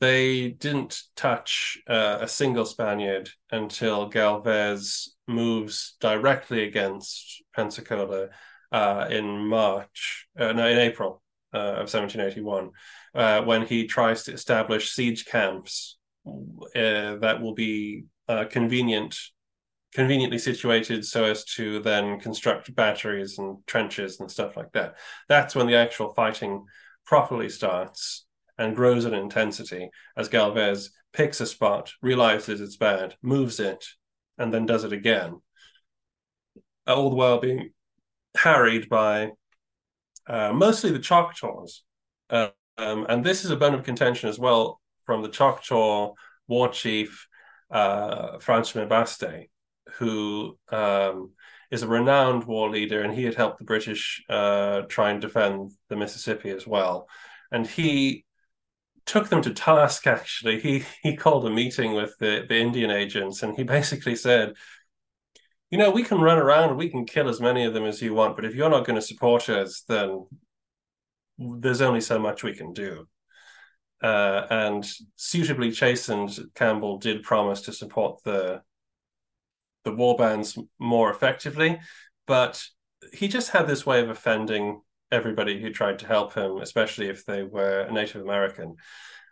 They 0.00 0.48
didn't 0.48 1.02
touch 1.16 1.78
uh, 1.88 2.18
a 2.20 2.28
single 2.28 2.64
Spaniard 2.64 3.30
until 3.50 4.08
Galvez 4.08 5.14
moves 5.26 5.96
directly 6.00 6.64
against 6.64 7.42
Pensacola 7.54 8.28
uh, 8.72 9.06
in 9.08 9.46
March, 9.46 10.26
uh, 10.38 10.52
no, 10.52 10.68
in 10.68 10.78
April 10.78 11.22
uh, 11.54 11.58
of 11.58 11.92
1781, 11.92 12.70
uh, 13.14 13.42
when 13.44 13.64
he 13.64 13.86
tries 13.86 14.24
to 14.24 14.32
establish 14.32 14.92
siege 14.92 15.26
camps 15.26 15.98
that 16.74 17.38
will 17.40 17.54
be 17.54 18.04
convenient, 18.50 19.16
conveniently 19.94 20.38
situated 20.38 21.04
so 21.04 21.24
as 21.24 21.44
to 21.44 21.80
then 21.80 22.18
construct 22.18 22.74
batteries 22.74 23.38
and 23.38 23.58
trenches 23.66 24.18
and 24.18 24.30
stuff 24.30 24.56
like 24.56 24.72
that. 24.72 24.96
That's 25.28 25.54
when 25.54 25.66
the 25.66 25.76
actual 25.76 26.14
fighting 26.14 26.64
properly 27.06 27.50
starts 27.50 28.26
and 28.58 28.76
grows 28.76 29.04
in 29.04 29.14
intensity 29.14 29.90
as 30.16 30.28
Galvez 30.28 30.90
picks 31.12 31.40
a 31.40 31.46
spot, 31.46 31.92
realizes 32.02 32.60
it's 32.60 32.76
bad, 32.76 33.14
moves 33.22 33.60
it, 33.60 33.84
and 34.38 34.52
then 34.52 34.66
does 34.66 34.84
it 34.84 34.92
again. 34.92 35.40
All 36.86 37.10
the 37.10 37.16
while 37.16 37.38
being 37.38 37.70
harried 38.36 38.88
by 38.88 39.30
uh, 40.26 40.52
mostly 40.52 40.90
the 40.90 40.98
Choctaws. 40.98 41.82
Uh, 42.30 42.48
um, 42.78 43.06
and 43.08 43.24
this 43.24 43.44
is 43.44 43.50
a 43.50 43.56
bone 43.56 43.74
of 43.74 43.84
contention 43.84 44.28
as 44.28 44.38
well 44.38 44.80
from 45.04 45.22
the 45.22 45.28
Choctaw 45.28 46.12
war 46.48 46.68
chief, 46.68 47.28
uh, 47.70 48.38
Baste, 48.38 49.48
who 49.94 50.58
um, 50.70 51.32
is 51.70 51.82
a 51.82 51.88
renowned 51.88 52.44
war 52.44 52.70
leader, 52.70 53.02
and 53.02 53.14
he 53.14 53.24
had 53.24 53.34
helped 53.34 53.58
the 53.58 53.64
British 53.64 54.22
uh, 54.28 54.82
try 54.82 55.10
and 55.10 55.20
defend 55.20 55.72
the 55.88 55.96
Mississippi 55.96 56.50
as 56.50 56.66
well. 56.66 57.08
And 57.52 57.66
he 57.66 58.23
took 59.06 59.28
them 59.28 59.42
to 59.42 59.52
task. 59.52 60.06
Actually, 60.06 60.60
he 60.60 60.84
he 61.02 61.16
called 61.16 61.46
a 61.46 61.50
meeting 61.50 61.94
with 61.94 62.16
the, 62.18 62.44
the 62.48 62.56
Indian 62.56 62.90
agents, 62.90 63.42
and 63.42 63.56
he 63.56 63.62
basically 63.64 64.16
said, 64.16 64.54
you 65.70 65.78
know, 65.78 65.90
we 65.90 66.02
can 66.02 66.20
run 66.20 66.38
around 66.38 66.76
we 66.76 66.88
can 66.88 67.04
kill 67.04 67.28
as 67.28 67.40
many 67.40 67.64
of 67.64 67.74
them 67.74 67.84
as 67.84 68.00
you 68.00 68.14
want, 68.14 68.36
but 68.36 68.44
if 68.44 68.54
you're 68.54 68.70
not 68.70 68.86
going 68.86 68.96
to 68.96 69.06
support 69.06 69.48
us, 69.48 69.82
then 69.88 70.26
there's 71.38 71.80
only 71.80 72.00
so 72.00 72.18
much 72.18 72.42
we 72.42 72.54
can 72.54 72.72
do. 72.72 73.08
Uh, 74.02 74.46
and 74.50 74.86
suitably 75.16 75.70
chastened, 75.70 76.38
Campbell 76.54 76.98
did 76.98 77.22
promise 77.22 77.62
to 77.62 77.72
support 77.72 78.22
the 78.24 78.62
the 79.84 79.92
war 79.92 80.16
bands 80.16 80.58
more 80.78 81.10
effectively, 81.10 81.78
but 82.26 82.64
he 83.12 83.28
just 83.28 83.50
had 83.50 83.66
this 83.66 83.84
way 83.84 84.00
of 84.00 84.08
offending 84.08 84.80
everybody 85.14 85.60
who 85.60 85.70
tried 85.70 86.00
to 86.00 86.06
help 86.06 86.34
him, 86.34 86.58
especially 86.58 87.08
if 87.08 87.24
they 87.24 87.42
were 87.42 87.88
Native 87.90 88.22
American. 88.22 88.76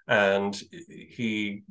And 0.07 0.55
he 0.89 1.65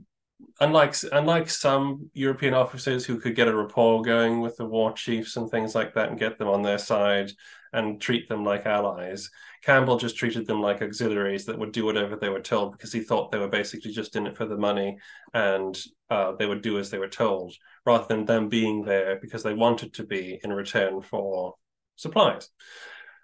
unlike 0.59 0.95
unlike 1.11 1.49
some 1.49 2.09
European 2.13 2.53
officers 2.53 3.05
who 3.05 3.19
could 3.19 3.35
get 3.35 3.47
a 3.47 3.55
rapport 3.55 4.01
going 4.01 4.41
with 4.41 4.57
the 4.57 4.65
war 4.65 4.91
chiefs 4.93 5.35
and 5.37 5.49
things 5.49 5.75
like 5.75 5.93
that 5.93 6.09
and 6.09 6.19
get 6.19 6.37
them 6.37 6.47
on 6.47 6.61
their 6.61 6.77
side 6.77 7.31
and 7.73 8.01
treat 8.01 8.27
them 8.27 8.43
like 8.43 8.65
allies, 8.65 9.29
Campbell 9.63 9.97
just 9.97 10.17
treated 10.17 10.45
them 10.45 10.61
like 10.61 10.81
auxiliaries 10.81 11.45
that 11.45 11.57
would 11.57 11.71
do 11.71 11.85
whatever 11.85 12.15
they 12.15 12.29
were 12.29 12.41
told 12.41 12.73
because 12.73 12.91
he 12.91 13.01
thought 13.01 13.31
they 13.31 13.37
were 13.37 13.47
basically 13.47 13.91
just 13.91 14.15
in 14.15 14.27
it 14.27 14.35
for 14.35 14.45
the 14.45 14.57
money 14.57 14.97
and 15.33 15.81
uh, 16.09 16.33
they 16.33 16.45
would 16.45 16.61
do 16.61 16.79
as 16.79 16.89
they 16.89 16.97
were 16.97 17.07
told 17.07 17.53
rather 17.85 18.05
than 18.07 18.25
them 18.25 18.49
being 18.49 18.83
there 18.83 19.19
because 19.21 19.43
they 19.43 19.53
wanted 19.53 19.93
to 19.93 20.03
be 20.03 20.39
in 20.43 20.51
return 20.51 21.01
for 21.01 21.55
supplies. 21.95 22.49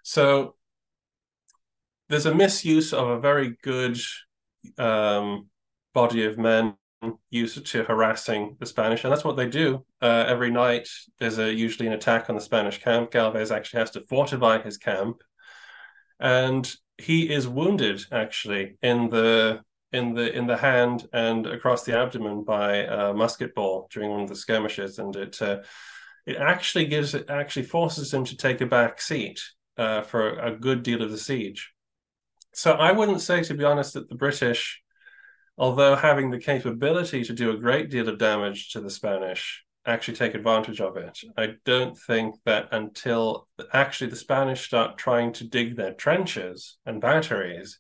So 0.04 0.56
there's 2.10 2.26
a 2.26 2.36
misuse 2.36 2.94
of 2.94 3.08
a 3.10 3.20
very 3.20 3.58
good 3.62 3.98
um, 4.78 5.48
body 5.94 6.26
of 6.26 6.38
men 6.38 6.76
used 7.30 7.66
to 7.66 7.84
harassing 7.84 8.56
the 8.60 8.66
Spanish, 8.66 9.04
and 9.04 9.12
that's 9.12 9.24
what 9.24 9.38
they 9.38 9.48
do 9.48 9.86
uh, 10.02 10.26
every 10.28 10.50
night. 10.50 10.88
There's 11.20 11.38
a 11.38 11.54
usually 11.54 11.88
an 11.88 11.94
attack 11.94 12.30
on 12.30 12.36
the 12.36 12.42
Spanish 12.42 12.82
camp. 12.82 13.12
Galvez 13.12 13.52
actually 13.52 13.82
has 13.82 13.92
to 13.92 14.06
fortify 14.08 14.62
his 14.62 14.78
camp, 14.78 15.22
and 16.20 16.70
he 16.98 17.32
is 17.32 17.48
wounded 17.48 18.02
actually 18.12 18.78
in 18.82 19.10
the 19.10 19.62
in 19.92 20.14
the 20.14 20.36
in 20.36 20.48
the 20.48 20.58
hand 20.58 21.08
and 21.14 21.46
across 21.46 21.84
the 21.84 21.98
abdomen 21.98 22.44
by 22.44 22.78
a 22.78 23.14
musket 23.14 23.54
ball 23.54 23.88
during 23.92 24.10
one 24.10 24.22
of 24.22 24.30
the 24.30 24.36
skirmishes, 24.36 24.98
and 25.00 25.16
it 25.16 25.42
uh, 25.42 25.60
it 26.26 26.38
actually 26.38 26.86
gives 26.86 27.14
it 27.14 27.30
actually 27.30 27.64
forces 27.64 28.14
him 28.14 28.26
to 28.26 28.36
take 28.36 28.62
a 28.62 28.66
back 28.66 29.00
seat 29.02 29.42
uh, 29.78 30.02
for 30.02 30.40
a 30.40 30.52
good 30.56 30.84
deal 30.84 31.02
of 31.04 31.12
the 31.12 31.18
siege. 31.18 31.74
So 32.58 32.72
I 32.72 32.92
wouldn't 32.92 33.22
say, 33.22 33.44
to 33.44 33.54
be 33.54 33.64
honest, 33.64 33.94
that 33.94 34.10
the 34.10 34.16
British, 34.16 34.82
although 35.60 35.96
having 35.96 36.32
the 36.32 36.40
capability 36.40 37.24
to 37.24 37.32
do 37.32 37.52
a 37.52 37.58
great 37.58 37.92
deal 37.92 38.10
of 38.10 38.18
damage 38.18 38.72
to 38.72 38.82
the 38.82 38.90
Spanish, 38.90 39.64
actually 39.86 40.18
take 40.18 40.34
advantage 40.34 40.82
of 40.82 40.98
it. 40.98 41.20
I 41.38 41.54
don't 41.66 41.96
think 41.96 42.34
that 42.46 42.70
until 42.72 43.48
actually 43.74 44.10
the 44.10 44.16
Spanish 44.16 44.66
start 44.66 44.98
trying 44.98 45.34
to 45.34 45.48
dig 45.48 45.76
their 45.76 45.94
trenches 45.94 46.80
and 46.84 47.00
batteries, 47.00 47.78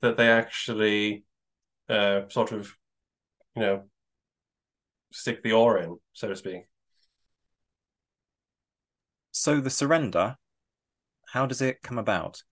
that 0.00 0.16
they 0.16 0.28
actually 0.28 1.22
uh, 1.88 2.22
sort 2.30 2.50
of, 2.50 2.74
you 3.54 3.62
know, 3.62 3.84
stick 5.12 5.44
the 5.44 5.52
oar 5.52 5.78
in, 5.78 5.98
so 6.14 6.26
to 6.26 6.34
speak. 6.34 6.62
So 9.30 9.60
the 9.60 9.70
surrender, 9.70 10.34
how 11.28 11.46
does 11.46 11.62
it 11.62 11.80
come 11.80 11.98
about? 11.98 12.42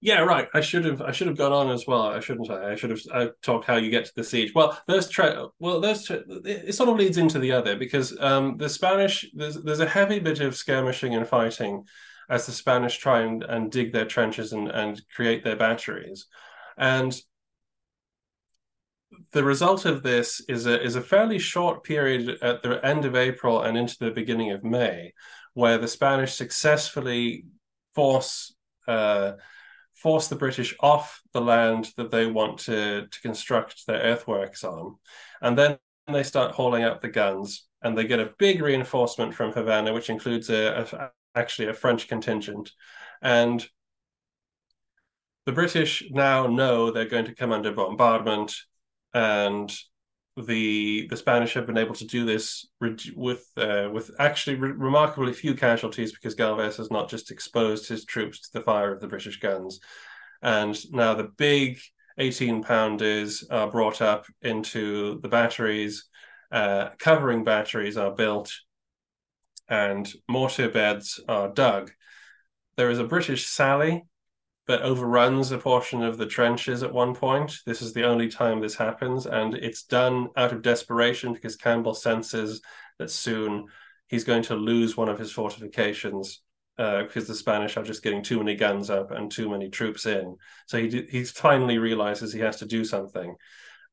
Yeah, 0.00 0.20
right. 0.20 0.48
I 0.54 0.60
should 0.60 0.84
have. 0.84 1.02
I 1.02 1.10
should 1.10 1.26
have 1.26 1.36
gone 1.36 1.52
on 1.52 1.70
as 1.70 1.86
well. 1.86 2.02
I 2.02 2.20
shouldn't. 2.20 2.48
I, 2.50 2.72
I 2.72 2.74
should 2.76 2.90
have 2.90 3.00
I 3.12 3.30
talked 3.42 3.64
how 3.64 3.76
you 3.76 3.90
get 3.90 4.04
to 4.04 4.12
the 4.14 4.22
siege. 4.22 4.54
Well, 4.54 4.80
those 4.86 5.08
tra- 5.08 5.48
well, 5.58 5.80
tra- 5.80 6.22
it 6.44 6.74
sort 6.74 6.88
of 6.88 6.96
leads 6.96 7.18
into 7.18 7.40
the 7.40 7.50
other 7.50 7.76
because 7.76 8.16
um, 8.20 8.56
the 8.58 8.68
Spanish 8.68 9.26
there's 9.34 9.56
there's 9.56 9.80
a 9.80 9.88
heavy 9.88 10.20
bit 10.20 10.38
of 10.38 10.54
skirmishing 10.54 11.16
and 11.16 11.26
fighting 11.26 11.82
as 12.30 12.46
the 12.46 12.52
Spanish 12.52 12.98
try 12.98 13.22
and, 13.22 13.42
and 13.42 13.72
dig 13.72 13.92
their 13.92 14.04
trenches 14.04 14.52
and 14.52 14.68
and 14.68 15.02
create 15.16 15.42
their 15.42 15.56
batteries, 15.56 16.26
and 16.76 17.20
the 19.32 19.42
result 19.42 19.84
of 19.84 20.04
this 20.04 20.40
is 20.48 20.66
a 20.66 20.80
is 20.80 20.94
a 20.94 21.00
fairly 21.00 21.40
short 21.40 21.82
period 21.82 22.38
at 22.40 22.62
the 22.62 22.84
end 22.86 23.04
of 23.04 23.16
April 23.16 23.62
and 23.62 23.76
into 23.76 23.96
the 23.98 24.12
beginning 24.12 24.52
of 24.52 24.62
May, 24.62 25.12
where 25.54 25.76
the 25.78 25.88
Spanish 25.88 26.34
successfully 26.34 27.46
force. 27.96 28.54
Uh, 28.86 29.32
force 30.02 30.28
the 30.28 30.36
British 30.36 30.74
off 30.80 31.20
the 31.32 31.40
land 31.40 31.90
that 31.96 32.10
they 32.10 32.26
want 32.26 32.58
to, 32.60 33.06
to 33.06 33.20
construct 33.20 33.86
their 33.86 34.00
earthworks 34.00 34.64
on. 34.64 34.96
And 35.42 35.58
then 35.58 35.78
they 36.06 36.22
start 36.22 36.52
hauling 36.52 36.84
out 36.84 37.00
the 37.00 37.08
guns 37.08 37.66
and 37.82 37.96
they 37.96 38.06
get 38.06 38.20
a 38.20 38.32
big 38.38 38.62
reinforcement 38.62 39.34
from 39.34 39.52
Havana, 39.52 39.92
which 39.92 40.10
includes 40.10 40.50
a, 40.50 40.86
a 40.92 41.10
actually 41.38 41.68
a 41.68 41.74
French 41.74 42.08
contingent. 42.08 42.70
And 43.22 43.66
the 45.46 45.52
British 45.52 46.04
now 46.10 46.46
know 46.46 46.90
they're 46.90 47.06
going 47.06 47.24
to 47.26 47.34
come 47.34 47.52
under 47.52 47.72
bombardment 47.72 48.54
and 49.14 49.74
the 50.46 51.06
the 51.08 51.16
Spanish 51.16 51.54
have 51.54 51.66
been 51.66 51.78
able 51.78 51.94
to 51.94 52.06
do 52.06 52.24
this 52.24 52.66
with 52.80 53.44
uh, 53.56 53.88
with 53.92 54.10
actually 54.18 54.56
re- 54.56 54.72
remarkably 54.72 55.32
few 55.32 55.54
casualties 55.54 56.12
because 56.12 56.34
Galvez 56.34 56.76
has 56.76 56.90
not 56.90 57.08
just 57.08 57.30
exposed 57.30 57.88
his 57.88 58.04
troops 58.04 58.40
to 58.40 58.58
the 58.58 58.64
fire 58.64 58.92
of 58.92 59.00
the 59.00 59.08
British 59.08 59.40
guns, 59.40 59.80
and 60.42 60.78
now 60.92 61.14
the 61.14 61.30
big 61.36 61.78
18 62.18 62.62
pounders 62.62 63.44
are 63.50 63.70
brought 63.70 64.02
up 64.02 64.26
into 64.42 65.20
the 65.20 65.28
batteries, 65.28 66.08
uh, 66.50 66.90
covering 66.98 67.44
batteries 67.44 67.96
are 67.96 68.14
built, 68.14 68.52
and 69.68 70.12
mortar 70.28 70.68
beds 70.68 71.20
are 71.28 71.48
dug. 71.48 71.90
There 72.76 72.90
is 72.90 72.98
a 72.98 73.04
British 73.04 73.46
Sally 73.46 74.04
that 74.68 74.82
overruns 74.82 75.50
a 75.50 75.58
portion 75.58 76.02
of 76.02 76.18
the 76.18 76.26
trenches 76.26 76.82
at 76.82 76.92
one 76.92 77.14
point. 77.14 77.58
This 77.64 77.80
is 77.80 77.94
the 77.94 78.04
only 78.04 78.28
time 78.28 78.60
this 78.60 78.76
happens, 78.76 79.26
and 79.26 79.54
it's 79.54 79.82
done 79.82 80.28
out 80.36 80.52
of 80.52 80.62
desperation 80.62 81.32
because 81.32 81.56
Campbell 81.56 81.94
senses 81.94 82.60
that 82.98 83.10
soon 83.10 83.66
he's 84.08 84.24
going 84.24 84.42
to 84.42 84.54
lose 84.54 84.96
one 84.96 85.08
of 85.08 85.18
his 85.18 85.32
fortifications 85.32 86.42
uh, 86.78 87.02
because 87.02 87.26
the 87.26 87.34
Spanish 87.34 87.78
are 87.78 87.82
just 87.82 88.02
getting 88.02 88.22
too 88.22 88.38
many 88.38 88.54
guns 88.54 88.90
up 88.90 89.10
and 89.10 89.30
too 89.30 89.48
many 89.48 89.70
troops 89.70 90.04
in. 90.04 90.36
So 90.66 90.78
he 90.78 91.06
he 91.10 91.24
finally 91.24 91.78
realizes 91.78 92.32
he 92.32 92.40
has 92.40 92.58
to 92.58 92.66
do 92.66 92.84
something, 92.84 93.36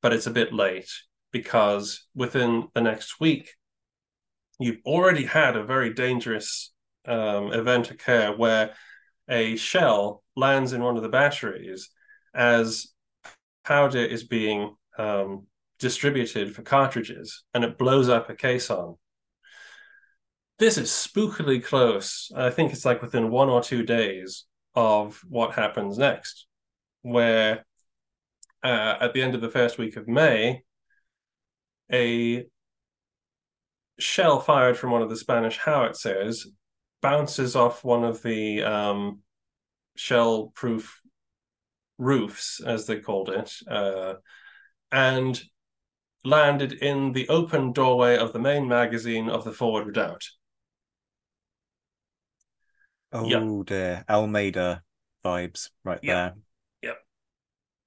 but 0.02 0.12
it's 0.12 0.28
a 0.28 0.32
bit 0.32 0.54
late 0.54 0.92
because 1.32 2.06
within 2.14 2.68
the 2.74 2.82
next 2.82 3.20
week, 3.22 3.56
you've 4.60 4.82
already 4.86 5.24
had 5.24 5.56
a 5.56 5.64
very 5.64 5.94
dangerous 5.94 6.74
um, 7.08 7.54
event 7.54 7.92
occur 7.92 8.36
where 8.36 8.74
a 9.28 9.56
shell 9.56 10.24
lands 10.36 10.74
in 10.74 10.84
one 10.84 10.98
of 10.98 11.04
the 11.04 11.10
batteries 11.10 11.90
as 12.34 12.88
powder 13.64 14.00
is 14.00 14.24
being 14.24 14.76
um, 14.98 15.48
distributed 15.80 16.56
for 16.56 16.62
cartridges 16.62 17.44
and 17.54 17.64
it 17.64 17.78
blows 17.78 18.10
up 18.10 18.30
a 18.30 18.36
caisson. 18.36 18.96
This 20.58 20.78
is 20.78 20.90
spookily 20.90 21.64
close. 21.64 22.32
I 22.36 22.50
think 22.50 22.72
it's 22.72 22.86
like 22.86 23.02
within 23.02 23.30
one 23.30 23.50
or 23.50 23.62
two 23.62 23.84
days 23.84 24.46
of 24.74 25.22
what 25.28 25.56
happens 25.56 25.98
next, 25.98 26.48
where 27.02 27.66
uh, 28.64 28.96
at 29.02 29.14
the 29.14 29.22
end 29.22 29.36
of 29.36 29.42
the 29.42 29.50
first 29.50 29.78
week 29.78 29.98
of 29.98 30.08
May, 30.08 30.64
a 31.92 32.46
shell 34.00 34.40
fired 34.40 34.78
from 34.78 34.92
one 34.92 35.02
of 35.02 35.10
the 35.10 35.18
Spanish 35.18 35.58
howitzers 35.58 36.48
bounces 37.06 37.56
off 37.56 37.84
one 37.84 38.04
of 38.04 38.24
the 38.24 38.64
um, 38.64 39.20
shell 39.96 40.48
proof 40.56 41.02
roofs, 42.00 42.60
as 42.66 42.88
they 42.88 43.00
called 43.00 43.30
it, 43.30 43.54
uh, 43.70 44.16
and 44.92 45.40
landed 46.24 46.74
in 46.74 47.12
the 47.12 47.30
open 47.30 47.72
doorway 47.74 48.18
of 48.18 48.34
the 48.34 48.40
main 48.40 48.68
magazine 48.68 49.30
of 49.30 49.44
the 49.44 49.52
forward 49.52 49.86
redoubt. 49.86 50.24
Oh 53.12 53.30
yep. 53.30 53.68
dear, 53.68 54.04
Almeida 54.10 54.82
vibes 55.24 55.70
right 55.84 56.00
yep. 56.02 56.16
there. 56.16 56.34
Yep, 56.82 56.98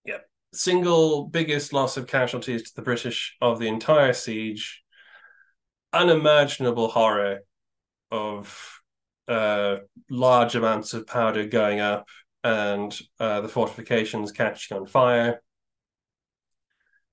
yep. 0.05 0.31
Single 0.53 1.27
biggest 1.27 1.73
loss 1.73 1.97
of 1.97 2.07
casualties 2.07 2.71
to 2.71 2.77
the 2.77 2.83
British 2.83 3.37
of 3.41 3.59
the 3.59 3.67
entire 3.67 4.13
siege. 4.13 4.85
Unimaginable 5.93 6.87
horror 6.87 7.41
of 8.13 8.78
large 9.29 10.55
amounts 10.55 10.95
of 10.95 11.07
powder 11.07 11.47
going 11.47 11.81
up 11.81 12.09
and 12.45 12.99
uh, 13.21 13.41
the 13.41 13.49
fortifications 13.49 14.33
catching 14.33 14.77
on 14.77 14.87
fire. 14.87 15.43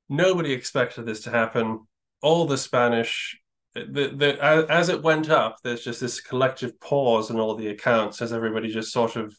Nobody 0.07 0.53
expected 0.53 1.05
this 1.05 1.21
to 1.21 1.31
happen. 1.31 1.87
All 2.21 2.45
the 2.45 2.57
Spanish, 2.57 3.39
the, 3.73 4.13
the, 4.15 4.37
as 4.69 4.89
it 4.89 5.03
went 5.03 5.29
up, 5.29 5.57
there's 5.63 5.83
just 5.83 5.99
this 5.99 6.21
collective 6.21 6.79
pause 6.79 7.29
in 7.29 7.39
all 7.39 7.55
the 7.55 7.69
accounts 7.69 8.21
as 8.21 8.31
everybody 8.31 8.71
just 8.71 8.93
sort 8.93 9.15
of 9.15 9.35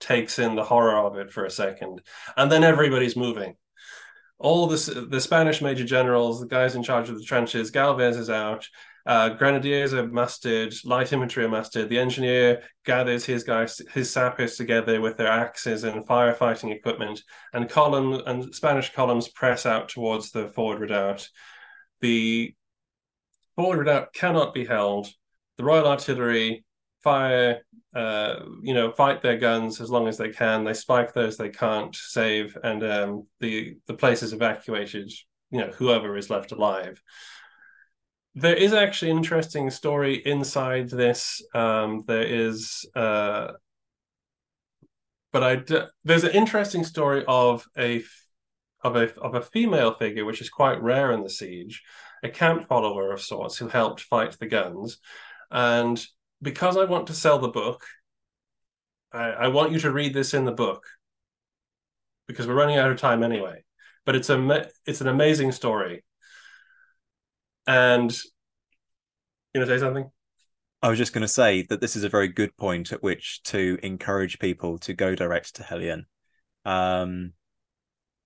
takes 0.00 0.38
in 0.38 0.54
the 0.54 0.64
horror 0.64 0.98
of 0.98 1.16
it 1.16 1.32
for 1.32 1.44
a 1.44 1.50
second, 1.50 2.00
and 2.36 2.52
then 2.52 2.64
everybody's 2.64 3.16
moving. 3.16 3.54
All 4.38 4.68
the 4.68 5.08
the 5.10 5.20
Spanish 5.20 5.60
major 5.60 5.84
generals, 5.84 6.40
the 6.40 6.46
guys 6.46 6.76
in 6.76 6.82
charge 6.84 7.08
of 7.08 7.16
the 7.16 7.24
trenches, 7.24 7.72
Galvez 7.72 8.16
is 8.16 8.30
out. 8.30 8.68
Uh, 9.08 9.30
grenadiers 9.30 9.94
are 9.94 10.06
mustered, 10.06 10.74
light 10.84 11.14
infantry 11.14 11.42
are 11.42 11.48
mustered. 11.48 11.88
The 11.88 11.98
engineer 11.98 12.62
gathers 12.84 13.24
his 13.24 13.42
guys, 13.42 13.80
his 13.94 14.12
sappers 14.12 14.56
together 14.56 15.00
with 15.00 15.16
their 15.16 15.28
axes 15.32 15.84
and 15.84 16.06
firefighting 16.06 16.74
equipment, 16.74 17.22
and 17.54 17.70
column 17.70 18.20
and 18.26 18.54
Spanish 18.54 18.92
columns 18.92 19.26
press 19.26 19.64
out 19.64 19.88
towards 19.88 20.30
the 20.30 20.48
forward 20.48 20.80
redoubt. 20.80 21.26
The 22.02 22.54
forward 23.56 23.78
redoubt 23.78 24.12
cannot 24.12 24.52
be 24.52 24.66
held. 24.66 25.08
The 25.56 25.64
Royal 25.64 25.88
Artillery 25.88 26.66
fire, 27.02 27.62
uh, 27.94 28.40
you 28.62 28.74
know, 28.74 28.92
fight 28.92 29.22
their 29.22 29.38
guns 29.38 29.80
as 29.80 29.90
long 29.90 30.06
as 30.06 30.18
they 30.18 30.28
can. 30.28 30.64
They 30.64 30.74
spike 30.74 31.14
those 31.14 31.38
they 31.38 31.48
can't 31.48 31.96
save, 31.96 32.58
and 32.62 32.84
um, 32.84 33.26
the 33.40 33.78
the 33.86 33.94
place 33.94 34.22
is 34.22 34.34
evacuated. 34.34 35.10
You 35.50 35.60
know, 35.60 35.70
whoever 35.70 36.18
is 36.18 36.28
left 36.28 36.52
alive 36.52 37.02
there 38.34 38.54
is 38.54 38.72
actually 38.72 39.10
an 39.10 39.18
interesting 39.18 39.70
story 39.70 40.14
inside 40.24 40.90
this. 40.90 41.42
Um, 41.54 42.04
there 42.06 42.22
is, 42.22 42.88
uh, 42.94 43.52
but 45.32 45.42
I 45.42 45.56
d- 45.56 45.82
there's 46.04 46.24
an 46.24 46.32
interesting 46.32 46.84
story 46.84 47.24
of 47.28 47.66
a 47.76 48.04
of 48.82 48.96
a 48.96 49.14
of 49.20 49.34
a 49.34 49.42
female 49.42 49.94
figure 49.94 50.24
which 50.24 50.40
is 50.40 50.50
quite 50.50 50.82
rare 50.82 51.12
in 51.12 51.22
the 51.22 51.30
siege, 51.30 51.82
a 52.22 52.28
camp 52.28 52.68
follower 52.68 53.12
of 53.12 53.20
sorts 53.20 53.58
who 53.58 53.68
helped 53.68 54.02
fight 54.02 54.36
the 54.38 54.46
guns, 54.46 54.98
and 55.50 56.04
because 56.42 56.76
I 56.76 56.84
want 56.84 57.08
to 57.08 57.14
sell 57.14 57.38
the 57.38 57.48
book, 57.48 57.84
I, 59.12 59.24
I 59.30 59.48
want 59.48 59.72
you 59.72 59.78
to 59.80 59.90
read 59.92 60.14
this 60.14 60.34
in 60.34 60.44
the 60.44 60.52
book 60.52 60.86
because 62.26 62.46
we're 62.46 62.54
running 62.54 62.76
out 62.76 62.90
of 62.90 62.98
time 62.98 63.22
anyway. 63.22 63.62
but 64.04 64.14
it's 64.16 64.30
a 64.30 64.68
it's 64.86 65.00
an 65.00 65.08
amazing 65.08 65.52
story. 65.52 66.04
And 67.68 68.16
you 69.54 69.60
know, 69.60 69.66
say 69.66 69.78
something. 69.78 70.10
I 70.82 70.88
was 70.88 70.98
just 70.98 71.12
going 71.12 71.22
to 71.22 71.28
say 71.28 71.62
that 71.68 71.80
this 71.80 71.96
is 71.96 72.04
a 72.04 72.08
very 72.08 72.28
good 72.28 72.56
point 72.56 72.92
at 72.92 73.02
which 73.02 73.42
to 73.44 73.78
encourage 73.82 74.38
people 74.38 74.78
to 74.78 74.94
go 74.94 75.14
direct 75.14 75.56
to 75.56 75.62
Helion, 75.62 76.04
um, 76.64 77.34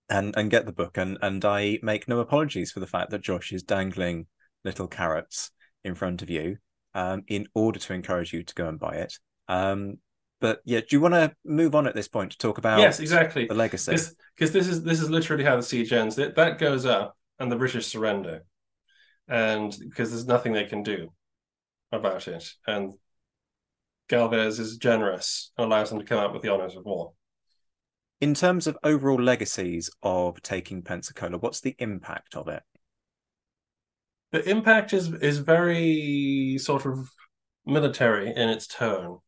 and 0.09 0.35
and 0.37 0.51
get 0.51 0.65
the 0.65 0.73
book. 0.73 0.97
And 0.97 1.19
and 1.23 1.45
I 1.45 1.81
make 1.83 2.07
no 2.07 2.21
apologies 2.21 2.71
for 2.71 2.81
the 2.81 2.87
fact 2.87 3.11
that 3.11 3.23
Josh 3.23 3.53
is 3.53 3.63
dangling 3.63 4.27
little 4.65 4.87
carrots 4.87 5.51
in 5.85 5.97
front 5.97 6.23
of 6.23 6.31
you, 6.31 6.59
um, 6.95 7.25
in 7.27 7.49
order 7.55 7.81
to 7.81 7.95
encourage 7.95 8.33
you 8.33 8.45
to 8.45 8.55
go 8.55 8.69
and 8.69 8.79
buy 8.79 8.95
it. 8.95 9.15
Um, 9.49 9.99
but 10.41 10.61
yeah, 10.65 10.81
do 10.81 10.87
you 10.91 11.01
want 11.01 11.15
to 11.15 11.33
move 11.45 11.75
on 11.75 11.87
at 11.87 11.95
this 11.95 12.09
point 12.09 12.33
to 12.33 12.39
talk 12.39 12.59
about 12.59 12.79
yes, 12.79 13.01
exactly 13.01 13.47
the 13.47 13.55
legacy? 13.55 13.97
Because 14.37 14.53
this 14.53 14.69
is 14.69 14.83
this 14.83 15.01
is 15.01 15.11
literally 15.11 15.45
how 15.45 15.57
the 15.57 15.63
siege 15.63 15.93
ends. 15.93 16.17
That 16.17 16.37
that 16.37 16.59
goes 16.59 16.85
up, 16.85 17.17
and 17.39 17.51
the 17.51 17.57
British 17.57 17.87
surrender, 17.87 18.45
and 19.29 19.77
because 19.79 20.11
there's 20.11 20.27
nothing 20.27 20.53
they 20.53 20.65
can 20.65 20.83
do 20.83 21.13
about 21.91 22.29
it, 22.29 22.51
and 22.67 22.95
Galvez 24.09 24.59
is 24.59 24.77
generous 24.77 25.53
and 25.57 25.67
allows 25.67 25.91
them 25.91 25.99
to 25.99 26.05
come 26.05 26.19
out 26.19 26.33
with 26.33 26.43
the 26.43 26.53
honors 26.53 26.77
of 26.77 26.85
war. 26.85 27.13
In 28.21 28.35
terms 28.35 28.67
of 28.67 28.79
overall 28.85 29.21
legacies 29.21 29.91
of 30.03 30.41
taking 30.43 30.83
Pensacola, 30.83 31.39
what's 31.39 31.61
the 31.61 31.75
impact 31.79 32.37
of 32.37 32.49
it? 32.49 32.63
The 34.33 34.49
impact 34.49 34.93
is 34.93 35.13
is 35.15 35.39
very 35.39 36.57
sort 36.59 36.87
of 36.87 37.11
military 37.67 38.29
in 38.29 38.49
its 38.49 38.67
tone. 38.67 39.19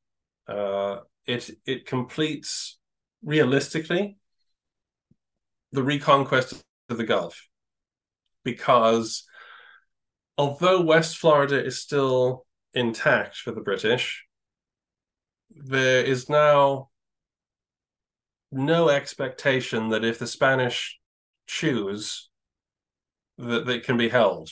Uh, 0.49 0.99
it 1.27 1.51
it 1.67 1.87
completes 1.87 2.79
realistically 3.23 4.17
the 5.73 5.83
reconquest 5.83 6.63
of 6.89 6.99
the 6.99 7.05
Gulf 7.05 7.49
because 8.45 9.25
although 10.37 10.81
West 10.81 11.17
Florida 11.17 11.63
is 11.65 11.81
still 11.81 12.47
intact 12.73 13.37
for 13.37 13.53
the 13.53 13.61
British, 13.61 14.25
there 15.51 16.05
is 16.05 16.29
now 16.29 16.91
no 18.51 18.89
expectation 18.89 19.89
that 19.91 20.05
if 20.05 20.19
the 20.19 20.27
Spanish 20.27 20.99
choose 21.47 22.31
that 23.39 23.69
it 23.69 23.85
can 23.85 23.97
be 23.97 24.09
held. 24.09 24.51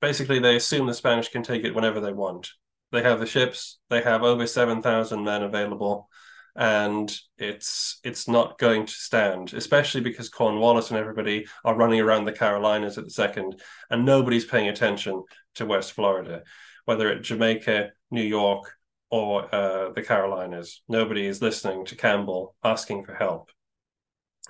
Basically 0.00 0.38
they 0.38 0.56
assume 0.56 0.86
the 0.86 0.94
Spanish 0.94 1.28
can 1.28 1.42
take 1.42 1.64
it 1.64 1.74
whenever 1.74 2.00
they 2.00 2.12
want. 2.12 2.50
They 2.90 3.02
have 3.02 3.20
the 3.20 3.26
ships, 3.26 3.78
they 3.88 4.02
have 4.02 4.22
over 4.22 4.46
7,000 4.46 5.24
men 5.24 5.42
available, 5.42 6.08
and 6.54 7.14
it's 7.38 7.98
it's 8.04 8.28
not 8.28 8.58
going 8.58 8.86
to 8.86 8.92
stand, 8.92 9.54
especially 9.54 10.02
because 10.02 10.28
Cornwallis 10.28 10.90
and 10.90 10.98
everybody 10.98 11.46
are 11.64 11.74
running 11.76 12.00
around 12.00 12.24
the 12.24 12.32
Carolinas 12.32 12.98
at 12.98 13.04
the 13.04 13.10
second, 13.10 13.60
and 13.90 14.04
nobody's 14.04 14.44
paying 14.44 14.68
attention 14.68 15.22
to 15.54 15.66
West 15.66 15.92
Florida, 15.92 16.42
whether 16.84 17.10
it's 17.10 17.28
Jamaica, 17.28 17.90
New 18.10 18.22
York, 18.22 18.70
or 19.10 19.54
uh, 19.54 19.92
the 19.92 20.02
Carolinas. 20.02 20.82
Nobody 20.88 21.26
is 21.26 21.40
listening 21.40 21.86
to 21.86 21.96
Campbell 21.96 22.54
asking 22.62 23.04
for 23.04 23.14
help, 23.14 23.50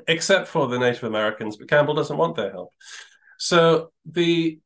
except 0.09 0.49
for 0.49 0.67
the 0.67 0.79
Native 0.79 1.05
Americans, 1.05 1.57
but 1.57 1.69
Campbell 1.69 1.95
doesn't 1.95 2.19
want 2.19 2.37
their 2.37 2.51
help. 2.51 2.71
So 3.39 3.93
the 4.05 4.59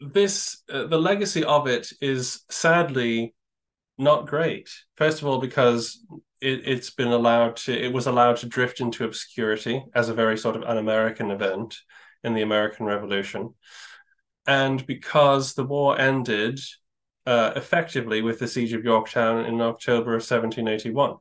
this 0.00 0.62
uh, 0.72 0.86
the 0.86 0.98
legacy 0.98 1.44
of 1.44 1.68
it 1.68 1.92
is 2.00 2.44
sadly 2.50 3.34
not 3.96 4.26
great. 4.26 4.68
First 4.96 5.22
of 5.22 5.28
all, 5.28 5.38
because 5.38 6.04
it, 6.42 6.66
has 6.66 6.90
been 6.90 7.08
allowed 7.08 7.56
to 7.56 7.72
it 7.72 7.92
was 7.92 8.06
allowed 8.06 8.36
to 8.38 8.46
drift 8.46 8.80
into 8.80 9.04
obscurity 9.04 9.84
as 9.94 10.08
a 10.08 10.14
very 10.14 10.36
sort 10.36 10.56
of 10.56 10.62
un-American 10.64 11.30
event 11.30 11.78
in 12.24 12.34
the 12.34 12.42
American 12.42 12.86
Revolution, 12.86 13.54
and 14.46 14.84
because 14.86 15.54
the 15.54 15.64
war 15.64 15.98
ended 15.98 16.60
uh, 17.26 17.52
effectively 17.56 18.22
with 18.22 18.38
the 18.38 18.48
siege 18.48 18.72
of 18.72 18.84
Yorktown 18.84 19.44
in 19.44 19.60
October 19.60 20.10
of 20.14 20.22
1781. 20.22 21.16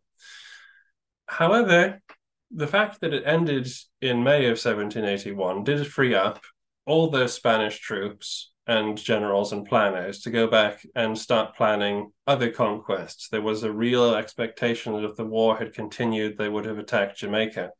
However, 1.27 2.01
the 2.49 2.67
fact 2.67 3.01
that 3.01 3.13
it 3.13 3.23
ended 3.25 3.67
in 4.01 4.23
May 4.23 4.45
of 4.45 4.57
1781 4.57 5.63
did 5.63 5.87
free 5.87 6.13
up 6.13 6.43
all 6.85 7.09
those 7.09 7.33
Spanish 7.33 7.79
troops 7.79 8.51
and 8.67 8.97
generals 8.97 9.51
and 9.53 9.65
planners 9.65 10.21
to 10.21 10.29
go 10.29 10.47
back 10.47 10.85
and 10.95 11.17
start 11.17 11.55
planning 11.55 12.11
other 12.27 12.49
conquests. 12.49 13.27
There 13.27 13.41
was 13.41 13.63
a 13.63 13.71
real 13.71 14.15
expectation 14.15 14.93
that 14.93 15.03
if 15.03 15.15
the 15.15 15.25
war 15.25 15.57
had 15.57 15.73
continued, 15.73 16.37
they 16.37 16.49
would 16.49 16.65
have 16.65 16.77
attacked 16.77 17.17
Jamaica. 17.17 17.71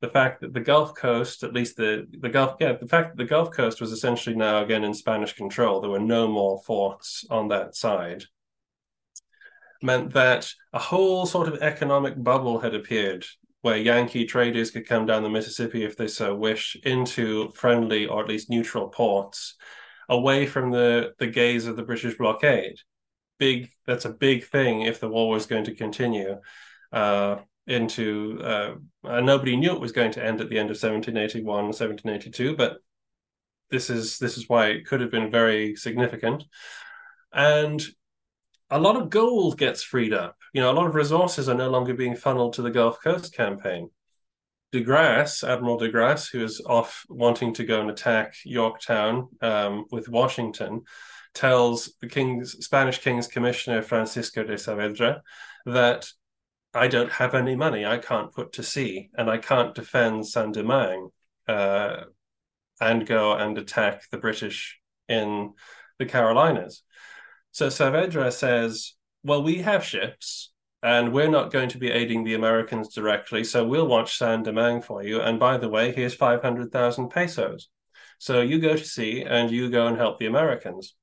The 0.00 0.08
fact 0.08 0.40
that 0.40 0.52
the 0.52 0.60
Gulf 0.60 0.94
Coast, 0.94 1.42
at 1.42 1.52
least 1.52 1.76
the, 1.76 2.06
the 2.20 2.28
Gulf, 2.28 2.56
yeah, 2.60 2.74
the 2.74 2.86
fact 2.86 3.10
that 3.10 3.22
the 3.22 3.28
Gulf 3.28 3.50
Coast 3.50 3.80
was 3.80 3.92
essentially 3.92 4.36
now 4.36 4.62
again 4.62 4.84
in 4.84 4.94
Spanish 4.94 5.32
control, 5.32 5.80
there 5.80 5.90
were 5.90 5.98
no 5.98 6.28
more 6.28 6.62
forts 6.62 7.24
on 7.30 7.48
that 7.48 7.74
side, 7.74 8.24
meant 9.82 10.12
that 10.12 10.50
a 10.72 10.78
whole 10.78 11.26
sort 11.26 11.48
of 11.48 11.62
economic 11.62 12.22
bubble 12.22 12.60
had 12.60 12.74
appeared 12.74 13.24
where 13.64 13.78
Yankee 13.78 14.26
traders 14.26 14.70
could 14.70 14.86
come 14.86 15.06
down 15.06 15.22
the 15.22 15.30
Mississippi 15.30 15.84
if 15.84 15.96
they 15.96 16.06
so 16.06 16.34
wish 16.34 16.76
into 16.84 17.48
friendly 17.52 18.06
or 18.06 18.22
at 18.22 18.28
least 18.28 18.50
neutral 18.50 18.88
ports 18.88 19.56
away 20.10 20.44
from 20.44 20.70
the 20.70 21.14
the 21.18 21.26
gaze 21.26 21.66
of 21.66 21.74
the 21.74 21.82
British 21.82 22.18
blockade. 22.18 22.76
Big 23.38 23.70
that's 23.86 24.04
a 24.04 24.10
big 24.10 24.44
thing 24.44 24.82
if 24.82 25.00
the 25.00 25.08
war 25.08 25.30
was 25.30 25.46
going 25.46 25.64
to 25.64 25.74
continue 25.74 26.36
uh, 26.92 27.36
into 27.66 28.38
uh, 28.44 28.74
nobody 29.02 29.56
knew 29.56 29.72
it 29.72 29.80
was 29.80 29.92
going 29.92 30.12
to 30.12 30.22
end 30.22 30.42
at 30.42 30.50
the 30.50 30.58
end 30.58 30.68
of 30.70 30.76
1781 30.76 31.46
1782 31.46 32.54
but 32.54 32.76
this 33.70 33.88
is 33.88 34.18
this 34.18 34.36
is 34.36 34.46
why 34.46 34.66
it 34.66 34.84
could 34.86 35.00
have 35.00 35.10
been 35.10 35.30
very 35.30 35.74
significant 35.74 36.44
and 37.32 37.82
a 38.70 38.80
lot 38.80 38.96
of 38.96 39.10
gold 39.10 39.58
gets 39.58 39.82
freed 39.82 40.12
up 40.12 40.36
you 40.52 40.60
know 40.60 40.70
a 40.70 40.74
lot 40.74 40.86
of 40.86 40.94
resources 40.94 41.48
are 41.48 41.54
no 41.54 41.70
longer 41.70 41.94
being 41.94 42.16
funneled 42.16 42.52
to 42.54 42.62
the 42.62 42.70
gulf 42.70 42.98
coast 43.02 43.34
campaign 43.34 43.90
de 44.74 44.80
Grasse, 44.80 45.44
Admiral 45.44 45.78
de 45.78 45.88
Grasse, 45.88 46.26
who 46.26 46.42
is 46.42 46.60
off 46.66 47.04
wanting 47.08 47.54
to 47.54 47.62
go 47.62 47.80
and 47.80 47.90
attack 47.90 48.34
Yorktown 48.44 49.28
um, 49.40 49.84
with 49.92 50.08
Washington, 50.08 50.82
tells 51.32 51.94
the 52.00 52.08
king's 52.08 52.64
Spanish 52.64 52.98
king's 52.98 53.28
commissioner 53.28 53.82
Francisco 53.82 54.42
de 54.42 54.54
Saavedra 54.54 55.20
that 55.64 56.08
I 56.74 56.88
don't 56.88 57.12
have 57.12 57.36
any 57.36 57.54
money. 57.54 57.86
I 57.86 57.98
can't 57.98 58.32
put 58.32 58.54
to 58.54 58.64
sea, 58.64 59.10
and 59.14 59.30
I 59.30 59.38
can't 59.38 59.76
defend 59.76 60.26
Saint 60.26 60.54
Domingue 60.54 61.10
uh, 61.46 62.06
and 62.80 63.06
go 63.06 63.32
and 63.32 63.56
attack 63.56 64.10
the 64.10 64.18
British 64.18 64.80
in 65.08 65.52
the 66.00 66.06
Carolinas. 66.06 66.82
So 67.54 67.68
Saavedra 67.68 68.32
says, 68.32 68.96
"Well, 69.22 69.44
we 69.44 69.58
have 69.58 69.84
ships 69.84 70.52
and 70.82 71.12
we're 71.12 71.30
not 71.30 71.52
going 71.52 71.68
to 71.68 71.78
be 71.78 71.88
aiding 71.88 72.24
the 72.24 72.34
Americans 72.34 72.92
directly, 72.92 73.44
so 73.44 73.64
we'll 73.64 73.86
watch 73.86 74.18
San 74.18 74.42
Domingue 74.42 74.82
for 74.82 75.04
you. 75.04 75.20
And 75.20 75.38
by 75.38 75.56
the 75.56 75.68
way, 75.68 75.92
here's 75.92 76.14
500,000 76.14 77.10
pesos. 77.10 77.68
So 78.18 78.40
you 78.40 78.58
go 78.58 78.74
to 78.74 78.84
sea 78.84 79.22
and 79.22 79.52
you 79.52 79.70
go 79.70 79.86
and 79.86 79.96
help 79.96 80.18
the 80.18 80.26
Americans. 80.26 80.96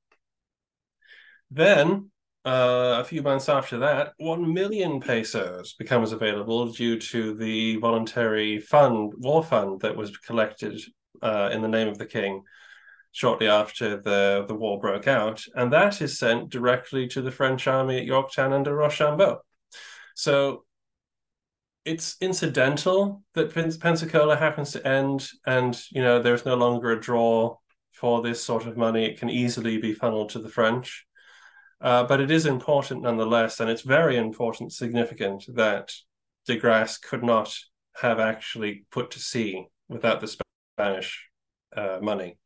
Then, 1.49 2.11
uh, 2.43 2.97
a 2.99 3.05
few 3.05 3.21
months 3.21 3.47
after 3.47 3.77
that, 3.79 4.11
1 4.17 4.53
million 4.53 4.99
pesos 4.99 5.73
becomes 5.79 6.11
available 6.11 6.73
due 6.73 6.99
to 6.99 7.33
the 7.33 7.77
voluntary 7.77 8.59
fund, 8.59 9.13
war 9.19 9.41
fund 9.41 9.79
that 9.81 9.95
was 9.95 10.17
collected 10.17 10.81
uh, 11.21 11.49
in 11.53 11.61
the 11.61 11.69
name 11.69 11.87
of 11.87 11.97
the 11.97 12.05
king 12.05 12.43
shortly 13.11 13.47
after 13.47 13.97
the, 13.97 14.45
the 14.47 14.55
war 14.55 14.79
broke 14.79 15.07
out. 15.07 15.43
And 15.55 15.71
that 15.73 16.01
is 16.01 16.17
sent 16.17 16.49
directly 16.49 17.07
to 17.09 17.21
the 17.21 17.31
French 17.31 17.67
army 17.67 17.97
at 17.97 18.05
Yorktown 18.05 18.53
under 18.53 18.75
Rochambeau. 18.75 19.41
So 20.15 20.65
it's 21.85 22.15
incidental 22.21 23.23
that 23.33 23.53
Pensacola 23.53 24.35
happens 24.35 24.71
to 24.71 24.87
end, 24.87 25.27
and 25.45 25.79
you 25.89 26.01
know 26.01 26.21
there's 26.21 26.45
no 26.45 26.55
longer 26.55 26.91
a 26.91 26.99
draw 26.99 27.57
for 27.91 28.21
this 28.21 28.43
sort 28.43 28.67
of 28.67 28.77
money. 28.77 29.05
It 29.05 29.19
can 29.19 29.29
easily 29.29 29.77
be 29.77 29.93
funneled 29.93 30.29
to 30.31 30.39
the 30.39 30.49
French, 30.49 31.05
uh, 31.81 32.03
but 32.03 32.21
it 32.21 32.29
is 32.29 32.45
important 32.45 33.01
nonetheless, 33.01 33.59
and 33.59 33.69
it's 33.69 33.81
very 33.81 34.17
important, 34.17 34.73
significant 34.73 35.45
that 35.55 35.91
De 36.45 36.57
Grasse 36.57 36.97
could 36.97 37.23
not 37.23 37.55
have 37.95 38.19
actually 38.19 38.85
put 38.91 39.11
to 39.11 39.19
sea 39.19 39.65
without 39.89 40.21
the 40.21 40.35
Spanish 40.77 41.29
uh, 41.75 41.99
money. 42.01 42.37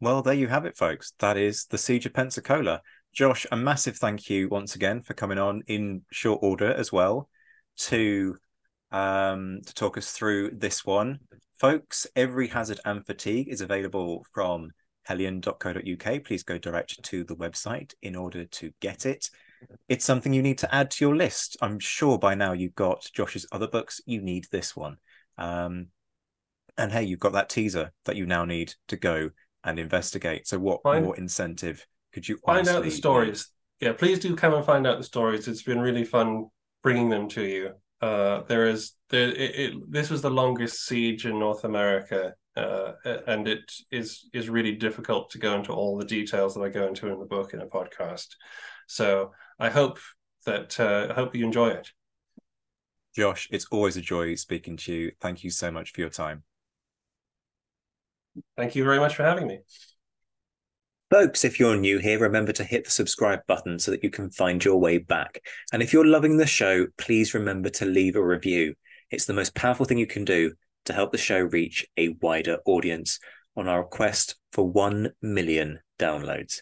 Well, 0.00 0.22
there 0.22 0.34
you 0.34 0.46
have 0.46 0.64
it, 0.64 0.76
folks. 0.76 1.12
That 1.18 1.36
is 1.36 1.64
the 1.66 1.78
Siege 1.78 2.06
of 2.06 2.14
Pensacola. 2.14 2.82
Josh, 3.12 3.46
a 3.50 3.56
massive 3.56 3.96
thank 3.96 4.30
you 4.30 4.48
once 4.48 4.76
again 4.76 5.02
for 5.02 5.12
coming 5.12 5.38
on 5.38 5.62
in 5.66 6.02
short 6.12 6.38
order 6.40 6.72
as 6.72 6.92
well 6.92 7.28
to 7.78 8.36
um, 8.92 9.58
to 9.66 9.74
talk 9.74 9.98
us 9.98 10.12
through 10.12 10.52
this 10.52 10.86
one. 10.86 11.18
Folks, 11.58 12.06
Every 12.14 12.46
Hazard 12.46 12.78
and 12.84 13.04
Fatigue 13.04 13.48
is 13.48 13.60
available 13.60 14.24
from 14.32 14.70
helion.co.uk. 15.08 16.24
Please 16.24 16.44
go 16.44 16.58
direct 16.58 17.02
to 17.02 17.24
the 17.24 17.34
website 17.34 17.92
in 18.00 18.14
order 18.14 18.44
to 18.44 18.70
get 18.80 19.04
it. 19.04 19.28
It's 19.88 20.04
something 20.04 20.32
you 20.32 20.42
need 20.42 20.58
to 20.58 20.72
add 20.72 20.92
to 20.92 21.04
your 21.04 21.16
list. 21.16 21.56
I'm 21.60 21.80
sure 21.80 22.18
by 22.18 22.36
now 22.36 22.52
you've 22.52 22.76
got 22.76 23.10
Josh's 23.12 23.48
other 23.50 23.66
books. 23.66 24.00
You 24.06 24.20
need 24.20 24.46
this 24.52 24.76
one. 24.76 24.98
Um, 25.38 25.88
and 26.76 26.92
hey, 26.92 27.02
you've 27.02 27.18
got 27.18 27.32
that 27.32 27.48
teaser 27.48 27.92
that 28.04 28.14
you 28.14 28.26
now 28.26 28.44
need 28.44 28.74
to 28.86 28.96
go 28.96 29.30
and 29.64 29.78
investigate. 29.78 30.46
So, 30.46 30.58
what 30.58 30.82
Find- 30.82 31.04
more 31.04 31.16
incentive 31.16 31.86
could 32.12 32.28
you 32.28 32.38
Find 32.38 32.68
out 32.68 32.84
the 32.84 32.90
stories. 32.90 33.50
Yeah, 33.80 33.92
please 33.92 34.18
do 34.18 34.34
come 34.34 34.54
and 34.54 34.64
find 34.64 34.86
out 34.86 34.98
the 34.98 35.04
stories. 35.04 35.46
It's 35.46 35.62
been 35.62 35.80
really 35.80 36.04
fun 36.04 36.46
bringing 36.82 37.10
them 37.10 37.28
to 37.28 37.42
you. 37.42 37.72
Uh, 38.00 38.42
there 38.42 38.66
is 38.66 38.92
there. 39.10 39.28
It, 39.28 39.54
it, 39.54 39.92
this 39.92 40.10
was 40.10 40.22
the 40.22 40.30
longest 40.30 40.86
siege 40.86 41.26
in 41.26 41.38
North 41.38 41.64
America, 41.64 42.34
uh, 42.56 42.92
and 43.26 43.46
it 43.46 43.70
is 43.90 44.28
is 44.32 44.48
really 44.48 44.74
difficult 44.74 45.30
to 45.30 45.38
go 45.38 45.54
into 45.54 45.72
all 45.72 45.96
the 45.96 46.04
details 46.04 46.54
that 46.54 46.62
I 46.62 46.68
go 46.68 46.86
into 46.86 47.08
in 47.08 47.18
the 47.18 47.26
book 47.26 47.54
in 47.54 47.60
a 47.60 47.66
podcast. 47.66 48.28
So 48.86 49.32
I 49.58 49.68
hope 49.68 49.98
that 50.46 50.78
uh, 50.78 51.08
I 51.10 51.14
hope 51.14 51.34
you 51.34 51.44
enjoy 51.44 51.68
it. 51.68 51.90
Josh, 53.14 53.48
it's 53.50 53.66
always 53.70 53.96
a 53.96 54.00
joy 54.00 54.34
speaking 54.36 54.76
to 54.78 54.92
you. 54.92 55.12
Thank 55.20 55.42
you 55.42 55.50
so 55.50 55.70
much 55.70 55.92
for 55.92 56.00
your 56.00 56.10
time. 56.10 56.44
Thank 58.56 58.74
you 58.74 58.84
very 58.84 58.98
much 58.98 59.16
for 59.16 59.22
having 59.22 59.46
me. 59.46 59.60
Folks, 61.10 61.42
if 61.42 61.58
you're 61.58 61.76
new 61.76 61.98
here, 61.98 62.18
remember 62.18 62.52
to 62.52 62.64
hit 62.64 62.84
the 62.84 62.90
subscribe 62.90 63.40
button 63.46 63.78
so 63.78 63.90
that 63.90 64.04
you 64.04 64.10
can 64.10 64.30
find 64.30 64.62
your 64.62 64.78
way 64.78 64.98
back. 64.98 65.40
And 65.72 65.82
if 65.82 65.92
you're 65.92 66.06
loving 66.06 66.36
the 66.36 66.46
show, 66.46 66.86
please 66.98 67.32
remember 67.32 67.70
to 67.70 67.86
leave 67.86 68.14
a 68.14 68.22
review. 68.22 68.74
It's 69.10 69.24
the 69.24 69.32
most 69.32 69.54
powerful 69.54 69.86
thing 69.86 69.96
you 69.96 70.06
can 70.06 70.26
do 70.26 70.52
to 70.84 70.92
help 70.92 71.12
the 71.12 71.18
show 71.18 71.40
reach 71.40 71.86
a 71.96 72.10
wider 72.20 72.58
audience 72.66 73.20
on 73.56 73.68
our 73.68 73.84
quest 73.84 74.36
for 74.52 74.68
1 74.68 75.10
million 75.22 75.80
downloads. 75.98 76.60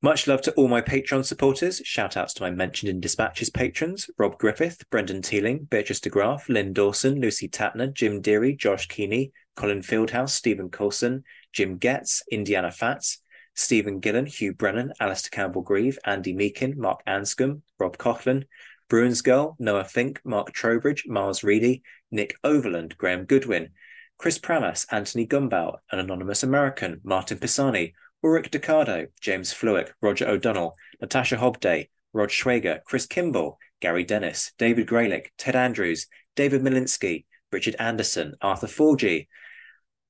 Much 0.00 0.28
love 0.28 0.40
to 0.40 0.52
all 0.52 0.68
my 0.68 0.80
Patreon 0.80 1.24
supporters. 1.24 1.82
Shout 1.84 2.16
outs 2.16 2.32
to 2.34 2.42
my 2.44 2.52
mentioned 2.52 2.88
in 2.88 3.00
dispatches 3.00 3.50
patrons 3.50 4.08
Rob 4.16 4.38
Griffith, 4.38 4.88
Brendan 4.90 5.22
Teeling, 5.22 5.64
Beatrice 5.64 5.98
DeGraff, 5.98 6.48
Lynn 6.48 6.72
Dawson, 6.72 7.20
Lucy 7.20 7.48
Tatner, 7.48 7.92
Jim 7.92 8.20
Deary, 8.20 8.54
Josh 8.54 8.86
Keeney, 8.86 9.32
Colin 9.56 9.82
Fieldhouse, 9.82 10.30
Stephen 10.30 10.70
Coulson, 10.70 11.24
Jim 11.52 11.78
Getz, 11.78 12.22
Indiana 12.30 12.70
Fats, 12.70 13.20
Stephen 13.56 13.98
Gillen, 13.98 14.26
Hugh 14.26 14.54
Brennan, 14.54 14.92
Alistair 15.00 15.30
Campbell 15.30 15.62
Grieve, 15.62 15.98
Andy 16.04 16.32
Meakin, 16.32 16.76
Mark 16.76 17.00
Anscombe, 17.04 17.62
Rob 17.80 17.98
Coughlin, 17.98 18.44
Bruins 18.88 19.20
Girl, 19.20 19.56
Noah 19.58 19.82
Fink, 19.82 20.20
Mark 20.24 20.52
Trowbridge, 20.52 21.06
Miles 21.08 21.42
Reedy, 21.42 21.82
Nick 22.12 22.36
Overland, 22.44 22.96
Graham 22.96 23.24
Goodwin, 23.24 23.70
Chris 24.16 24.38
Pramas, 24.38 24.86
Anthony 24.92 25.26
Gumbow, 25.26 25.78
an 25.90 25.98
anonymous 25.98 26.44
American, 26.44 27.00
Martin 27.02 27.38
Pisani, 27.38 27.94
Ulrich 28.24 28.50
Decado, 28.50 29.08
James 29.20 29.52
Fluick, 29.52 29.92
Roger 30.02 30.28
O'Donnell, 30.28 30.74
Natasha 31.00 31.36
Hobday, 31.36 31.88
Rod 32.12 32.30
Schwager, 32.30 32.82
Chris 32.84 33.06
Kimball, 33.06 33.58
Gary 33.80 34.04
Dennis, 34.04 34.52
David 34.58 34.88
Graylick, 34.88 35.26
Ted 35.38 35.54
Andrews, 35.54 36.06
David 36.34 36.62
Milinsky, 36.62 37.24
Richard 37.52 37.76
Anderson, 37.78 38.34
Arthur 38.40 38.66
Forgy, 38.66 39.28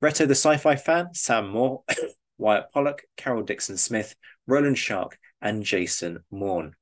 Reto 0.01 0.27
the 0.27 0.35
Sci-Fi 0.35 0.75
Fan, 0.75 1.13
Sam 1.13 1.49
Moore, 1.49 1.83
Wyatt 2.37 2.71
Pollock, 2.71 3.03
Carol 3.17 3.43
Dixon 3.43 3.77
Smith, 3.77 4.15
Roland 4.47 4.77
Shark, 4.77 5.19
and 5.41 5.63
Jason 5.63 6.23
Morn. 6.31 6.73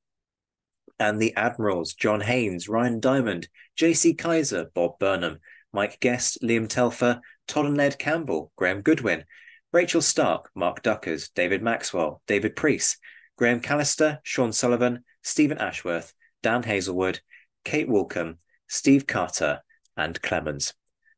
And 0.98 1.20
the 1.20 1.34
Admirals, 1.36 1.94
John 1.94 2.20
Haynes, 2.20 2.68
Ryan 2.68 3.00
Diamond, 3.00 3.48
JC 3.76 4.16
Kaiser, 4.16 4.70
Bob 4.74 4.98
Burnham, 4.98 5.38
Mike 5.72 6.00
Guest, 6.00 6.42
Liam 6.42 6.68
Telfer, 6.68 7.20
Todd 7.46 7.66
and 7.66 7.76
Ned 7.76 7.98
Campbell, 7.98 8.50
Graham 8.56 8.82
Goodwin, 8.82 9.24
Rachel 9.70 10.00
Stark, 10.00 10.50
Mark 10.54 10.82
Duckers, 10.82 11.28
David 11.30 11.62
Maxwell, 11.62 12.22
David 12.26 12.56
Priest, 12.56 12.96
Graham 13.36 13.60
Callister, 13.60 14.18
Sean 14.22 14.52
Sullivan, 14.52 15.04
Stephen 15.22 15.58
Ashworth, 15.58 16.14
Dan 16.42 16.62
Hazelwood, 16.62 17.20
Kate 17.64 17.88
Walcombe, 17.88 18.38
Steve 18.66 19.06
Carter, 19.06 19.60
and 19.96 20.20
Clemens. 20.22 20.72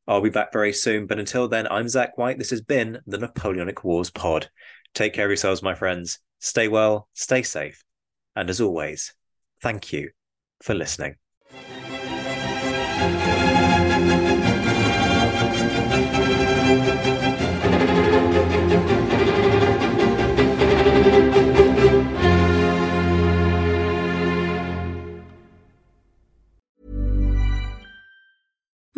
I'll 0.08 0.20
be 0.20 0.30
back 0.30 0.52
very 0.52 0.72
soon, 0.72 1.06
but 1.06 1.20
until 1.20 1.46
then, 1.46 1.68
I'm 1.70 1.88
Zach 1.88 2.18
White. 2.18 2.38
This 2.38 2.50
has 2.50 2.60
been 2.60 2.98
the 3.06 3.18
Napoleonic 3.18 3.84
Wars 3.84 4.10
Pod. 4.10 4.50
Take 4.94 5.12
care 5.12 5.26
of 5.26 5.30
yourselves, 5.30 5.62
my 5.62 5.74
friends. 5.74 6.18
Stay 6.40 6.66
well, 6.66 7.08
stay 7.14 7.42
safe, 7.42 7.84
and 8.34 8.50
as 8.50 8.60
always, 8.60 9.14
thank 9.62 9.92
you 9.92 10.10
for 10.60 10.74
listening. 10.74 11.14